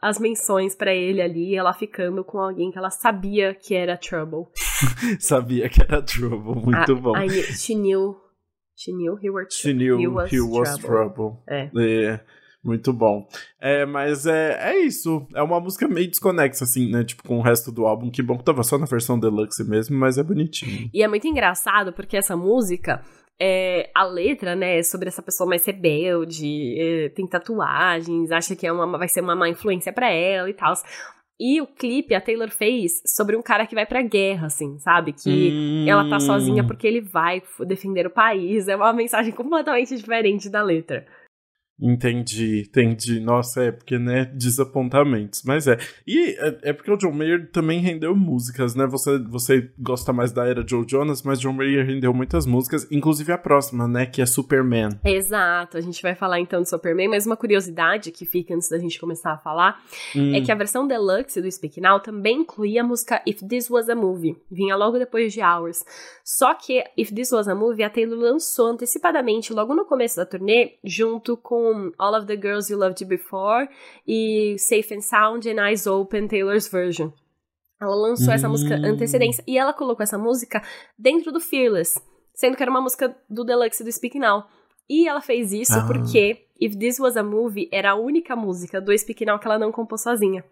as 0.00 0.18
menções 0.20 0.76
pra 0.76 0.94
ele 0.94 1.20
ali, 1.20 1.56
ela 1.56 1.72
ficando 1.72 2.22
com 2.22 2.38
alguém 2.38 2.70
que 2.70 2.78
ela 2.78 2.88
sabia 2.90 3.52
que 3.52 3.74
era 3.74 3.96
Trouble. 3.96 4.46
Sabia 5.18 5.68
que 5.68 5.82
era 5.82 6.00
Trouble. 6.02 6.54
Muito 6.64 6.92
I- 6.92 6.94
bom. 6.94 7.16
I 7.16 7.26
knew- 7.26 7.42
she 7.42 7.74
knew. 7.74 8.14
She 8.76 8.92
knew 8.92 9.16
he, 9.20 9.28
were, 9.30 9.46
She 9.50 9.72
knew 9.72 9.98
he 10.00 10.06
was, 10.08 10.32
he 10.32 10.40
was 10.40 10.78
trouble. 10.78 10.86
trouble. 10.86 11.42
É. 11.48 11.70
É, 11.76 12.20
muito 12.64 12.92
bom. 12.92 13.26
É, 13.60 13.84
mas 13.84 14.26
é, 14.26 14.72
é 14.72 14.78
isso. 14.80 15.26
É 15.34 15.42
uma 15.42 15.58
música 15.60 15.88
meio 15.88 16.08
desconexa, 16.08 16.64
assim, 16.64 16.90
né? 16.90 17.04
Tipo, 17.04 17.22
com 17.24 17.38
o 17.38 17.42
resto 17.42 17.72
do 17.72 17.86
álbum. 17.86 18.10
Que 18.10 18.22
bom 18.22 18.38
que 18.38 18.44
tava 18.44 18.62
só 18.62 18.78
na 18.78 18.86
versão 18.86 19.18
deluxe 19.18 19.64
mesmo, 19.68 19.96
mas 19.98 20.18
é 20.18 20.22
bonitinho. 20.22 20.88
E 20.94 21.02
é 21.02 21.08
muito 21.08 21.26
engraçado 21.26 21.92
porque 21.92 22.16
essa 22.16 22.36
música, 22.36 23.02
é, 23.40 23.90
a 23.94 24.04
letra, 24.04 24.54
né, 24.54 24.78
é 24.78 24.82
sobre 24.82 25.08
essa 25.08 25.22
pessoa 25.22 25.48
mais 25.48 25.64
rebelde, 25.66 26.78
é, 26.78 27.08
tem 27.08 27.26
tatuagens, 27.26 28.30
acha 28.30 28.54
que 28.54 28.66
é 28.66 28.72
uma, 28.72 28.86
vai 28.98 29.08
ser 29.08 29.20
uma 29.20 29.34
má 29.34 29.48
influência 29.48 29.92
pra 29.92 30.10
ela 30.10 30.48
e 30.48 30.54
tal. 30.54 30.72
E 31.40 31.60
o 31.60 31.66
clipe 31.66 32.14
a 32.14 32.20
Taylor 32.20 32.50
fez 32.50 32.92
sobre 33.16 33.36
um 33.36 33.42
cara 33.42 33.66
que 33.66 33.74
vai 33.74 33.84
pra 33.84 34.00
guerra, 34.02 34.46
assim, 34.46 34.78
sabe? 34.78 35.12
Que 35.12 35.50
Hum. 35.50 35.88
ela 35.88 36.08
tá 36.08 36.20
sozinha 36.20 36.62
porque 36.64 36.86
ele 36.86 37.00
vai 37.00 37.42
defender 37.66 38.06
o 38.06 38.10
país. 38.10 38.68
É 38.68 38.76
uma 38.76 38.92
mensagem 38.92 39.32
completamente 39.32 39.96
diferente 39.96 40.48
da 40.48 40.62
letra. 40.62 41.04
Entendi, 41.82 42.64
entendi. 42.68 43.18
Nossa, 43.18 43.64
é 43.64 43.72
porque, 43.72 43.98
né, 43.98 44.24
desapontamentos. 44.32 45.42
Mas 45.44 45.66
é. 45.66 45.76
E 46.06 46.36
é, 46.38 46.58
é, 46.70 46.72
porque 46.72 46.92
o 46.92 46.96
John 46.96 47.10
Mayer 47.10 47.50
também 47.50 47.80
rendeu 47.80 48.14
músicas, 48.14 48.76
né? 48.76 48.86
Você, 48.86 49.18
você 49.18 49.68
gosta 49.76 50.12
mais 50.12 50.30
da 50.30 50.46
era 50.46 50.64
Joe 50.66 50.84
Jonas, 50.88 51.22
mas 51.22 51.40
John 51.40 51.52
Mayer 51.52 51.84
rendeu 51.84 52.14
muitas 52.14 52.46
músicas, 52.46 52.86
inclusive 52.88 53.32
a 53.32 53.38
próxima, 53.38 53.88
né, 53.88 54.06
que 54.06 54.22
é 54.22 54.26
Superman. 54.26 54.90
Exato, 55.04 55.76
a 55.76 55.80
gente 55.80 56.00
vai 56.00 56.14
falar 56.14 56.38
então 56.38 56.62
de 56.62 56.68
Superman, 56.68 57.08
mas 57.08 57.26
uma 57.26 57.36
curiosidade 57.36 58.12
que 58.12 58.24
fica 58.24 58.54
antes 58.54 58.68
da 58.68 58.78
gente 58.78 59.00
começar 59.00 59.32
a 59.32 59.38
falar 59.38 59.82
hum. 60.14 60.34
é 60.34 60.40
que 60.40 60.52
a 60.52 60.54
versão 60.54 60.86
deluxe 60.86 61.40
do 61.40 61.50
Speak 61.50 61.80
Now 61.80 61.98
também 61.98 62.42
incluía 62.42 62.82
a 62.82 62.86
música 62.86 63.20
If 63.26 63.40
This 63.42 63.68
Was 63.68 63.88
a 63.88 63.96
Movie, 63.96 64.36
vinha 64.48 64.76
logo 64.76 64.98
depois 64.98 65.32
de 65.32 65.40
Hours. 65.40 65.84
Só 66.24 66.54
que 66.54 66.84
If 66.96 67.10
This 67.10 67.32
Was 67.32 67.48
a 67.48 67.54
Movie, 67.54 67.82
a 67.82 67.90
Taylor 67.90 68.18
lançou 68.18 68.66
antecipadamente, 68.68 69.52
logo 69.52 69.74
no 69.74 69.84
começo 69.84 70.16
da 70.16 70.26
turnê, 70.26 70.74
junto 70.84 71.36
com 71.36 71.71
All 71.98 72.14
of 72.14 72.26
the 72.26 72.36
Girls 72.36 72.70
You 72.70 72.78
Loved 72.78 73.04
Before 73.04 73.68
e 74.06 74.56
Safe 74.58 74.94
and 74.94 75.00
Sound 75.00 75.48
and 75.48 75.60
Eyes 75.68 75.86
Open 75.86 76.28
Taylor's 76.28 76.68
Version. 76.68 77.12
Ela 77.80 77.94
lançou 77.94 78.28
hum. 78.28 78.32
essa 78.32 78.48
música 78.48 78.76
hum. 78.76 78.84
antecedência 78.84 79.42
e 79.46 79.58
ela 79.58 79.72
colocou 79.72 80.02
essa 80.04 80.16
música 80.16 80.62
dentro 80.96 81.32
do 81.32 81.40
Fearless, 81.40 82.00
sendo 82.34 82.56
que 82.56 82.62
era 82.62 82.70
uma 82.70 82.80
música 82.80 83.16
do 83.28 83.44
Deluxe 83.44 83.82
do 83.82 83.90
Speak 83.90 84.18
Now. 84.18 84.44
E 84.88 85.08
ela 85.08 85.20
fez 85.20 85.52
isso 85.52 85.74
ah. 85.74 85.86
porque 85.86 86.46
If 86.60 86.76
This 86.76 87.00
Was 87.00 87.16
a 87.16 87.22
Movie 87.22 87.68
era 87.72 87.92
a 87.92 87.94
única 87.94 88.36
música 88.36 88.80
do 88.80 88.96
Speak 88.96 89.24
Now 89.24 89.38
que 89.38 89.46
ela 89.46 89.58
não 89.58 89.72
compôs 89.72 90.02
sozinha. 90.02 90.44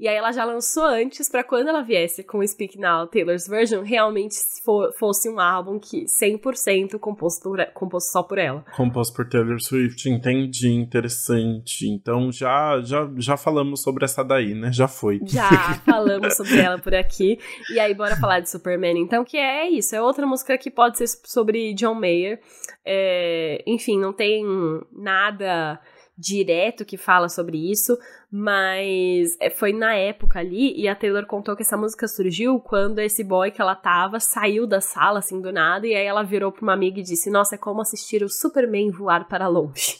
E 0.00 0.08
aí 0.08 0.16
ela 0.16 0.32
já 0.32 0.46
lançou 0.46 0.84
antes 0.84 1.28
para 1.28 1.44
quando 1.44 1.68
ela 1.68 1.82
viesse 1.82 2.24
com 2.24 2.38
o 2.38 2.48
Speak 2.48 2.78
Now 2.78 3.06
Taylor's 3.06 3.46
Version, 3.46 3.82
realmente 3.82 4.34
for, 4.64 4.90
fosse 4.94 5.28
um 5.28 5.38
álbum 5.38 5.78
que 5.78 6.06
100% 6.06 6.98
composto, 6.98 7.42
por, 7.42 7.62
composto 7.74 8.10
só 8.10 8.22
por 8.22 8.38
ela. 8.38 8.64
Composto 8.74 9.14
por 9.14 9.28
Taylor 9.28 9.60
Swift, 9.60 10.08
entendi, 10.08 10.70
interessante. 10.70 11.86
Então 11.86 12.32
já, 12.32 12.80
já, 12.80 13.10
já 13.18 13.36
falamos 13.36 13.82
sobre 13.82 14.06
essa 14.06 14.24
daí, 14.24 14.54
né? 14.54 14.72
Já 14.72 14.88
foi. 14.88 15.20
Já 15.22 15.50
falamos 15.84 16.34
sobre 16.34 16.58
ela 16.58 16.78
por 16.78 16.94
aqui. 16.94 17.38
E 17.68 17.78
aí 17.78 17.92
bora 17.92 18.16
falar 18.16 18.40
de 18.40 18.48
Superman, 18.48 18.98
então, 18.98 19.22
que 19.22 19.36
é 19.36 19.68
isso. 19.68 19.94
É 19.94 20.00
outra 20.00 20.26
música 20.26 20.56
que 20.56 20.70
pode 20.70 20.96
ser 20.96 21.08
sobre 21.26 21.74
John 21.74 21.94
Mayer. 21.94 22.40
É, 22.86 23.62
enfim, 23.66 23.98
não 23.98 24.14
tem 24.14 24.46
nada 24.90 25.78
direto 26.20 26.84
que 26.84 26.98
fala 26.98 27.28
sobre 27.30 27.70
isso, 27.70 27.98
mas 28.30 29.36
é, 29.40 29.48
foi 29.48 29.72
na 29.72 29.94
época 29.94 30.38
ali, 30.38 30.78
e 30.78 30.86
a 30.86 30.94
Taylor 30.94 31.24
contou 31.24 31.56
que 31.56 31.62
essa 31.62 31.78
música 31.78 32.06
surgiu 32.06 32.60
quando 32.60 32.98
esse 32.98 33.24
boy 33.24 33.50
que 33.50 33.60
ela 33.60 33.74
tava 33.74 34.20
saiu 34.20 34.66
da 34.66 34.80
sala, 34.80 35.20
assim, 35.20 35.40
do 35.40 35.50
nada, 35.50 35.86
e 35.86 35.94
aí 35.94 36.04
ela 36.04 36.22
virou 36.22 36.52
pra 36.52 36.62
uma 36.62 36.74
amiga 36.74 37.00
e 37.00 37.02
disse: 37.02 37.30
Nossa, 37.30 37.54
é 37.54 37.58
como 37.58 37.80
assistir 37.80 38.22
o 38.22 38.28
Superman 38.28 38.90
voar 38.90 39.26
para 39.28 39.48
longe. 39.48 39.98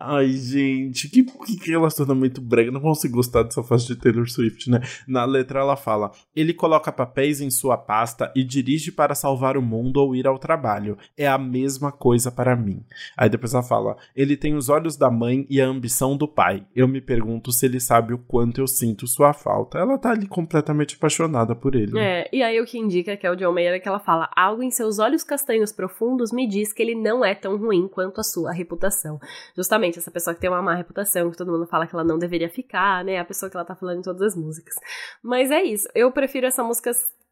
Ai, 0.00 0.28
gente, 0.30 1.08
que, 1.08 1.22
que 1.22 1.70
relacionamento 1.70 2.40
brega. 2.40 2.70
Não 2.70 2.80
consigo 2.80 3.16
gostar 3.16 3.42
dessa 3.42 3.62
fase 3.62 3.86
de 3.86 3.96
Taylor 3.96 4.28
Swift, 4.28 4.70
né? 4.70 4.80
Na 5.06 5.24
letra 5.24 5.60
ela 5.60 5.76
fala: 5.76 6.12
Ele 6.34 6.54
coloca 6.54 6.92
papéis 6.92 7.40
em 7.40 7.50
sua 7.50 7.76
pasta 7.76 8.32
e 8.34 8.42
dirige 8.42 8.90
para 8.90 9.14
salvar 9.14 9.56
o 9.56 9.62
mundo 9.62 9.98
ou 9.98 10.14
ir 10.14 10.26
ao 10.26 10.38
trabalho. 10.38 10.96
É 11.16 11.26
a 11.26 11.38
mesma 11.38 11.92
coisa 11.92 12.30
para 12.30 12.56
mim. 12.56 12.82
Aí 13.16 13.28
depois 13.28 13.52
ela 13.54 13.62
fala: 13.62 13.96
Ele 14.16 14.36
tem 14.36 14.54
os 14.54 14.68
olhos 14.68 14.96
da 14.96 15.10
mãe 15.10 15.46
e 15.48 15.60
a 15.60 15.66
ambição 15.66 16.16
do 16.16 16.26
pai. 16.26 16.66
Eu 16.74 16.88
me 16.88 17.00
pergunto 17.00 17.52
se 17.52 17.66
ele 17.66 17.80
sabe 17.80 18.14
o 18.14 18.18
quanto 18.18 18.60
eu 18.60 18.66
sinto 18.66 19.06
sua 19.06 19.32
falta. 19.32 19.78
Ela 19.78 19.98
tá 19.98 20.10
ali 20.10 20.26
completamente 20.26 20.96
apaixonada 20.96 21.54
por 21.54 21.74
ele. 21.74 21.98
É, 21.98 22.28
e 22.32 22.42
aí 22.42 22.60
o 22.60 22.64
que 22.64 22.78
indica 22.78 23.16
que 23.16 23.26
é 23.26 23.30
o 23.30 23.36
John 23.36 23.52
Mayer 23.52 23.74
é 23.74 23.78
que 23.78 23.88
ela 23.88 24.00
fala: 24.00 24.30
Algo 24.34 24.62
em 24.62 24.70
seus 24.70 24.98
olhos 24.98 25.22
castanhos 25.22 25.72
profundos 25.72 26.32
me 26.32 26.48
diz 26.48 26.72
que 26.72 26.82
ele 26.82 26.94
não 26.94 27.24
é 27.24 27.34
tão 27.34 27.56
ruim 27.56 27.88
quanto 27.88 28.20
a 28.20 28.24
sua 28.24 28.52
reputação 28.52 29.18
justamente 29.56 29.98
essa 29.98 30.10
pessoa 30.10 30.34
que 30.34 30.40
tem 30.40 30.50
uma 30.50 30.62
má 30.62 30.74
reputação, 30.74 31.30
que 31.30 31.36
todo 31.36 31.52
mundo 31.52 31.66
fala 31.66 31.86
que 31.86 31.94
ela 31.94 32.04
não 32.04 32.18
deveria 32.18 32.48
ficar, 32.48 33.04
né? 33.04 33.18
A 33.18 33.24
pessoa 33.24 33.50
que 33.50 33.56
ela 33.56 33.64
tá 33.64 33.74
falando 33.74 33.98
em 33.98 34.02
todas 34.02 34.22
as 34.22 34.36
músicas. 34.36 34.74
Mas 35.22 35.50
é 35.50 35.62
isso. 35.62 35.88
Eu 35.94 36.10
prefiro 36.12 36.46
essa 36.46 36.62
música 36.62 36.90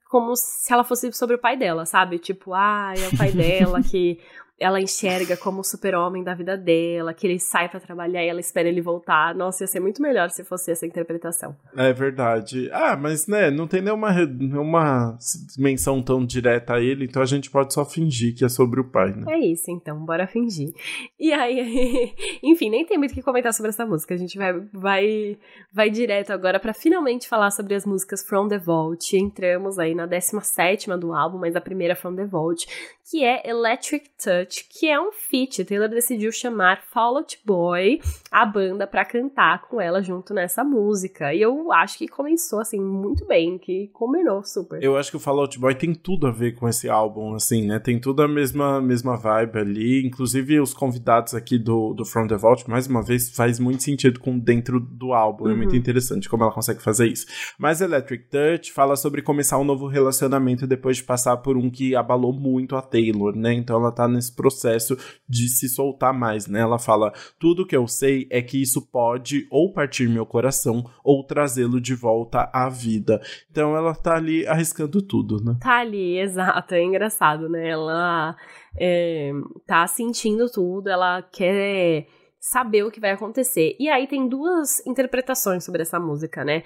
como 0.09 0.37
se 0.37 0.71
ela 0.73 0.85
fosse 0.85 1.11
sobre 1.13 1.37
o 1.37 1.39
pai 1.39 1.57
dela, 1.57 1.87
sabe? 1.87 2.19
Tipo, 2.19 2.53
ah, 2.53 2.93
é 2.97 3.09
o 3.09 3.17
pai 3.17 3.33
dela 3.33 3.83
que 3.83 4.21
ela 4.63 4.81
enxerga 4.81 5.37
como 5.37 5.61
o 5.61 5.65
super-homem 5.65 6.23
da 6.23 6.35
vida 6.35 6.57
dela, 6.57 7.13
que 7.13 7.27
ele 7.27 7.39
sai 7.39 7.69
para 7.69 7.81
trabalhar 7.81 8.25
e 8.25 8.29
ela 8.29 8.41
espera 8.41 8.69
ele 8.69 8.81
voltar. 8.81 9.35
Nossa, 9.35 9.65
ia 9.65 9.67
ser 9.67 9.81
muito 9.81 10.01
melhor 10.01 10.31
se 10.31 10.45
fosse 10.45 10.71
essa 10.71 10.87
interpretação. 10.87 11.57
É 11.77 11.93
verdade. 11.93 12.71
Ah, 12.73 12.97
mas 12.97 13.27
né, 13.27 13.51
não 13.51 13.67
tem 13.67 13.83
nenhuma, 13.83 14.13
nenhuma 14.13 15.19
menção 15.59 16.03
tão 16.03 16.25
direta 16.25 16.75
a 16.75 16.81
ele, 16.81 17.05
então 17.05 17.23
a 17.23 17.27
gente 17.27 17.51
pode 17.51 17.75
só 17.75 17.85
fingir 17.85 18.35
que 18.37 18.45
é 18.45 18.49
sobre 18.49 18.81
o 18.81 18.85
pai, 18.85 19.13
né? 19.15 19.25
É 19.35 19.39
isso, 19.39 19.71
então, 19.71 19.99
bora 20.05 20.27
fingir. 20.27 20.73
E 21.19 21.33
aí, 21.33 22.15
enfim, 22.43 22.71
nem 22.71 22.87
tem 22.87 22.99
muito 22.99 23.13
o 23.13 23.15
que 23.15 23.23
comentar 23.23 23.53
sobre 23.53 23.71
essa 23.71 23.85
música. 23.85 24.15
A 24.15 24.19
gente 24.19 24.39
vai, 24.39 24.53
vai, 24.73 25.39
vai 25.73 25.91
direto 25.91 26.31
agora 26.31 26.61
para 26.61 26.73
finalmente 26.73 27.29
falar 27.29 27.51
sobre 27.51 27.75
as 27.75 27.85
músicas 27.85 28.23
From 28.25 28.49
the 28.49 28.59
Vault. 28.59 29.17
Entramos 29.17 29.79
aí 29.79 29.95
na 29.95 30.07
17 30.07 30.91
do 30.99 31.13
álbum, 31.13 31.39
mas 31.39 31.57
a 31.57 31.61
primeira 31.61 31.95
From 31.95 32.15
the 32.15 32.25
Vault, 32.25 32.67
que 33.11 33.25
é 33.25 33.49
Electric 33.49 34.11
Touch, 34.23 34.52
que 34.61 34.89
é 34.89 35.01
um 35.01 35.13
feat. 35.13 35.65
Taylor 35.65 35.89
decidiu 35.89 36.33
chamar 36.33 36.83
Fall 36.91 37.19
Out 37.19 37.39
Boy, 37.45 38.01
a 38.31 38.45
banda, 38.45 38.87
para 38.87 39.05
cantar 39.05 39.63
com 39.63 39.81
ela 39.81 40.03
junto 40.03 40.35
nessa 40.35 40.65
música. 40.65 41.33
E 41.33 41.41
eu 41.41 41.73
acho 41.73 41.99
que 41.99 42.09
começou 42.09 42.61
assim 42.61 42.81
muito 42.81 43.27
bem, 43.27 43.59
que 43.59 43.89
combinou 43.93 44.43
super. 44.43 44.83
Eu 44.83 44.97
acho 44.97 45.11
que 45.11 45.17
o 45.17 45.21
Fall 45.21 45.41
Out 45.41 45.59
Boy 45.59 45.75
tem 45.75 45.95
tudo 45.95 46.27
a 46.27 46.31
ver 46.31 46.53
com 46.53 46.69
esse 46.69 46.89
álbum, 46.89 47.35
assim, 47.35 47.67
né? 47.67 47.79
Tem 47.79 48.01
tudo 48.01 48.23
a 48.23 48.29
mesma, 48.29 48.81
mesma 48.81 49.17
vibe 49.17 49.59
ali. 49.59 50.07
Inclusive, 50.07 50.61
os 50.61 50.75
convidados 50.75 51.35
aqui 51.35 51.59
do, 51.59 51.95
do 51.95 52.05
From 52.05 52.27
the 52.27 52.37
Vault, 52.37 52.69
mais 52.69 52.87
uma 52.87 53.03
vez, 53.03 53.31
faz 53.31 53.59
muito 53.59 53.83
sentido 53.83 54.21
com 54.21 54.39
dentro 54.39 54.81
do 54.81 55.13
álbum. 55.13 55.45
Uhum. 55.45 55.53
É 55.53 55.55
muito 55.55 55.77
interessante 55.77 56.29
como 56.29 56.43
ela 56.43 56.53
consegue 56.53 56.83
fazer 56.83 57.07
isso. 57.07 57.27
Mas 57.59 57.81
Electric 57.81 58.25
Touch 58.25 58.73
fala 58.73 58.97
sobre 58.97 59.23
começar 59.23 59.59
um 59.59 59.65
novo 59.65 59.87
relacionamento 59.87 60.67
depois 60.67 60.97
de 60.97 61.05
passar 61.05 61.37
por 61.39 61.57
um 61.57 61.71
que 61.71 61.95
abalou 61.95 62.33
muito 62.33 62.75
a 62.75 62.83
Taylor 62.83 63.03
Taylor, 63.13 63.37
né? 63.37 63.53
Então 63.53 63.77
ela 63.77 63.93
tá 63.93 64.09
nesse 64.09 64.35
processo 64.43 64.97
de 65.29 65.49
se 65.49 65.69
soltar 65.69 66.13
mais, 66.13 66.49
né? 66.49 66.61
Ela 66.61 66.79
fala: 66.79 67.13
tudo 67.39 67.67
que 67.67 67.77
eu 67.77 67.87
sei 67.87 68.27
é 68.31 68.43
que 68.43 68.61
isso 68.61 68.91
pode 68.91 69.47
ou 69.51 69.73
partir 69.73 70.09
meu 70.09 70.27
coração 70.27 70.85
ou 71.05 71.25
trazê-lo 71.25 71.81
de 71.81 71.95
volta 71.95 72.51
à 72.53 72.69
vida. 72.69 73.21
Então 73.51 73.77
ela 73.77 73.95
tá 73.95 74.17
ali 74.17 74.45
arriscando 74.47 75.01
tudo, 75.01 75.43
né? 75.43 75.57
Tá 75.61 75.79
ali, 75.79 76.19
exato. 76.19 76.75
É 76.75 76.83
engraçado, 76.83 77.49
né? 77.49 77.69
Ela 77.69 78.37
é, 78.79 79.31
tá 79.65 79.87
sentindo 79.87 80.51
tudo, 80.51 80.89
ela 80.89 81.23
quer 81.23 82.07
saber 82.41 82.83
o 82.83 82.91
que 82.91 83.01
vai 83.01 83.13
acontecer. 83.13 83.77
E 83.79 83.89
aí 83.89 84.09
tem 84.09 84.29
duas 84.29 84.85
interpretações 84.85 85.65
sobre 85.65 85.83
essa 85.83 86.01
música, 86.01 86.45
né? 86.45 86.65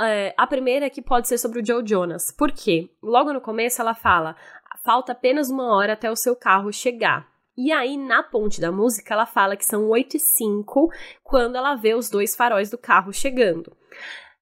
É, 0.00 0.34
a 0.36 0.46
primeira 0.46 0.86
é 0.86 0.90
que 0.90 1.00
pode 1.00 1.28
ser 1.28 1.38
sobre 1.38 1.60
o 1.60 1.64
Joe 1.64 1.82
Jonas. 1.86 2.32
Por 2.32 2.50
quê? 2.50 2.90
Logo 3.02 3.32
no 3.32 3.40
começo 3.40 3.80
ela 3.80 3.94
fala: 3.94 4.34
falta 4.84 5.12
apenas 5.12 5.50
uma 5.50 5.74
hora 5.74 5.92
até 5.94 6.10
o 6.10 6.16
seu 6.16 6.36
carro 6.36 6.72
chegar. 6.72 7.30
E 7.56 7.70
aí, 7.70 7.96
na 7.96 8.22
ponte 8.22 8.60
da 8.60 8.72
música, 8.72 9.12
ela 9.12 9.26
fala 9.26 9.56
que 9.56 9.64
são 9.64 9.88
8 9.88 10.16
e 10.16 10.20
5 10.20 10.90
quando 11.22 11.56
ela 11.56 11.74
vê 11.74 11.94
os 11.94 12.08
dois 12.08 12.34
faróis 12.34 12.70
do 12.70 12.78
carro 12.78 13.12
chegando. 13.12 13.76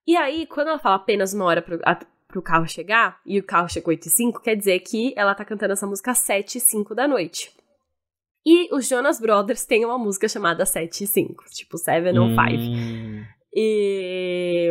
E 0.06 0.16
aí, 0.16 0.46
quando 0.46 0.68
ela 0.68 0.78
fala 0.78 0.96
apenas 0.96 1.34
uma 1.34 1.44
hora 1.44 1.60
pro, 1.60 1.80
a, 1.84 1.98
pro 2.28 2.42
carro 2.42 2.68
chegar, 2.68 3.20
e 3.26 3.38
o 3.38 3.44
carro 3.44 3.68
chegou 3.68 3.90
8 3.90 4.06
e 4.06 4.10
5, 4.10 4.40
quer 4.40 4.54
dizer 4.54 4.78
que 4.80 5.12
ela 5.16 5.34
tá 5.34 5.44
cantando 5.44 5.72
essa 5.72 5.86
música 5.86 6.12
às 6.12 6.18
7 6.18 6.58
e 6.58 6.60
5 6.60 6.94
da 6.94 7.08
noite. 7.08 7.52
E 8.46 8.72
os 8.74 8.88
Jonas 8.88 9.20
Brothers 9.20 9.64
têm 9.66 9.84
uma 9.84 9.98
música 9.98 10.28
chamada 10.28 10.64
7 10.64 11.04
e 11.04 11.06
5, 11.06 11.44
tipo 11.50 11.76
7 11.76 12.18
ou 12.18 12.28
5. 12.28 12.40
Hum. 12.40 13.24
E, 13.52 14.70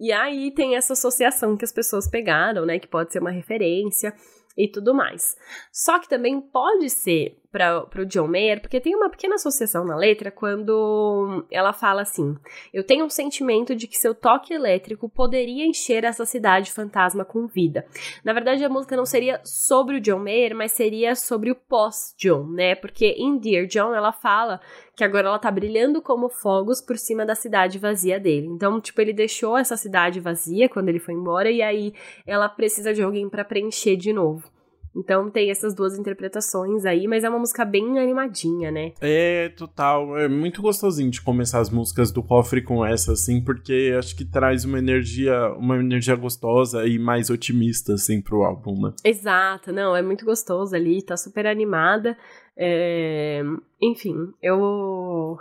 e 0.00 0.10
aí 0.10 0.50
tem 0.52 0.74
essa 0.74 0.94
associação 0.94 1.56
que 1.56 1.64
as 1.64 1.72
pessoas 1.72 2.08
pegaram, 2.08 2.64
né, 2.64 2.78
que 2.78 2.88
pode 2.88 3.12
ser 3.12 3.20
uma 3.20 3.30
referência 3.30 4.12
e 4.56 4.68
tudo 4.68 4.94
mais. 4.94 5.36
Só 5.72 5.98
que 5.98 6.08
também 6.08 6.40
pode 6.40 6.88
ser 6.90 7.36
para 7.54 8.02
o 8.02 8.04
John 8.04 8.26
Mayer, 8.26 8.60
porque 8.60 8.80
tem 8.80 8.96
uma 8.96 9.08
pequena 9.08 9.36
associação 9.36 9.84
na 9.84 9.94
letra 9.94 10.28
quando 10.28 11.46
ela 11.48 11.72
fala 11.72 12.02
assim: 12.02 12.36
Eu 12.72 12.82
tenho 12.82 13.04
um 13.04 13.08
sentimento 13.08 13.76
de 13.76 13.86
que 13.86 13.96
seu 13.96 14.12
toque 14.12 14.52
elétrico 14.52 15.08
poderia 15.08 15.64
encher 15.64 16.02
essa 16.02 16.26
cidade 16.26 16.72
fantasma 16.72 17.24
com 17.24 17.46
vida. 17.46 17.86
Na 18.24 18.32
verdade, 18.32 18.64
a 18.64 18.68
música 18.68 18.96
não 18.96 19.06
seria 19.06 19.40
sobre 19.44 19.98
o 19.98 20.00
John 20.00 20.18
Mayer, 20.18 20.52
mas 20.52 20.72
seria 20.72 21.14
sobre 21.14 21.52
o 21.52 21.54
pós-John, 21.54 22.48
né? 22.48 22.74
Porque 22.74 23.06
em 23.16 23.38
Dear 23.38 23.66
John 23.66 23.94
ela 23.94 24.10
fala 24.10 24.60
que 24.96 25.04
agora 25.04 25.28
ela 25.28 25.38
tá 25.38 25.50
brilhando 25.50 26.02
como 26.02 26.28
fogos 26.28 26.80
por 26.80 26.98
cima 26.98 27.24
da 27.24 27.36
cidade 27.36 27.78
vazia 27.78 28.18
dele. 28.18 28.48
Então, 28.48 28.80
tipo, 28.80 29.00
ele 29.00 29.12
deixou 29.12 29.56
essa 29.56 29.76
cidade 29.76 30.18
vazia 30.18 30.68
quando 30.68 30.88
ele 30.88 30.98
foi 30.98 31.14
embora 31.14 31.48
e 31.48 31.62
aí 31.62 31.94
ela 32.26 32.48
precisa 32.48 32.92
de 32.92 33.02
alguém 33.02 33.28
para 33.28 33.44
preencher 33.44 33.96
de 33.96 34.12
novo. 34.12 34.53
Então 34.96 35.28
tem 35.28 35.50
essas 35.50 35.74
duas 35.74 35.98
interpretações 35.98 36.84
aí, 36.84 37.08
mas 37.08 37.24
é 37.24 37.28
uma 37.28 37.38
música 37.38 37.64
bem 37.64 37.98
animadinha, 37.98 38.70
né? 38.70 38.92
É, 39.00 39.48
total. 39.50 40.16
É 40.16 40.28
muito 40.28 40.62
gostosinho 40.62 41.10
de 41.10 41.20
começar 41.20 41.58
as 41.60 41.70
músicas 41.70 42.12
do 42.12 42.22
cofre 42.22 42.62
com 42.62 42.84
essa, 42.84 43.12
assim, 43.12 43.42
porque 43.42 43.94
acho 43.98 44.16
que 44.16 44.24
traz 44.24 44.64
uma 44.64 44.78
energia, 44.78 45.52
uma 45.54 45.76
energia 45.76 46.14
gostosa 46.14 46.86
e 46.86 46.98
mais 46.98 47.28
otimista, 47.28 47.94
assim, 47.94 48.22
pro 48.22 48.44
álbum, 48.44 48.80
né? 48.80 48.92
Exato, 49.04 49.72
não, 49.72 49.96
é 49.96 50.02
muito 50.02 50.24
gostoso 50.24 50.74
ali, 50.76 51.02
tá 51.02 51.16
super 51.16 51.46
animada. 51.46 52.16
É... 52.56 53.42
Enfim, 53.82 54.32
eu. 54.40 55.36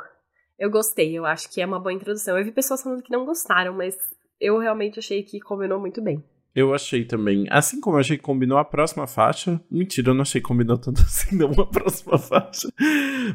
Eu 0.60 0.70
gostei, 0.70 1.18
eu 1.18 1.26
acho 1.26 1.52
que 1.52 1.62
é 1.62 1.66
uma 1.66 1.80
boa 1.80 1.92
introdução. 1.92 2.38
Eu 2.38 2.46
vi 2.46 2.52
pessoas 2.52 2.82
falando 2.82 3.02
que 3.02 3.12
não 3.12 3.26
gostaram, 3.26 3.74
mas 3.74 3.98
eu 4.40 4.58
realmente 4.60 5.00
achei 5.00 5.24
que 5.24 5.40
combinou 5.40 5.80
muito 5.80 6.02
bem. 6.02 6.24
Eu 6.56 6.74
achei 6.74 7.04
também. 7.04 7.48
Assim 7.50 7.82
como 7.82 7.96
eu 7.96 8.02
achei 8.02 8.18
que 8.18 8.24
combinou 8.24 8.58
a 8.58 8.66
próxima 8.66 9.08
faixa. 9.08 9.60
Mentira, 9.72 10.12
eu 10.12 10.14
não 10.14 10.22
achei 10.22 10.40
que 10.40 10.48
combinou 10.48 10.78
tanto 10.78 11.02
assim, 11.06 11.36
não, 11.36 11.50
a 11.52 11.66
próxima 11.66 12.18
faixa. 12.18 12.70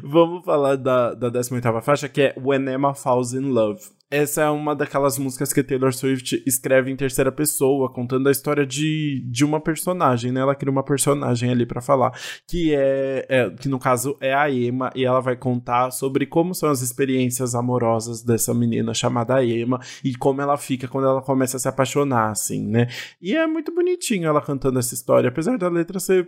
Vamos 0.03 0.45
falar 0.45 0.77
da, 0.77 1.13
da 1.13 1.29
18 1.29 1.81
faixa, 1.81 2.07
que 2.07 2.21
é 2.21 2.35
When 2.41 2.69
Emma 2.69 2.93
Falls 2.93 3.35
in 3.35 3.49
Love 3.49 3.98
essa 4.11 4.41
é 4.41 4.49
uma 4.49 4.75
daquelas 4.75 5.19
músicas 5.19 5.53
que 5.53 5.63
Taylor 5.63 5.93
Swift 5.93 6.41
escreve 6.45 6.89
em 6.89 6.95
terceira 6.95 7.31
pessoa, 7.31 7.91
contando 7.91 8.27
a 8.27 8.31
história 8.31 8.65
de, 8.65 9.23
de 9.29 9.45
uma 9.45 9.61
personagem, 9.61 10.31
né? 10.31 10.41
Ela 10.41 10.55
cria 10.55 10.71
uma 10.71 10.83
personagem 10.83 11.51
ali 11.51 11.65
para 11.65 11.79
falar, 11.79 12.11
que 12.47 12.73
é, 12.73 13.25
é, 13.29 13.49
que 13.51 13.69
no 13.69 13.77
caso 13.77 14.17
é 14.19 14.33
a 14.33 14.49
Emma, 14.49 14.89
e 14.95 15.05
ela 15.05 15.19
vai 15.19 15.35
contar 15.35 15.91
sobre 15.91 16.25
como 16.25 16.55
são 16.55 16.69
as 16.69 16.81
experiências 16.81 17.53
amorosas 17.53 18.23
dessa 18.23 18.53
menina 18.53 18.93
chamada 18.93 19.43
Emma 19.45 19.79
e 20.03 20.15
como 20.15 20.41
ela 20.41 20.57
fica 20.57 20.87
quando 20.87 21.07
ela 21.07 21.21
começa 21.21 21.57
a 21.57 21.59
se 21.59 21.67
apaixonar, 21.67 22.31
assim, 22.31 22.65
né? 22.65 22.87
E 23.21 23.35
é 23.35 23.45
muito 23.45 23.73
bonitinho 23.73 24.27
ela 24.27 24.41
cantando 24.41 24.79
essa 24.79 24.95
história, 24.95 25.29
apesar 25.29 25.57
da 25.57 25.69
letra 25.69 25.99
ser 25.99 26.27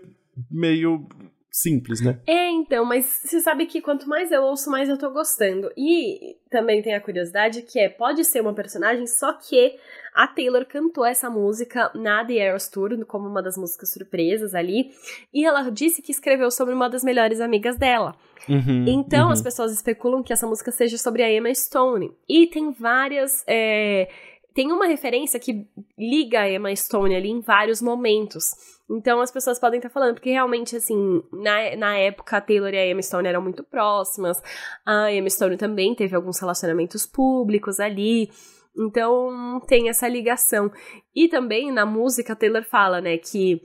meio 0.49 1.07
simples, 1.51 1.99
né? 1.99 2.17
É, 2.25 2.49
então, 2.49 2.85
mas 2.85 3.05
você 3.05 3.41
sabe 3.41 3.65
que 3.65 3.81
quanto 3.81 4.07
mais 4.07 4.31
eu 4.31 4.41
ouço, 4.43 4.71
mais 4.71 4.87
eu 4.87 4.97
tô 4.97 5.09
gostando. 5.09 5.69
E 5.75 6.37
também 6.49 6.81
tem 6.81 6.95
a 6.95 7.01
curiosidade 7.01 7.61
que 7.63 7.77
é, 7.77 7.89
pode 7.89 8.23
ser 8.23 8.39
uma 8.39 8.53
personagem, 8.53 9.05
só 9.05 9.33
que 9.33 9.75
a 10.15 10.27
Taylor 10.27 10.65
cantou 10.65 11.05
essa 11.05 11.29
música 11.29 11.91
na 11.93 12.23
The 12.23 12.37
Eras 12.37 12.69
Tour, 12.69 13.05
como 13.05 13.27
uma 13.27 13.43
das 13.43 13.57
músicas 13.57 13.91
surpresas 13.91 14.55
ali, 14.55 14.91
e 15.33 15.45
ela 15.45 15.69
disse 15.69 16.01
que 16.01 16.11
escreveu 16.11 16.49
sobre 16.49 16.73
uma 16.73 16.89
das 16.89 17.03
melhores 17.03 17.41
amigas 17.41 17.77
dela. 17.77 18.15
Uhum, 18.49 18.85
então, 18.87 19.27
uhum. 19.27 19.33
as 19.33 19.41
pessoas 19.41 19.71
especulam 19.71 20.23
que 20.23 20.33
essa 20.33 20.47
música 20.47 20.71
seja 20.71 20.97
sobre 20.97 21.21
a 21.21 21.31
Emma 21.31 21.53
Stone. 21.53 22.11
E 22.27 22.47
tem 22.47 22.71
várias... 22.71 23.43
É, 23.45 24.09
tem 24.53 24.71
uma 24.71 24.85
referência 24.85 25.39
que 25.39 25.67
liga 25.97 26.41
a 26.41 26.49
Emma 26.51 26.75
Stone 26.75 27.15
ali 27.15 27.29
em 27.29 27.41
vários 27.41 27.81
momentos. 27.81 28.51
Então 28.89 29.21
as 29.21 29.31
pessoas 29.31 29.59
podem 29.59 29.77
estar 29.77 29.89
falando, 29.89 30.15
porque 30.15 30.31
realmente, 30.31 30.75
assim, 30.75 31.23
na, 31.31 31.75
na 31.77 31.97
época 31.97 32.37
a 32.37 32.41
Taylor 32.41 32.73
e 32.73 32.77
a 32.77 32.87
Emma 32.87 33.01
Stone 33.01 33.27
eram 33.27 33.41
muito 33.41 33.63
próximas. 33.63 34.41
A 34.85 35.11
Emma 35.11 35.29
Stone 35.29 35.55
também 35.57 35.95
teve 35.95 36.15
alguns 36.15 36.39
relacionamentos 36.39 37.05
públicos 37.05 37.79
ali. 37.79 38.29
Então 38.77 39.61
tem 39.67 39.89
essa 39.89 40.07
ligação. 40.07 40.71
E 41.15 41.27
também 41.27 41.71
na 41.71 41.85
música 41.85 42.33
a 42.33 42.35
Taylor 42.35 42.63
fala, 42.63 42.99
né, 42.99 43.17
que 43.17 43.61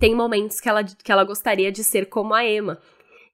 tem 0.00 0.14
momentos 0.14 0.60
que 0.60 0.68
ela, 0.68 0.82
que 0.82 1.12
ela 1.12 1.24
gostaria 1.24 1.70
de 1.70 1.84
ser 1.84 2.06
como 2.06 2.34
a 2.34 2.44
Emma. 2.44 2.80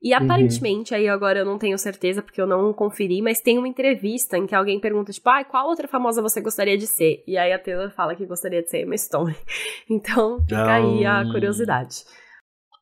E 0.04 0.12
uhum. 0.12 0.22
aparentemente, 0.22 0.92
uhum. 0.92 1.00
aí 1.00 1.08
agora 1.08 1.38
eu 1.38 1.46
não 1.46 1.56
tenho 1.56 1.78
certeza 1.78 2.20
porque 2.20 2.38
eu 2.38 2.46
não 2.46 2.74
conferi, 2.74 3.22
mas 3.22 3.40
tem 3.40 3.56
uma 3.56 3.66
entrevista 3.66 4.36
em 4.36 4.46
que 4.46 4.54
alguém 4.54 4.78
pergunta, 4.78 5.10
tipo, 5.10 5.30
ah, 5.30 5.42
qual 5.42 5.66
outra 5.66 5.88
famosa 5.88 6.20
você 6.20 6.42
gostaria 6.42 6.76
de 6.76 6.86
ser? 6.86 7.24
E 7.26 7.38
aí 7.38 7.50
a 7.54 7.58
Taylor 7.58 7.90
fala 7.90 8.14
que 8.14 8.26
gostaria 8.26 8.62
de 8.62 8.68
ser 8.68 8.82
Emma 8.82 8.98
Stone. 8.98 9.34
Então, 9.88 10.40
fica 10.42 10.74
aí 10.74 11.04
a 11.04 11.24
curiosidade. 11.30 12.04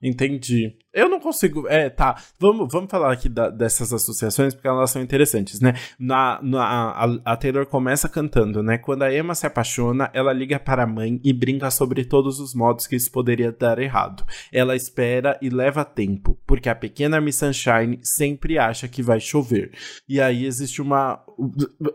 Entendi. 0.02 0.76
Eu 0.92 1.08
não 1.08 1.20
consigo. 1.20 1.66
É, 1.68 1.88
tá. 1.88 2.16
Vamos, 2.38 2.68
vamos 2.70 2.90
falar 2.90 3.12
aqui 3.12 3.28
da, 3.28 3.48
dessas 3.48 3.92
associações, 3.92 4.52
porque 4.52 4.68
elas 4.68 4.90
são 4.90 5.00
interessantes, 5.00 5.60
né? 5.60 5.74
Na, 5.98 6.40
na, 6.42 6.62
a, 6.64 7.32
a, 7.32 7.36
Taylor 7.36 7.64
começa 7.64 8.08
cantando, 8.08 8.62
né? 8.62 8.76
Quando 8.76 9.02
a 9.02 9.14
Emma 9.14 9.34
se 9.34 9.46
apaixona, 9.46 10.10
ela 10.12 10.32
liga 10.32 10.58
para 10.58 10.82
a 10.82 10.86
mãe 10.86 11.20
e 11.24 11.32
brinca 11.32 11.70
sobre 11.70 12.04
todos 12.04 12.40
os 12.40 12.52
modos 12.52 12.86
que 12.86 12.96
isso 12.96 13.10
poderia 13.10 13.52
dar 13.52 13.78
errado. 13.78 14.26
Ela 14.52 14.76
espera 14.76 15.38
e 15.40 15.48
leva 15.48 15.84
tempo, 15.84 16.36
porque 16.46 16.68
a 16.68 16.74
pequena 16.74 17.20
Miss 17.20 17.36
Sunshine 17.36 18.00
sempre 18.02 18.58
acha 18.58 18.88
que 18.88 19.02
vai 19.02 19.20
chover. 19.20 19.70
E 20.08 20.20
aí 20.20 20.44
existe 20.44 20.82
uma. 20.82 21.22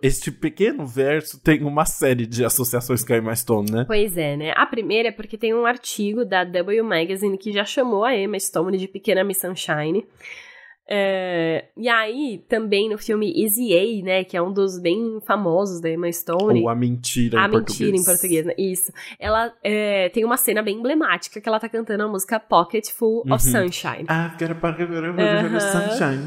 Este 0.02 0.32
pequeno 0.32 0.86
verso 0.86 1.40
tem 1.40 1.64
uma 1.64 1.86
série 1.86 2.26
de 2.26 2.44
associações 2.44 3.06
com 3.06 3.14
a 3.14 3.18
Emma 3.18 3.36
Stone, 3.36 3.72
né? 3.72 3.84
Pois 3.86 4.18
é, 4.18 4.36
né? 4.36 4.54
A 4.56 4.66
primeira 4.66 5.10
é 5.10 5.12
porque 5.12 5.38
tem 5.38 5.54
um 5.54 5.66
artigo 5.66 6.26
da 6.26 6.44
W 6.44 6.84
Magazine 6.84 7.38
que 7.38 7.52
já 7.52 7.64
chamou 7.64 8.04
a 8.04 8.16
Emma 8.16 8.40
Stone 8.40 8.78
de 8.78 8.88
de 8.88 8.92
Pequena 8.92 9.24
Miss 9.24 9.40
Sunshine. 9.40 10.06
É, 10.90 11.66
e 11.76 11.90
aí, 11.90 12.44
também 12.48 12.90
no 12.90 12.98
filme 12.98 13.34
Easy 13.44 13.74
A, 13.74 14.06
né, 14.06 14.24
que 14.24 14.38
é 14.38 14.42
um 14.42 14.54
dos 14.54 14.80
bem 14.80 15.20
famosos 15.26 15.82
da 15.82 15.90
Emma 15.90 16.10
Stone. 16.12 16.62
Ou 16.62 16.70
A 16.70 16.76
Mentira 16.76 17.42
a 17.42 17.48
em 17.48 17.52
português. 17.52 17.82
A 17.82 17.84
Mentira 17.84 17.98
em 17.98 18.06
português, 18.06 18.46
né? 18.46 18.54
Isso. 18.58 18.92
Ela 19.20 19.54
é, 19.62 20.08
tem 20.10 20.24
uma 20.24 20.38
cena 20.38 20.62
bem 20.62 20.78
emblemática 20.78 21.42
que 21.42 21.50
ela 21.50 21.60
tá 21.60 21.68
cantando 21.68 22.04
a 22.04 22.08
música 22.08 22.40
Pocket 22.40 22.90
Full 22.92 23.24
uhum. 23.26 23.34
of 23.34 23.44
Sunshine. 23.44 24.06
Ah, 24.08 24.34
quero 24.38 24.56
full 24.56 24.72
of 24.72 25.62
sunshine. 25.62 26.24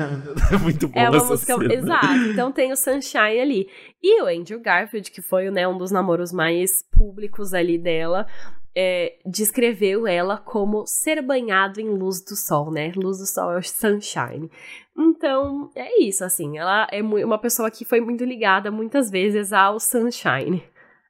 É 0.50 0.56
muito 0.58 0.88
bom 0.88 0.98
é 0.98 1.08
uma 1.08 1.16
essa 1.16 1.26
música, 1.26 1.56
cena. 1.56 1.74
Exato. 1.74 2.14
Então 2.30 2.52
tem 2.52 2.72
o 2.72 2.76
Sunshine 2.76 3.40
ali. 3.40 3.68
E 4.02 4.22
o 4.22 4.26
Andrew 4.26 4.60
Garfield, 4.60 5.10
que 5.10 5.22
foi 5.22 5.50
né, 5.50 5.66
um 5.68 5.78
dos 5.78 5.90
namoros 5.90 6.32
mais 6.32 6.82
públicos 6.90 7.54
ali 7.54 7.78
dela, 7.78 8.26
é, 8.74 9.18
descreveu 9.26 10.06
ela 10.06 10.38
como 10.38 10.86
ser 10.86 11.20
banhado 11.22 11.80
em 11.80 11.88
luz 11.88 12.22
do 12.22 12.36
sol, 12.36 12.70
né? 12.70 12.92
Luz 12.96 13.18
do 13.18 13.26
sol 13.26 13.52
é 13.52 13.58
o 13.58 13.62
sunshine. 13.62 14.50
Então, 14.96 15.70
é 15.74 16.02
isso, 16.02 16.24
assim. 16.24 16.58
Ela 16.58 16.86
é 16.90 17.02
uma 17.02 17.38
pessoa 17.38 17.70
que 17.70 17.84
foi 17.84 18.00
muito 18.00 18.24
ligada 18.24 18.70
muitas 18.70 19.10
vezes 19.10 19.52
ao 19.52 19.80
sunshine, 19.80 20.62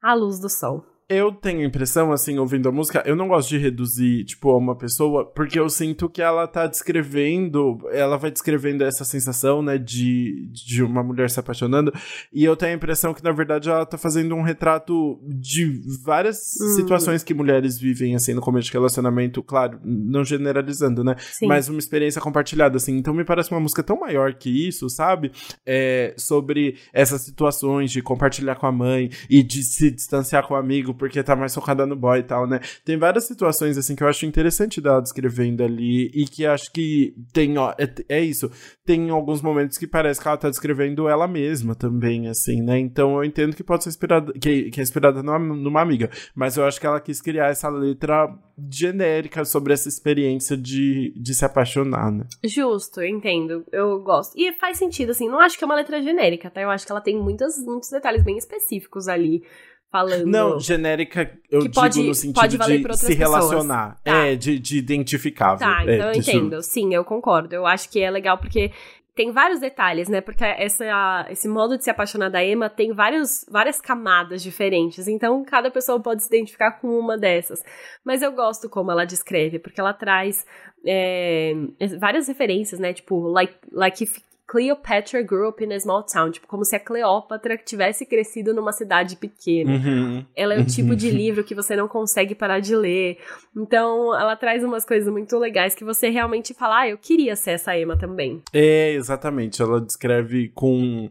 à 0.02 0.14
luz 0.14 0.38
do 0.38 0.48
sol. 0.48 0.84
Eu 1.10 1.32
tenho 1.32 1.62
a 1.62 1.64
impressão, 1.64 2.12
assim, 2.12 2.38
ouvindo 2.38 2.68
a 2.68 2.72
música, 2.72 3.02
eu 3.04 3.16
não 3.16 3.26
gosto 3.26 3.48
de 3.48 3.58
reduzir, 3.58 4.24
tipo, 4.24 4.48
a 4.48 4.56
uma 4.56 4.76
pessoa, 4.76 5.26
porque 5.26 5.58
eu 5.58 5.68
sinto 5.68 6.08
que 6.08 6.22
ela 6.22 6.46
tá 6.46 6.68
descrevendo, 6.68 7.80
ela 7.90 8.16
vai 8.16 8.30
descrevendo 8.30 8.84
essa 8.84 9.04
sensação, 9.04 9.60
né, 9.60 9.76
de, 9.76 10.48
de 10.52 10.84
uma 10.84 11.02
mulher 11.02 11.28
se 11.28 11.40
apaixonando, 11.40 11.92
e 12.32 12.44
eu 12.44 12.54
tenho 12.54 12.70
a 12.70 12.76
impressão 12.76 13.12
que, 13.12 13.24
na 13.24 13.32
verdade, 13.32 13.68
ela 13.68 13.84
tá 13.84 13.98
fazendo 13.98 14.36
um 14.36 14.42
retrato 14.42 15.20
de 15.26 15.82
várias 16.04 16.54
hum. 16.60 16.76
situações 16.76 17.24
que 17.24 17.34
mulheres 17.34 17.76
vivem, 17.76 18.14
assim, 18.14 18.32
no 18.32 18.40
começo 18.40 18.68
de 18.68 18.72
relacionamento, 18.72 19.42
claro, 19.42 19.80
não 19.84 20.24
generalizando, 20.24 21.02
né, 21.02 21.16
Sim. 21.18 21.48
mas 21.48 21.68
uma 21.68 21.80
experiência 21.80 22.20
compartilhada, 22.20 22.76
assim, 22.76 22.96
então 22.96 23.12
me 23.12 23.24
parece 23.24 23.50
uma 23.50 23.58
música 23.58 23.82
tão 23.82 23.98
maior 23.98 24.32
que 24.34 24.68
isso, 24.68 24.88
sabe, 24.88 25.32
é, 25.66 26.14
sobre 26.16 26.76
essas 26.92 27.22
situações 27.22 27.90
de 27.90 28.00
compartilhar 28.00 28.54
com 28.54 28.66
a 28.68 28.72
mãe 28.72 29.10
e 29.28 29.42
de 29.42 29.64
se 29.64 29.90
distanciar 29.90 30.46
com 30.46 30.54
o 30.54 30.56
amigo, 30.56 30.99
porque 31.00 31.22
tá 31.22 31.34
mais 31.34 31.54
focada 31.54 31.86
no 31.86 31.96
boy 31.96 32.18
e 32.18 32.22
tal, 32.22 32.46
né? 32.46 32.60
Tem 32.84 32.98
várias 32.98 33.24
situações, 33.24 33.78
assim, 33.78 33.96
que 33.96 34.02
eu 34.02 34.08
acho 34.08 34.26
interessante 34.26 34.82
dela 34.82 35.00
descrevendo 35.00 35.64
ali 35.64 36.10
e 36.14 36.26
que 36.26 36.44
acho 36.44 36.70
que 36.70 37.14
tem, 37.32 37.56
ó, 37.56 37.72
é, 37.78 37.88
é 38.06 38.20
isso. 38.20 38.50
Tem 38.84 39.08
alguns 39.08 39.40
momentos 39.40 39.78
que 39.78 39.86
parece 39.86 40.20
que 40.20 40.28
ela 40.28 40.36
tá 40.36 40.50
descrevendo 40.50 41.08
ela 41.08 41.26
mesma 41.26 41.74
também, 41.74 42.28
assim, 42.28 42.60
né? 42.60 42.78
Então 42.78 43.16
eu 43.16 43.24
entendo 43.24 43.56
que 43.56 43.64
pode 43.64 43.82
ser 43.82 43.88
inspirada, 43.88 44.30
que, 44.34 44.70
que 44.70 44.78
é 44.78 44.82
inspirada 44.82 45.22
numa, 45.22 45.38
numa 45.38 45.80
amiga, 45.80 46.10
mas 46.34 46.58
eu 46.58 46.66
acho 46.66 46.78
que 46.78 46.86
ela 46.86 47.00
quis 47.00 47.22
criar 47.22 47.46
essa 47.46 47.70
letra 47.70 48.28
genérica 48.70 49.42
sobre 49.46 49.72
essa 49.72 49.88
experiência 49.88 50.54
de, 50.54 51.14
de 51.16 51.34
se 51.34 51.46
apaixonar, 51.46 52.12
né? 52.12 52.26
Justo, 52.44 53.02
entendo. 53.02 53.64
Eu 53.72 54.02
gosto. 54.02 54.34
E 54.36 54.52
faz 54.52 54.76
sentido, 54.76 55.12
assim, 55.12 55.30
não 55.30 55.40
acho 55.40 55.56
que 55.56 55.64
é 55.64 55.66
uma 55.66 55.76
letra 55.76 56.02
genérica, 56.02 56.50
tá? 56.50 56.60
Eu 56.60 56.68
acho 56.68 56.84
que 56.84 56.92
ela 56.92 57.00
tem 57.00 57.18
muitas, 57.18 57.56
muitos 57.64 57.88
detalhes 57.88 58.22
bem 58.22 58.36
específicos 58.36 59.08
ali 59.08 59.42
falando. 59.90 60.26
Não, 60.26 60.60
genérica, 60.60 61.30
eu 61.50 61.60
digo 61.60 61.74
pode, 61.74 62.02
no 62.02 62.14
sentido 62.14 62.58
de 62.58 62.96
se 62.96 63.14
relacionar. 63.14 63.98
Tá. 64.02 64.26
É, 64.26 64.36
de, 64.36 64.58
de 64.58 64.78
identificável. 64.78 65.58
Tá, 65.58 65.80
é, 65.80 65.94
então 65.94 66.08
é, 66.08 66.14
eu 66.14 66.18
entendo. 66.18 66.62
Sim, 66.62 66.94
eu 66.94 67.04
concordo. 67.04 67.54
Eu 67.54 67.66
acho 67.66 67.90
que 67.90 68.00
é 68.00 68.10
legal 68.10 68.38
porque 68.38 68.70
tem 69.14 69.32
vários 69.32 69.60
detalhes, 69.60 70.08
né? 70.08 70.20
Porque 70.20 70.44
essa, 70.44 71.26
esse 71.28 71.48
modo 71.48 71.76
de 71.76 71.84
se 71.84 71.90
apaixonar 71.90 72.30
da 72.30 72.44
Emma 72.44 72.70
tem 72.70 72.92
vários, 72.92 73.44
várias 73.50 73.80
camadas 73.80 74.42
diferentes. 74.42 75.08
Então, 75.08 75.44
cada 75.44 75.70
pessoa 75.70 76.00
pode 76.00 76.22
se 76.22 76.28
identificar 76.28 76.72
com 76.72 76.88
uma 76.98 77.18
dessas. 77.18 77.62
Mas 78.04 78.22
eu 78.22 78.32
gosto 78.32 78.68
como 78.68 78.90
ela 78.90 79.04
descreve, 79.04 79.58
porque 79.58 79.80
ela 79.80 79.92
traz 79.92 80.46
é, 80.86 81.52
várias 81.98 82.28
referências, 82.28 82.80
né? 82.80 82.92
Tipo, 82.92 83.28
like, 83.28 83.54
like 83.72 84.04
if 84.04 84.18
Cleopatra 84.50 85.22
grew 85.22 85.48
up 85.48 85.62
in 85.62 85.72
a 85.72 85.78
small 85.78 86.02
town, 86.02 86.32
tipo, 86.32 86.48
como 86.48 86.64
se 86.64 86.74
a 86.74 86.80
Cleópatra 86.80 87.56
tivesse 87.56 88.04
crescido 88.04 88.52
numa 88.52 88.72
cidade 88.72 89.14
pequena. 89.14 89.70
Uhum. 89.70 90.26
Ela 90.34 90.54
é 90.54 90.58
o 90.58 90.66
tipo 90.66 90.96
de 90.96 91.08
livro 91.08 91.44
que 91.44 91.54
você 91.54 91.76
não 91.76 91.86
consegue 91.86 92.34
parar 92.34 92.58
de 92.58 92.74
ler. 92.74 93.18
Então, 93.56 94.12
ela 94.18 94.34
traz 94.34 94.64
umas 94.64 94.84
coisas 94.84 95.08
muito 95.08 95.38
legais 95.38 95.76
que 95.76 95.84
você 95.84 96.08
realmente 96.08 96.52
fala, 96.52 96.80
ah, 96.80 96.88
eu 96.88 96.98
queria 96.98 97.36
ser 97.36 97.52
essa 97.52 97.78
Emma 97.78 97.96
também. 97.96 98.42
É, 98.52 98.92
exatamente. 98.92 99.62
Ela 99.62 99.80
descreve 99.80 100.48
com. 100.48 101.08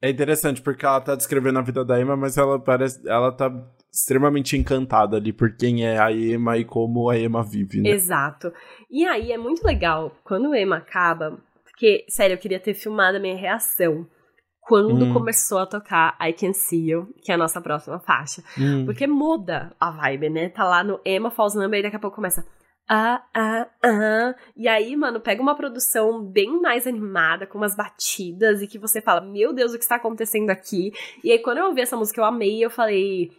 É 0.00 0.08
interessante, 0.08 0.62
porque 0.62 0.86
ela 0.86 1.02
tá 1.02 1.14
descrevendo 1.14 1.58
a 1.58 1.62
vida 1.62 1.84
da 1.84 2.00
Emma, 2.00 2.16
mas 2.16 2.38
ela 2.38 2.58
parece. 2.58 3.06
Ela 3.06 3.30
tá 3.30 3.52
extremamente 3.92 4.56
encantada 4.56 5.18
ali 5.18 5.34
por 5.34 5.54
quem 5.54 5.84
é 5.84 5.98
a 5.98 6.10
Emma 6.10 6.56
e 6.56 6.64
como 6.64 7.10
a 7.10 7.18
Emma 7.18 7.42
vive, 7.42 7.82
né? 7.82 7.90
Exato. 7.90 8.50
E 8.90 9.04
aí 9.04 9.32
é 9.32 9.36
muito 9.36 9.66
legal 9.66 10.16
quando 10.24 10.48
o 10.48 10.54
Emma 10.54 10.76
acaba, 10.76 11.38
porque, 11.80 12.04
sério, 12.10 12.34
eu 12.34 12.38
queria 12.38 12.60
ter 12.60 12.74
filmado 12.74 13.16
a 13.16 13.20
minha 13.20 13.34
reação 13.34 14.06
quando 14.60 15.02
hum. 15.02 15.14
começou 15.14 15.56
a 15.60 15.66
tocar 15.66 16.14
I 16.20 16.34
Can 16.34 16.52
See 16.52 16.90
You, 16.90 17.08
que 17.24 17.32
é 17.32 17.34
a 17.34 17.38
nossa 17.38 17.58
próxima 17.58 17.98
faixa. 17.98 18.42
Hum. 18.58 18.84
Porque 18.84 19.06
muda 19.06 19.74
a 19.80 19.90
vibe, 19.90 20.28
né? 20.28 20.50
Tá 20.50 20.62
lá 20.64 20.84
no 20.84 21.00
Emma 21.06 21.30
Falls 21.30 21.58
Number 21.58 21.80
e 21.80 21.82
daqui 21.82 21.96
a 21.96 21.98
pouco 21.98 22.16
começa 22.16 22.46
ah, 22.86 23.24
ah, 23.34 23.66
ah. 23.82 24.34
E 24.54 24.68
aí, 24.68 24.94
mano, 24.94 25.20
pega 25.20 25.40
uma 25.40 25.54
produção 25.54 26.22
bem 26.22 26.60
mais 26.60 26.86
animada, 26.86 27.46
com 27.46 27.56
umas 27.56 27.74
batidas, 27.74 28.60
e 28.60 28.66
que 28.66 28.78
você 28.78 29.00
fala, 29.00 29.22
meu 29.22 29.54
Deus, 29.54 29.72
o 29.72 29.78
que 29.78 29.84
está 29.84 29.94
acontecendo 29.94 30.50
aqui? 30.50 30.92
E 31.24 31.32
aí, 31.32 31.38
quando 31.38 31.58
eu 31.58 31.66
ouvi 31.66 31.80
essa 31.80 31.96
música, 31.96 32.20
eu 32.20 32.24
amei, 32.24 32.62
eu 32.62 32.68
falei, 32.68 33.30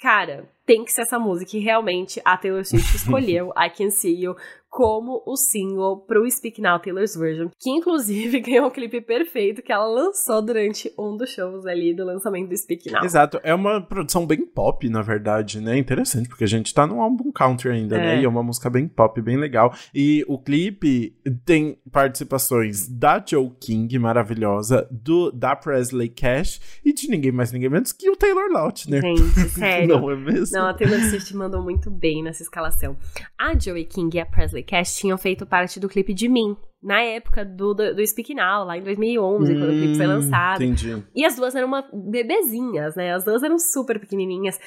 cara, 0.00 0.48
tem 0.70 0.84
que 0.84 0.92
ser 0.92 1.02
essa 1.02 1.18
música. 1.18 1.56
E 1.56 1.60
realmente 1.60 2.22
a 2.24 2.36
Taylor 2.36 2.64
Swift 2.64 2.94
escolheu 2.94 3.52
I 3.56 3.68
Can 3.70 3.90
See 3.90 4.22
You 4.22 4.36
como 4.70 5.20
o 5.26 5.36
single 5.36 5.98
pro 6.06 6.30
Speak 6.30 6.60
Now 6.62 6.78
Taylor's 6.78 7.16
Version, 7.16 7.48
que 7.58 7.68
inclusive 7.68 8.38
ganhou 8.40 8.68
um 8.68 8.70
clipe 8.70 9.00
perfeito 9.00 9.62
que 9.62 9.72
ela 9.72 9.86
lançou 9.86 10.40
durante 10.40 10.90
um 10.96 11.16
dos 11.16 11.30
shows 11.30 11.66
ali 11.66 11.92
do 11.92 12.04
lançamento 12.04 12.48
do 12.48 12.56
Speak 12.56 12.90
Now. 12.90 13.04
Exato, 13.04 13.40
é 13.42 13.52
uma 13.52 13.80
produção 13.80 14.24
bem 14.24 14.46
pop, 14.46 14.88
na 14.88 15.02
verdade, 15.02 15.60
né? 15.60 15.76
Interessante, 15.76 16.28
porque 16.28 16.44
a 16.44 16.46
gente 16.46 16.72
tá 16.72 16.86
num 16.86 17.02
álbum 17.02 17.32
country 17.32 17.70
ainda, 17.70 17.98
né? 17.98 18.02
é. 18.02 18.16
né? 18.16 18.22
E 18.22 18.24
é 18.24 18.28
uma 18.28 18.42
música 18.42 18.70
bem 18.70 18.86
pop, 18.86 19.20
bem 19.20 19.36
legal. 19.36 19.74
E 19.92 20.24
o 20.28 20.38
clipe 20.38 21.16
tem 21.44 21.76
participações 21.90 22.86
da 22.86 23.22
Joe 23.26 23.50
King, 23.60 23.98
maravilhosa, 23.98 24.86
do 24.90 25.32
da 25.32 25.56
Presley 25.56 26.08
Cash 26.08 26.60
e 26.84 26.92
de 26.92 27.08
ninguém 27.08 27.32
mais, 27.32 27.50
ninguém 27.50 27.68
menos 27.68 27.90
que 27.90 28.08
o 28.08 28.14
Taylor 28.14 28.48
Lautner. 28.52 29.02
Gente, 29.02 29.20
sério. 29.50 29.88
Não 29.88 30.10
é 30.10 30.16
mesmo? 30.16 30.56
Não, 30.60 30.68
a 30.68 30.74
Taylor 30.74 31.00
Swift 31.00 31.34
mandou 31.34 31.62
muito 31.62 31.90
bem 31.90 32.22
nessa 32.22 32.42
escalação. 32.42 32.94
A 33.38 33.58
Joey 33.58 33.86
King 33.86 34.14
e 34.14 34.20
a 34.20 34.26
Presley 34.26 34.62
Cash 34.62 34.96
tinham 34.96 35.16
feito 35.16 35.46
parte 35.46 35.80
do 35.80 35.88
clipe 35.88 36.12
de 36.12 36.28
Mim, 36.28 36.54
na 36.82 37.00
época 37.00 37.44
do, 37.46 37.72
do, 37.72 37.94
do 37.94 38.06
Speak 38.06 38.34
Now, 38.34 38.64
lá 38.64 38.76
em 38.76 38.82
2011, 38.82 39.52
hum, 39.52 39.58
quando 39.58 39.70
o 39.70 39.72
clipe 39.72 39.96
foi 39.96 40.06
hum, 40.06 40.10
lançado. 40.10 40.62
Entendi. 40.62 41.02
E 41.14 41.24
as 41.24 41.34
duas 41.34 41.54
eram 41.54 41.66
uma 41.66 41.82
bebezinhas, 41.92 42.94
né? 42.94 43.14
As 43.14 43.24
duas 43.24 43.42
eram 43.42 43.58
super 43.58 43.98
pequenininhas. 43.98 44.60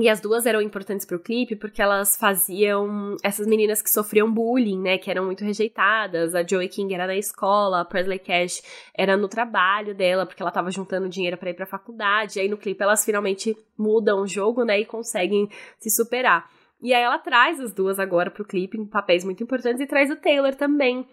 E 0.00 0.08
as 0.08 0.20
duas 0.20 0.46
eram 0.46 0.62
importantes 0.62 1.04
pro 1.04 1.18
clipe 1.18 1.56
porque 1.56 1.82
elas 1.82 2.16
faziam 2.16 3.16
essas 3.22 3.48
meninas 3.48 3.82
que 3.82 3.90
sofriam 3.90 4.32
bullying, 4.32 4.80
né, 4.80 4.96
que 4.96 5.10
eram 5.10 5.24
muito 5.24 5.44
rejeitadas. 5.44 6.36
A 6.36 6.46
Joey 6.46 6.68
King 6.68 6.94
era 6.94 7.06
na 7.06 7.16
escola, 7.16 7.80
a 7.80 7.84
Presley 7.84 8.20
Cash 8.20 8.62
era 8.94 9.16
no 9.16 9.28
trabalho 9.28 9.96
dela, 9.96 10.24
porque 10.24 10.40
ela 10.40 10.52
tava 10.52 10.70
juntando 10.70 11.08
dinheiro 11.08 11.36
para 11.36 11.50
ir 11.50 11.54
pra 11.54 11.66
faculdade. 11.66 12.38
E 12.38 12.42
aí 12.42 12.48
no 12.48 12.56
clipe 12.56 12.80
elas 12.80 13.04
finalmente 13.04 13.56
mudam 13.76 14.22
o 14.22 14.26
jogo, 14.26 14.64
né, 14.64 14.78
e 14.80 14.84
conseguem 14.84 15.48
se 15.80 15.90
superar. 15.90 16.48
E 16.80 16.94
aí 16.94 17.02
ela 17.02 17.18
traz 17.18 17.58
as 17.58 17.72
duas 17.72 17.98
agora 17.98 18.30
pro 18.30 18.44
clipe 18.44 18.78
em 18.78 18.86
papéis 18.86 19.24
muito 19.24 19.42
importantes 19.42 19.80
e 19.80 19.86
traz 19.86 20.12
o 20.12 20.16
Taylor 20.16 20.54
também. 20.54 21.04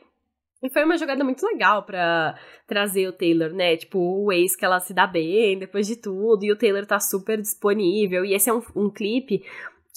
E 0.64 0.70
foi 0.70 0.84
uma 0.84 0.98
jogada 0.98 1.24
muito 1.24 1.46
legal 1.46 1.84
para 1.84 2.38
trazer 2.66 3.08
o 3.08 3.14
Taylor, 3.14 3.52
né? 3.52 3.78
Tipo, 3.78 4.00
o 4.00 4.32
ex 4.32 4.56
que 4.56 4.66
ela 4.66 4.80
se 4.80 4.94
dá 4.94 5.06
bem 5.06 5.60
depois 5.60 5.86
de 5.86 5.96
tudo, 5.96 6.44
e 6.44 6.52
o 6.52 6.58
Taylor 6.58 6.86
tá 6.86 7.00
super 7.00 7.40
disponível. 7.40 8.26
E 8.26 8.34
esse 8.34 8.50
é 8.50 8.54
um, 8.54 8.62
um 8.76 8.90
clipe 8.90 9.44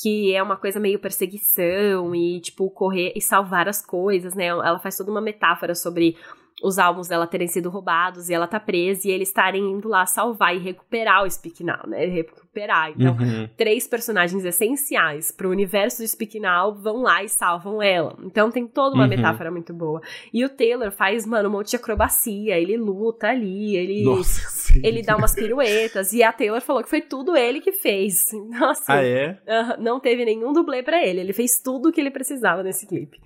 que 0.00 0.32
é 0.32 0.40
uma 0.42 0.56
coisa 0.56 0.78
meio 0.78 0.98
perseguição 0.98 2.14
e, 2.14 2.40
tipo, 2.40 2.70
correr 2.70 3.12
e 3.16 3.20
salvar 3.20 3.68
as 3.68 3.84
coisas, 3.84 4.34
né? 4.34 4.46
Ela 4.46 4.78
faz 4.78 4.96
toda 4.96 5.10
uma 5.10 5.20
metáfora 5.20 5.74
sobre 5.74 6.16
os 6.62 6.78
álbuns 6.78 7.08
dela 7.08 7.26
terem 7.26 7.48
sido 7.48 7.70
roubados 7.70 8.28
e 8.28 8.34
ela 8.34 8.46
tá 8.46 8.60
presa 8.60 9.08
e 9.08 9.10
eles 9.10 9.28
estarem 9.28 9.72
indo 9.72 9.88
lá 9.88 10.06
salvar 10.06 10.54
e 10.54 10.58
recuperar 10.58 11.24
o 11.24 11.30
Speak 11.30 11.64
Now, 11.64 11.86
né? 11.86 12.24
Recuperar. 12.58 12.90
Então, 12.90 13.16
uhum. 13.16 13.48
três 13.56 13.86
personagens 13.86 14.44
essenciais 14.44 15.30
pro 15.30 15.50
universo 15.50 16.02
do 16.02 16.08
Speak 16.08 16.38
Now 16.40 16.74
vão 16.74 17.02
lá 17.02 17.22
e 17.22 17.28
salvam 17.28 17.82
ela. 17.82 18.16
Então 18.24 18.50
tem 18.50 18.66
toda 18.66 18.94
uma 18.94 19.04
uhum. 19.04 19.10
metáfora 19.10 19.50
muito 19.50 19.72
boa. 19.72 20.00
E 20.32 20.44
o 20.44 20.48
Taylor 20.48 20.90
faz, 20.90 21.24
mano, 21.26 21.48
um 21.48 21.52
monte 21.52 21.70
de 21.70 21.76
acrobacia, 21.76 22.56
ele 22.56 22.76
luta 22.76 23.28
ali, 23.28 23.76
ele 23.76 24.02
Nossa, 24.02 24.78
ele 24.82 25.02
dá 25.02 25.16
umas 25.16 25.34
piruetas 25.34 26.12
e 26.12 26.22
a 26.22 26.32
Taylor 26.32 26.60
falou 26.60 26.82
que 26.82 26.90
foi 26.90 27.00
tudo 27.00 27.36
ele 27.36 27.60
que 27.60 27.72
fez. 27.72 28.26
Nossa. 28.58 28.84
Ah, 28.88 29.04
é? 29.04 29.38
Uh, 29.46 29.82
não 29.82 30.00
teve 30.00 30.24
nenhum 30.24 30.52
dublê 30.52 30.82
para 30.82 31.04
ele, 31.06 31.20
ele 31.20 31.32
fez 31.32 31.60
tudo 31.62 31.88
o 31.88 31.92
que 31.92 32.00
ele 32.00 32.10
precisava 32.10 32.62
nesse 32.62 32.86
clipe. 32.86 33.18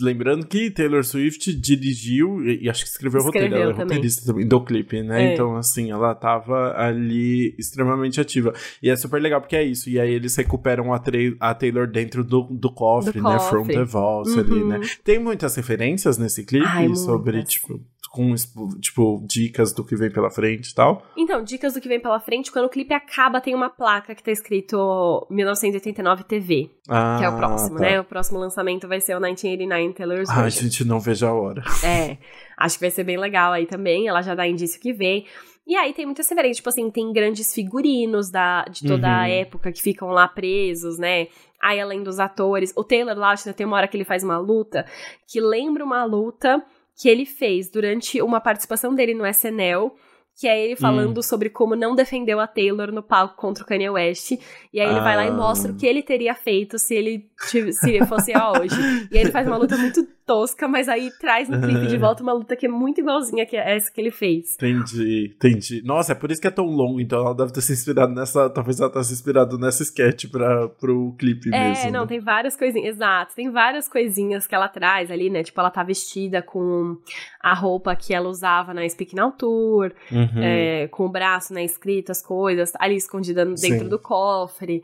Lembrando 0.00 0.46
que 0.46 0.70
Taylor 0.70 1.04
Swift 1.04 1.54
dirigiu 1.54 2.44
e 2.44 2.68
acho 2.68 2.84
que 2.84 2.90
escreveu, 2.90 3.20
escreveu 3.20 3.48
o 3.48 3.50
roteiro, 3.50 3.54
ela 3.54 3.72
é 3.72 3.84
roteirista 3.84 4.26
também 4.26 4.46
do 4.46 4.64
clipe, 4.64 5.02
né? 5.02 5.30
É. 5.30 5.32
Então, 5.32 5.56
assim, 5.56 5.90
ela 5.90 6.14
tava 6.14 6.74
ali 6.76 7.54
extremamente 7.58 8.20
ativa. 8.20 8.52
E 8.82 8.90
é 8.90 8.96
super 8.96 9.20
legal 9.20 9.40
porque 9.40 9.56
é 9.56 9.62
isso. 9.62 9.88
E 9.88 9.98
aí 9.98 10.12
eles 10.12 10.36
recuperam 10.36 10.92
a, 10.92 11.00
a 11.40 11.54
Taylor 11.54 11.86
dentro 11.86 12.24
do, 12.24 12.42
do 12.42 12.72
cofre, 12.72 13.20
do 13.20 13.28
né? 13.28 13.36
Cofre. 13.36 13.48
From 13.48 13.66
the 13.66 13.84
Vault 13.84 14.30
uhum. 14.30 14.40
ali, 14.40 14.64
né? 14.64 14.80
Tem 15.04 15.18
muitas 15.18 15.54
referências 15.56 16.18
nesse 16.18 16.44
clipe 16.44 16.66
Ai, 16.66 16.94
sobre, 16.94 17.32
muitas. 17.32 17.52
tipo 17.52 17.80
com, 18.10 18.34
tipo, 18.80 19.22
dicas 19.26 19.72
do 19.72 19.84
que 19.84 19.94
vem 19.94 20.10
pela 20.10 20.30
frente 20.30 20.70
e 20.70 20.74
tal? 20.74 21.02
Então, 21.16 21.42
dicas 21.42 21.74
do 21.74 21.80
que 21.80 21.88
vem 21.88 22.00
pela 22.00 22.18
frente, 22.18 22.50
quando 22.50 22.64
o 22.64 22.68
clipe 22.68 22.92
acaba, 22.94 23.40
tem 23.40 23.54
uma 23.54 23.68
placa 23.68 24.14
que 24.14 24.22
tá 24.22 24.30
escrito 24.30 25.26
1989 25.30 26.24
TV, 26.24 26.70
ah, 26.88 27.16
que 27.18 27.24
é 27.24 27.28
o 27.28 27.36
próximo, 27.36 27.76
tá. 27.76 27.82
né? 27.82 28.00
O 28.00 28.04
próximo 28.04 28.38
lançamento 28.38 28.88
vai 28.88 29.00
ser 29.00 29.14
o 29.14 29.20
1989 29.20 29.92
Taylor's 29.94 30.28
Ah, 30.30 30.44
a 30.44 30.48
gente 30.48 30.84
não 30.84 30.98
vejo 30.98 31.26
a 31.26 31.32
hora. 31.32 31.62
É, 31.84 32.18
acho 32.56 32.76
que 32.76 32.84
vai 32.84 32.90
ser 32.90 33.04
bem 33.04 33.18
legal 33.18 33.52
aí 33.52 33.66
também, 33.66 34.08
ela 34.08 34.22
já 34.22 34.34
dá 34.34 34.46
indício 34.46 34.80
que 34.80 34.92
vem. 34.92 35.26
E 35.68 35.76
aí 35.76 35.92
tem 35.92 36.06
muita 36.06 36.22
severência, 36.22 36.56
tipo 36.56 36.70
assim, 36.70 36.90
tem 36.90 37.12
grandes 37.12 37.52
figurinos 37.52 38.30
da, 38.30 38.64
de 38.64 38.88
toda 38.88 39.06
uhum. 39.06 39.14
a 39.14 39.28
época 39.28 39.70
que 39.70 39.82
ficam 39.82 40.08
lá 40.08 40.26
presos, 40.26 40.98
né? 40.98 41.28
Aí, 41.60 41.78
além 41.78 42.02
dos 42.02 42.18
atores, 42.18 42.72
o 42.74 42.82
Taylor 42.82 43.14
Lautner 43.14 43.54
tem 43.54 43.66
uma 43.66 43.76
hora 43.76 43.86
que 43.86 43.94
ele 43.94 44.04
faz 44.04 44.24
uma 44.24 44.38
luta 44.38 44.86
que 45.26 45.38
lembra 45.42 45.84
uma 45.84 46.06
luta 46.06 46.64
que 46.96 47.06
ele 47.06 47.26
fez 47.26 47.68
durante 47.68 48.22
uma 48.22 48.40
participação 48.40 48.94
dele 48.94 49.12
no 49.12 49.26
SNL, 49.26 49.92
que 50.40 50.48
é 50.48 50.58
ele 50.58 50.74
falando 50.74 51.18
hum. 51.18 51.22
sobre 51.22 51.50
como 51.50 51.76
não 51.76 51.94
defendeu 51.94 52.40
a 52.40 52.46
Taylor 52.46 52.90
no 52.90 53.02
palco 53.02 53.36
contra 53.36 53.62
o 53.62 53.66
Kanye 53.66 53.90
West. 53.90 54.30
E 54.72 54.80
aí 54.80 54.88
ele 54.88 55.00
ah. 55.00 55.04
vai 55.04 55.16
lá 55.16 55.26
e 55.26 55.30
mostra 55.30 55.70
o 55.70 55.76
que 55.76 55.86
ele 55.86 56.02
teria 56.02 56.34
feito 56.34 56.78
se 56.78 56.94
ele 56.94 57.28
se 57.72 58.06
fosse 58.06 58.32
hoje. 58.32 59.08
E 59.12 59.18
aí 59.18 59.24
ele 59.24 59.32
faz 59.32 59.46
uma 59.46 59.58
luta 59.58 59.76
muito 59.76 60.06
tosca, 60.28 60.68
mas 60.68 60.90
aí 60.90 61.10
traz 61.18 61.48
no 61.48 61.58
clipe 61.58 61.86
de 61.86 61.96
volta 61.98 62.22
uma 62.22 62.34
luta 62.34 62.54
que 62.54 62.66
é 62.66 62.68
muito 62.68 63.00
igualzinha 63.00 63.46
que 63.46 63.56
essa 63.56 63.90
que 63.90 63.98
ele 63.98 64.10
fez. 64.10 64.54
Entendi, 64.54 65.32
entendi. 65.34 65.82
Nossa, 65.82 66.12
é 66.12 66.14
por 66.14 66.30
isso 66.30 66.40
que 66.40 66.46
é 66.46 66.50
tão 66.50 66.66
longo, 66.66 67.00
então 67.00 67.20
ela 67.20 67.34
deve 67.34 67.50
ter 67.50 67.62
se 67.62 67.72
inspirado 67.72 68.12
nessa. 68.12 68.50
Talvez 68.50 68.78
ela 68.78 68.90
tenha 68.90 69.02
se 69.02 69.14
inspirado 69.14 69.58
nessa 69.58 69.82
sketch 69.82 70.26
pra, 70.30 70.68
pro 70.68 71.14
clipe 71.18 71.48
é, 71.52 71.70
mesmo. 71.70 71.88
É, 71.88 71.90
não, 71.90 72.02
né? 72.02 72.06
tem 72.06 72.20
várias 72.20 72.54
coisinhas. 72.54 72.96
Exato, 72.96 73.34
tem 73.34 73.50
várias 73.50 73.88
coisinhas 73.88 74.46
que 74.46 74.54
ela 74.54 74.68
traz 74.68 75.10
ali, 75.10 75.30
né? 75.30 75.42
Tipo, 75.42 75.60
ela 75.60 75.70
tá 75.70 75.82
vestida 75.82 76.42
com 76.42 76.98
a 77.40 77.54
roupa 77.54 77.96
que 77.96 78.12
ela 78.12 78.28
usava 78.28 78.74
na 78.74 78.86
Speak 78.88 79.16
Now 79.16 79.32
Tour, 79.32 79.92
uhum. 80.12 80.42
é, 80.42 80.88
com 80.88 81.06
o 81.06 81.10
braço, 81.10 81.54
né, 81.54 81.64
escrito 81.64 82.10
as 82.10 82.20
coisas, 82.20 82.72
ali 82.78 82.96
escondida 82.96 83.44
dentro 83.44 83.58
Sim. 83.84 83.88
do 83.88 83.98
cofre. 83.98 84.82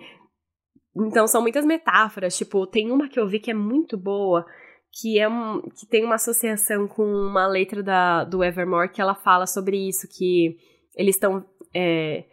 Então 0.97 1.27
são 1.27 1.43
muitas 1.43 1.66
metáforas, 1.66 2.37
tipo, 2.37 2.66
tem 2.66 2.91
uma 2.91 3.09
que 3.09 3.19
eu 3.19 3.27
vi 3.27 3.41
que 3.41 3.51
é 3.51 3.55
muito 3.55 3.97
boa, 3.99 4.47
que 5.01 5.19
é 5.19 5.29
um, 5.29 5.61
que 5.61 5.87
tem 5.87 6.05
uma 6.05 6.15
associação 6.15 6.87
com 6.87 7.05
uma 7.05 7.47
letra 7.47 7.83
da, 7.83 8.25
do 8.25 8.45
Evermore 8.45 8.91
que 8.91 9.01
ela 9.01 9.15
fala 9.15 9.47
sobre 9.47 9.89
isso, 9.89 10.09
que 10.09 10.57
eles 10.97 11.16
estão 11.16 11.45
é, 11.75 12.25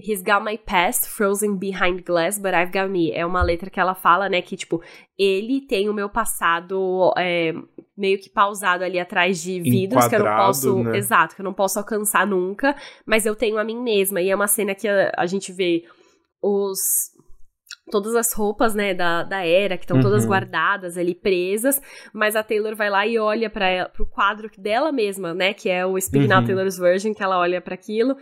He's 0.00 0.22
got 0.22 0.44
my 0.44 0.56
past 0.56 1.08
frozen 1.08 1.56
behind 1.56 2.04
glass, 2.04 2.38
but 2.38 2.54
I've 2.54 2.70
got 2.70 2.88
me. 2.88 3.10
É 3.10 3.26
uma 3.26 3.42
letra 3.42 3.68
que 3.68 3.80
ela 3.80 3.96
fala, 3.96 4.28
né, 4.28 4.40
que 4.40 4.56
tipo, 4.56 4.80
ele 5.18 5.60
tem 5.60 5.88
o 5.88 5.92
meu 5.92 6.08
passado 6.08 7.12
é, 7.18 7.52
meio 7.96 8.16
que 8.20 8.30
pausado 8.30 8.84
ali 8.84 9.00
atrás 9.00 9.42
de 9.42 9.60
vidros 9.60 10.06
que 10.06 10.14
eu 10.14 10.20
não 10.20 10.36
posso, 10.36 10.84
né? 10.84 10.96
exato, 10.96 11.34
que 11.34 11.40
eu 11.40 11.44
não 11.44 11.52
posso 11.52 11.80
alcançar 11.80 12.24
nunca, 12.24 12.76
mas 13.04 13.26
eu 13.26 13.34
tenho 13.34 13.58
a 13.58 13.64
mim 13.64 13.82
mesma. 13.82 14.22
E 14.22 14.30
é 14.30 14.36
uma 14.36 14.46
cena 14.46 14.72
que 14.72 14.86
a, 14.86 15.12
a 15.16 15.26
gente 15.26 15.52
vê 15.52 15.82
os 16.40 17.10
todas 17.88 18.14
as 18.14 18.32
roupas, 18.32 18.74
né, 18.74 18.94
da, 18.94 19.22
da 19.22 19.44
era, 19.44 19.76
que 19.76 19.84
estão 19.84 19.96
uhum. 19.96 20.02
todas 20.02 20.24
guardadas 20.26 20.96
ali, 20.96 21.14
presas, 21.14 21.80
mas 22.12 22.36
a 22.36 22.42
Taylor 22.42 22.76
vai 22.76 22.90
lá 22.90 23.06
e 23.06 23.18
olha 23.18 23.50
para 23.50 23.90
o 23.98 24.06
quadro 24.06 24.50
dela 24.58 24.92
mesma, 24.92 25.34
né, 25.34 25.52
que 25.52 25.68
é 25.68 25.84
o 25.84 26.00
Speaking 26.00 26.32
uhum. 26.32 26.44
Taylor's 26.44 26.78
Version, 26.78 27.14
que 27.14 27.22
ela 27.22 27.38
olha 27.38 27.60
para 27.60 27.74
aquilo, 27.74 28.16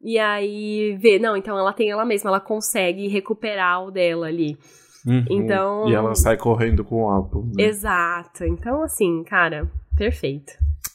e 0.00 0.18
aí 0.18 0.96
vê, 1.00 1.18
não, 1.18 1.36
então 1.36 1.56
ela 1.58 1.72
tem 1.72 1.90
ela 1.90 2.04
mesma, 2.04 2.30
ela 2.30 2.40
consegue 2.40 3.08
recuperar 3.08 3.84
o 3.84 3.90
dela 3.90 4.26
ali. 4.26 4.58
Uhum. 5.06 5.24
Então... 5.30 5.88
E 5.88 5.94
ela 5.94 6.14
sai 6.14 6.36
correndo 6.36 6.84
com 6.84 7.04
o 7.04 7.08
álbum. 7.08 7.44
Né? 7.56 7.64
Exato. 7.64 8.44
Então, 8.44 8.82
assim, 8.82 9.22
cara, 9.24 9.68
perfeito. 9.96 10.52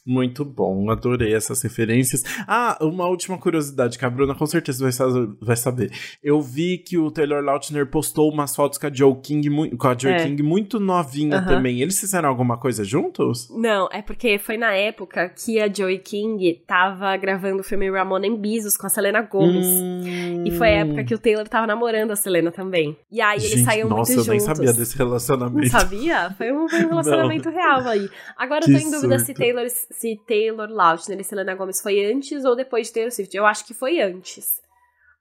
Muito 0.07 0.45
bom, 0.45 0.89
adorei 0.89 1.33
essas 1.33 1.61
referências. 1.61 2.23
Ah, 2.47 2.77
uma 2.79 3.05
última 3.07 3.37
curiosidade 3.37 3.99
que 3.99 4.05
a 4.05 4.09
Bruna 4.09 4.33
com 4.33 4.45
certeza 4.45 4.89
vai, 4.89 5.27
vai 5.41 5.55
saber. 5.57 5.91
Eu 6.23 6.41
vi 6.41 6.77
que 6.77 6.97
o 6.97 7.11
Taylor 7.11 7.43
Lautner 7.43 7.85
postou 7.87 8.31
umas 8.31 8.55
fotos 8.55 8.77
com 8.77 8.87
a 8.87 8.93
Joe 8.93 9.13
King, 9.21 9.75
com 9.75 9.87
a 9.87 9.97
Joe 9.97 10.13
é. 10.13 10.23
King 10.23 10.41
muito 10.41 10.79
novinha 10.79 11.43
também. 11.43 11.81
Eles 11.81 11.99
fizeram 11.99 12.29
alguma 12.29 12.57
coisa 12.57 12.85
juntos? 12.85 13.49
Não, 13.49 13.89
é 13.91 14.01
porque 14.01 14.37
foi 14.37 14.55
na 14.55 14.71
época 14.73 15.27
que 15.27 15.59
a 15.59 15.71
Joey 15.71 15.99
King 15.99 16.63
tava 16.65 17.15
gravando 17.17 17.59
o 17.59 17.63
filme 17.63 17.91
Ramona 17.91 18.27
em 18.27 18.39
Bisos 18.39 18.77
com 18.77 18.87
a 18.87 18.89
Selena 18.89 19.21
Gomez. 19.21 19.65
Hum... 19.65 20.43
E 20.45 20.51
foi 20.51 20.69
a 20.69 20.79
época 20.85 21.03
que 21.03 21.13
o 21.13 21.19
Taylor 21.19 21.47
tava 21.49 21.67
namorando 21.67 22.11
a 22.11 22.15
Selena 22.15 22.49
também. 22.49 22.97
E 23.11 23.19
aí 23.19 23.39
Gente, 23.39 23.51
eles 23.53 23.65
saíam 23.65 23.89
nossa, 23.89 24.13
muito 24.13 24.25
juntos. 24.25 24.47
Nossa, 24.47 24.51
eu 24.51 24.55
nem 24.55 24.55
sabia 24.55 24.73
desse 24.73 24.97
relacionamento. 24.97 25.73
Não 25.73 25.79
sabia? 25.79 26.31
Foi 26.37 26.53
um, 26.53 26.69
foi 26.69 26.85
um 26.85 26.89
relacionamento 26.95 27.49
real 27.49 27.81
aí. 27.87 28.09
Agora 28.37 28.61
que 28.61 28.71
eu 28.71 28.79
tô 28.79 28.87
em 28.87 28.91
dúvida 28.91 29.19
se 29.19 29.33
Taylor 29.33 29.65
se 29.97 30.15
Taylor 30.27 30.69
Lautner 30.69 31.19
e 31.19 31.23
Selena 31.23 31.55
Gomez 31.55 31.81
foi 31.81 32.05
antes 32.05 32.45
ou 32.45 32.55
depois 32.55 32.87
de 32.87 32.93
Taylor 32.93 33.11
Swift. 33.11 33.35
Eu 33.35 33.45
acho 33.45 33.65
que 33.65 33.73
foi 33.73 33.99
antes. 33.99 34.61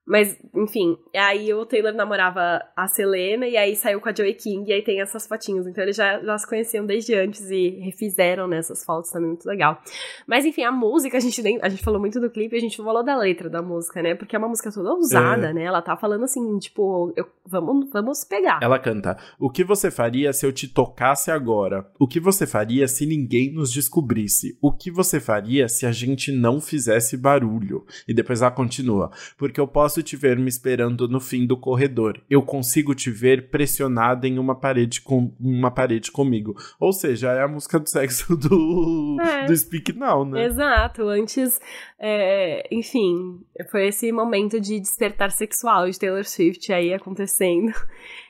Mas, 0.07 0.39
enfim, 0.55 0.97
aí 1.15 1.53
o 1.53 1.67
Taylor 1.67 1.93
namorava 1.93 2.63
a 2.77 2.87
Selena 2.87 3.47
e 3.49 3.57
aí 3.57 3.75
saiu 3.75 4.01
com 4.01 4.09
a 4.09 4.15
Joey 4.15 4.35
King 4.35 4.71
e 4.71 4.73
aí 4.73 4.83
tem 4.83 5.01
essas 5.01 5.27
fotinhos. 5.27 5.67
Então 5.67 5.83
eles 5.83 5.97
já, 5.97 6.23
já 6.23 6.39
se 6.39 6.47
conheciam 6.49 6.87
desde 6.87 7.15
antes 7.15 7.51
e 7.51 7.71
refizeram 7.81 8.47
nessas 8.47 8.79
né, 8.81 8.85
fotos 8.87 9.11
também, 9.11 9.31
muito 9.31 9.47
legal. 9.47 9.83
Mas 10.27 10.45
enfim, 10.45 10.63
a 10.63 10.71
música, 10.71 11.17
a 11.17 11.21
gente 11.21 11.43
nem. 11.43 11.59
A 11.61 11.69
gente 11.69 11.83
falou 11.83 11.99
muito 11.99 12.21
do 12.21 12.31
clipe, 12.31 12.57
a 12.57 12.61
gente 12.61 12.77
falou 12.77 13.05
da 13.05 13.17
letra 13.17 13.51
da 13.51 13.61
música, 13.61 14.01
né? 14.01 14.15
Porque 14.15 14.37
é 14.37 14.39
uma 14.39 14.49
música 14.49 14.71
toda 14.71 14.93
ousada, 14.93 15.51
é. 15.51 15.53
né? 15.53 15.65
Ela 15.65 15.83
tá 15.83 15.97
falando 15.97 16.25
assim, 16.25 16.57
tipo, 16.59 17.13
eu, 17.17 17.27
vamos, 17.45 17.91
vamos 17.93 18.25
pegar. 18.25 18.61
Ela 18.63 18.79
canta: 18.79 19.17
O 19.41 19.51
que 19.51 19.65
você 19.65 19.91
faria 19.91 20.33
se 20.33 20.47
eu 20.47 20.53
te 20.53 20.69
tocasse 20.69 21.33
agora? 21.33 21.91
O 21.99 22.07
que 22.07 22.21
você 22.21 22.47
faria 22.47 22.87
se 22.87 23.07
ninguém 23.07 23.53
nos 23.53 23.73
descobrisse? 23.73 24.57
O 24.63 24.73
que 24.73 24.91
você 24.91 25.19
faria 25.19 25.69
se 25.69 25.85
a 25.85 25.91
gente 25.91 26.31
não 26.31 26.61
fizesse 26.61 27.17
barulho? 27.17 27.85
E 28.07 28.15
depois 28.15 28.41
ela 28.41 28.51
continua: 28.51 29.11
Porque 29.37 29.61
eu 29.61 29.67
posso 29.67 29.96
posso 29.97 30.03
te 30.03 30.17
ver 30.17 30.39
me 30.39 30.49
esperando 30.49 31.09
no 31.09 31.21
fim 31.21 31.47
do 31.47 31.57
corredor. 31.57 32.21
Eu 32.29 32.43
consigo 32.43 32.95
te 32.95 33.11
ver 33.11 33.51
pressionada 33.51 34.29
em 34.29 34.39
uma 34.39 34.55
parede 34.55 35.01
com 35.01 35.33
uma 35.41 35.71
parede 35.71 36.11
comigo. 36.11 36.55
Ou 36.79 36.93
seja, 36.93 37.33
é 37.33 37.43
a 37.43 37.49
música 37.49 37.79
do 37.79 37.89
sexo 37.89 38.37
do, 38.37 39.17
é. 39.21 39.47
do 39.47 39.57
Speak 39.57 39.93
Now, 39.95 40.25
né? 40.25 40.45
Exato. 40.45 41.09
Antes, 41.09 41.59
é, 41.99 42.67
enfim, 42.71 43.41
foi 43.71 43.89
esse 43.89 44.13
momento 44.13 44.61
de 44.61 44.79
despertar 44.79 45.31
sexual 45.31 45.89
de 45.89 45.99
Taylor 45.99 46.25
Swift 46.25 46.71
aí 46.73 46.93
acontecendo 46.93 47.73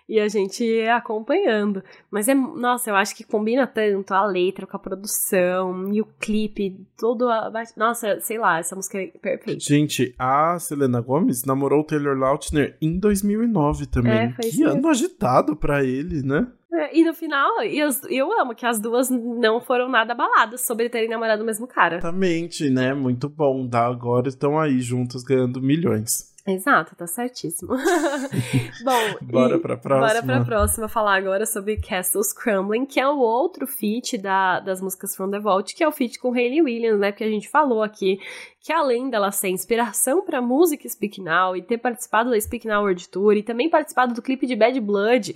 e 0.08 0.20
a 0.20 0.28
gente 0.28 0.64
acompanhando. 0.88 1.82
Mas 2.10 2.28
é, 2.28 2.34
nossa, 2.34 2.90
eu 2.90 2.96
acho 2.96 3.14
que 3.14 3.24
combina 3.24 3.66
tanto 3.66 4.14
a 4.14 4.24
letra 4.24 4.66
com 4.66 4.76
a 4.76 4.80
produção 4.80 5.92
e 5.92 6.00
o 6.00 6.06
clipe, 6.18 6.76
todo 6.96 7.28
a, 7.28 7.50
nossa, 7.76 8.20
sei 8.20 8.38
lá, 8.38 8.58
essa 8.58 8.76
música 8.76 8.98
é 8.98 9.06
perfeita. 9.06 9.60
Gente, 9.60 10.14
a 10.18 10.58
Selena 10.58 11.00
Gomez 11.00 11.44
namorou 11.44 11.80
o 11.80 11.84
Taylor 11.84 12.16
Lautner 12.16 12.76
em 12.80 12.98
2009 12.98 13.86
também. 13.86 14.12
É, 14.12 14.32
foi 14.32 14.50
que 14.50 14.62
ano 14.62 14.88
agitado 14.88 15.56
para 15.56 15.84
ele, 15.84 16.22
né? 16.22 16.46
É, 16.72 16.98
e 16.98 17.04
no 17.04 17.14
final, 17.14 17.62
eu, 17.62 17.88
eu 18.10 18.40
amo 18.40 18.54
que 18.54 18.66
as 18.66 18.78
duas 18.78 19.08
não 19.08 19.60
foram 19.60 19.88
nada 19.88 20.12
abaladas 20.12 20.66
sobre 20.66 20.90
terem 20.90 21.08
namorado 21.08 21.42
o 21.42 21.46
mesmo 21.46 21.66
cara. 21.66 21.96
Exatamente, 21.96 22.68
né? 22.68 22.92
Muito 22.92 23.28
bom. 23.28 23.68
Agora 23.72 24.28
estão 24.28 24.58
aí 24.58 24.78
juntos 24.80 25.22
ganhando 25.22 25.62
milhões. 25.62 26.35
Exato, 26.46 26.94
tá 26.94 27.06
certíssimo. 27.06 27.74
Bom, 28.84 29.16
bora 29.20 29.58
pra 29.58 29.76
próxima. 29.76 30.06
Bora 30.06 30.22
pra 30.22 30.44
próxima 30.44 30.88
falar 30.88 31.16
agora 31.16 31.44
sobre 31.44 31.76
Castles 31.76 32.32
Crumbling, 32.32 32.86
que 32.86 33.00
é 33.00 33.08
o 33.08 33.18
outro 33.18 33.66
feat 33.66 34.16
da, 34.16 34.60
das 34.60 34.80
músicas 34.80 35.16
From 35.16 35.30
the 35.30 35.40
Vault, 35.40 35.74
que 35.74 35.82
é 35.82 35.88
o 35.88 35.92
feat 35.92 36.18
com 36.20 36.32
Hayley 36.32 36.62
Williams, 36.62 37.00
né? 37.00 37.10
Porque 37.10 37.24
a 37.24 37.30
gente 37.30 37.48
falou 37.48 37.82
aqui 37.82 38.18
que 38.60 38.72
além 38.72 39.10
dela 39.10 39.32
ser 39.32 39.48
inspiração 39.48 40.24
pra 40.24 40.40
música 40.40 40.88
Speak 40.88 41.20
Now 41.20 41.56
e 41.56 41.62
ter 41.62 41.78
participado 41.78 42.30
da 42.30 42.40
Speak 42.40 42.66
Now 42.66 42.82
World 42.82 43.08
Tour 43.08 43.34
e 43.34 43.42
também 43.42 43.68
participado 43.68 44.14
do 44.14 44.22
clipe 44.22 44.46
de 44.46 44.54
Bad 44.54 44.80
Blood, 44.80 45.34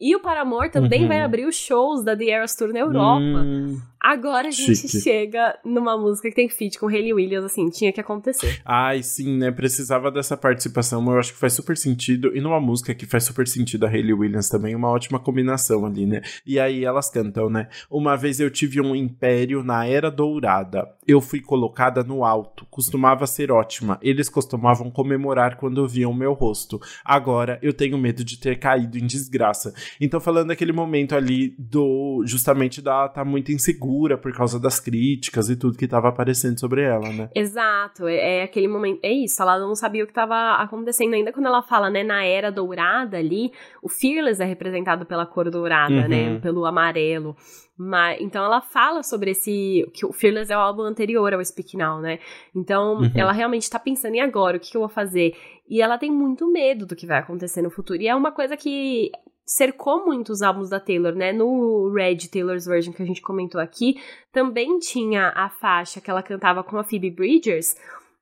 e 0.00 0.16
o 0.16 0.20
Paramore 0.20 0.70
também 0.70 1.02
uhum. 1.02 1.08
vai 1.08 1.20
abrir 1.20 1.44
os 1.44 1.54
shows 1.54 2.02
da 2.02 2.16
The 2.16 2.30
Eras 2.30 2.56
Tour 2.56 2.72
na 2.72 2.78
Europa. 2.78 3.20
Hum. 3.20 3.78
Agora 4.00 4.48
a 4.48 4.50
gente 4.50 4.88
Chique. 4.88 5.02
chega 5.02 5.58
numa 5.62 5.96
música 5.98 6.30
que 6.30 6.34
tem 6.34 6.48
feat 6.48 6.78
com 6.78 6.86
Hayley 6.86 7.12
Williams, 7.12 7.44
assim, 7.44 7.68
tinha 7.68 7.92
que 7.92 8.00
acontecer. 8.00 8.62
Ai, 8.64 9.02
sim, 9.02 9.36
né? 9.36 9.50
Precisava 9.50 10.10
dessa 10.10 10.38
participação, 10.38 11.04
eu 11.06 11.18
acho 11.18 11.34
que 11.34 11.38
faz 11.38 11.52
super 11.52 11.76
sentido. 11.76 12.34
E 12.34 12.40
numa 12.40 12.58
música 12.58 12.94
que 12.94 13.04
faz 13.04 13.24
super 13.24 13.46
sentido 13.46 13.84
a 13.84 13.90
Hayley 13.90 14.14
Williams 14.14 14.48
também, 14.48 14.74
uma 14.74 14.88
ótima 14.88 15.18
combinação 15.18 15.84
ali, 15.84 16.06
né? 16.06 16.22
E 16.46 16.58
aí 16.58 16.82
elas 16.82 17.10
cantam, 17.10 17.50
né? 17.50 17.68
Uma 17.90 18.16
vez 18.16 18.40
eu 18.40 18.50
tive 18.50 18.80
um 18.80 18.96
império 18.96 19.62
na 19.62 19.86
Era 19.86 20.10
Dourada. 20.10 20.88
Eu 21.06 21.20
fui 21.20 21.40
colocada 21.40 22.02
no 22.02 22.24
alto. 22.24 22.64
Costumava 22.70 23.26
ser 23.26 23.52
ótima. 23.52 23.98
Eles 24.00 24.30
costumavam 24.30 24.90
comemorar 24.90 25.56
quando 25.56 25.86
viam 25.86 26.14
meu 26.14 26.32
rosto. 26.32 26.80
Agora 27.04 27.58
eu 27.60 27.74
tenho 27.74 27.98
medo 27.98 28.24
de 28.24 28.38
ter 28.38 28.58
caído 28.58 28.96
em 28.96 29.06
desgraça. 29.06 29.74
Então, 30.00 30.20
falando 30.20 30.48
daquele 30.48 30.72
momento 30.72 31.14
ali 31.14 31.54
do. 31.58 32.22
Justamente 32.24 32.80
da 32.80 33.08
tá 33.08 33.24
muito 33.24 33.52
insegura 33.52 33.89
por 34.16 34.32
causa 34.32 34.58
das 34.58 34.78
críticas 34.78 35.48
e 35.48 35.56
tudo 35.56 35.76
que 35.76 35.84
estava 35.84 36.08
aparecendo 36.08 36.58
sobre 36.58 36.82
ela, 36.82 37.12
né? 37.12 37.30
Exato, 37.34 38.06
é, 38.06 38.38
é, 38.38 38.42
aquele 38.42 38.68
momento, 38.68 39.00
é 39.02 39.12
isso, 39.12 39.40
ela 39.42 39.58
não 39.58 39.74
sabia 39.74 40.04
o 40.04 40.06
que 40.06 40.12
estava 40.12 40.54
acontecendo, 40.62 41.14
ainda 41.14 41.32
quando 41.32 41.46
ela 41.46 41.62
fala, 41.62 41.90
né, 41.90 42.02
na 42.02 42.24
era 42.24 42.50
dourada 42.50 43.16
ali, 43.16 43.52
o 43.82 43.88
Fearless 43.88 44.42
é 44.42 44.44
representado 44.44 45.04
pela 45.06 45.26
cor 45.26 45.50
dourada, 45.50 46.08
né, 46.08 46.28
uhum. 46.28 46.34
né, 46.34 46.40
pelo 46.40 46.64
amarelo. 46.64 47.36
Mas, 47.82 48.20
então 48.20 48.44
ela 48.44 48.60
fala 48.60 49.02
sobre 49.02 49.30
esse. 49.30 49.90
que 49.94 50.04
o 50.04 50.12
Fearless 50.12 50.52
é 50.52 50.56
o 50.56 50.60
álbum 50.60 50.82
anterior 50.82 51.32
ao 51.32 51.42
Speak 51.42 51.78
Now, 51.78 51.98
né? 51.98 52.18
Então 52.54 52.98
uhum. 52.98 53.10
ela 53.14 53.32
realmente 53.32 53.70
tá 53.70 53.78
pensando 53.78 54.16
em 54.16 54.20
agora, 54.20 54.58
o 54.58 54.60
que, 54.60 54.70
que, 54.70 54.76
eu 54.76 54.82
vou 54.82 54.88
fazer? 54.90 55.34
E 55.66 55.80
ela 55.80 55.96
tem 55.96 56.10
muito 56.10 56.46
medo 56.52 56.84
do 56.84 56.94
que 56.94 57.06
vai 57.06 57.20
acontecer 57.20 57.62
no 57.62 57.70
futuro. 57.70 58.02
E 58.02 58.06
é 58.06 58.14
uma 58.14 58.32
coisa 58.32 58.54
que 58.54 59.10
cercou 59.44 60.04
muito 60.04 60.30
os 60.30 60.42
álbuns 60.42 60.68
da 60.68 60.78
Taylor, 60.78 61.14
né? 61.14 61.32
No 61.32 61.92
Red 61.92 62.28
Taylor's 62.30 62.66
Version 62.66 62.92
que 62.92 63.02
a 63.02 63.06
gente 63.06 63.22
comentou 63.22 63.60
aqui, 63.60 64.00
também 64.32 64.78
tinha 64.78 65.32
a 65.34 65.48
faixa 65.48 66.00
que 66.00 66.10
ela 66.10 66.22
cantava 66.22 66.62
com 66.62 66.78
a 66.78 66.84
Phoebe 66.84 67.10
Bridgers, 67.10 67.74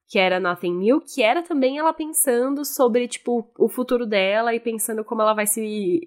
que 0.08 0.18
era 0.18 0.40
Nothing 0.40 0.74
New, 0.74 1.00
que 1.02 1.22
era 1.22 1.42
também 1.42 1.78
ela 1.78 1.92
pensando 1.92 2.64
sobre, 2.64 3.06
tipo, 3.06 3.46
o 3.58 3.68
futuro 3.68 4.06
dela 4.06 4.54
e 4.54 4.60
pensando 4.60 5.04
como 5.04 5.20
ela 5.20 5.34
vai 5.34 5.46
se, 5.46 6.00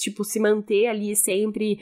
tipo, 0.00 0.24
se 0.24 0.40
manter 0.40 0.88
ali 0.88 1.14
sempre 1.14 1.78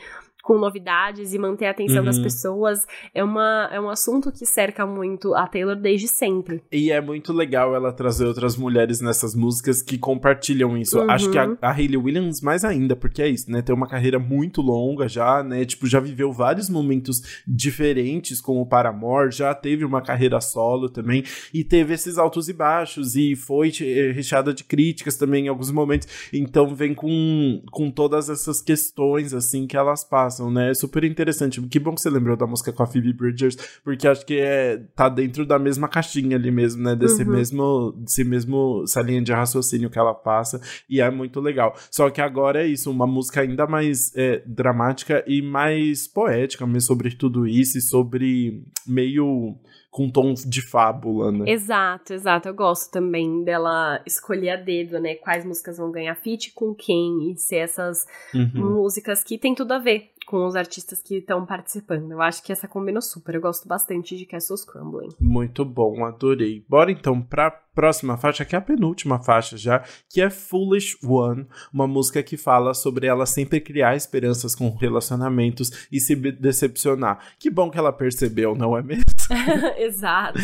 com 0.46 0.56
novidades 0.58 1.34
e 1.34 1.38
manter 1.38 1.66
a 1.66 1.72
atenção 1.72 1.98
uhum. 1.98 2.04
das 2.04 2.20
pessoas. 2.20 2.86
É, 3.12 3.22
uma, 3.24 3.68
é 3.72 3.80
um 3.80 3.90
assunto 3.90 4.30
que 4.30 4.46
cerca 4.46 4.86
muito 4.86 5.34
a 5.34 5.44
Taylor 5.44 5.74
desde 5.74 6.06
sempre. 6.06 6.62
E 6.70 6.92
é 6.92 7.00
muito 7.00 7.32
legal 7.32 7.74
ela 7.74 7.92
trazer 7.92 8.26
outras 8.26 8.56
mulheres 8.56 9.00
nessas 9.00 9.34
músicas 9.34 9.82
que 9.82 9.98
compartilham 9.98 10.78
isso. 10.78 11.00
Uhum. 11.00 11.10
Acho 11.10 11.30
que 11.32 11.38
a, 11.38 11.56
a 11.60 11.72
Hayley 11.72 11.96
Williams 11.96 12.40
mais 12.40 12.64
ainda, 12.64 12.94
porque 12.94 13.20
é 13.20 13.28
isso, 13.28 13.50
né? 13.50 13.60
Tem 13.60 13.74
uma 13.74 13.88
carreira 13.88 14.20
muito 14.20 14.62
longa 14.62 15.08
já, 15.08 15.42
né? 15.42 15.64
Tipo, 15.64 15.88
já 15.88 15.98
viveu 15.98 16.32
vários 16.32 16.70
momentos 16.70 17.42
diferentes 17.44 18.40
com 18.40 18.60
o 18.60 18.66
Paramore, 18.66 19.32
já 19.32 19.52
teve 19.52 19.84
uma 19.84 20.00
carreira 20.00 20.40
solo 20.40 20.88
também, 20.88 21.24
e 21.52 21.64
teve 21.64 21.92
esses 21.92 22.18
altos 22.18 22.48
e 22.48 22.52
baixos, 22.52 23.16
e 23.16 23.34
foi 23.34 23.72
eh, 23.80 24.12
recheada 24.12 24.54
de 24.54 24.62
críticas 24.62 25.16
também 25.16 25.46
em 25.46 25.48
alguns 25.48 25.72
momentos. 25.72 26.06
Então 26.32 26.72
vem 26.72 26.94
com, 26.94 27.62
com 27.72 27.90
todas 27.90 28.30
essas 28.30 28.62
questões, 28.62 29.34
assim, 29.34 29.66
que 29.66 29.76
elas 29.76 30.04
passam 30.04 30.35
passam, 30.36 30.50
né? 30.50 30.70
É 30.70 30.74
super 30.74 31.04
interessante. 31.04 31.60
Que 31.62 31.78
bom 31.78 31.94
que 31.94 32.00
você 32.00 32.10
lembrou 32.10 32.36
da 32.36 32.46
música 32.46 32.72
com 32.72 32.82
a 32.82 32.86
Phoebe 32.86 33.12
Bridgers, 33.12 33.56
porque 33.82 34.06
acho 34.06 34.24
que 34.26 34.38
é, 34.38 34.78
tá 34.94 35.08
dentro 35.08 35.46
da 35.46 35.58
mesma 35.58 35.88
caixinha 35.88 36.36
ali 36.36 36.50
mesmo, 36.50 36.82
né? 36.82 36.94
Desse 36.94 37.22
uhum. 37.22 37.30
mesmo, 37.30 37.92
desse 37.96 38.24
mesmo, 38.24 38.82
essa 38.84 39.00
linha 39.00 39.22
de 39.22 39.32
raciocínio 39.32 39.90
que 39.90 39.98
ela 39.98 40.14
passa, 40.14 40.60
e 40.88 41.00
é 41.00 41.10
muito 41.10 41.40
legal. 41.40 41.74
Só 41.90 42.10
que 42.10 42.20
agora 42.20 42.62
é 42.62 42.66
isso, 42.66 42.90
uma 42.90 43.06
música 43.06 43.40
ainda 43.40 43.66
mais 43.66 44.14
é, 44.14 44.42
dramática 44.46 45.24
e 45.26 45.40
mais 45.40 46.06
poética 46.06 46.66
mesmo 46.66 46.80
sobre 46.82 47.10
tudo 47.10 47.46
isso 47.46 47.78
e 47.78 47.80
sobre 47.80 48.62
meio 48.86 49.56
com 49.96 50.10
tom 50.10 50.34
de 50.34 50.60
fábula, 50.60 51.32
né? 51.32 51.50
Exato, 51.50 52.12
exato. 52.12 52.46
Eu 52.46 52.54
gosto 52.54 52.92
também 52.92 53.42
dela 53.42 54.02
escolher 54.04 54.50
a 54.50 54.56
dedo, 54.56 55.00
né? 55.00 55.14
Quais 55.14 55.42
músicas 55.42 55.78
vão 55.78 55.90
ganhar 55.90 56.14
feat 56.16 56.52
com 56.52 56.74
quem 56.74 57.32
e 57.32 57.38
ser 57.38 57.56
essas 57.56 58.06
uhum. 58.34 58.50
músicas 58.54 59.24
que 59.24 59.38
tem 59.38 59.54
tudo 59.54 59.72
a 59.72 59.78
ver 59.78 60.10
com 60.26 60.44
os 60.44 60.56
artistas 60.56 61.00
que 61.00 61.18
estão 61.18 61.46
participando. 61.46 62.10
Eu 62.10 62.20
acho 62.20 62.42
que 62.42 62.52
essa 62.52 62.68
combinou 62.68 63.00
super. 63.00 63.36
Eu 63.36 63.40
gosto 63.40 63.66
bastante 63.66 64.16
de 64.16 64.26
Castles 64.26 64.64
Crumbling. 64.64 65.14
Muito 65.20 65.64
bom, 65.64 66.04
adorei. 66.04 66.64
Bora 66.68 66.90
então 66.90 67.22
pra 67.22 67.50
próxima 67.50 68.16
faixa, 68.16 68.44
que 68.44 68.54
é 68.56 68.58
a 68.58 68.62
penúltima 68.62 69.22
faixa 69.22 69.56
já, 69.56 69.84
que 70.08 70.20
é 70.20 70.30
Foolish 70.30 70.96
One, 71.04 71.46
uma 71.72 71.86
música 71.86 72.22
que 72.22 72.36
fala 72.36 72.72
sobre 72.72 73.06
ela 73.06 73.26
sempre 73.26 73.60
criar 73.60 73.94
esperanças 73.94 74.54
com 74.54 74.70
relacionamentos 74.70 75.86
e 75.92 76.00
se 76.00 76.16
decepcionar. 76.16 77.34
Que 77.38 77.50
bom 77.50 77.70
que 77.70 77.78
ela 77.78 77.92
percebeu, 77.92 78.54
não 78.54 78.76
é 78.76 78.82
mesmo? 78.82 79.04
Exato. 79.76 80.38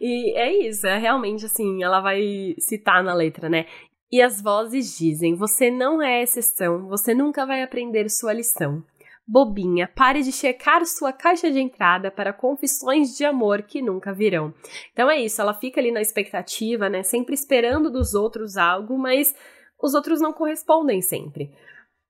E 0.00 0.32
é 0.36 0.68
isso, 0.68 0.86
é 0.86 0.98
realmente 0.98 1.44
assim, 1.46 1.82
ela 1.82 2.00
vai 2.00 2.54
citar 2.58 3.02
na 3.02 3.14
letra, 3.14 3.48
né? 3.48 3.66
E 4.10 4.22
as 4.22 4.40
vozes 4.40 4.96
dizem: 4.96 5.34
Você 5.34 5.70
não 5.70 6.00
é 6.00 6.22
exceção, 6.22 6.88
você 6.88 7.14
nunca 7.14 7.44
vai 7.44 7.62
aprender 7.62 8.08
sua 8.08 8.32
lição. 8.32 8.82
Bobinha, 9.30 9.86
pare 9.86 10.22
de 10.22 10.32
checar 10.32 10.86
sua 10.86 11.12
caixa 11.12 11.50
de 11.50 11.60
entrada 11.60 12.10
para 12.10 12.32
confissões 12.32 13.14
de 13.14 13.26
amor 13.26 13.60
que 13.60 13.82
nunca 13.82 14.10
virão. 14.10 14.54
Então 14.90 15.10
é 15.10 15.20
isso, 15.20 15.38
ela 15.42 15.52
fica 15.52 15.78
ali 15.78 15.92
na 15.92 16.00
expectativa, 16.00 16.88
né? 16.88 17.02
Sempre 17.02 17.34
esperando 17.34 17.90
dos 17.90 18.14
outros 18.14 18.56
algo, 18.56 18.96
mas 18.96 19.34
os 19.82 19.92
outros 19.92 20.18
não 20.18 20.32
correspondem 20.32 21.02
sempre. 21.02 21.52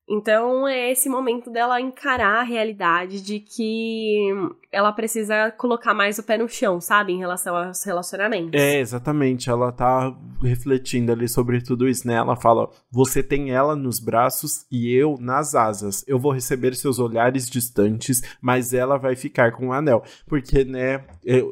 Então 0.08 0.66
é 0.66 0.90
esse 0.90 1.08
momento 1.08 1.50
dela 1.50 1.80
encarar 1.80 2.40
a 2.40 2.42
realidade 2.42 3.20
de 3.20 3.40
que 3.40 4.32
ela 4.72 4.92
precisa 4.92 5.50
colocar 5.50 5.92
mais 5.92 6.18
o 6.18 6.22
pé 6.22 6.38
no 6.38 6.48
chão, 6.48 6.80
sabe? 6.80 7.12
Em 7.12 7.18
relação 7.18 7.54
aos 7.54 7.82
relacionamentos. 7.84 8.60
É, 8.60 8.80
exatamente. 8.80 9.50
Ela 9.50 9.72
tá 9.72 10.14
refletindo 10.42 11.12
ali 11.12 11.28
sobre 11.28 11.60
tudo 11.60 11.88
isso, 11.88 12.06
né? 12.06 12.14
Ela 12.14 12.36
fala: 12.36 12.70
Você 12.90 13.22
tem 13.22 13.50
ela 13.50 13.76
nos 13.76 13.98
braços 13.98 14.66
e 14.70 14.94
eu 14.94 15.16
nas 15.20 15.54
asas. 15.54 16.04
Eu 16.06 16.18
vou 16.18 16.32
receber 16.32 16.74
seus 16.74 16.98
olhares 16.98 17.48
distantes, 17.48 18.22
mas 18.40 18.72
ela 18.72 18.96
vai 18.96 19.14
ficar 19.16 19.52
com 19.52 19.68
o 19.68 19.72
anel. 19.72 20.02
Porque, 20.26 20.64
né, 20.64 21.04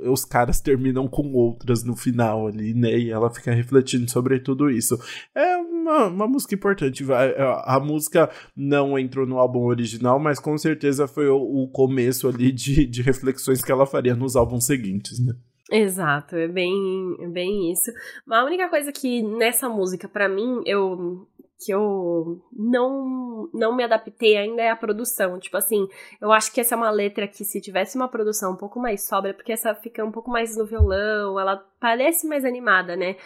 os 0.05 0.25
caras 0.25 0.61
terminam 0.61 1.09
com 1.09 1.33
outras 1.33 1.85
no 1.85 1.97
final 1.97 2.47
ali, 2.47 2.75
né? 2.75 2.99
E 2.99 3.11
ela 3.11 3.31
fica 3.31 3.53
refletindo 3.53 4.11
sobre 4.11 4.39
tudo 4.41 4.71
isso. 4.71 4.99
É 5.35 5.57
uma, 5.57 6.07
uma 6.07 6.27
música 6.27 6.55
importante. 6.55 7.05
A, 7.13 7.77
a 7.77 7.81
música 7.81 8.31
não 8.55 8.99
entrou 8.99 9.27
no 9.27 9.39
álbum 9.39 9.65
original, 9.65 10.19
mas 10.19 10.39
com 10.39 10.57
certeza 10.59 11.09
foi 11.09 11.29
o, 11.29 11.37
o 11.37 11.69
começo 11.69 12.29
ali 12.29 12.53
de, 12.53 12.87
de 12.87 13.03
reflexões 13.03 13.63
que 13.63 13.73
ela 13.73 13.87
faria 13.87 14.15
nos 14.15 14.37
álbuns 14.37 14.67
seguintes, 14.67 15.25
né? 15.25 15.35
Exato, 15.71 16.37
é 16.37 16.47
bem, 16.47 16.73
é 17.21 17.27
bem 17.27 17.73
isso. 17.73 17.91
Mas 18.25 18.39
a 18.39 18.45
única 18.45 18.69
coisa 18.69 18.93
que 18.93 19.23
nessa 19.23 19.69
música, 19.69 20.09
para 20.09 20.29
mim, 20.29 20.63
eu 20.65 21.27
que 21.59 21.73
eu 21.73 22.43
não 22.53 23.49
não 23.53 23.75
me 23.75 23.83
adaptei 23.83 24.37
ainda 24.37 24.63
é 24.63 24.71
a 24.71 24.77
produção. 24.77 25.39
Tipo 25.39 25.57
assim, 25.57 25.89
eu 26.21 26.31
acho 26.31 26.53
que 26.53 26.61
essa 26.61 26.75
é 26.75 26.79
uma 26.79 26.91
letra 26.91 27.27
que 27.27 27.45
se 27.45 27.61
tivesse 27.61 27.97
uma 27.97 28.09
produção 28.09 28.53
um 28.53 28.57
pouco 28.57 28.79
mais 28.79 29.07
sóbria, 29.07 29.35
porque 29.35 29.53
essa 29.53 29.75
fica 29.75 30.05
um 30.05 30.13
pouco 30.13 30.31
mais 30.31 30.57
no 30.57 30.67
violão, 30.67 31.41
ela 31.41 31.57
parece 31.81 32.27
mais 32.27 32.45
animada, 32.45 32.95
né? 32.95 33.17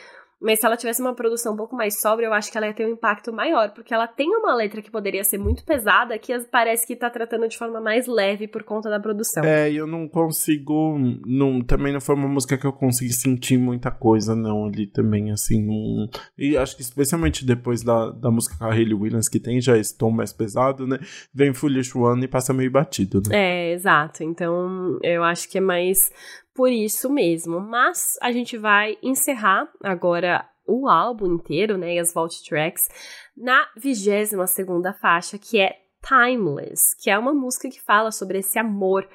Mas 0.40 0.58
se 0.58 0.66
ela 0.66 0.76
tivesse 0.76 1.02
uma 1.02 1.14
produção 1.14 1.52
um 1.52 1.56
pouco 1.56 1.76
mais 1.76 2.00
sóbria, 2.00 2.26
eu 2.26 2.32
acho 2.32 2.50
que 2.50 2.56
ela 2.56 2.66
ia 2.66 2.72
ter 2.72 2.86
um 2.86 2.90
impacto 2.90 3.32
maior, 3.32 3.70
porque 3.72 3.92
ela 3.92 4.06
tem 4.06 4.28
uma 4.28 4.54
letra 4.54 4.80
que 4.80 4.90
poderia 4.90 5.22
ser 5.22 5.38
muito 5.38 5.64
pesada, 5.64 6.18
que 6.18 6.36
parece 6.50 6.86
que 6.86 6.96
tá 6.96 7.10
tratando 7.10 7.46
de 7.46 7.58
forma 7.58 7.80
mais 7.80 8.06
leve 8.06 8.48
por 8.48 8.62
conta 8.62 8.88
da 8.88 8.98
produção. 8.98 9.44
É, 9.44 9.70
e 9.70 9.76
eu 9.76 9.86
não 9.86 10.08
consigo. 10.08 10.98
Não, 11.26 11.60
também 11.60 11.92
não 11.92 12.00
foi 12.00 12.14
uma 12.14 12.28
música 12.28 12.56
que 12.56 12.66
eu 12.66 12.72
consegui 12.72 13.12
sentir 13.12 13.58
muita 13.58 13.90
coisa, 13.90 14.34
não, 14.34 14.66
ali 14.66 14.86
também, 14.86 15.30
assim. 15.30 15.62
Não, 15.62 16.08
e 16.38 16.56
acho 16.56 16.76
que 16.76 16.82
especialmente 16.82 17.44
depois 17.44 17.82
da, 17.82 18.10
da 18.10 18.30
música 18.30 18.56
com 18.56 18.64
a 18.64 18.72
Hayley 18.72 18.94
Williams, 18.94 19.28
que 19.28 19.38
tem 19.38 19.60
já 19.60 19.76
esse 19.76 19.96
tom 19.96 20.10
mais 20.10 20.32
pesado, 20.32 20.86
né? 20.86 20.98
Vem 21.34 21.52
Foolish 21.52 21.96
One 21.96 22.24
e 22.24 22.28
passa 22.28 22.54
meio 22.54 22.70
batido, 22.70 23.20
né? 23.28 23.36
É, 23.36 23.72
exato. 23.72 24.22
Então, 24.22 24.98
eu 25.02 25.22
acho 25.22 25.48
que 25.48 25.58
é 25.58 25.60
mais 25.60 26.10
por 26.54 26.70
isso 26.70 27.10
mesmo. 27.10 27.60
Mas 27.60 28.18
a 28.20 28.32
gente 28.32 28.56
vai 28.56 28.96
encerrar 29.02 29.70
agora 29.82 30.48
o 30.66 30.88
álbum 30.88 31.34
inteiro, 31.34 31.76
né, 31.76 31.94
e 31.94 31.98
as 31.98 32.12
vault 32.12 32.48
tracks, 32.48 32.82
na 33.36 33.66
22 33.76 34.50
segunda 34.50 34.92
faixa, 34.92 35.36
que 35.36 35.60
é 35.60 35.76
Timeless, 36.02 36.96
que 36.98 37.10
é 37.10 37.18
uma 37.18 37.34
música 37.34 37.68
que 37.68 37.82
fala 37.82 38.10
sobre 38.10 38.38
esse 38.38 38.58
amor 38.58 39.06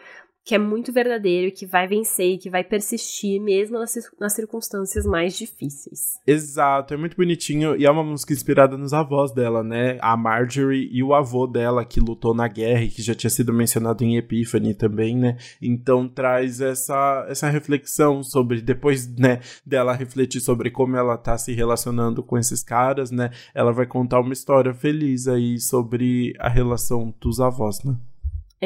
que 0.45 0.53
é 0.53 0.59
muito 0.59 0.93
verdadeiro, 0.93 1.51
que 1.51 1.65
vai 1.65 1.87
vencer 1.87 2.33
e 2.33 2.37
que 2.37 2.51
vai 2.51 2.63
persistir 2.63 3.41
mesmo 3.41 3.79
nas, 3.79 3.95
nas 4.19 4.33
circunstâncias 4.33 5.03
mais 5.03 5.35
difíceis. 5.35 6.19
Exato, 6.25 6.93
é 6.93 6.97
muito 6.97 7.17
bonitinho 7.17 7.75
e 7.75 7.83
é 7.83 7.89
uma 7.89 8.03
música 8.03 8.31
inspirada 8.31 8.77
nos 8.77 8.93
avós 8.93 9.33
dela, 9.33 9.63
né? 9.63 9.97
A 9.99 10.15
Marjorie 10.15 10.87
e 10.91 11.01
o 11.01 11.15
avô 11.15 11.47
dela 11.47 11.83
que 11.83 11.99
lutou 11.99 12.35
na 12.35 12.47
guerra 12.47 12.83
e 12.83 12.89
que 12.89 13.01
já 13.01 13.15
tinha 13.15 13.29
sido 13.29 13.51
mencionado 13.51 14.03
em 14.03 14.17
Epiphany 14.17 14.75
também, 14.75 15.17
né? 15.17 15.35
Então 15.59 16.07
traz 16.07 16.61
essa, 16.61 17.25
essa 17.27 17.49
reflexão 17.49 18.21
sobre, 18.21 18.61
depois, 18.61 19.07
né, 19.17 19.39
dela 19.65 19.93
refletir 19.93 20.41
sobre 20.41 20.69
como 20.69 20.95
ela 20.95 21.17
tá 21.17 21.35
se 21.39 21.53
relacionando 21.53 22.21
com 22.21 22.37
esses 22.37 22.61
caras, 22.61 23.09
né? 23.09 23.31
Ela 23.51 23.71
vai 23.71 23.87
contar 23.87 24.19
uma 24.19 24.33
história 24.33 24.75
feliz 24.75 25.27
aí 25.27 25.59
sobre 25.59 26.35
a 26.37 26.47
relação 26.47 27.11
dos 27.19 27.39
avós, 27.39 27.83
né? 27.83 27.95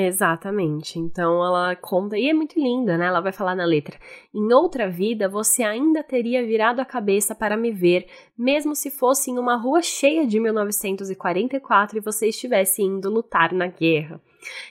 Exatamente. 0.06 1.00
Então 1.00 1.44
ela 1.44 1.76
conta, 1.76 2.18
e 2.18 2.30
é 2.30 2.34
muito 2.34 2.60
linda, 2.60 2.98
né? 2.98 3.08
Ela 3.08 3.22
vai 3.22 3.32
falar 3.32 3.56
na 3.56 3.66
letra: 3.66 3.98
Em 4.34 4.54
outra 4.54 4.90
vida 4.90 5.28
você 5.28 5.64
ainda 5.64 6.04
teria 6.04 6.46
virado 6.46 6.80
a 6.80 6.86
cabeça 6.86 7.34
para 7.34 7.58
me 7.58 7.72
ver, 7.72 8.08
mesmo 8.38 8.76
se 8.76 8.90
fosse 8.90 9.32
em 9.32 9.40
uma 9.40 9.56
rua 9.56 9.82
cheia 9.82 10.26
de 10.28 10.40
1944 10.40 11.98
e 11.98 12.02
você 12.02 12.28
estivesse 12.28 12.82
indo 12.82 13.10
lutar 13.10 13.54
na 13.54 13.68
guerra. 13.68 14.22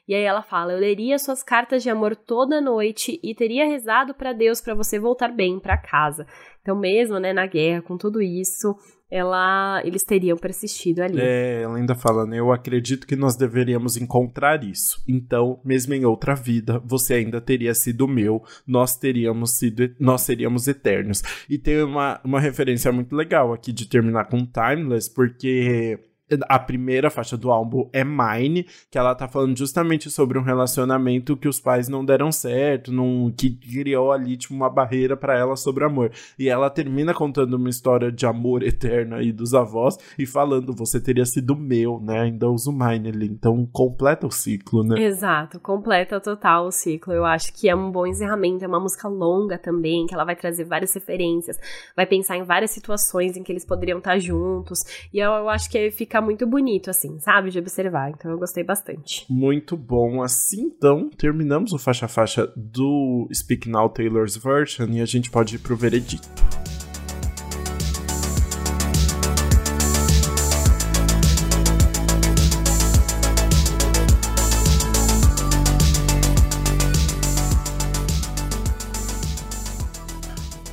E 0.06 0.14
aí 0.14 0.22
ela 0.22 0.42
fala: 0.42 0.72
Eu 0.72 0.78
leria 0.78 1.18
suas 1.18 1.42
cartas 1.42 1.82
de 1.82 1.90
amor 1.90 2.16
toda 2.16 2.60
noite 2.60 3.18
e 3.22 3.34
teria 3.34 3.66
rezado 3.66 4.14
para 4.14 4.32
Deus 4.32 4.60
para 4.60 4.74
você 4.74 4.98
voltar 4.98 5.28
bem 5.28 5.58
para 5.58 5.76
casa. 5.76 6.26
Então, 6.68 6.78
mesmo, 6.78 7.18
né, 7.18 7.32
na 7.32 7.46
guerra, 7.46 7.80
com 7.80 7.96
tudo 7.96 8.20
isso, 8.20 8.76
ela, 9.10 9.80
eles 9.86 10.04
teriam 10.04 10.36
persistido 10.36 11.00
ali. 11.00 11.18
É, 11.18 11.62
ela 11.62 11.78
ainda 11.78 11.94
fala, 11.94 12.26
né? 12.26 12.38
Eu 12.38 12.52
acredito 12.52 13.06
que 13.06 13.16
nós 13.16 13.36
deveríamos 13.36 13.96
encontrar 13.96 14.62
isso. 14.62 15.02
Então, 15.08 15.62
mesmo 15.64 15.94
em 15.94 16.04
outra 16.04 16.34
vida, 16.34 16.78
você 16.84 17.14
ainda 17.14 17.40
teria 17.40 17.72
sido 17.72 18.06
meu, 18.06 18.42
nós 18.66 18.98
teríamos 18.98 19.56
sido, 19.56 19.94
nós 19.98 20.20
seríamos 20.20 20.68
eternos. 20.68 21.22
E 21.48 21.56
tem 21.56 21.82
uma, 21.82 22.20
uma 22.22 22.38
referência 22.38 22.92
muito 22.92 23.16
legal 23.16 23.54
aqui 23.54 23.72
de 23.72 23.88
terminar 23.88 24.26
com 24.26 24.44
Timeless, 24.44 25.10
porque 25.10 25.98
a 26.48 26.58
primeira 26.58 27.10
faixa 27.10 27.36
do 27.36 27.50
álbum 27.50 27.88
é 27.92 28.04
Mine, 28.04 28.66
que 28.90 28.98
ela 28.98 29.14
tá 29.14 29.26
falando 29.28 29.56
justamente 29.56 30.10
sobre 30.10 30.38
um 30.38 30.42
relacionamento 30.42 31.36
que 31.36 31.48
os 31.48 31.60
pais 31.60 31.88
não 31.88 32.04
deram 32.04 32.30
certo, 32.30 32.92
num, 32.92 33.30
que 33.30 33.50
criou 33.50 34.12
ali, 34.12 34.36
tipo, 34.36 34.54
uma 34.54 34.68
barreira 34.68 35.16
para 35.16 35.36
ela 35.36 35.56
sobre 35.56 35.84
amor. 35.84 36.10
E 36.38 36.48
ela 36.48 36.68
termina 36.70 37.14
contando 37.14 37.54
uma 37.54 37.70
história 37.70 38.12
de 38.12 38.26
amor 38.26 38.62
eterno 38.62 39.16
aí 39.16 39.32
dos 39.32 39.54
avós 39.54 39.96
e 40.18 40.26
falando, 40.26 40.74
você 40.74 41.00
teria 41.00 41.24
sido 41.24 41.56
meu, 41.56 42.00
né? 42.00 42.20
Ainda 42.20 42.48
uso 42.48 42.72
Mine 42.72 43.08
ali. 43.08 43.26
Então, 43.26 43.66
completa 43.66 44.26
o 44.26 44.30
ciclo, 44.30 44.82
né? 44.82 45.00
Exato, 45.00 45.58
completa 45.60 46.20
total 46.20 46.66
o 46.66 46.72
ciclo. 46.72 47.12
Eu 47.12 47.24
acho 47.24 47.52
que 47.54 47.68
é 47.68 47.74
um 47.74 47.90
bom 47.90 48.06
encerramento, 48.06 48.64
é 48.64 48.68
uma 48.68 48.80
música 48.80 49.08
longa 49.08 49.58
também, 49.58 50.06
que 50.06 50.14
ela 50.14 50.24
vai 50.24 50.36
trazer 50.36 50.64
várias 50.64 50.92
referências, 50.94 51.58
vai 51.96 52.06
pensar 52.06 52.36
em 52.36 52.42
várias 52.42 52.70
situações 52.70 53.36
em 53.36 53.42
que 53.42 53.52
eles 53.52 53.64
poderiam 53.64 53.98
estar 53.98 54.18
juntos. 54.18 54.84
E 55.12 55.18
eu, 55.18 55.30
eu 55.30 55.48
acho 55.48 55.70
que 55.70 55.90
fica 55.90 56.17
fica 56.18 56.20
muito 56.20 56.46
bonito, 56.46 56.90
assim, 56.90 57.18
sabe? 57.20 57.50
De 57.50 57.58
observar. 57.58 58.10
Então 58.10 58.30
eu 58.30 58.38
gostei 58.38 58.64
bastante. 58.64 59.24
Muito 59.28 59.76
bom. 59.76 60.22
Assim, 60.22 60.62
então, 60.62 61.08
terminamos 61.10 61.72
o 61.72 61.78
faixa-faixa 61.78 62.52
do 62.56 63.28
Speak 63.32 63.68
Now 63.68 63.88
Taylor's 63.88 64.36
Version 64.36 64.88
e 64.90 65.00
a 65.00 65.06
gente 65.06 65.30
pode 65.30 65.56
ir 65.56 65.58
pro 65.58 65.76
veredito. 65.76 66.28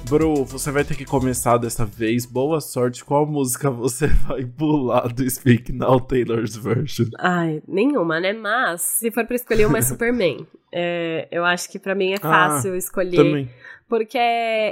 Bro, 0.07 0.45
você 0.45 0.71
vai 0.71 0.83
ter 0.83 0.95
que 0.95 1.03
começar 1.03 1.57
dessa 1.57 1.83
vez. 1.83 2.27
Boa 2.27 2.61
sorte. 2.61 3.03
Qual 3.03 3.25
música 3.25 3.71
você 3.71 4.05
vai 4.27 4.45
pular 4.45 5.11
do 5.11 5.27
Speak 5.27 5.71
Now 5.71 5.99
Taylor's 5.99 6.55
Version? 6.55 7.07
Ai, 7.17 7.61
nenhuma, 7.67 8.19
né? 8.19 8.31
Mas, 8.31 8.81
se 8.81 9.09
for 9.09 9.25
pra 9.25 9.35
escolher 9.35 9.65
uma 9.65 9.79
é 9.79 9.81
Superman. 9.83 10.45
É, 10.71 11.27
eu 11.31 11.43
acho 11.43 11.71
que 11.71 11.79
para 11.79 11.95
mim 11.95 12.13
é 12.13 12.19
fácil 12.19 12.73
ah, 12.73 12.77
escolher. 12.77 13.17
Também. 13.17 13.49
Porque 13.89 14.17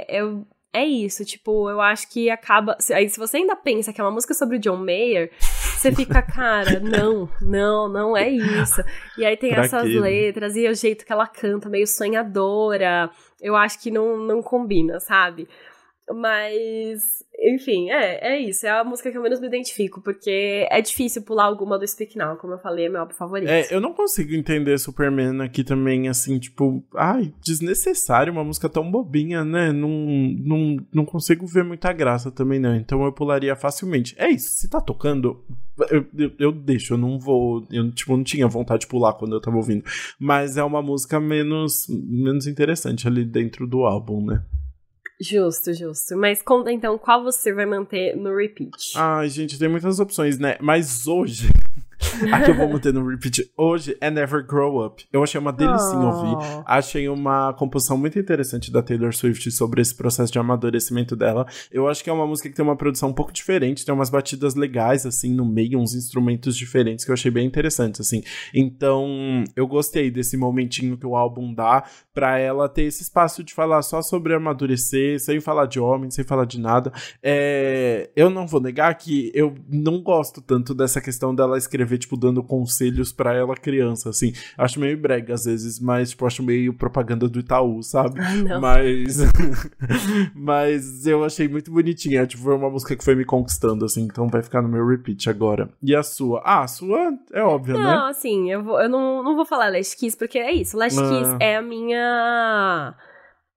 eu, 0.08 0.46
é 0.74 0.84
isso, 0.84 1.24
tipo, 1.24 1.70
eu 1.70 1.80
acho 1.80 2.10
que 2.10 2.28
acaba. 2.28 2.76
Aí, 2.92 3.08
se 3.08 3.16
você 3.16 3.36
ainda 3.36 3.54
pensa 3.54 3.92
que 3.92 4.00
é 4.00 4.04
uma 4.04 4.10
música 4.10 4.34
sobre 4.34 4.56
o 4.56 4.58
John 4.60 4.76
Mayer, 4.76 5.30
você 5.38 5.92
fica, 5.92 6.20
cara, 6.22 6.80
não, 6.80 7.28
não, 7.40 7.88
não 7.88 8.16
é 8.16 8.28
isso. 8.28 8.82
E 9.16 9.24
aí 9.24 9.36
tem 9.36 9.52
pra 9.52 9.64
essas 9.64 9.84
quê? 9.84 10.00
letras 10.00 10.56
e 10.56 10.68
o 10.68 10.74
jeito 10.74 11.06
que 11.06 11.12
ela 11.12 11.28
canta, 11.28 11.68
meio 11.68 11.86
sonhadora. 11.86 13.08
Eu 13.40 13.56
acho 13.56 13.80
que 13.80 13.90
não, 13.90 14.16
não 14.18 14.42
combina, 14.42 15.00
sabe? 15.00 15.48
Mas, 16.10 17.23
enfim, 17.38 17.90
é, 17.90 18.34
é 18.34 18.38
isso. 18.38 18.66
É 18.66 18.70
a 18.70 18.84
música 18.84 19.10
que 19.10 19.18
eu 19.18 19.22
menos 19.22 19.40
me 19.40 19.46
identifico, 19.46 20.00
porque 20.00 20.66
é 20.70 20.80
difícil 20.80 21.22
pular 21.22 21.44
alguma 21.44 21.78
do 21.78 21.86
Speak 21.86 22.16
Now, 22.16 22.36
como 22.36 22.54
eu 22.54 22.58
falei, 22.58 22.86
é 22.86 22.88
meu 22.88 23.00
álbum 23.00 23.14
favorito. 23.14 23.48
É, 23.48 23.66
eu 23.70 23.80
não 23.80 23.92
consigo 23.92 24.34
entender 24.34 24.78
Superman 24.78 25.42
aqui 25.42 25.64
também, 25.64 26.08
assim, 26.08 26.38
tipo, 26.38 26.82
ai, 26.94 27.32
desnecessário, 27.42 28.32
uma 28.32 28.44
música 28.44 28.68
tão 28.68 28.90
bobinha, 28.90 29.44
né? 29.44 29.72
Não, 29.72 29.88
não, 29.88 30.76
não 30.92 31.04
consigo 31.04 31.46
ver 31.46 31.64
muita 31.64 31.92
graça 31.92 32.30
também, 32.30 32.58
não. 32.58 32.74
Então 32.74 33.04
eu 33.04 33.12
pularia 33.12 33.54
facilmente. 33.56 34.14
É 34.18 34.28
isso, 34.28 34.50
se 34.56 34.68
tá 34.68 34.80
tocando, 34.80 35.44
eu, 35.90 36.06
eu, 36.16 36.32
eu, 36.38 36.52
deixo, 36.52 36.94
eu 36.94 36.98
não 36.98 37.18
vou. 37.18 37.66
Eu, 37.70 37.90
tipo, 37.92 38.16
não 38.16 38.24
tinha 38.24 38.46
vontade 38.46 38.82
de 38.82 38.86
pular 38.86 39.14
quando 39.14 39.34
eu 39.34 39.40
tava 39.40 39.56
ouvindo. 39.56 39.84
Mas 40.18 40.56
é 40.56 40.62
uma 40.62 40.80
música 40.80 41.18
menos, 41.18 41.86
menos 41.88 42.46
interessante 42.46 43.08
ali 43.08 43.24
dentro 43.24 43.66
do 43.66 43.84
álbum, 43.84 44.24
né? 44.24 44.42
Justo, 45.20 45.72
justo. 45.72 46.16
Mas 46.16 46.42
conta 46.42 46.72
então 46.72 46.98
qual 46.98 47.22
você 47.22 47.52
vai 47.52 47.66
manter 47.66 48.16
no 48.16 48.36
repeat. 48.36 48.92
Ai, 48.96 49.28
gente, 49.28 49.58
tem 49.58 49.68
muitas 49.68 50.00
opções, 50.00 50.38
né? 50.38 50.56
Mas 50.60 51.06
hoje 51.06 51.48
a 52.32 52.40
que 52.40 52.50
eu 52.50 52.54
vou 52.54 52.68
manter 52.68 52.92
no 52.92 53.06
repeat 53.06 53.50
hoje 53.56 53.96
é 54.00 54.10
Never 54.10 54.44
Grow 54.46 54.84
Up. 54.84 55.04
Eu 55.12 55.22
achei 55.22 55.40
uma 55.40 55.52
delicinha 55.52 56.00
oh. 56.00 56.06
ouvir. 56.06 56.62
Achei 56.66 57.08
uma 57.08 57.52
composição 57.54 57.96
muito 57.96 58.18
interessante 58.18 58.70
da 58.70 58.82
Taylor 58.82 59.14
Swift 59.14 59.50
sobre 59.50 59.80
esse 59.80 59.94
processo 59.94 60.32
de 60.32 60.38
amadurecimento 60.38 61.16
dela. 61.16 61.46
Eu 61.70 61.88
acho 61.88 62.02
que 62.02 62.10
é 62.10 62.12
uma 62.12 62.26
música 62.26 62.48
que 62.48 62.54
tem 62.54 62.64
uma 62.64 62.76
produção 62.76 63.10
um 63.10 63.12
pouco 63.12 63.32
diferente, 63.32 63.84
tem 63.84 63.94
umas 63.94 64.10
batidas 64.10 64.54
legais, 64.54 65.06
assim, 65.06 65.32
no 65.32 65.44
meio, 65.44 65.78
uns 65.78 65.94
instrumentos 65.94 66.56
diferentes 66.56 67.04
que 67.04 67.10
eu 67.10 67.14
achei 67.14 67.30
bem 67.30 67.46
interessantes, 67.46 68.00
assim. 68.00 68.22
Então, 68.52 69.44
eu 69.56 69.66
gostei 69.66 70.10
desse 70.10 70.36
momentinho 70.36 70.96
que 70.96 71.06
o 71.06 71.16
álbum 71.16 71.52
dá 71.52 71.84
pra 72.12 72.38
ela 72.38 72.68
ter 72.68 72.82
esse 72.82 73.02
espaço 73.02 73.42
de 73.42 73.52
falar 73.52 73.82
só 73.82 74.02
sobre 74.02 74.34
amadurecer, 74.34 75.20
sem 75.20 75.40
falar 75.40 75.66
de 75.66 75.80
homem, 75.80 76.10
sem 76.10 76.24
falar 76.24 76.44
de 76.44 76.60
nada. 76.60 76.92
É... 77.22 78.10
Eu 78.14 78.30
não 78.30 78.46
vou 78.46 78.60
negar 78.60 78.94
que 78.94 79.30
eu 79.34 79.54
não 79.68 80.02
gosto 80.02 80.40
tanto 80.40 80.74
dessa 80.74 81.00
questão 81.00 81.34
dela 81.34 81.58
escrever, 81.58 81.83
tipo, 81.98 82.16
dando 82.16 82.42
conselhos 82.42 83.12
para 83.12 83.34
ela 83.34 83.54
criança, 83.54 84.10
assim. 84.10 84.32
Acho 84.56 84.80
meio 84.80 84.96
brega 84.96 85.34
às 85.34 85.44
vezes, 85.44 85.80
mas, 85.80 86.10
tipo, 86.10 86.26
acho 86.26 86.42
meio 86.42 86.74
propaganda 86.74 87.28
do 87.28 87.40
Itaú, 87.40 87.82
sabe? 87.82 88.20
Ah, 88.20 88.60
mas. 88.60 89.18
mas 90.34 91.06
eu 91.06 91.24
achei 91.24 91.48
muito 91.48 91.70
bonitinha. 91.70 92.26
Tipo, 92.26 92.44
foi 92.44 92.54
uma 92.54 92.70
música 92.70 92.96
que 92.96 93.04
foi 93.04 93.14
me 93.14 93.24
conquistando, 93.24 93.84
assim, 93.84 94.02
então 94.02 94.28
vai 94.28 94.42
ficar 94.42 94.62
no 94.62 94.68
meu 94.68 94.86
repeat 94.86 95.28
agora. 95.28 95.70
E 95.82 95.94
a 95.94 96.02
sua? 96.02 96.42
Ah, 96.44 96.62
a 96.62 96.68
sua 96.68 97.12
é 97.32 97.42
óbvia, 97.42 97.74
não, 97.74 97.82
né? 97.82 97.96
Não, 97.96 98.06
assim, 98.06 98.50
eu, 98.50 98.62
vou, 98.62 98.80
eu 98.80 98.88
não, 98.88 99.22
não 99.22 99.36
vou 99.36 99.44
falar 99.44 99.72
Last 99.72 99.96
Kiss, 99.96 100.16
porque 100.16 100.38
é 100.38 100.52
isso. 100.52 100.76
Last 100.76 100.98
ah. 100.98 101.08
Kiss 101.08 101.36
é 101.40 101.56
a 101.56 101.62
minha. 101.62 102.94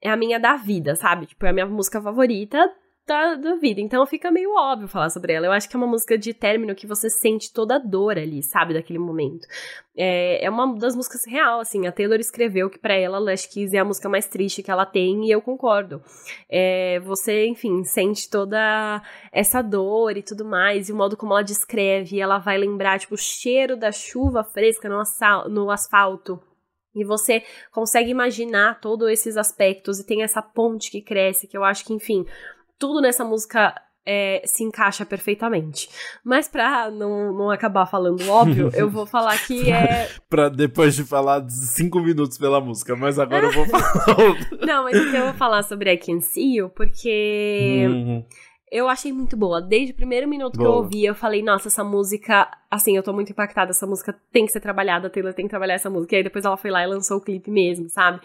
É 0.02 0.12
a 0.12 0.18
minha 0.18 0.40
da 0.40 0.56
vida, 0.56 0.96
sabe? 0.96 1.26
Tipo, 1.26 1.46
é 1.46 1.50
a 1.50 1.54
minha 1.54 1.66
música 1.66 2.00
favorita 2.02 2.72
da, 3.08 3.36
da 3.36 3.56
vida. 3.56 3.80
Então 3.80 4.06
fica 4.06 4.30
meio 4.30 4.54
óbvio 4.54 4.88
falar 4.88 5.10
sobre 5.10 5.32
ela. 5.34 5.48
Eu 5.48 5.52
acho 5.54 5.70
que 5.70 5.76
é 5.76 5.80
uma 5.80 5.88
música 5.88 6.18
de 6.18 6.34
término 6.34 6.76
que 6.76 6.86
você 6.86 7.10
sente 7.10 7.54
toda 7.54 7.76
a 7.76 7.80
dor 7.80 8.18
ali, 8.18 8.44
sabe, 8.44 8.74
daquele 8.74 9.00
momento. 9.00 9.48
É, 9.96 10.46
é 10.46 10.50
uma 10.50 10.76
das 10.76 10.96
músicas 10.96 11.26
real, 11.26 11.62
assim. 11.62 11.88
A 11.88 11.92
Taylor 11.92 12.20
escreveu 12.20 12.70
que 12.70 12.78
para 12.78 12.94
ela 12.94 13.18
Last 13.18 13.50
Kiss 13.50 13.76
é 13.76 13.80
a 13.80 13.86
música 13.86 14.10
mais 14.10 14.28
triste 14.28 14.62
que 14.62 14.70
ela 14.70 14.86
tem 14.86 15.26
e 15.26 15.32
eu 15.32 15.42
concordo. 15.42 16.02
É, 16.50 17.00
você, 17.00 17.48
enfim, 17.48 17.84
sente 17.86 18.30
toda 18.30 19.02
essa 19.32 19.62
dor 19.62 20.18
e 20.18 20.22
tudo 20.22 20.44
mais, 20.44 20.90
e 20.90 20.92
o 20.92 20.96
modo 20.96 21.16
como 21.16 21.32
ela 21.32 21.44
descreve, 21.44 22.20
ela 22.20 22.38
vai 22.38 22.58
lembrar, 22.58 23.00
tipo, 23.00 23.16
o 23.16 23.18
cheiro 23.18 23.78
da 23.78 23.92
chuva 23.92 24.44
fresca 24.44 24.90
no, 24.90 25.02
no 25.50 25.72
asfalto. 25.72 26.40
E 26.94 27.06
você 27.06 27.44
consegue 27.72 28.10
imaginar 28.10 28.80
todos 28.82 29.08
esses 29.10 29.38
aspectos 29.38 30.00
e 30.00 30.06
tem 30.06 30.24
essa 30.24 30.42
ponte 30.42 30.90
que 30.90 31.00
cresce, 31.00 31.48
que 31.48 31.56
eu 31.56 31.64
acho 31.64 31.86
que, 31.86 31.94
enfim, 31.94 32.26
tudo 32.78 33.02
nessa 33.02 33.24
música 33.24 33.74
é, 34.08 34.42
se 34.46 34.64
encaixa 34.64 35.06
perfeitamente. 35.06 35.90
Mas 36.24 36.48
pra 36.48 36.90
não, 36.90 37.34
não 37.34 37.52
acabar 37.52 37.86
falando 37.86 38.26
óbvio, 38.30 38.72
eu 38.74 38.90
vou 38.90 39.06
falar 39.06 39.38
que 39.46 39.70
é. 39.70 40.10
pra 40.30 40.48
depois 40.48 40.96
de 40.96 41.04
falar 41.04 41.46
cinco 41.50 42.00
minutos 42.00 42.38
pela 42.38 42.62
música, 42.62 42.96
mas 42.96 43.20
agora 43.20 43.48
eu 43.48 43.52
vou 43.52 43.66
falar. 43.68 44.06
não, 44.66 44.86
mas 44.86 44.96
então 44.96 45.20
eu 45.20 45.26
vou 45.26 45.34
falar 45.34 45.62
sobre 45.64 45.92
I 45.92 45.98
Can 45.98 46.22
See 46.22 46.56
You, 46.56 46.70
porque. 46.70 47.86
Uhum. 47.90 48.26
Eu 48.70 48.90
achei 48.90 49.14
muito 49.14 49.38
boa. 49.38 49.62
Desde 49.62 49.94
o 49.94 49.96
primeiro 49.96 50.28
minuto 50.28 50.58
boa. 50.58 50.70
que 50.70 50.74
eu 50.74 50.84
ouvi, 50.84 51.06
eu 51.06 51.16
falei, 51.16 51.42
nossa, 51.42 51.70
essa 51.70 51.86
música, 51.86 52.52
assim, 52.70 52.98
eu 52.98 53.02
tô 53.02 53.14
muito 53.14 53.32
impactada, 53.32 53.72
essa 53.72 53.88
música 53.88 54.14
tem 54.30 54.46
que 54.46 54.52
ser 54.52 54.60
trabalhada, 54.60 55.08
a 55.08 55.10
Taylor 55.10 55.34
tem 55.34 55.46
que 55.46 55.50
trabalhar 55.50 55.76
essa 55.76 55.90
música. 55.90 56.16
E 56.16 56.18
aí 56.18 56.24
depois 56.24 56.44
ela 56.44 56.58
foi 56.58 56.70
lá 56.70 56.84
e 56.84 56.88
lançou 56.88 57.16
o 57.16 57.22
clipe 57.22 57.50
mesmo, 57.50 57.88
sabe? 57.88 58.20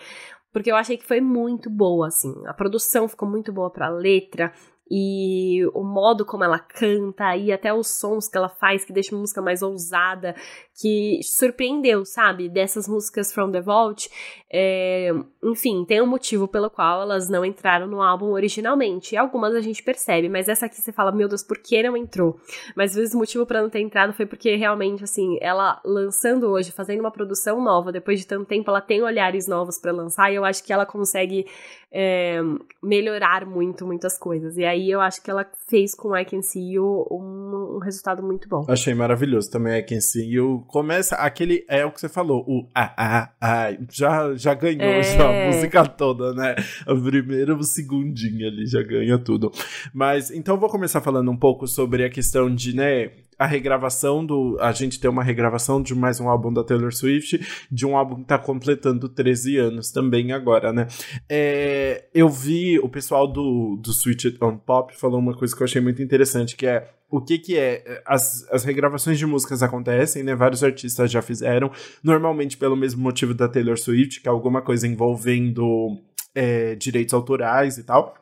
Porque 0.53 0.71
eu 0.71 0.77
achei 0.77 0.97
que 0.97 1.07
foi 1.07 1.21
muito 1.21 1.71
boa, 1.71 2.09
assim. 2.09 2.35
A 2.47 2.53
produção 2.53 3.09
ficou 3.09 3.29
muito 3.29 3.53
boa 3.53 3.71
pra 3.71 3.89
letra, 3.89 4.53
e 4.95 5.65
o 5.73 5.83
modo 5.83 6.23
como 6.23 6.45
ela 6.45 6.59
canta 6.59 7.35
e 7.35 7.51
até 7.51 7.73
os 7.73 7.87
sons 7.87 8.29
que 8.29 8.37
ela 8.37 8.51
faz 8.51 8.85
que 8.85 8.93
deixa 8.93 9.17
a 9.17 9.19
música 9.19 9.41
mais 9.41 9.63
ousada, 9.63 10.37
que 10.79 11.19
surpreendeu, 11.23 12.05
sabe? 12.05 12.47
Dessas 12.47 12.87
músicas 12.87 13.33
From 13.33 13.51
the 13.51 13.63
Vault, 13.63 14.11
é, 14.53 15.11
enfim, 15.43 15.87
tem 15.87 16.03
um 16.03 16.07
motivo 16.07 16.47
pelo 16.47 16.69
qual 16.69 17.01
elas 17.01 17.31
não 17.31 17.43
entraram 17.43 17.87
no 17.87 18.03
álbum 18.03 18.33
originalmente. 18.33 19.17
Algumas 19.17 19.55
a 19.55 19.63
gente 19.63 19.83
percebe, 19.83 20.29
mas 20.29 20.47
essa 20.47 20.67
aqui 20.67 20.79
você 20.79 20.93
fala, 20.93 21.11
meu 21.11 21.27
Deus, 21.27 21.43
por 21.43 21.57
que 21.57 21.83
não 21.83 21.97
entrou? 21.97 22.39
Mas 22.77 22.91
às 22.91 22.97
vezes 22.97 23.15
o 23.15 23.19
motivo 23.19 23.47
para 23.47 23.63
não 23.63 23.71
ter 23.71 23.81
entrado 23.81 24.13
foi 24.13 24.27
porque 24.27 24.57
realmente, 24.57 25.03
assim, 25.03 25.39
ela 25.41 25.81
lançando 25.83 26.51
hoje, 26.51 26.71
fazendo 26.71 27.01
uma 27.01 27.11
produção 27.11 27.63
nova, 27.65 27.91
depois 27.91 28.21
de 28.21 28.27
tanto 28.27 28.45
tempo, 28.45 28.69
ela 28.69 28.83
tem 28.83 29.03
olhares 29.03 29.49
novos 29.49 29.79
para 29.79 29.91
lançar 29.91 30.31
e 30.31 30.35
eu 30.35 30.45
acho 30.45 30.63
que 30.63 30.71
ela 30.71 30.85
consegue 30.85 31.47
é, 31.91 32.41
melhorar 32.83 33.47
muito, 33.47 33.87
muitas 33.87 34.19
coisas. 34.19 34.57
E 34.57 34.65
aí 34.65 34.82
eu 34.91 35.01
acho 35.01 35.23
que 35.23 35.31
ela 35.31 35.47
fez 35.69 35.95
com 35.95 36.17
I 36.17 36.25
Can 36.25 36.43
See 36.43 36.73
You 36.73 37.07
um, 37.11 37.77
um 37.77 37.79
resultado 37.79 38.23
muito 38.23 38.49
bom. 38.49 38.65
Achei 38.69 38.95
maravilhoso 38.95 39.51
também 39.51 39.79
I 39.79 39.83
Can 39.83 40.01
See 40.01 40.29
You. 40.31 40.65
Começa 40.69 41.17
aquele, 41.17 41.65
é 41.69 41.85
o 41.85 41.91
que 41.91 42.01
você 42.01 42.09
falou, 42.09 42.45
o 42.47 42.67
ah, 42.75 42.95
ah, 42.97 43.33
ah, 43.41 43.77
já, 43.91 44.35
já 44.35 44.55
ganhou 44.55 44.83
é... 44.83 45.03
já 45.03 45.29
a 45.29 45.47
música 45.47 45.87
toda, 45.87 46.33
né? 46.35 46.55
A 46.87 46.95
primeira, 46.95 47.55
o 47.55 47.63
segundinho 47.63 48.47
ali 48.47 48.67
já 48.67 48.83
ganha 48.83 49.19
tudo. 49.19 49.53
Mas, 49.93 50.31
então 50.31 50.59
vou 50.59 50.69
começar 50.69 51.01
falando 51.01 51.31
um 51.31 51.37
pouco 51.37 51.67
sobre 51.67 52.05
a 52.05 52.11
questão 52.11 52.53
de, 52.55 52.75
né, 52.75 53.11
a 53.43 53.47
regravação 53.47 54.25
do. 54.25 54.57
A 54.61 54.71
gente 54.71 55.01
tem 55.01 55.11
uma 55.11 55.25
regravação 55.25 55.83
de 55.83 55.97
mais 55.97 56.21
um 56.21 56.29
álbum 56.29 56.53
da 56.53 56.63
Taylor 56.63 56.93
Swift, 56.93 57.41
de 57.71 57.85
um 57.85 57.97
álbum 57.97 58.17
que 58.17 58.25
tá 58.25 58.39
completando 58.39 59.09
13 59.09 59.59
anos 59.59 59.91
também 59.91 60.31
agora, 60.31 60.73
né? 60.73 60.87
É, 61.29 62.05
eu 62.15 62.29
vi 62.29 62.79
o 62.79 62.89
pessoal 62.89 63.27
do, 63.27 63.77
do 63.83 63.93
Switch 63.93 64.27
on 64.41 64.57
Pop 64.57 64.97
falou 64.97 65.19
uma 65.19 65.37
coisa 65.37 65.57
que 65.57 65.61
eu 65.61 65.65
achei 65.65 65.81
muito 65.81 66.01
interessante, 66.01 66.55
que 66.55 66.67
é 66.67 66.89
o 67.11 67.21
que 67.21 67.37
que 67.37 67.59
é? 67.59 68.01
As, 68.07 68.49
as 68.49 68.63
regravações 68.63 69.19
de 69.19 69.27
músicas 69.27 69.61
acontecem, 69.61 70.23
né? 70.23 70.37
Vários 70.37 70.63
artistas 70.63 71.11
já 71.11 71.21
fizeram, 71.21 71.69
normalmente 72.01 72.57
pelo 72.57 72.77
mesmo 72.77 73.03
motivo 73.03 73.35
da 73.35 73.49
Taylor 73.49 73.77
Swift, 73.77 74.21
que 74.21 74.29
é 74.29 74.31
alguma 74.31 74.63
coisa 74.63 74.87
envolvendo 74.87 76.01
é, 76.33 76.77
direitos 76.77 77.13
autorais 77.13 77.77
e 77.77 77.83
tal. 77.83 78.15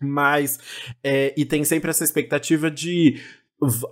Mas, 0.00 0.60
é, 1.02 1.34
e 1.36 1.44
tem 1.44 1.64
sempre 1.64 1.90
essa 1.90 2.04
expectativa 2.04 2.70
de 2.70 3.20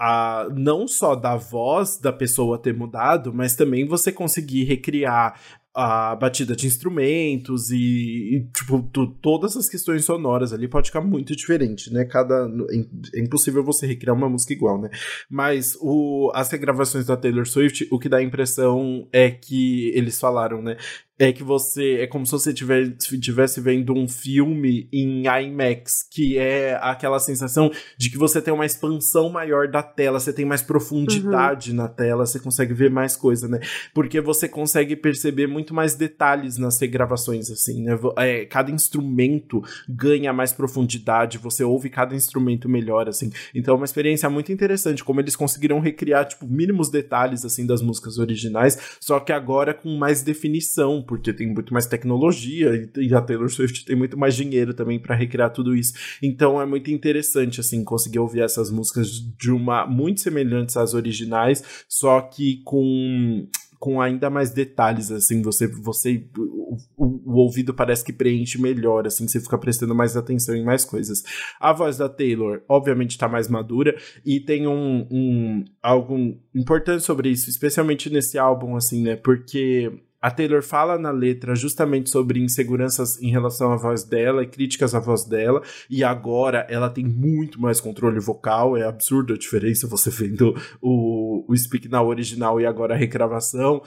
a, 0.01 0.49
não 0.55 0.87
só 0.87 1.15
da 1.15 1.37
voz 1.37 1.99
da 1.99 2.13
pessoa 2.13 2.59
ter 2.59 2.75
mudado, 2.75 3.33
mas 3.35 3.57
também 3.57 3.87
você 3.87 4.13
conseguir 4.13 4.65
recriar 4.65 5.41
a 5.79 6.17
batida 6.17 6.57
de 6.57 6.67
instrumentos 6.67 7.71
e, 7.71 7.77
e 7.77 8.49
tipo, 8.51 8.83
tu, 8.91 9.09
todas 9.21 9.59
as 9.59 9.69
questões 9.69 10.07
sonoras 10.07 10.51
ali 10.55 10.67
pode 10.67 10.89
ficar 10.89 11.03
muito 11.03 11.37
diferente, 11.37 11.93
né? 11.93 12.07
Cada 12.07 12.49
é, 12.71 13.19
é 13.19 13.23
impossível 13.23 13.63
você 13.63 13.87
recriar 13.87 14.17
uma 14.17 14.27
música 14.29 14.55
igual, 14.55 14.81
né? 14.81 14.89
Mas 15.29 15.77
o, 15.83 16.33
as 16.35 16.51
regravações 16.51 17.05
da 17.05 17.15
Taylor 17.15 17.47
Swift, 17.47 17.87
o 17.91 17.99
que 17.99 18.09
dá 18.09 18.17
a 18.17 18.23
impressão 18.23 19.07
é 19.13 19.31
que 19.31 19.91
eles 19.95 20.19
falaram, 20.19 20.63
né? 20.63 20.79
É 21.19 21.33
que 21.33 21.43
você 21.43 22.01
é 22.01 22.07
como 22.07 22.27
se 22.27 22.33
você 22.33 22.51
estivesse 22.51 23.61
vendo 23.61 23.95
um 23.95 24.07
filme 24.07 24.89
em 24.93 25.25
IMAX, 25.27 26.07
que 26.11 26.37
é 26.37 26.79
aquela 26.83 27.19
sensação 27.19 27.71
de 27.97 28.11
que 28.11 28.19
você 28.19 28.41
tem 28.41 28.53
uma 28.53 28.67
expansão 28.67 29.31
maior 29.31 29.69
da 29.69 29.83
tela, 29.83 30.21
você 30.21 30.33
tem 30.33 30.45
mais 30.45 30.63
profundidade 30.63 31.71
uhum. 31.71 31.77
na 31.77 31.89
tela, 31.89 32.27
você 32.27 32.39
consegue 32.39 32.75
ver 32.75 32.91
mais 32.91 33.17
coisa, 33.17 33.49
né? 33.49 33.61
Porque 33.95 34.21
você 34.21 34.49
consegue 34.49 34.95
perceber 34.95 35.47
muito 35.47 35.75
mais 35.75 35.95
detalhes 35.95 36.59
nas 36.59 36.79
regravações, 36.79 37.51
assim, 37.51 37.83
né? 37.83 37.99
É, 38.19 38.45
cada 38.45 38.71
instrumento 38.71 39.63
ganha 39.89 40.33
mais 40.33 40.53
profundidade, 40.53 41.39
você 41.39 41.65
ouve 41.65 41.89
cada 41.89 42.15
instrumento 42.15 42.69
melhor, 42.69 43.09
assim. 43.09 43.31
Então 43.55 43.75
é 43.75 43.77
uma 43.79 43.87
experiência 43.87 44.29
muito 44.29 44.53
interessante, 44.53 45.03
como 45.03 45.21
eles 45.21 45.37
conseguiram 45.37 45.81
recriar, 45.81 46.27
tipo, 46.27 46.47
mínimos 46.47 46.91
detalhes, 46.91 47.45
assim, 47.45 47.67
das 47.67 47.81
músicas 47.81 48.19
originais, 48.19 48.79
só 49.01 49.19
que 49.19 49.33
agora 49.33 49.73
com 49.73 49.97
mais 49.97 50.23
definição, 50.23 51.06
porque 51.07 51.33
tem 51.33 51.53
muito 51.53 51.73
mais 51.73 51.87
tecnologia 51.87 52.91
e, 52.97 53.15
a 53.15 53.21
Taylor 53.21 53.49
Swift 53.49 53.85
tem 53.85 53.97
muito 53.97 54.19
mais 54.19 54.35
dinheiro 54.35 54.75
também 54.75 54.99
para 54.99 55.15
recriar 55.15 55.51
tudo 55.53 55.75
isso. 55.75 55.93
Então 56.23 56.61
é 56.61 56.67
muito 56.67 56.91
interessante 56.91 57.61
assim 57.61 57.85
conseguir 57.85 58.19
ouvir 58.19 58.41
essas 58.41 58.71
músicas 58.71 59.09
de 59.39 59.51
uma 59.51 59.87
muito 59.87 60.21
semelhantes 60.21 60.77
às 60.77 60.95
originais, 60.95 61.63
só 61.89 62.21
que 62.21 62.63
com 62.65 63.47
com 63.79 64.01
ainda 64.01 64.31
mais 64.31 64.51
detalhes, 64.51 65.11
assim, 65.11 65.43
você, 65.43 65.67
você 65.67 66.25
o, 66.37 66.77
o, 66.97 67.37
ouvido 67.37 67.75
parece 67.75 68.05
que 68.05 68.13
preenche 68.13 68.61
melhor, 68.61 69.07
assim, 69.07 69.29
você 69.29 69.41
fica 69.41 69.59
prestando 69.59 69.95
mais 69.95 70.17
atenção 70.17 70.55
em 70.55 70.65
mais 70.65 70.85
coisas. 70.85 71.23
A 71.61 71.73
voz 71.73 71.99
da 71.99 72.09
Taylor, 72.09 72.63
obviamente, 72.69 73.13
está 73.13 73.29
mais 73.29 73.49
madura 73.49 73.97
e 74.25 74.41
tem 74.41 74.67
um, 74.67 75.07
um 75.11 75.65
algo 75.83 76.17
importante 76.55 77.05
sobre 77.05 77.29
isso, 77.29 77.51
especialmente 77.51 78.11
nesse 78.11 78.39
álbum, 78.39 78.77
assim, 78.77 79.03
né, 79.03 79.17
porque 79.17 79.93
a 80.27 80.31
Taylor 80.33 80.61
fala 80.61 80.99
na 80.99 81.13
letra 81.13 81.55
justamente 81.55 82.11
sobre 82.11 82.43
inseguranças 82.43 83.23
em 83.23 83.31
relação 83.31 83.71
à 83.71 83.77
voz 83.77 84.03
dela 84.03 84.43
e 84.43 84.47
críticas 84.49 84.93
à 84.93 84.99
voz 84.99 85.25
dela, 85.25 85.63
e 85.89 86.03
agora 86.03 86.67
ela 86.69 86.91
tem 86.91 87.05
muito 87.05 87.61
mais 87.61 87.81
controle 87.81 88.19
vocal, 88.19 88.77
é 88.77 88.83
absurda 88.83 89.35
a 89.35 89.39
diferença 89.39 89.87
você 89.87 90.11
vendo 90.11 90.61
o, 90.83 91.45
o 91.47 91.57
Speak 91.57 91.89
Now 91.89 92.09
original 92.09 92.61
e 92.61 92.67
agora 92.67 92.95
a 92.95 92.97
regravação. 92.97 93.81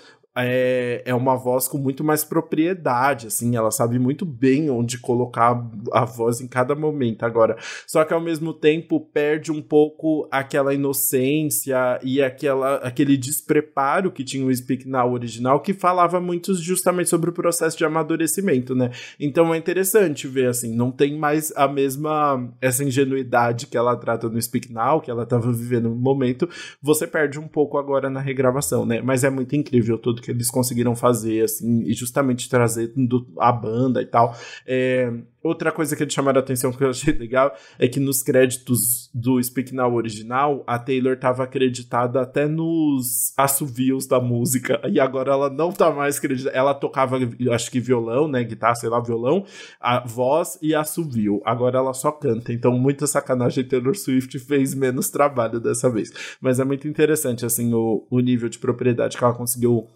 É, 0.45 1.01
é 1.05 1.15
uma 1.15 1.35
voz 1.35 1.67
com 1.67 1.77
muito 1.77 2.03
mais 2.03 2.23
propriedade, 2.23 3.27
assim, 3.27 3.55
ela 3.55 3.71
sabe 3.71 3.99
muito 3.99 4.25
bem 4.25 4.69
onde 4.69 4.97
colocar 4.99 5.63
a 5.91 6.05
voz 6.05 6.41
em 6.41 6.47
cada 6.47 6.75
momento 6.75 7.23
agora. 7.23 7.57
Só 7.87 8.03
que 8.03 8.13
ao 8.13 8.21
mesmo 8.21 8.53
tempo 8.53 8.99
perde 8.99 9.51
um 9.51 9.61
pouco 9.61 10.27
aquela 10.31 10.73
inocência 10.73 11.99
e 12.03 12.21
aquela, 12.21 12.75
aquele 12.77 13.17
despreparo 13.17 14.11
que 14.11 14.23
tinha 14.23 14.45
o 14.45 14.55
Speak 14.55 14.87
Now 14.87 15.11
original, 15.11 15.59
que 15.61 15.73
falava 15.73 16.19
muito 16.19 16.53
justamente 16.53 17.09
sobre 17.09 17.29
o 17.29 17.33
processo 17.33 17.77
de 17.77 17.85
amadurecimento, 17.85 18.75
né? 18.75 18.91
Então 19.19 19.53
é 19.53 19.57
interessante 19.57 20.27
ver, 20.27 20.49
assim, 20.49 20.75
não 20.75 20.91
tem 20.91 21.17
mais 21.17 21.51
a 21.55 21.67
mesma, 21.67 22.49
essa 22.61 22.83
ingenuidade 22.83 23.67
que 23.67 23.77
ela 23.77 23.95
trata 23.95 24.29
no 24.29 24.41
Speak 24.41 24.71
Now, 24.71 25.01
que 25.01 25.11
ela 25.11 25.23
estava 25.23 25.51
vivendo 25.51 25.89
no 25.89 25.95
momento, 25.95 26.47
você 26.81 27.07
perde 27.07 27.39
um 27.39 27.47
pouco 27.47 27.77
agora 27.77 28.09
na 28.09 28.19
regravação, 28.19 28.85
né? 28.85 29.01
Mas 29.01 29.23
é 29.23 29.29
muito 29.29 29.55
incrível 29.55 29.97
tudo 29.97 30.21
que 30.21 30.28
eles 30.31 30.49
conseguiram 30.49 30.95
fazer, 30.95 31.43
assim, 31.43 31.84
e 31.84 31.93
justamente 31.93 32.49
trazer 32.49 32.93
a 33.39 33.51
banda 33.51 34.01
e 34.01 34.06
tal. 34.06 34.35
É, 34.65 35.11
Outra 35.41 35.72
coisa 35.72 35.95
que 35.95 36.03
eles 36.03 36.14
chamaram 36.14 36.39
a 36.39 36.43
atenção 36.43 36.72
que 36.72 36.84
eu 36.84 36.89
achei 36.89 37.14
legal 37.18 37.56
é 37.77 37.88
que 37.88 37.99
nos 37.99 38.22
créditos 38.22 39.10
do 39.14 39.41
Speak 39.41 39.73
Now 39.73 39.93
original, 39.93 40.64
a 40.68 40.77
Taylor 40.77 41.14
estava 41.14 41.43
acreditada 41.43 42.22
até 42.22 42.45
nos 42.45 43.34
assovios 43.38 44.06
da 44.06 44.19
música. 44.19 44.81
E 44.89 44.99
agora 44.99 45.31
ela 45.31 45.49
não 45.49 45.72
tá 45.72 45.91
mais 45.91 46.18
acreditada. 46.18 46.56
Ela 46.56 46.73
tocava, 46.73 47.18
acho 47.53 47.72
que 47.72 47.80
violão, 47.80 48.27
né? 48.27 48.43
Guitarra, 48.43 48.76
sei 48.76 48.89
lá, 48.89 48.99
violão, 48.99 49.45
a 49.80 50.06
voz 50.06 50.60
e 50.61 50.76
assovio. 50.76 51.41
Agora 51.45 51.77
ela 51.77 51.93
só 51.93 52.11
canta. 52.11 52.51
Então, 52.51 52.77
muita 52.77 53.07
sacanagem. 53.07 53.64
Taylor 53.64 53.95
Swift 53.95 54.38
fez 54.39 54.73
menos 54.76 55.10
trabalho 55.10 55.60
dessa 55.61 55.89
vez. 55.89 56.11
Mas 56.41 56.60
é 56.60 56.65
muito 56.65 56.88
interessante, 56.88 57.45
assim, 57.45 57.73
o, 57.73 58.06
o 58.10 58.19
nível 58.19 58.49
de 58.49 58.60
propriedade 58.60 59.18
que 59.18 59.23
ela 59.23 59.34
conseguiu 59.34 59.88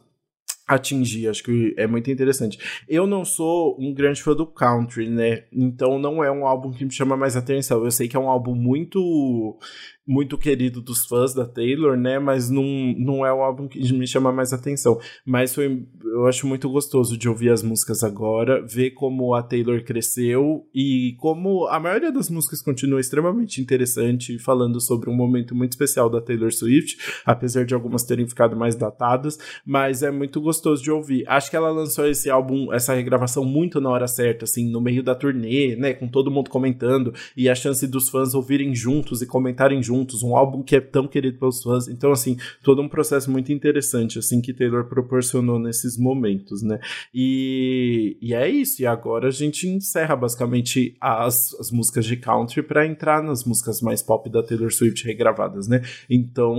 atingir, 0.68 1.27
acho 1.27 1.44
que 1.44 1.73
é 1.77 1.85
muito 1.85 2.10
interessante. 2.10 2.57
Eu 2.88 3.06
não 3.06 3.26
sou 3.26 3.77
um 3.80 3.94
grande 3.94 4.22
fã 4.22 4.34
do 4.34 4.45
country, 4.45 5.10
né? 5.10 5.44
Então 5.52 5.99
não 5.99 6.23
é 6.23 6.31
um 6.31 6.48
álbum 6.48 6.72
que 6.72 6.85
me 6.85 6.91
chama 6.91 7.18
mais 7.18 7.35
atenção. 7.35 7.84
Eu 7.84 7.91
sei 7.91 8.07
que 8.07 8.15
é 8.15 8.19
um 8.19 8.30
álbum 8.30 8.56
muito 8.56 9.57
muito 10.05 10.38
querido 10.38 10.81
dos 10.81 11.05
fãs 11.05 11.34
da 11.34 11.45
Taylor, 11.45 11.95
né? 11.95 12.19
Mas 12.19 12.49
não, 12.49 12.63
não 12.97 13.25
é 13.25 13.34
o 13.34 13.41
álbum 13.41 13.67
que 13.67 13.80
me 13.93 14.05
chama 14.05 14.31
mais 14.31 14.51
atenção. 14.51 14.99
Mas 15.25 15.55
foi, 15.55 15.85
eu 16.03 16.27
acho 16.27 16.45
muito 16.45 16.69
gostoso 16.69 17.17
de 17.17 17.30
ouvir 17.30 17.49
as 17.49 17.63
músicas 17.63 18.03
agora, 18.03 18.65
ver 18.65 18.91
como 18.91 19.34
a 19.34 19.41
Taylor 19.41 19.84
cresceu 19.84 20.67
e 20.73 21.15
como 21.19 21.67
a 21.67 21.80
maioria 21.80 22.11
das 22.11 22.30
músicas 22.30 22.61
continua 22.61 22.99
extremamente 22.99 23.61
interessante, 23.61 24.38
falando 24.39 24.81
sobre 24.81 25.09
um 25.09 25.15
momento 25.15 25.55
muito 25.55 25.71
especial 25.71 26.09
da 26.09 26.21
Taylor 26.21 26.51
Swift, 26.51 26.97
apesar 27.25 27.65
de 27.65 27.73
algumas 27.73 28.03
terem 28.03 28.27
ficado 28.27 28.57
mais 28.57 28.75
datadas, 28.75 29.38
mas 29.65 30.03
é 30.03 30.11
muito 30.11 30.41
gostoso 30.41 30.84
de 30.84 30.91
ouvir. 30.91 31.23
Acho 31.27 31.49
que 31.49 31.55
ela 31.55 31.71
lançou 31.71 32.05
esse 32.05 32.30
álbum, 32.30 32.73
essa 32.73 32.93
regravação 32.93 33.45
muito 33.45 33.80
na 33.80 33.89
hora 33.89 34.07
certa, 34.07 34.43
assim, 34.43 34.69
no 34.69 34.81
meio 34.81 35.01
da 35.01 35.15
turnê, 35.15 35.75
né? 35.77 35.93
Com 35.93 36.07
todo 36.09 36.30
mundo 36.30 36.49
comentando 36.49 37.13
e 37.38 37.47
a 37.47 37.55
chance 37.55 37.88
dos 37.88 38.09
fãs 38.09 38.34
ouvirem 38.34 38.75
juntos 38.75 39.21
e 39.21 39.25
comentarem 39.25 39.81
juntos 39.81 39.92
juntos, 39.93 40.23
um 40.23 40.35
álbum 40.35 40.63
que 40.63 40.75
é 40.75 40.81
tão 40.81 41.07
querido 41.07 41.37
pelos 41.37 41.61
fãs. 41.61 41.87
Então, 41.87 42.11
assim, 42.11 42.35
todo 42.63 42.81
um 42.81 42.89
processo 42.89 43.29
muito 43.29 43.53
interessante, 43.53 44.17
assim, 44.17 44.41
que 44.41 44.53
Taylor 44.53 44.85
proporcionou 44.85 45.59
nesses 45.59 45.97
momentos, 45.97 46.63
né? 46.63 46.79
E, 47.13 48.17
e 48.19 48.33
é 48.33 48.49
isso. 48.49 48.81
E 48.81 48.87
agora 48.87 49.27
a 49.27 49.31
gente 49.31 49.67
encerra 49.67 50.15
basicamente 50.15 50.97
as, 50.99 51.53
as 51.59 51.71
músicas 51.71 52.05
de 52.05 52.17
country 52.17 52.63
para 52.63 52.87
entrar 52.87 53.21
nas 53.21 53.45
músicas 53.45 53.81
mais 53.81 54.01
pop 54.01 54.29
da 54.29 54.41
Taylor 54.41 54.71
Swift 54.71 55.05
regravadas, 55.05 55.67
né? 55.67 55.81
Então, 56.09 56.55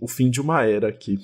o 0.00 0.06
fim 0.06 0.30
de 0.30 0.40
uma 0.40 0.64
era 0.64 0.88
aqui. 0.88 1.18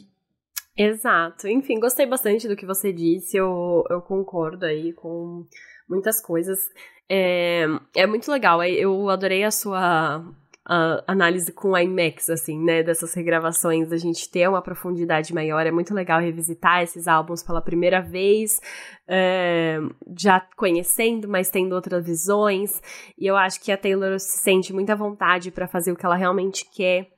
Exato. 0.76 1.46
Enfim, 1.46 1.78
gostei 1.78 2.04
bastante 2.04 2.48
do 2.48 2.56
que 2.56 2.66
você 2.66 2.92
disse. 2.92 3.36
Eu, 3.36 3.84
eu 3.88 4.02
concordo 4.02 4.66
aí 4.66 4.92
com 4.92 5.46
muitas 5.88 6.20
coisas. 6.20 6.68
É, 7.08 7.66
é 7.94 8.06
muito 8.06 8.30
legal. 8.30 8.62
Eu 8.64 9.08
adorei 9.08 9.44
a 9.44 9.52
sua 9.52 10.24
a 10.66 11.04
análise 11.06 11.52
com 11.52 11.76
IMAX, 11.76 12.30
assim, 12.30 12.58
né, 12.58 12.82
dessas 12.82 13.12
regravações, 13.12 13.92
a 13.92 13.98
gente 13.98 14.30
ter 14.30 14.48
uma 14.48 14.62
profundidade 14.62 15.34
maior. 15.34 15.66
É 15.66 15.70
muito 15.70 15.92
legal 15.92 16.20
revisitar 16.20 16.82
esses 16.82 17.06
álbuns 17.06 17.42
pela 17.42 17.60
primeira 17.60 18.00
vez, 18.00 18.60
é, 19.06 19.78
já 20.18 20.40
conhecendo, 20.56 21.28
mas 21.28 21.50
tendo 21.50 21.74
outras 21.74 22.04
visões. 22.04 22.80
E 23.18 23.26
eu 23.26 23.36
acho 23.36 23.60
que 23.60 23.70
a 23.70 23.76
Taylor 23.76 24.18
se 24.18 24.38
sente 24.38 24.72
muita 24.72 24.96
vontade 24.96 25.50
para 25.50 25.68
fazer 25.68 25.92
o 25.92 25.96
que 25.96 26.06
ela 26.06 26.16
realmente 26.16 26.64
quer 26.74 27.14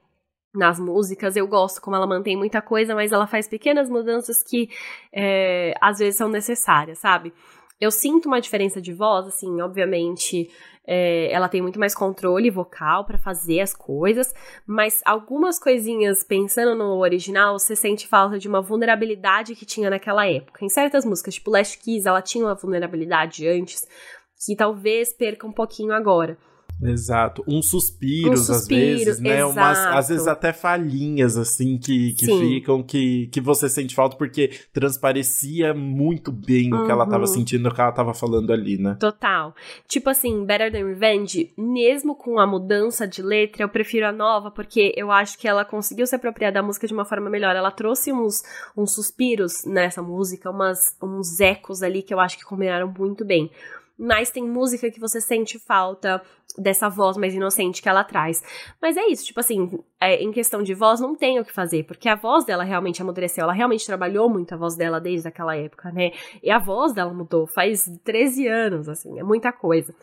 nas 0.57 0.81
músicas. 0.81 1.37
Eu 1.37 1.47
gosto 1.47 1.81
como 1.81 1.95
ela 1.95 2.07
mantém 2.07 2.37
muita 2.37 2.61
coisa, 2.61 2.95
mas 2.95 3.13
ela 3.13 3.27
faz 3.27 3.47
pequenas 3.47 3.89
mudanças 3.89 4.43
que 4.43 4.69
é, 5.13 5.75
às 5.81 5.99
vezes 5.99 6.17
são 6.17 6.29
necessárias, 6.29 6.99
sabe? 6.99 7.33
Eu 7.79 7.91
sinto 7.91 8.27
uma 8.27 8.41
diferença 8.41 8.81
de 8.81 8.93
voz, 8.93 9.27
assim, 9.27 9.61
obviamente. 9.61 10.51
É, 10.89 11.31
ela 11.33 11.49
tem 11.49 11.61
muito 11.61 11.81
mais 11.81 11.95
controle 11.95 12.49
vocal 12.49 13.05
para 13.05 13.19
fazer 13.19 13.61
as 13.61 13.75
coisas, 13.75 14.33
mas 14.65 15.01
algumas 15.05 15.59
coisinhas, 15.59 16.23
pensando 16.23 16.77
no 16.77 16.99
original, 17.01 17.59
você 17.59 17.75
sente 17.75 18.07
falta 18.07 18.39
de 18.39 18.47
uma 18.47 18.63
vulnerabilidade 18.63 19.57
que 19.57 19.67
tinha 19.67 19.91
naquela 19.91 20.27
época. 20.27 20.65
Em 20.65 20.69
certas 20.69 21.05
músicas, 21.05 21.35
tipo 21.35 21.51
Last 21.51 21.79
Kiss, 21.79 22.07
ela 22.07 22.23
tinha 22.23 22.45
uma 22.45 22.55
vulnerabilidade 22.55 23.49
antes, 23.49 23.87
que 24.45 24.55
talvez 24.55 25.13
perca 25.13 25.47
um 25.47 25.53
pouquinho 25.53 25.93
agora. 25.93 26.39
Exato. 26.83 27.43
Uns 27.47 27.71
suspiros, 27.71 28.49
um 28.49 28.55
suspiro, 28.55 28.95
às 28.95 29.05
vezes, 29.05 29.21
né? 29.21 29.41
Exato. 29.41 29.53
Umas, 29.53 29.79
às 29.79 30.09
vezes 30.09 30.27
até 30.27 30.53
falhinhas, 30.53 31.37
assim, 31.37 31.79
que, 31.79 32.13
que 32.13 32.27
ficam, 32.27 32.83
que, 32.83 33.29
que 33.29 33.41
você 33.41 33.69
sente 33.69 33.95
falta, 33.95 34.17
porque 34.17 34.51
transparecia 34.73 35.73
muito 35.73 36.31
bem 36.31 36.73
uhum. 36.73 36.83
o 36.83 36.87
que 36.87 36.93
ela 36.93 37.07
tava 37.07 37.23
uhum. 37.23 37.27
sentindo, 37.27 37.69
o 37.69 37.75
que 37.75 37.81
ela 37.81 37.93
tava 37.93 38.13
falando 38.13 38.53
ali, 38.53 38.79
né? 38.79 38.97
Total. 39.01 39.55
Tipo 39.89 40.11
assim, 40.11 40.45
Better 40.45 40.71
Than 40.71 40.87
Revenge, 40.87 41.53
mesmo 41.57 42.15
com 42.15 42.39
a 42.39 42.47
mudança 42.47 43.07
de 43.07 43.23
letra, 43.23 43.63
eu 43.63 43.69
prefiro 43.69 44.07
a 44.07 44.13
nova, 44.13 44.51
porque 44.51 44.93
eu 44.97 45.11
acho 45.11 45.39
que 45.39 45.49
ela 45.49 45.65
conseguiu 45.65 46.07
se 46.07 46.15
apropriar 46.15 46.53
da 46.53 46.63
música 46.63 46.87
de 46.87 46.93
uma 46.93 47.05
forma 47.05 47.31
melhor. 47.31 47.57
Ela 47.57 47.71
trouxe 47.71 48.13
uns, 48.13 48.43
uns 48.77 48.95
suspiros 48.95 49.65
nessa 49.65 50.03
música, 50.03 50.51
umas, 50.51 50.97
uns 51.03 51.41
ecos 51.41 51.83
ali 51.83 52.03
que 52.03 52.13
eu 52.13 52.21
acho 52.21 52.37
que 52.37 52.45
combinaram 52.45 52.93
muito 52.97 53.25
bem 53.25 53.51
mas 53.99 54.31
tem 54.31 54.45
música 54.45 54.91
que 54.91 55.01
você 55.01 55.21
sente 55.21 55.59
falta 55.59 56.23
dessa 56.59 56.89
voz 56.89 57.17
mais 57.17 57.35
inocente 57.35 57.83
que 57.83 57.89
ela 57.89 58.05
traz. 58.05 58.43
Mas 58.81 58.97
é 58.97 59.07
isso, 59.07 59.25
tipo 59.25 59.41
assim, 59.41 59.79
é, 60.01 60.23
em 60.23 60.31
questão 60.31 60.63
de 60.63 60.75
voz, 60.75 61.01
não 61.01 61.15
tem 61.15 61.39
o 61.41 61.45
que 61.45 61.53
fazer, 61.53 61.85
porque 61.85 62.09
a 62.09 62.15
voz 62.15 62.45
dela 62.45 62.65
realmente 62.65 63.01
amadureceu, 63.03 63.45
ela 63.45 63.53
realmente 63.53 63.87
trabalhou 63.87 64.29
muito 64.29 64.55
a 64.55 64.57
voz 64.57 64.77
dela 64.77 65.01
desde 65.01 65.29
aquela 65.29 65.57
época, 65.57 65.91
né? 65.91 66.13
E 66.43 66.51
a 66.51 66.59
voz 66.59 66.93
dela 66.93 67.13
mudou 67.13 67.47
faz 67.47 67.91
13 68.05 68.47
anos, 68.47 68.89
assim, 68.89 69.19
é 69.19 69.23
muita 69.23 69.53
coisa. 69.53 69.95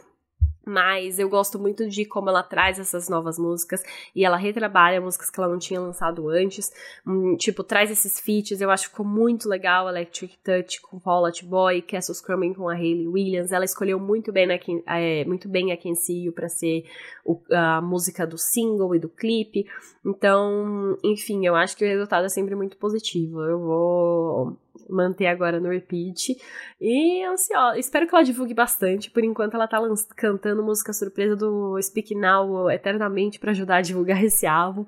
Mas 0.65 1.19
eu 1.19 1.27
gosto 1.27 1.59
muito 1.59 1.89
de 1.89 2.05
como 2.05 2.29
ela 2.29 2.41
traz 2.41 2.79
essas 2.79 3.09
novas 3.09 3.37
músicas 3.37 3.83
e 4.15 4.23
ela 4.23 4.37
retrabalha 4.37 5.01
músicas 5.01 5.29
que 5.29 5.39
ela 5.39 5.49
não 5.49 5.59
tinha 5.59 5.79
lançado 5.79 6.29
antes. 6.29 6.71
Hum, 7.05 7.35
tipo, 7.37 7.63
traz 7.63 7.91
esses 7.91 8.19
feats, 8.19 8.61
eu 8.61 8.71
acho 8.71 8.85
que 8.85 8.91
ficou 8.91 9.05
muito 9.05 9.49
legal. 9.49 9.89
Electric 9.89 10.37
Touch 10.37 10.81
com 10.81 10.99
Paul 10.99 11.25
Out 11.25 11.45
Boy, 11.45 11.81
Castle 11.81 12.15
Scrumming 12.15 12.53
com 12.53 12.69
a 12.69 12.73
Hayley 12.73 13.07
Williams. 13.07 13.51
Ela 13.51 13.65
escolheu 13.65 13.99
muito 13.99 14.31
bem, 14.31 14.47
né, 14.47 14.59
é, 14.87 15.25
muito 15.25 15.49
bem 15.49 15.71
a 15.71 15.77
Kenzie 15.77 16.31
para 16.31 16.47
ser 16.47 16.85
o, 17.25 17.41
a 17.51 17.81
música 17.81 18.25
do 18.25 18.37
single 18.37 18.95
e 18.95 18.99
do 18.99 19.09
clipe. 19.09 19.65
Então, 20.05 20.97
enfim, 21.03 21.45
eu 21.45 21.55
acho 21.55 21.75
que 21.75 21.83
o 21.83 21.87
resultado 21.87 22.25
é 22.25 22.29
sempre 22.29 22.55
muito 22.55 22.77
positivo. 22.77 23.41
Eu 23.41 23.59
vou 23.59 24.57
manter 24.89 25.27
agora 25.27 25.59
no 25.59 25.69
repeat. 25.69 26.35
E 26.79 27.23
ansiosa. 27.23 27.77
Espero 27.77 28.07
que 28.07 28.15
ela 28.15 28.23
divulgue 28.23 28.53
bastante. 28.53 29.09
Por 29.09 29.23
enquanto, 29.23 29.55
ela 29.55 29.67
tá 29.67 29.79
cantando 30.15 30.63
música 30.63 30.93
surpresa 30.93 31.35
do 31.35 31.81
Speak 31.81 32.15
Now 32.15 32.69
eternamente 32.69 33.39
para 33.39 33.51
ajudar 33.51 33.77
a 33.77 33.81
divulgar 33.81 34.21
esse 34.23 34.45
álbum 34.45 34.85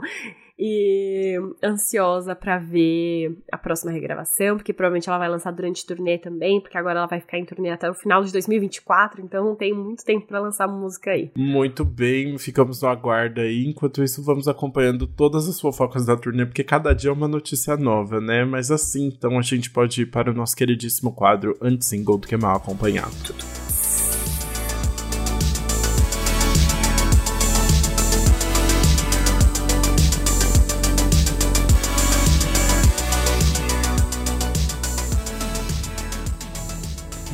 e 0.57 1.35
ansiosa 1.63 2.35
para 2.35 2.57
ver 2.57 3.37
a 3.51 3.57
próxima 3.57 3.91
regravação, 3.91 4.57
porque 4.57 4.73
provavelmente 4.73 5.09
ela 5.09 5.17
vai 5.17 5.29
lançar 5.29 5.51
durante 5.51 5.85
turnê 5.85 6.17
também, 6.17 6.61
porque 6.61 6.77
agora 6.77 6.99
ela 6.99 7.07
vai 7.07 7.19
ficar 7.19 7.37
em 7.37 7.45
turnê 7.45 7.69
até 7.69 7.89
o 7.89 7.93
final 7.93 8.23
de 8.23 8.31
2024, 8.31 9.21
então 9.21 9.55
tem 9.55 9.73
muito 9.73 10.03
tempo 10.03 10.27
para 10.27 10.39
lançar 10.39 10.67
música 10.67 11.11
aí. 11.11 11.31
Muito 11.35 11.83
bem, 11.83 12.37
ficamos 12.37 12.81
no 12.81 12.87
aguardo 12.87 13.41
aí. 13.41 13.65
Enquanto 13.65 14.03
isso, 14.03 14.23
vamos 14.23 14.47
acompanhando 14.47 15.07
todas 15.07 15.47
as 15.47 15.59
fofocas 15.59 16.05
da 16.05 16.15
turnê, 16.15 16.45
porque 16.45 16.63
cada 16.63 16.93
dia 16.93 17.09
é 17.09 17.13
uma 17.13 17.27
notícia 17.27 17.75
nova, 17.75 18.21
né? 18.21 18.45
Mas 18.45 18.71
assim, 18.71 19.07
então 19.07 19.37
a 19.37 19.41
gente 19.41 19.69
pode 19.69 20.03
ir 20.03 20.05
para 20.05 20.31
o 20.31 20.33
nosso 20.33 20.55
queridíssimo 20.55 21.11
quadro 21.11 21.57
Anti-Single 21.61 22.17
do 22.17 22.27
que 22.27 22.37
mal 22.37 22.55
acompanhado. 22.55 23.64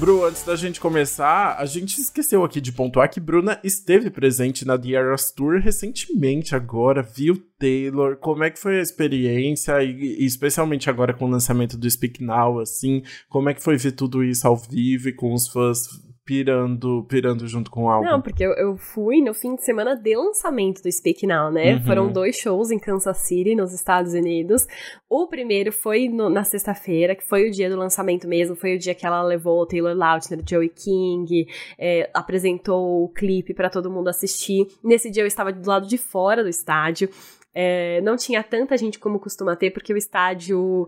Bru, 0.01 0.25
antes 0.25 0.41
da 0.41 0.55
gente 0.55 0.79
começar, 0.79 1.57
a 1.59 1.65
gente 1.67 2.01
esqueceu 2.01 2.43
aqui 2.43 2.59
de 2.59 2.71
pontuar 2.71 3.07
que 3.07 3.19
Bruna 3.19 3.59
esteve 3.63 4.09
presente 4.09 4.65
na 4.65 4.75
The 4.75 4.93
Eras 4.93 5.31
Tour 5.31 5.59
recentemente 5.59 6.55
agora, 6.55 7.03
viu 7.03 7.37
Taylor, 7.59 8.17
como 8.17 8.43
é 8.43 8.49
que 8.49 8.57
foi 8.57 8.79
a 8.79 8.81
experiência? 8.81 9.83
E, 9.83 9.91
e, 9.91 10.25
especialmente 10.25 10.89
agora 10.89 11.13
com 11.13 11.25
o 11.25 11.29
lançamento 11.29 11.77
do 11.77 11.87
Speak 11.87 12.23
Now, 12.23 12.59
assim, 12.59 13.03
como 13.29 13.49
é 13.49 13.53
que 13.53 13.61
foi 13.61 13.77
ver 13.77 13.91
tudo 13.91 14.23
isso 14.23 14.47
ao 14.47 14.57
vivo 14.57 15.07
e 15.07 15.13
com 15.13 15.35
os 15.35 15.47
fãs 15.47 15.87
pirando, 16.31 17.05
pirando 17.09 17.45
junto 17.45 17.69
com 17.69 17.83
o 17.83 17.89
álbum. 17.89 18.05
Não, 18.05 18.21
porque 18.21 18.41
eu, 18.41 18.53
eu 18.53 18.77
fui 18.77 19.21
no 19.21 19.33
fim 19.33 19.53
de 19.53 19.65
semana 19.65 19.97
de 19.97 20.15
lançamento 20.15 20.81
do 20.81 20.89
Speak 20.89 21.27
Now, 21.27 21.51
né? 21.51 21.73
Uhum. 21.73 21.83
Foram 21.83 22.09
dois 22.09 22.37
shows 22.37 22.71
em 22.71 22.79
Kansas 22.79 23.17
City, 23.17 23.53
nos 23.53 23.73
Estados 23.73 24.13
Unidos. 24.13 24.65
O 25.09 25.27
primeiro 25.27 25.73
foi 25.73 26.07
no, 26.07 26.29
na 26.29 26.45
sexta-feira, 26.45 27.15
que 27.15 27.27
foi 27.27 27.49
o 27.49 27.51
dia 27.51 27.69
do 27.69 27.75
lançamento 27.75 28.29
mesmo, 28.29 28.55
foi 28.55 28.77
o 28.77 28.79
dia 28.79 28.95
que 28.95 29.05
ela 29.05 29.21
levou 29.21 29.61
o 29.61 29.65
Taylor 29.65 29.93
Lautner, 29.93 30.39
Joey 30.49 30.69
King, 30.69 31.47
é, 31.77 32.09
apresentou 32.13 33.03
o 33.03 33.09
clipe 33.09 33.53
para 33.53 33.69
todo 33.69 33.91
mundo 33.91 34.07
assistir. 34.07 34.65
Nesse 34.81 35.11
dia 35.11 35.23
eu 35.23 35.27
estava 35.27 35.51
do 35.51 35.67
lado 35.67 35.85
de 35.85 35.97
fora 35.97 36.43
do 36.43 36.47
estádio. 36.49 37.09
É, 37.53 37.99
não 38.01 38.15
tinha 38.15 38.41
tanta 38.41 38.77
gente 38.77 38.97
como 38.97 39.19
costuma 39.19 39.55
ter, 39.55 39.71
porque 39.71 39.93
o 39.93 39.97
estádio 39.97 40.87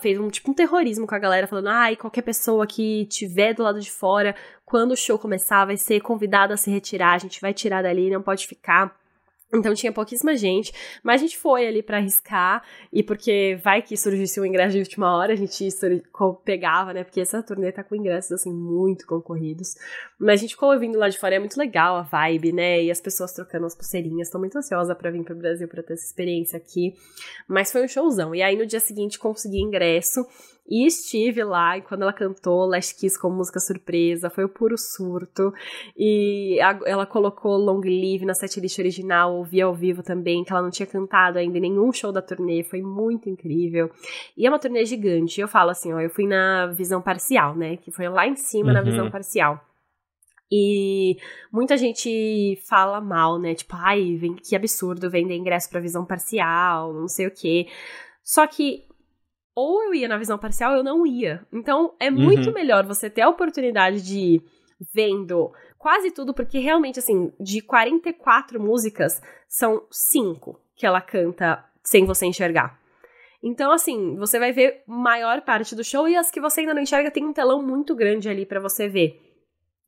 fez 0.00 0.18
um 0.18 0.28
tipo 0.28 0.50
um 0.50 0.54
terrorismo 0.54 1.06
com 1.06 1.14
a 1.14 1.18
galera, 1.18 1.46
falando: 1.46 1.68
ai, 1.68 1.94
ah, 1.94 1.96
qualquer 1.96 2.22
pessoa 2.22 2.66
que 2.66 3.06
tiver 3.06 3.54
do 3.54 3.62
lado 3.62 3.80
de 3.80 3.90
fora, 3.90 4.34
quando 4.64 4.92
o 4.92 4.96
show 4.96 5.18
começar, 5.18 5.64
vai 5.64 5.76
ser 5.76 6.00
convidada 6.00 6.54
a 6.54 6.56
se 6.56 6.70
retirar, 6.70 7.14
a 7.14 7.18
gente 7.18 7.40
vai 7.40 7.54
tirar 7.54 7.82
dali, 7.82 8.10
não 8.10 8.22
pode 8.22 8.46
ficar. 8.46 8.94
Então 9.54 9.72
tinha 9.74 9.92
pouquíssima 9.92 10.36
gente, 10.36 10.72
mas 11.04 11.20
a 11.20 11.24
gente 11.24 11.38
foi 11.38 11.66
ali 11.66 11.80
para 11.80 11.98
arriscar 11.98 12.64
e 12.92 13.00
porque 13.00 13.56
vai 13.62 13.80
que 13.80 13.96
surgisse 13.96 14.40
um 14.40 14.44
ingresso 14.44 14.72
de 14.72 14.80
última 14.80 15.16
hora, 15.16 15.32
a 15.32 15.36
gente 15.36 15.68
pegava, 16.44 16.92
né? 16.92 17.04
Porque 17.04 17.20
essa 17.20 17.40
turnê 17.42 17.70
tá 17.70 17.84
com 17.84 17.94
ingressos 17.94 18.32
assim 18.32 18.52
muito 18.52 19.06
concorridos. 19.06 19.76
Mas 20.18 20.40
a 20.40 20.42
gente 20.42 20.54
ficou 20.54 20.72
ouvindo 20.72 20.98
lá 20.98 21.08
de 21.08 21.16
fora, 21.16 21.36
é 21.36 21.38
muito 21.38 21.56
legal 21.56 21.96
a 21.96 22.02
vibe, 22.02 22.52
né? 22.52 22.82
E 22.82 22.90
as 22.90 23.00
pessoas 23.00 23.32
trocando 23.32 23.66
as 23.66 23.76
pulseirinhas. 23.76 24.30
Tô 24.30 24.38
muito 24.38 24.58
ansiosa 24.58 24.96
para 24.96 25.12
vir 25.12 25.22
pro 25.22 25.36
Brasil 25.36 25.68
para 25.68 25.82
ter 25.82 25.94
essa 25.94 26.06
experiência 26.06 26.56
aqui. 26.56 26.94
Mas 27.48 27.70
foi 27.70 27.84
um 27.84 27.88
showzão. 27.88 28.34
E 28.34 28.42
aí 28.42 28.56
no 28.56 28.66
dia 28.66 28.80
seguinte 28.80 29.16
consegui 29.16 29.60
ingresso 29.60 30.26
e 30.68 30.86
estive 30.86 31.44
lá, 31.44 31.78
e 31.78 31.82
quando 31.82 32.02
ela 32.02 32.12
cantou 32.12 32.66
Last 32.66 32.94
Kiss 32.96 33.18
como 33.20 33.36
música 33.36 33.60
surpresa, 33.60 34.28
foi 34.28 34.44
o 34.44 34.48
puro 34.48 34.76
surto. 34.76 35.52
E 35.96 36.60
a, 36.60 36.78
ela 36.84 37.06
colocou 37.06 37.56
Long 37.56 37.80
Live 37.80 38.26
na 38.26 38.34
setlist 38.34 38.78
original, 38.78 39.36
ouvi 39.36 39.60
ao 39.60 39.74
vivo 39.74 40.02
também, 40.02 40.42
que 40.42 40.52
ela 40.52 40.62
não 40.62 40.70
tinha 40.70 40.86
cantado 40.86 41.38
ainda 41.38 41.58
em 41.58 41.60
nenhum 41.60 41.92
show 41.92 42.10
da 42.10 42.20
turnê, 42.20 42.64
foi 42.64 42.82
muito 42.82 43.28
incrível. 43.28 43.90
E 44.36 44.46
é 44.46 44.48
uma 44.48 44.58
turnê 44.58 44.84
gigante, 44.84 45.40
eu 45.40 45.48
falo 45.48 45.70
assim, 45.70 45.92
ó, 45.92 46.00
eu 46.00 46.10
fui 46.10 46.26
na 46.26 46.66
visão 46.66 47.00
parcial, 47.00 47.54
né, 47.54 47.76
que 47.76 47.90
foi 47.90 48.08
lá 48.08 48.26
em 48.26 48.36
cima 48.36 48.68
uhum. 48.68 48.74
na 48.74 48.82
visão 48.82 49.10
parcial. 49.10 49.60
E 50.50 51.16
muita 51.52 51.76
gente 51.76 52.56
fala 52.68 53.00
mal, 53.00 53.36
né? 53.36 53.54
Tipo, 53.54 53.74
ai, 53.74 54.16
que 54.44 54.54
absurdo 54.54 55.10
vender 55.10 55.34
ingresso 55.34 55.68
pra 55.68 55.80
visão 55.80 56.04
parcial, 56.04 56.94
não 56.94 57.08
sei 57.08 57.26
o 57.26 57.32
quê. 57.32 57.66
Só 58.22 58.46
que 58.46 58.84
ou 59.56 59.82
eu 59.82 59.94
ia 59.94 60.06
na 60.06 60.18
visão 60.18 60.36
parcial 60.36 60.74
eu 60.74 60.84
não 60.84 61.06
ia. 61.06 61.44
Então 61.50 61.94
é 61.98 62.10
muito 62.10 62.48
uhum. 62.48 62.54
melhor 62.54 62.86
você 62.86 63.08
ter 63.08 63.22
a 63.22 63.28
oportunidade 63.28 64.02
de 64.02 64.18
ir 64.18 64.42
vendo 64.94 65.50
quase 65.78 66.10
tudo, 66.10 66.34
porque 66.34 66.58
realmente, 66.58 66.98
assim, 66.98 67.32
de 67.40 67.62
44 67.62 68.60
músicas, 68.60 69.22
são 69.48 69.86
cinco 69.90 70.60
que 70.74 70.84
ela 70.86 71.00
canta 71.00 71.64
sem 71.82 72.04
você 72.04 72.26
enxergar. 72.26 72.78
Então, 73.42 73.70
assim, 73.70 74.16
você 74.16 74.38
vai 74.38 74.52
ver 74.52 74.82
maior 74.86 75.40
parte 75.42 75.74
do 75.74 75.84
show 75.84 76.08
e 76.08 76.16
as 76.16 76.30
que 76.30 76.40
você 76.40 76.60
ainda 76.60 76.74
não 76.74 76.82
enxerga 76.82 77.10
tem 77.10 77.24
um 77.24 77.32
telão 77.32 77.62
muito 77.62 77.94
grande 77.94 78.28
ali 78.28 78.44
para 78.44 78.60
você 78.60 78.88
ver 78.88 79.25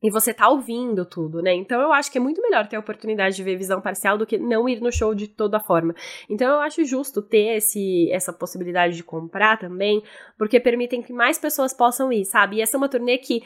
e 0.01 0.09
você 0.09 0.33
tá 0.33 0.49
ouvindo 0.49 1.05
tudo, 1.05 1.41
né? 1.41 1.53
Então 1.53 1.81
eu 1.81 1.91
acho 1.91 2.11
que 2.11 2.17
é 2.17 2.21
muito 2.21 2.41
melhor 2.41 2.67
ter 2.67 2.75
a 2.75 2.79
oportunidade 2.79 3.35
de 3.35 3.43
ver 3.43 3.57
visão 3.57 3.81
parcial 3.81 4.17
do 4.17 4.25
que 4.25 4.37
não 4.37 4.67
ir 4.67 4.79
no 4.81 4.91
show 4.91 5.13
de 5.13 5.27
toda 5.27 5.59
forma. 5.59 5.93
Então 6.29 6.49
eu 6.49 6.59
acho 6.61 6.83
justo 6.85 7.21
ter 7.21 7.57
esse, 7.57 8.09
essa 8.11 8.31
possibilidade 8.31 8.95
de 8.95 9.03
comprar 9.03 9.57
também, 9.57 10.01
porque 10.37 10.59
permitem 10.59 11.01
que 11.01 11.11
mais 11.11 11.37
pessoas 11.37 11.73
possam 11.73 12.11
ir, 12.11 12.25
sabe? 12.25 12.57
E 12.57 12.61
essa 12.61 12.77
é 12.77 12.79
uma 12.79 12.89
turnê 12.89 13.17
que 13.17 13.41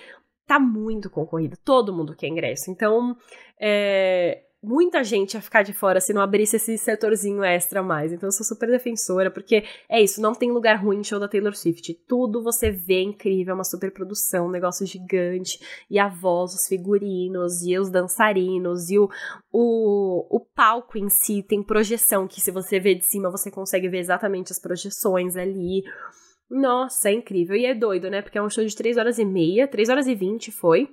tá 0.45 0.59
muito 0.59 1.09
concorrida, 1.09 1.57
todo 1.63 1.93
mundo 1.93 2.15
quer 2.15 2.27
ingresso. 2.27 2.69
Então, 2.69 3.15
é, 3.59 4.43
muita 4.63 5.03
gente 5.03 5.33
ia 5.33 5.41
ficar 5.41 5.61
de 5.61 5.73
fora 5.73 5.99
se 5.99 6.13
não 6.13 6.21
abrisse 6.21 6.55
esse 6.55 6.77
setorzinho 6.77 7.43
extra 7.43 7.83
mais. 7.83 8.13
Então 8.13 8.27
eu 8.27 8.31
sou 8.31 8.45
super 8.45 8.69
defensora, 8.69 9.29
porque 9.29 9.63
é 9.89 10.01
isso, 10.01 10.21
não 10.21 10.33
tem 10.33 10.51
lugar 10.51 10.75
ruim 10.75 10.99
em 10.99 11.03
show 11.03 11.19
da 11.19 11.27
Taylor 11.27 11.55
Swift. 11.55 11.93
Tudo 12.07 12.41
você 12.41 12.71
vê 12.71 13.01
incrível, 13.01 13.51
é 13.51 13.55
uma 13.55 13.63
super 13.63 13.91
produção, 13.91 14.47
um 14.47 14.51
negócio 14.51 14.85
gigante. 14.85 15.59
E 15.89 15.99
a 15.99 16.07
voz, 16.07 16.53
os 16.53 16.67
figurinos, 16.67 17.61
e 17.61 17.77
os 17.77 17.89
dançarinos, 17.89 18.89
e 18.89 18.97
o, 18.97 19.09
o, 19.51 20.37
o 20.37 20.39
palco 20.39 20.97
em 20.97 21.09
si 21.09 21.43
tem 21.43 21.61
projeção, 21.61 22.27
que 22.27 22.39
se 22.39 22.51
você 22.51 22.79
vê 22.79 22.95
de 22.95 23.05
cima 23.05 23.29
você 23.29 23.51
consegue 23.51 23.89
ver 23.89 23.99
exatamente 23.99 24.51
as 24.51 24.59
projeções 24.59 25.35
ali. 25.35 25.83
Nossa, 26.49 27.09
é 27.09 27.13
incrível. 27.13 27.55
E 27.55 27.65
é 27.65 27.73
doido, 27.73 28.09
né? 28.09 28.21
Porque 28.21 28.37
é 28.37 28.41
um 28.41 28.49
show 28.49 28.63
de 28.63 28.75
3 28.75 28.97
horas 28.97 29.17
e 29.17 29.25
meia, 29.25 29.67
3 29.67 29.89
horas 29.89 30.07
e 30.07 30.15
20 30.15 30.51
foi. 30.51 30.87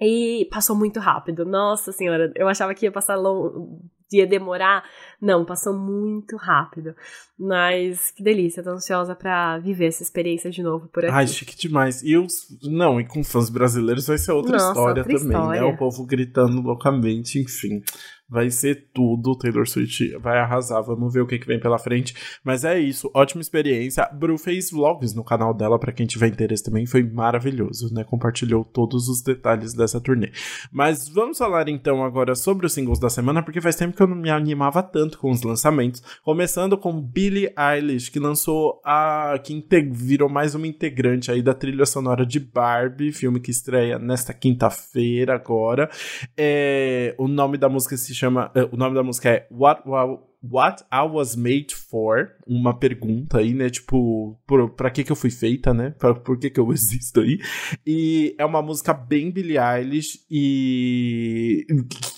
E 0.00 0.48
passou 0.50 0.76
muito 0.76 1.00
rápido. 1.00 1.44
Nossa 1.44 1.92
senhora, 1.92 2.32
eu 2.34 2.48
achava 2.48 2.74
que 2.74 2.86
ia 2.86 2.92
passar 2.92 3.16
long... 3.16 3.80
ia 4.12 4.26
demorar. 4.26 4.84
Não, 5.24 5.42
passou 5.42 5.72
muito 5.72 6.36
rápido. 6.36 6.94
Mas 7.38 8.10
que 8.10 8.22
delícia, 8.22 8.62
tô 8.62 8.70
ansiosa 8.70 9.14
para 9.14 9.58
viver 9.58 9.86
essa 9.86 10.02
experiência 10.02 10.50
de 10.50 10.62
novo 10.62 10.86
por 10.88 11.02
aqui. 11.02 11.14
Ai, 11.14 11.26
chique 11.26 11.56
demais. 11.56 12.02
E 12.02 12.14
os. 12.18 12.46
Não, 12.62 13.00
e 13.00 13.06
com 13.06 13.24
fãs 13.24 13.48
brasileiros 13.48 14.06
vai 14.06 14.18
ser 14.18 14.32
outra 14.32 14.52
Nossa, 14.52 14.68
história 14.68 15.02
outra 15.02 15.18
também, 15.18 15.36
história. 15.36 15.60
né? 15.62 15.66
O 15.66 15.78
povo 15.78 16.04
gritando 16.04 16.60
loucamente, 16.60 17.38
enfim 17.40 17.82
vai 18.28 18.50
ser 18.50 18.90
tudo. 18.92 19.36
Taylor 19.36 19.66
Swift 19.66 20.16
vai 20.18 20.38
arrasar. 20.38 20.82
Vamos 20.82 21.12
ver 21.12 21.20
o 21.20 21.26
que, 21.26 21.38
que 21.38 21.46
vem 21.46 21.60
pela 21.60 21.78
frente. 21.78 22.14
Mas 22.42 22.64
é 22.64 22.78
isso, 22.78 23.10
ótima 23.14 23.40
experiência. 23.40 24.04
A 24.04 24.12
Bru 24.12 24.36
fez 24.38 24.70
vlogs 24.70 25.14
no 25.14 25.24
canal 25.24 25.54
dela, 25.54 25.78
para 25.78 25.92
quem 25.92 26.06
tiver 26.06 26.28
interesse 26.28 26.64
também. 26.64 26.86
Foi 26.86 27.02
maravilhoso, 27.02 27.92
né? 27.92 28.04
Compartilhou 28.04 28.64
todos 28.64 29.08
os 29.08 29.22
detalhes 29.22 29.74
dessa 29.74 30.00
turnê. 30.00 30.32
Mas 30.72 31.08
vamos 31.08 31.38
falar 31.38 31.68
então 31.68 32.04
agora 32.04 32.34
sobre 32.34 32.66
os 32.66 32.72
singles 32.72 32.98
da 32.98 33.08
semana, 33.08 33.42
porque 33.42 33.60
faz 33.60 33.76
tempo 33.76 33.96
que 33.96 34.02
eu 34.02 34.06
não 34.06 34.16
me 34.16 34.30
animava 34.30 34.82
tanto 34.82 35.13
com 35.16 35.30
os 35.30 35.42
lançamentos. 35.42 36.02
Começando 36.22 36.76
com 36.76 37.00
Billie 37.00 37.52
Eilish, 37.56 38.10
que 38.10 38.18
lançou 38.18 38.80
a. 38.84 39.38
que 39.42 39.54
virou 39.92 40.28
mais 40.28 40.54
uma 40.54 40.66
integrante 40.66 41.30
aí 41.30 41.42
da 41.42 41.54
trilha 41.54 41.86
sonora 41.86 42.24
de 42.26 42.40
Barbie, 42.40 43.12
filme 43.12 43.40
que 43.40 43.50
estreia 43.50 43.98
nesta 43.98 44.32
quinta-feira 44.32 45.34
agora. 45.34 45.90
É, 46.36 47.14
o 47.18 47.28
nome 47.28 47.58
da 47.58 47.68
música 47.68 47.96
se 47.96 48.14
chama. 48.14 48.50
Uh, 48.54 48.74
o 48.74 48.76
nome 48.76 48.94
da 48.94 49.02
música 49.02 49.30
é 49.30 49.46
What, 49.50 49.82
What, 49.88 50.22
What 50.42 50.84
I 50.92 51.08
Was 51.08 51.36
Made 51.36 51.74
For. 51.74 52.30
Uma 52.46 52.78
pergunta 52.78 53.38
aí, 53.38 53.54
né? 53.54 53.70
Tipo, 53.70 54.38
por, 54.46 54.70
pra 54.70 54.90
que 54.90 55.02
que 55.02 55.10
eu 55.10 55.16
fui 55.16 55.30
feita, 55.30 55.72
né? 55.72 55.90
Pra, 55.98 56.14
por 56.14 56.38
que 56.38 56.50
que 56.50 56.60
eu 56.60 56.70
existo 56.72 57.20
aí? 57.20 57.38
E 57.86 58.34
é 58.38 58.44
uma 58.44 58.60
música 58.60 58.92
bem 58.92 59.30
Billie 59.30 59.58
Eilish 59.58 60.20
e. 60.30 61.66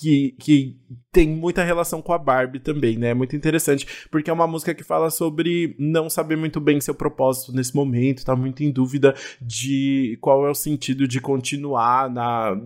que, 0.00 0.34
que 0.38 0.76
tem 1.12 1.28
muita 1.28 1.64
relação 1.64 2.02
com 2.02 2.12
a 2.12 2.18
Barbie 2.18 2.60
também, 2.60 2.96
né? 2.96 3.08
É 3.08 3.14
muito 3.14 3.34
interessante, 3.34 3.86
porque 4.10 4.30
é 4.30 4.32
uma 4.32 4.46
música 4.46 4.74
que 4.74 4.84
fala 4.84 5.10
sobre 5.10 5.74
não 5.78 6.10
saber 6.10 6.36
muito 6.36 6.60
bem 6.60 6.80
seu 6.80 6.94
propósito 6.94 7.52
nesse 7.52 7.74
momento, 7.74 8.24
tá 8.24 8.36
muito 8.36 8.62
em 8.62 8.70
dúvida 8.70 9.14
de 9.40 10.18
qual 10.20 10.46
é 10.46 10.50
o 10.50 10.54
sentido 10.54 11.06
de 11.08 11.20
continuar 11.20 12.10
na, 12.10 12.56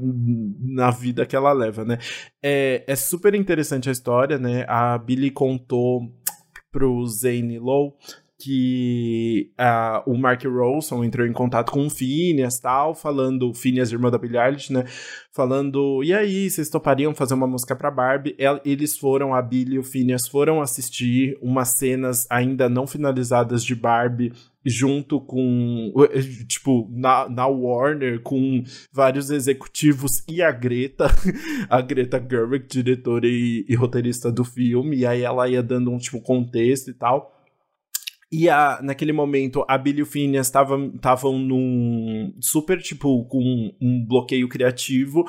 na 0.58 0.90
vida 0.90 1.24
que 1.26 1.36
ela 1.36 1.52
leva, 1.52 1.84
né? 1.84 1.98
É, 2.42 2.84
é 2.86 2.96
super 2.96 3.34
interessante 3.34 3.88
a 3.88 3.92
história, 3.92 4.38
né? 4.38 4.64
A 4.68 4.98
Billy 4.98 5.30
contou 5.30 6.12
pro 6.70 7.04
Zane 7.06 7.58
Lowe 7.58 7.92
que 8.40 9.52
uh, 9.60 10.10
o 10.10 10.16
Mark 10.16 10.42
Rolson 10.44 11.04
entrou 11.04 11.26
em 11.26 11.32
contato 11.32 11.70
com 11.70 11.86
o 11.86 11.90
Phineas 11.90 12.58
tal, 12.58 12.94
falando, 12.94 13.52
Phineas, 13.52 13.92
irmã 13.92 14.10
da 14.10 14.16
Billie 14.16 14.38
Eilish, 14.38 14.72
né, 14.72 14.84
falando, 15.32 16.02
e 16.02 16.12
aí, 16.12 16.48
vocês 16.48 16.70
topariam 16.70 17.14
fazer 17.14 17.34
uma 17.34 17.46
música 17.46 17.76
pra 17.76 17.90
Barbie? 17.90 18.34
Eles 18.64 18.96
foram, 18.96 19.34
a 19.34 19.42
Billie 19.42 19.74
e 19.74 19.78
o 19.78 19.84
Phineas 19.84 20.26
foram 20.26 20.60
assistir 20.60 21.38
umas 21.42 21.76
cenas 21.76 22.26
ainda 22.30 22.68
não 22.68 22.86
finalizadas 22.86 23.62
de 23.62 23.74
Barbie 23.74 24.32
junto 24.64 25.20
com, 25.20 25.92
tipo, 26.46 26.88
na, 26.90 27.28
na 27.28 27.46
Warner, 27.46 28.20
com 28.20 28.62
vários 28.92 29.30
executivos 29.30 30.22
e 30.28 30.42
a 30.42 30.50
Greta, 30.50 31.06
a 31.68 31.80
Greta 31.80 32.18
Gerwig, 32.20 32.66
diretora 32.66 33.26
e, 33.26 33.64
e 33.68 33.74
roteirista 33.74 34.30
do 34.30 34.44
filme, 34.44 34.98
e 34.98 35.06
aí 35.06 35.22
ela 35.22 35.48
ia 35.48 35.62
dando 35.62 35.90
um, 35.90 35.98
tipo, 35.98 36.20
contexto 36.20 36.90
e 36.90 36.94
tal. 36.94 37.39
E 38.32 38.48
a, 38.48 38.78
naquele 38.80 39.12
momento, 39.12 39.64
a 39.66 39.76
Billy 39.76 39.98
e 39.98 40.02
o 40.02 40.06
Phineas 40.06 40.46
estavam 40.46 41.36
num 41.36 42.32
super, 42.40 42.80
tipo, 42.80 43.24
com 43.24 43.74
um 43.80 44.04
bloqueio 44.06 44.48
criativo. 44.48 45.24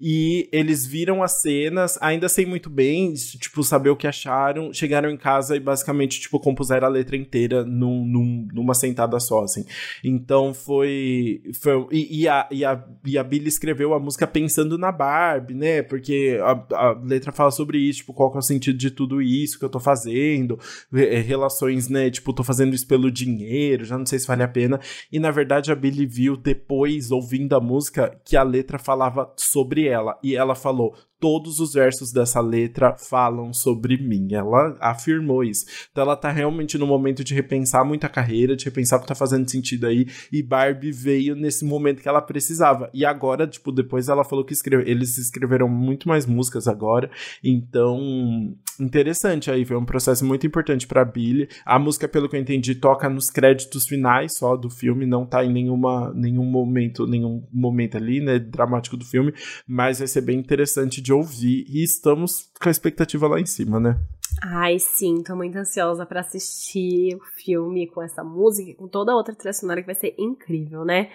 E 0.00 0.48
eles 0.50 0.84
viram 0.84 1.22
as 1.22 1.40
cenas, 1.42 1.96
ainda 2.00 2.28
sem 2.28 2.44
muito 2.44 2.68
bem, 2.68 3.14
tipo, 3.14 3.62
saber 3.62 3.90
o 3.90 3.96
que 3.96 4.06
acharam. 4.06 4.72
Chegaram 4.72 5.08
em 5.08 5.16
casa 5.16 5.54
e 5.54 5.60
basicamente, 5.60 6.20
tipo, 6.20 6.40
compuseram 6.40 6.88
a 6.88 6.90
letra 6.90 7.16
inteira 7.16 7.64
num, 7.64 8.04
num, 8.04 8.48
numa 8.52 8.74
sentada 8.74 9.20
só, 9.20 9.44
assim. 9.44 9.64
Então 10.02 10.52
foi. 10.52 11.42
foi 11.62 11.86
e, 11.92 12.22
e, 12.22 12.28
a, 12.28 12.48
e, 12.50 12.64
a, 12.64 12.84
e 13.04 13.16
a 13.16 13.22
Billy 13.22 13.46
escreveu 13.46 13.94
a 13.94 14.00
música 14.00 14.26
pensando 14.26 14.76
na 14.76 14.90
Barbie, 14.90 15.54
né? 15.54 15.82
Porque 15.82 16.36
a, 16.42 16.66
a 16.74 16.92
letra 17.00 17.30
fala 17.30 17.52
sobre 17.52 17.78
isso, 17.78 18.00
tipo, 18.00 18.12
qual 18.12 18.34
é 18.34 18.38
o 18.38 18.42
sentido 18.42 18.76
de 18.76 18.90
tudo 18.90 19.22
isso 19.22 19.56
que 19.56 19.64
eu 19.64 19.70
tô 19.70 19.78
fazendo, 19.78 20.58
relações, 20.90 21.88
né? 21.88 22.10
Tipo, 22.10 22.39
tô 22.40 22.44
fazendo 22.44 22.74
isso 22.74 22.86
pelo 22.86 23.10
dinheiro, 23.10 23.84
já 23.84 23.98
não 23.98 24.06
sei 24.06 24.18
se 24.18 24.26
vale 24.26 24.42
a 24.42 24.48
pena. 24.48 24.80
E 25.12 25.18
na 25.18 25.30
verdade 25.30 25.70
a 25.70 25.74
Billy 25.74 26.06
viu 26.06 26.36
depois, 26.36 27.10
ouvindo 27.10 27.54
a 27.54 27.60
música, 27.60 28.18
que 28.24 28.36
a 28.36 28.42
letra 28.42 28.78
falava 28.78 29.32
sobre 29.36 29.86
ela. 29.86 30.18
E 30.22 30.34
ela 30.34 30.54
falou: 30.54 30.96
todos 31.20 31.60
os 31.60 31.74
versos 31.74 32.12
dessa 32.12 32.40
letra 32.40 32.96
falam 32.96 33.52
sobre 33.52 33.96
mim. 33.98 34.28
Ela 34.32 34.76
afirmou 34.80 35.44
isso. 35.44 35.66
Então 35.90 36.02
ela 36.02 36.16
tá 36.16 36.30
realmente 36.30 36.78
no 36.78 36.86
momento 36.86 37.22
de 37.22 37.34
repensar 37.34 37.84
muita 37.84 38.08
carreira, 38.08 38.56
de 38.56 38.64
repensar 38.64 38.98
o 38.98 39.02
que 39.02 39.06
tá 39.06 39.14
fazendo 39.14 39.48
sentido 39.48 39.86
aí. 39.86 40.06
E 40.32 40.42
Barbie 40.42 40.90
veio 40.90 41.36
nesse 41.36 41.64
momento 41.64 42.02
que 42.02 42.08
ela 42.08 42.22
precisava. 42.22 42.90
E 42.94 43.04
agora, 43.04 43.46
tipo, 43.46 43.70
depois 43.70 44.08
ela 44.08 44.24
falou 44.24 44.44
que 44.44 44.52
escreveu, 44.52 44.86
eles 44.86 45.18
escreveram 45.18 45.68
muito 45.68 46.08
mais 46.08 46.26
músicas 46.26 46.66
agora. 46.66 47.10
Então, 47.44 48.56
interessante 48.80 49.50
aí. 49.50 49.64
Foi 49.64 49.76
um 49.76 49.84
processo 49.84 50.24
muito 50.24 50.46
importante 50.46 50.86
para 50.86 51.04
Billy. 51.04 51.48
A 51.64 51.78
música, 51.78 52.08
pelo 52.08 52.28
que 52.28 52.36
eu 52.36 52.40
entendi, 52.40 52.74
toca 52.74 53.08
nos 53.08 53.30
créditos 53.30 53.86
finais 53.86 54.32
só 54.36 54.56
do 54.56 54.70
filme, 54.70 55.06
não 55.06 55.26
tá 55.26 55.44
em 55.44 55.52
nenhuma, 55.52 56.12
nenhum 56.14 56.44
momento, 56.44 57.06
nenhum 57.06 57.46
momento 57.52 57.96
ali, 57.96 58.20
né, 58.20 58.38
dramático 58.38 58.96
do 58.96 59.04
filme, 59.04 59.32
mas 59.66 59.98
vai 59.98 60.08
ser 60.08 60.22
bem 60.22 60.38
interessante 60.38 61.00
de 61.00 61.09
de 61.10 61.12
ouvir 61.12 61.66
e 61.68 61.82
estamos 61.82 62.48
com 62.60 62.68
a 62.68 62.70
expectativa 62.70 63.26
lá 63.26 63.40
em 63.40 63.46
cima, 63.46 63.80
né? 63.80 63.98
Ai, 64.42 64.78
sim, 64.78 65.22
tô 65.24 65.34
muito 65.34 65.56
ansiosa 65.56 66.06
para 66.06 66.20
assistir 66.20 67.16
o 67.16 67.20
filme 67.36 67.88
com 67.88 68.00
essa 68.00 68.22
música 68.22 68.70
e 68.70 68.74
com 68.74 68.86
toda 68.86 69.10
a 69.10 69.16
outra 69.16 69.34
trilha 69.34 69.52
sonora 69.52 69.80
que 69.80 69.86
vai 69.86 69.94
ser 69.94 70.14
incrível, 70.16 70.84
né? 70.84 71.10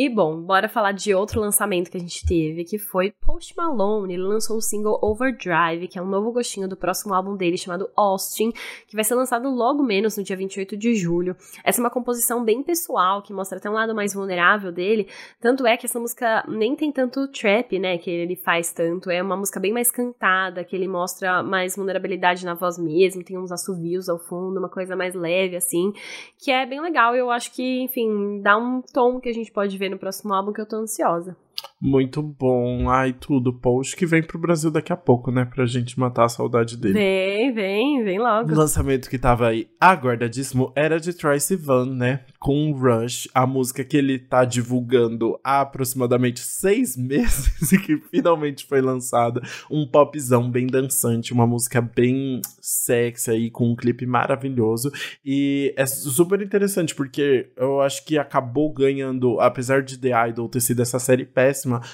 E 0.00 0.08
bom, 0.08 0.40
bora 0.40 0.68
falar 0.68 0.92
de 0.92 1.12
outro 1.12 1.40
lançamento 1.40 1.90
que 1.90 1.96
a 1.96 2.00
gente 2.00 2.24
teve, 2.24 2.62
que 2.62 2.78
foi 2.78 3.10
Post 3.10 3.52
Malone. 3.56 4.14
Ele 4.14 4.22
lançou 4.22 4.56
o 4.56 4.60
single 4.60 4.96
Overdrive, 5.02 5.88
que 5.88 5.98
é 5.98 6.02
um 6.02 6.06
novo 6.06 6.30
gostinho 6.30 6.68
do 6.68 6.76
próximo 6.76 7.12
álbum 7.12 7.34
dele 7.34 7.58
chamado 7.58 7.90
Austin, 7.96 8.52
que 8.86 8.94
vai 8.94 9.02
ser 9.02 9.16
lançado 9.16 9.50
logo 9.50 9.82
menos 9.82 10.16
no 10.16 10.22
dia 10.22 10.36
28 10.36 10.76
de 10.76 10.94
julho. 10.94 11.34
Essa 11.64 11.80
é 11.80 11.82
uma 11.82 11.90
composição 11.90 12.44
bem 12.44 12.62
pessoal, 12.62 13.22
que 13.22 13.32
mostra 13.32 13.58
até 13.58 13.68
um 13.68 13.72
lado 13.72 13.92
mais 13.92 14.14
vulnerável 14.14 14.70
dele. 14.70 15.08
Tanto 15.40 15.66
é 15.66 15.76
que 15.76 15.86
essa 15.86 15.98
música 15.98 16.44
nem 16.46 16.76
tem 16.76 16.92
tanto 16.92 17.26
trap, 17.32 17.76
né, 17.80 17.98
que 17.98 18.08
ele 18.08 18.36
faz 18.36 18.72
tanto. 18.72 19.10
É 19.10 19.20
uma 19.20 19.36
música 19.36 19.58
bem 19.58 19.72
mais 19.72 19.90
cantada, 19.90 20.62
que 20.62 20.76
ele 20.76 20.86
mostra 20.86 21.42
mais 21.42 21.74
vulnerabilidade 21.74 22.46
na 22.46 22.54
voz 22.54 22.78
mesmo, 22.78 23.24
tem 23.24 23.36
uns 23.36 23.50
assovios 23.50 24.08
ao 24.08 24.20
fundo, 24.20 24.60
uma 24.60 24.68
coisa 24.68 24.94
mais 24.94 25.12
leve 25.12 25.56
assim, 25.56 25.92
que 26.38 26.52
é 26.52 26.64
bem 26.64 26.80
legal. 26.80 27.16
Eu 27.16 27.32
acho 27.32 27.52
que, 27.52 27.80
enfim, 27.80 28.40
dá 28.40 28.56
um 28.56 28.80
tom 28.80 29.18
que 29.18 29.28
a 29.28 29.34
gente 29.34 29.50
pode 29.50 29.76
ver 29.76 29.87
no 29.88 29.98
próximo 29.98 30.34
álbum 30.34 30.52
que 30.52 30.60
eu 30.60 30.66
tô 30.66 30.76
ansiosa. 30.76 31.36
Muito 31.80 32.20
bom. 32.20 32.90
Ai, 32.90 33.12
tudo. 33.12 33.52
Post 33.52 33.96
que 33.96 34.04
vem 34.04 34.22
pro 34.22 34.38
Brasil 34.38 34.70
daqui 34.70 34.92
a 34.92 34.96
pouco, 34.96 35.30
né? 35.30 35.44
Pra 35.44 35.64
gente 35.64 35.98
matar 35.98 36.24
a 36.24 36.28
saudade 36.28 36.76
dele. 36.76 36.94
Vem, 36.94 37.54
vem, 37.54 38.04
vem 38.04 38.18
logo. 38.18 38.52
O 38.52 38.56
lançamento 38.56 39.08
que 39.08 39.18
tava 39.18 39.46
aí 39.46 39.68
aguardadíssimo 39.80 40.72
era 40.74 40.98
de 40.98 41.12
Troye 41.12 41.40
Sivan, 41.40 41.94
né? 41.94 42.24
Com 42.40 42.72
Rush, 42.72 43.28
a 43.32 43.46
música 43.46 43.84
que 43.84 43.96
ele 43.96 44.18
tá 44.18 44.44
divulgando 44.44 45.38
há 45.44 45.60
aproximadamente 45.60 46.40
seis 46.40 46.96
meses 46.98 47.70
e 47.70 47.78
que 47.78 47.96
finalmente 48.10 48.66
foi 48.66 48.80
lançada. 48.80 49.40
Um 49.70 49.86
popzão 49.86 50.50
bem 50.50 50.66
dançante, 50.66 51.32
uma 51.32 51.46
música 51.46 51.80
bem 51.80 52.40
sexy 52.60 53.30
aí, 53.30 53.50
com 53.50 53.70
um 53.70 53.76
clipe 53.76 54.04
maravilhoso. 54.04 54.90
E 55.24 55.72
é 55.76 55.86
super 55.86 56.42
interessante 56.42 56.92
porque 56.92 57.50
eu 57.56 57.80
acho 57.80 58.04
que 58.04 58.18
acabou 58.18 58.72
ganhando, 58.72 59.38
apesar 59.40 59.82
de 59.82 59.96
The 59.96 60.28
Idol 60.28 60.48
ter 60.48 60.60
sido 60.60 60.82
essa 60.82 60.98
série 60.98 61.24
péssima, 61.24 61.47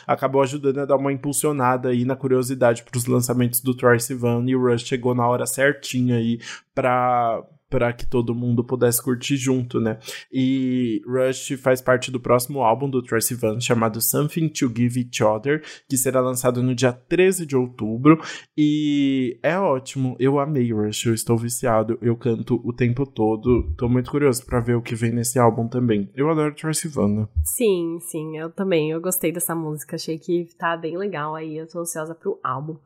acabou 0.06 0.42
ajudando 0.42 0.78
a 0.78 0.84
dar 0.84 0.96
uma 0.96 1.12
impulsionada 1.12 1.88
aí 1.88 2.04
na 2.04 2.16
curiosidade 2.16 2.82
para 2.82 2.96
os 2.96 3.06
lançamentos 3.06 3.60
do 3.60 3.74
Troy 3.74 3.98
Sivan 4.00 4.44
e 4.46 4.56
o 4.56 4.62
Rush 4.62 4.82
chegou 4.82 5.14
na 5.14 5.26
hora 5.26 5.46
certinha 5.46 6.16
aí 6.16 6.40
para 6.74 7.42
para 7.68 7.92
que 7.92 8.06
todo 8.06 8.34
mundo 8.34 8.64
pudesse 8.64 9.02
curtir 9.02 9.36
junto, 9.36 9.80
né? 9.80 9.98
E 10.32 11.02
Rush 11.06 11.56
faz 11.60 11.80
parte 11.80 12.10
do 12.10 12.20
próximo 12.20 12.62
álbum 12.62 12.88
do 12.88 13.02
Tracy 13.02 13.34
Van, 13.34 13.60
chamado 13.60 14.00
Something 14.00 14.48
to 14.48 14.72
Give 14.74 15.00
Each 15.00 15.22
Other, 15.22 15.62
que 15.88 15.96
será 15.96 16.20
lançado 16.20 16.62
no 16.62 16.74
dia 16.74 16.92
13 16.92 17.46
de 17.46 17.56
outubro. 17.56 18.20
E 18.56 19.38
é 19.42 19.58
ótimo, 19.58 20.16
eu 20.18 20.38
amei 20.38 20.72
Rush, 20.72 21.06
eu 21.06 21.14
estou 21.14 21.36
viciado, 21.36 21.98
eu 22.00 22.16
canto 22.16 22.60
o 22.64 22.72
tempo 22.72 23.04
todo. 23.06 23.74
Tô 23.76 23.88
muito 23.88 24.10
curioso 24.10 24.44
para 24.44 24.60
ver 24.60 24.76
o 24.76 24.82
que 24.82 24.94
vem 24.94 25.12
nesse 25.12 25.38
álbum 25.38 25.68
também. 25.68 26.10
Eu 26.14 26.30
adoro 26.30 26.54
Tracy 26.54 26.88
Van, 26.88 27.08
né? 27.08 27.28
Sim, 27.44 27.98
sim, 28.00 28.36
eu 28.38 28.50
também. 28.50 28.90
Eu 28.90 29.00
gostei 29.00 29.32
dessa 29.32 29.54
música, 29.54 29.96
achei 29.96 30.18
que 30.18 30.48
tá 30.58 30.76
bem 30.76 30.96
legal 30.96 31.34
aí. 31.34 31.56
Eu 31.56 31.66
tô 31.66 31.80
ansiosa 31.80 32.14
pro 32.14 32.38
álbum. 32.42 32.76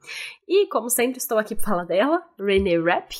E 0.48 0.66
como 0.68 0.88
sempre, 0.88 1.18
estou 1.18 1.38
aqui 1.38 1.55
pra 1.55 1.64
falar 1.64 1.84
dela, 1.84 2.22
Renee 2.38 2.80
Rap. 2.80 3.14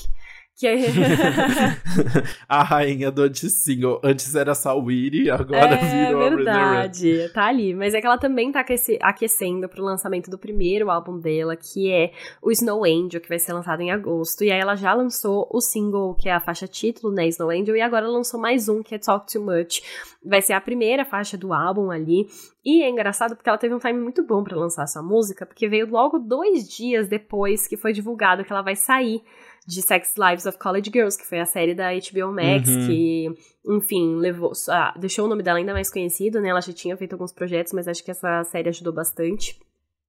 Que 0.59 0.67
é... 0.67 0.77
a 2.49 2.65
rainha 2.65 3.13
do 3.13 3.23
anti-single. 3.23 4.01
Antes 4.03 4.35
era 4.35 4.57
Sawiri, 4.57 5.31
agora 5.31 5.77
é, 5.77 6.07
virou 6.07 6.23
É 6.23 6.31
verdade, 6.31 7.31
tá 7.33 7.45
ali. 7.47 7.73
Mas 7.73 7.95
é 7.95 8.01
que 8.01 8.07
ela 8.09 8.19
também 8.19 8.51
tá 8.51 8.65
aquecendo 9.03 9.69
pro 9.69 9.85
lançamento 9.85 10.29
do 10.29 10.37
primeiro 10.37 10.91
álbum 10.91 11.17
dela, 11.17 11.55
que 11.55 11.93
é 11.93 12.11
o 12.43 12.51
Snow 12.51 12.85
Angel, 12.85 13.21
que 13.21 13.29
vai 13.29 13.39
ser 13.39 13.53
lançado 13.53 13.83
em 13.83 13.93
agosto. 13.93 14.43
E 14.43 14.51
aí 14.51 14.59
ela 14.59 14.75
já 14.75 14.93
lançou 14.93 15.49
o 15.49 15.61
single, 15.61 16.17
que 16.17 16.29
é 16.29 16.33
a 16.33 16.41
faixa 16.41 16.67
título, 16.67 17.15
né, 17.15 17.29
Snow 17.29 17.51
Angel, 17.51 17.77
e 17.77 17.81
agora 17.81 18.09
lançou 18.09 18.41
mais 18.41 18.69
um, 18.69 18.83
que 18.83 18.97
é 18.97 18.99
Talk 18.99 19.33
Too 19.33 19.41
Much. 19.41 19.81
Vai 20.27 20.43
ser 20.43 20.55
a 20.55 20.61
primeira 20.61 21.05
faixa 21.05 21.39
do 21.39 21.53
álbum 21.53 21.93
ali. 21.93 22.27
E 22.65 22.83
é 22.83 22.91
engraçado 22.91 23.37
porque 23.37 23.49
ela 23.49 23.59
teve 23.59 23.77
um 23.77 23.79
time 23.79 24.01
muito 24.01 24.27
bom 24.27 24.43
para 24.43 24.57
lançar 24.57 24.83
essa 24.83 25.01
música, 25.01 25.47
porque 25.47 25.69
veio 25.69 25.89
logo 25.89 26.19
dois 26.19 26.69
dias 26.69 27.09
depois 27.09 27.69
que 27.69 27.77
foi 27.77 27.93
divulgado 27.93 28.45
que 28.45 28.53
ela 28.53 28.61
vai 28.61 28.75
sair 28.75 29.23
de 29.69 29.83
Sex 29.83 30.15
Lives 30.17 30.47
of 30.47 30.59
College 30.59 30.91
Girls, 30.91 31.19
que 31.19 31.27
foi 31.27 31.41
a 31.41 31.45
série 31.45 31.75
da 31.75 31.91
HBO 31.93 32.33
Max, 32.33 32.67
uhum. 32.67 32.87
que, 32.87 33.27
enfim, 33.67 34.17
levou, 34.17 34.51
ah, 34.71 34.95
deixou 34.99 35.27
o 35.27 35.29
nome 35.29 35.43
dela 35.43 35.59
ainda 35.59 35.75
mais 35.75 35.93
conhecido, 35.93 36.41
né? 36.41 36.49
Ela 36.49 36.63
já 36.63 36.73
tinha 36.73 36.97
feito 36.97 37.13
alguns 37.13 37.35
projetos, 37.35 37.75
mas 37.75 37.87
acho 37.87 38.03
que 38.03 38.11
essa 38.11 38.43
série 38.45 38.71
ajudou 38.71 38.95
bastante. 38.95 39.61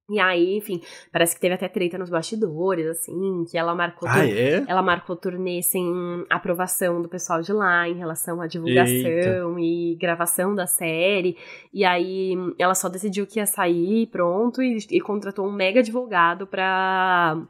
E 0.09 0.17
aí, 0.17 0.55
enfim, 0.55 0.81
parece 1.11 1.35
que 1.35 1.41
teve 1.41 1.55
até 1.55 1.67
treta 1.67 1.97
nos 1.97 2.09
bastidores, 2.09 2.87
assim, 2.87 3.43
que 3.51 3.57
ela 3.57 3.75
marcou 3.75 4.07
ah, 4.09 4.25
é? 4.25 4.63
ela 4.65 4.81
marcou 4.81 5.15
turnê 5.15 5.61
sem 5.61 5.85
aprovação 6.29 7.01
do 7.01 7.09
pessoal 7.09 7.41
de 7.41 7.51
lá 7.51 7.87
em 7.87 7.97
relação 7.97 8.41
à 8.41 8.47
divulgação 8.47 8.93
Eita. 8.93 9.59
e 9.59 9.97
gravação 9.99 10.55
da 10.55 10.65
série. 10.65 11.37
E 11.73 11.83
aí 11.83 12.33
ela 12.57 12.73
só 12.73 12.87
decidiu 12.87 13.27
que 13.27 13.39
ia 13.39 13.45
sair, 13.45 14.07
pronto, 14.07 14.63
e, 14.63 14.77
e 14.89 15.01
contratou 15.01 15.45
um 15.45 15.51
mega 15.51 15.81
advogado 15.81 16.47
pra 16.47 17.45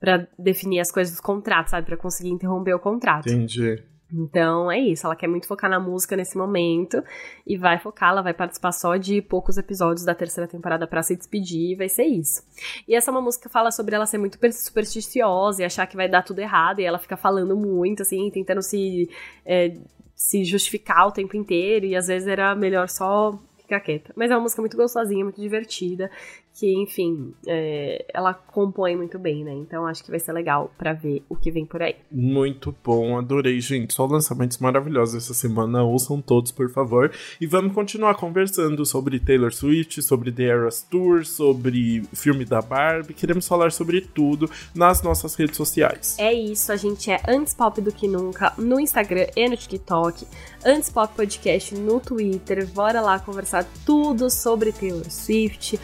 para 0.00 0.28
definir 0.38 0.80
as 0.80 0.90
coisas 0.90 1.12
dos 1.12 1.20
contratos, 1.20 1.70
sabe? 1.70 1.86
Para 1.86 1.96
conseguir 1.96 2.30
interromper 2.30 2.74
o 2.74 2.78
contrato. 2.78 3.28
Entendi. 3.28 3.82
Então 4.10 4.70
é 4.70 4.78
isso, 4.78 5.06
ela 5.06 5.14
quer 5.14 5.28
muito 5.28 5.46
focar 5.46 5.68
na 5.68 5.78
música 5.78 6.16
nesse 6.16 6.36
momento 6.36 7.02
e 7.46 7.58
vai 7.58 7.78
focar, 7.78 8.10
ela 8.10 8.22
vai 8.22 8.32
participar 8.32 8.72
só 8.72 8.96
de 8.96 9.20
poucos 9.20 9.58
episódios 9.58 10.04
da 10.04 10.14
terceira 10.14 10.48
temporada 10.48 10.86
para 10.86 11.02
se 11.02 11.14
despedir, 11.14 11.72
e 11.72 11.74
vai 11.74 11.90
ser 11.90 12.04
isso. 12.04 12.42
E 12.86 12.94
essa 12.94 13.10
é 13.10 13.12
uma 13.12 13.20
música 13.20 13.48
que 13.48 13.52
fala 13.52 13.70
sobre 13.70 13.94
ela 13.94 14.06
ser 14.06 14.16
muito 14.16 14.38
supersticiosa 14.52 15.62
e 15.62 15.64
achar 15.64 15.86
que 15.86 15.96
vai 15.96 16.08
dar 16.08 16.22
tudo 16.22 16.38
errado, 16.38 16.80
e 16.80 16.84
ela 16.84 16.98
fica 16.98 17.18
falando 17.18 17.54
muito, 17.54 18.00
assim, 18.00 18.30
tentando 18.30 18.62
se, 18.62 19.10
é, 19.44 19.76
se 20.14 20.42
justificar 20.42 21.06
o 21.06 21.12
tempo 21.12 21.36
inteiro, 21.36 21.84
e 21.84 21.94
às 21.94 22.06
vezes 22.06 22.26
era 22.26 22.54
melhor 22.54 22.88
só 22.88 23.38
ficar 23.58 23.80
quieta. 23.80 24.14
Mas 24.16 24.30
é 24.30 24.34
uma 24.34 24.40
música 24.40 24.62
muito 24.62 24.76
gostosinha, 24.76 25.22
muito 25.22 25.40
divertida, 25.40 26.10
que, 26.58 26.74
enfim, 26.74 27.32
é, 27.46 28.04
ela 28.12 28.34
compõe 28.34 28.96
muito 28.96 29.16
bem, 29.16 29.44
né? 29.44 29.54
Então 29.54 29.86
acho 29.86 30.02
que 30.02 30.10
vai 30.10 30.18
ser 30.18 30.32
legal 30.32 30.72
para 30.76 30.92
ver 30.92 31.22
o 31.28 31.36
que 31.36 31.52
vem 31.52 31.64
por 31.64 31.80
aí. 31.80 31.94
Muito 32.10 32.74
bom, 32.84 33.16
adorei, 33.16 33.60
gente. 33.60 33.94
Só 33.94 34.04
lançamentos 34.06 34.58
maravilhosos 34.58 35.14
essa 35.14 35.34
semana. 35.34 35.84
Ouçam 35.84 36.20
todos, 36.20 36.50
por 36.50 36.68
favor. 36.68 37.12
E 37.40 37.46
vamos 37.46 37.72
continuar 37.72 38.16
conversando 38.16 38.84
sobre 38.84 39.20
Taylor 39.20 39.52
Swift, 39.54 40.02
sobre 40.02 40.32
The 40.32 40.42
Eras 40.42 40.82
Tour, 40.82 41.24
sobre 41.24 42.02
filme 42.12 42.44
da 42.44 42.60
Barbie. 42.60 43.14
Queremos 43.14 43.46
falar 43.46 43.70
sobre 43.70 44.00
tudo 44.00 44.50
nas 44.74 45.00
nossas 45.00 45.36
redes 45.36 45.56
sociais. 45.56 46.16
É 46.18 46.32
isso, 46.32 46.72
a 46.72 46.76
gente 46.76 47.08
é 47.08 47.22
antes 47.28 47.54
pop 47.54 47.80
do 47.80 47.92
que 47.92 48.08
nunca 48.08 48.52
no 48.58 48.80
Instagram 48.80 49.28
e 49.36 49.48
no 49.48 49.56
TikTok. 49.56 50.26
Antes 50.64 50.90
Pop 50.90 51.14
Podcast 51.14 51.72
no 51.76 52.00
Twitter. 52.00 52.66
Bora 52.66 53.00
lá 53.00 53.20
conversar 53.20 53.64
tudo 53.86 54.28
sobre 54.28 54.72
Taylor 54.72 55.08
Swift 55.08 55.78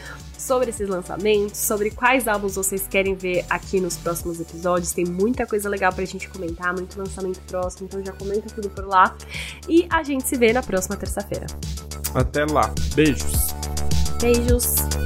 sobre 0.46 0.70
esses 0.70 0.88
lançamentos, 0.88 1.58
sobre 1.58 1.90
quais 1.90 2.28
álbuns 2.28 2.56
vocês 2.56 2.86
querem 2.86 3.14
ver 3.14 3.44
aqui 3.48 3.80
nos 3.80 3.96
próximos 3.96 4.40
episódios. 4.40 4.92
Tem 4.92 5.04
muita 5.04 5.46
coisa 5.46 5.68
legal 5.68 5.92
pra 5.92 6.04
gente 6.04 6.28
comentar, 6.28 6.72
muito 6.74 6.98
lançamento 6.98 7.40
próximo, 7.46 7.86
então 7.86 8.04
já 8.04 8.12
comenta 8.12 8.48
tudo 8.54 8.68
por 8.68 8.86
lá. 8.86 9.16
E 9.68 9.86
a 9.90 10.02
gente 10.02 10.28
se 10.28 10.36
vê 10.36 10.52
na 10.52 10.62
próxima 10.62 10.96
terça-feira. 10.96 11.46
Até 12.14 12.44
lá. 12.44 12.72
Beijos. 12.94 13.54
Beijos. 14.20 15.03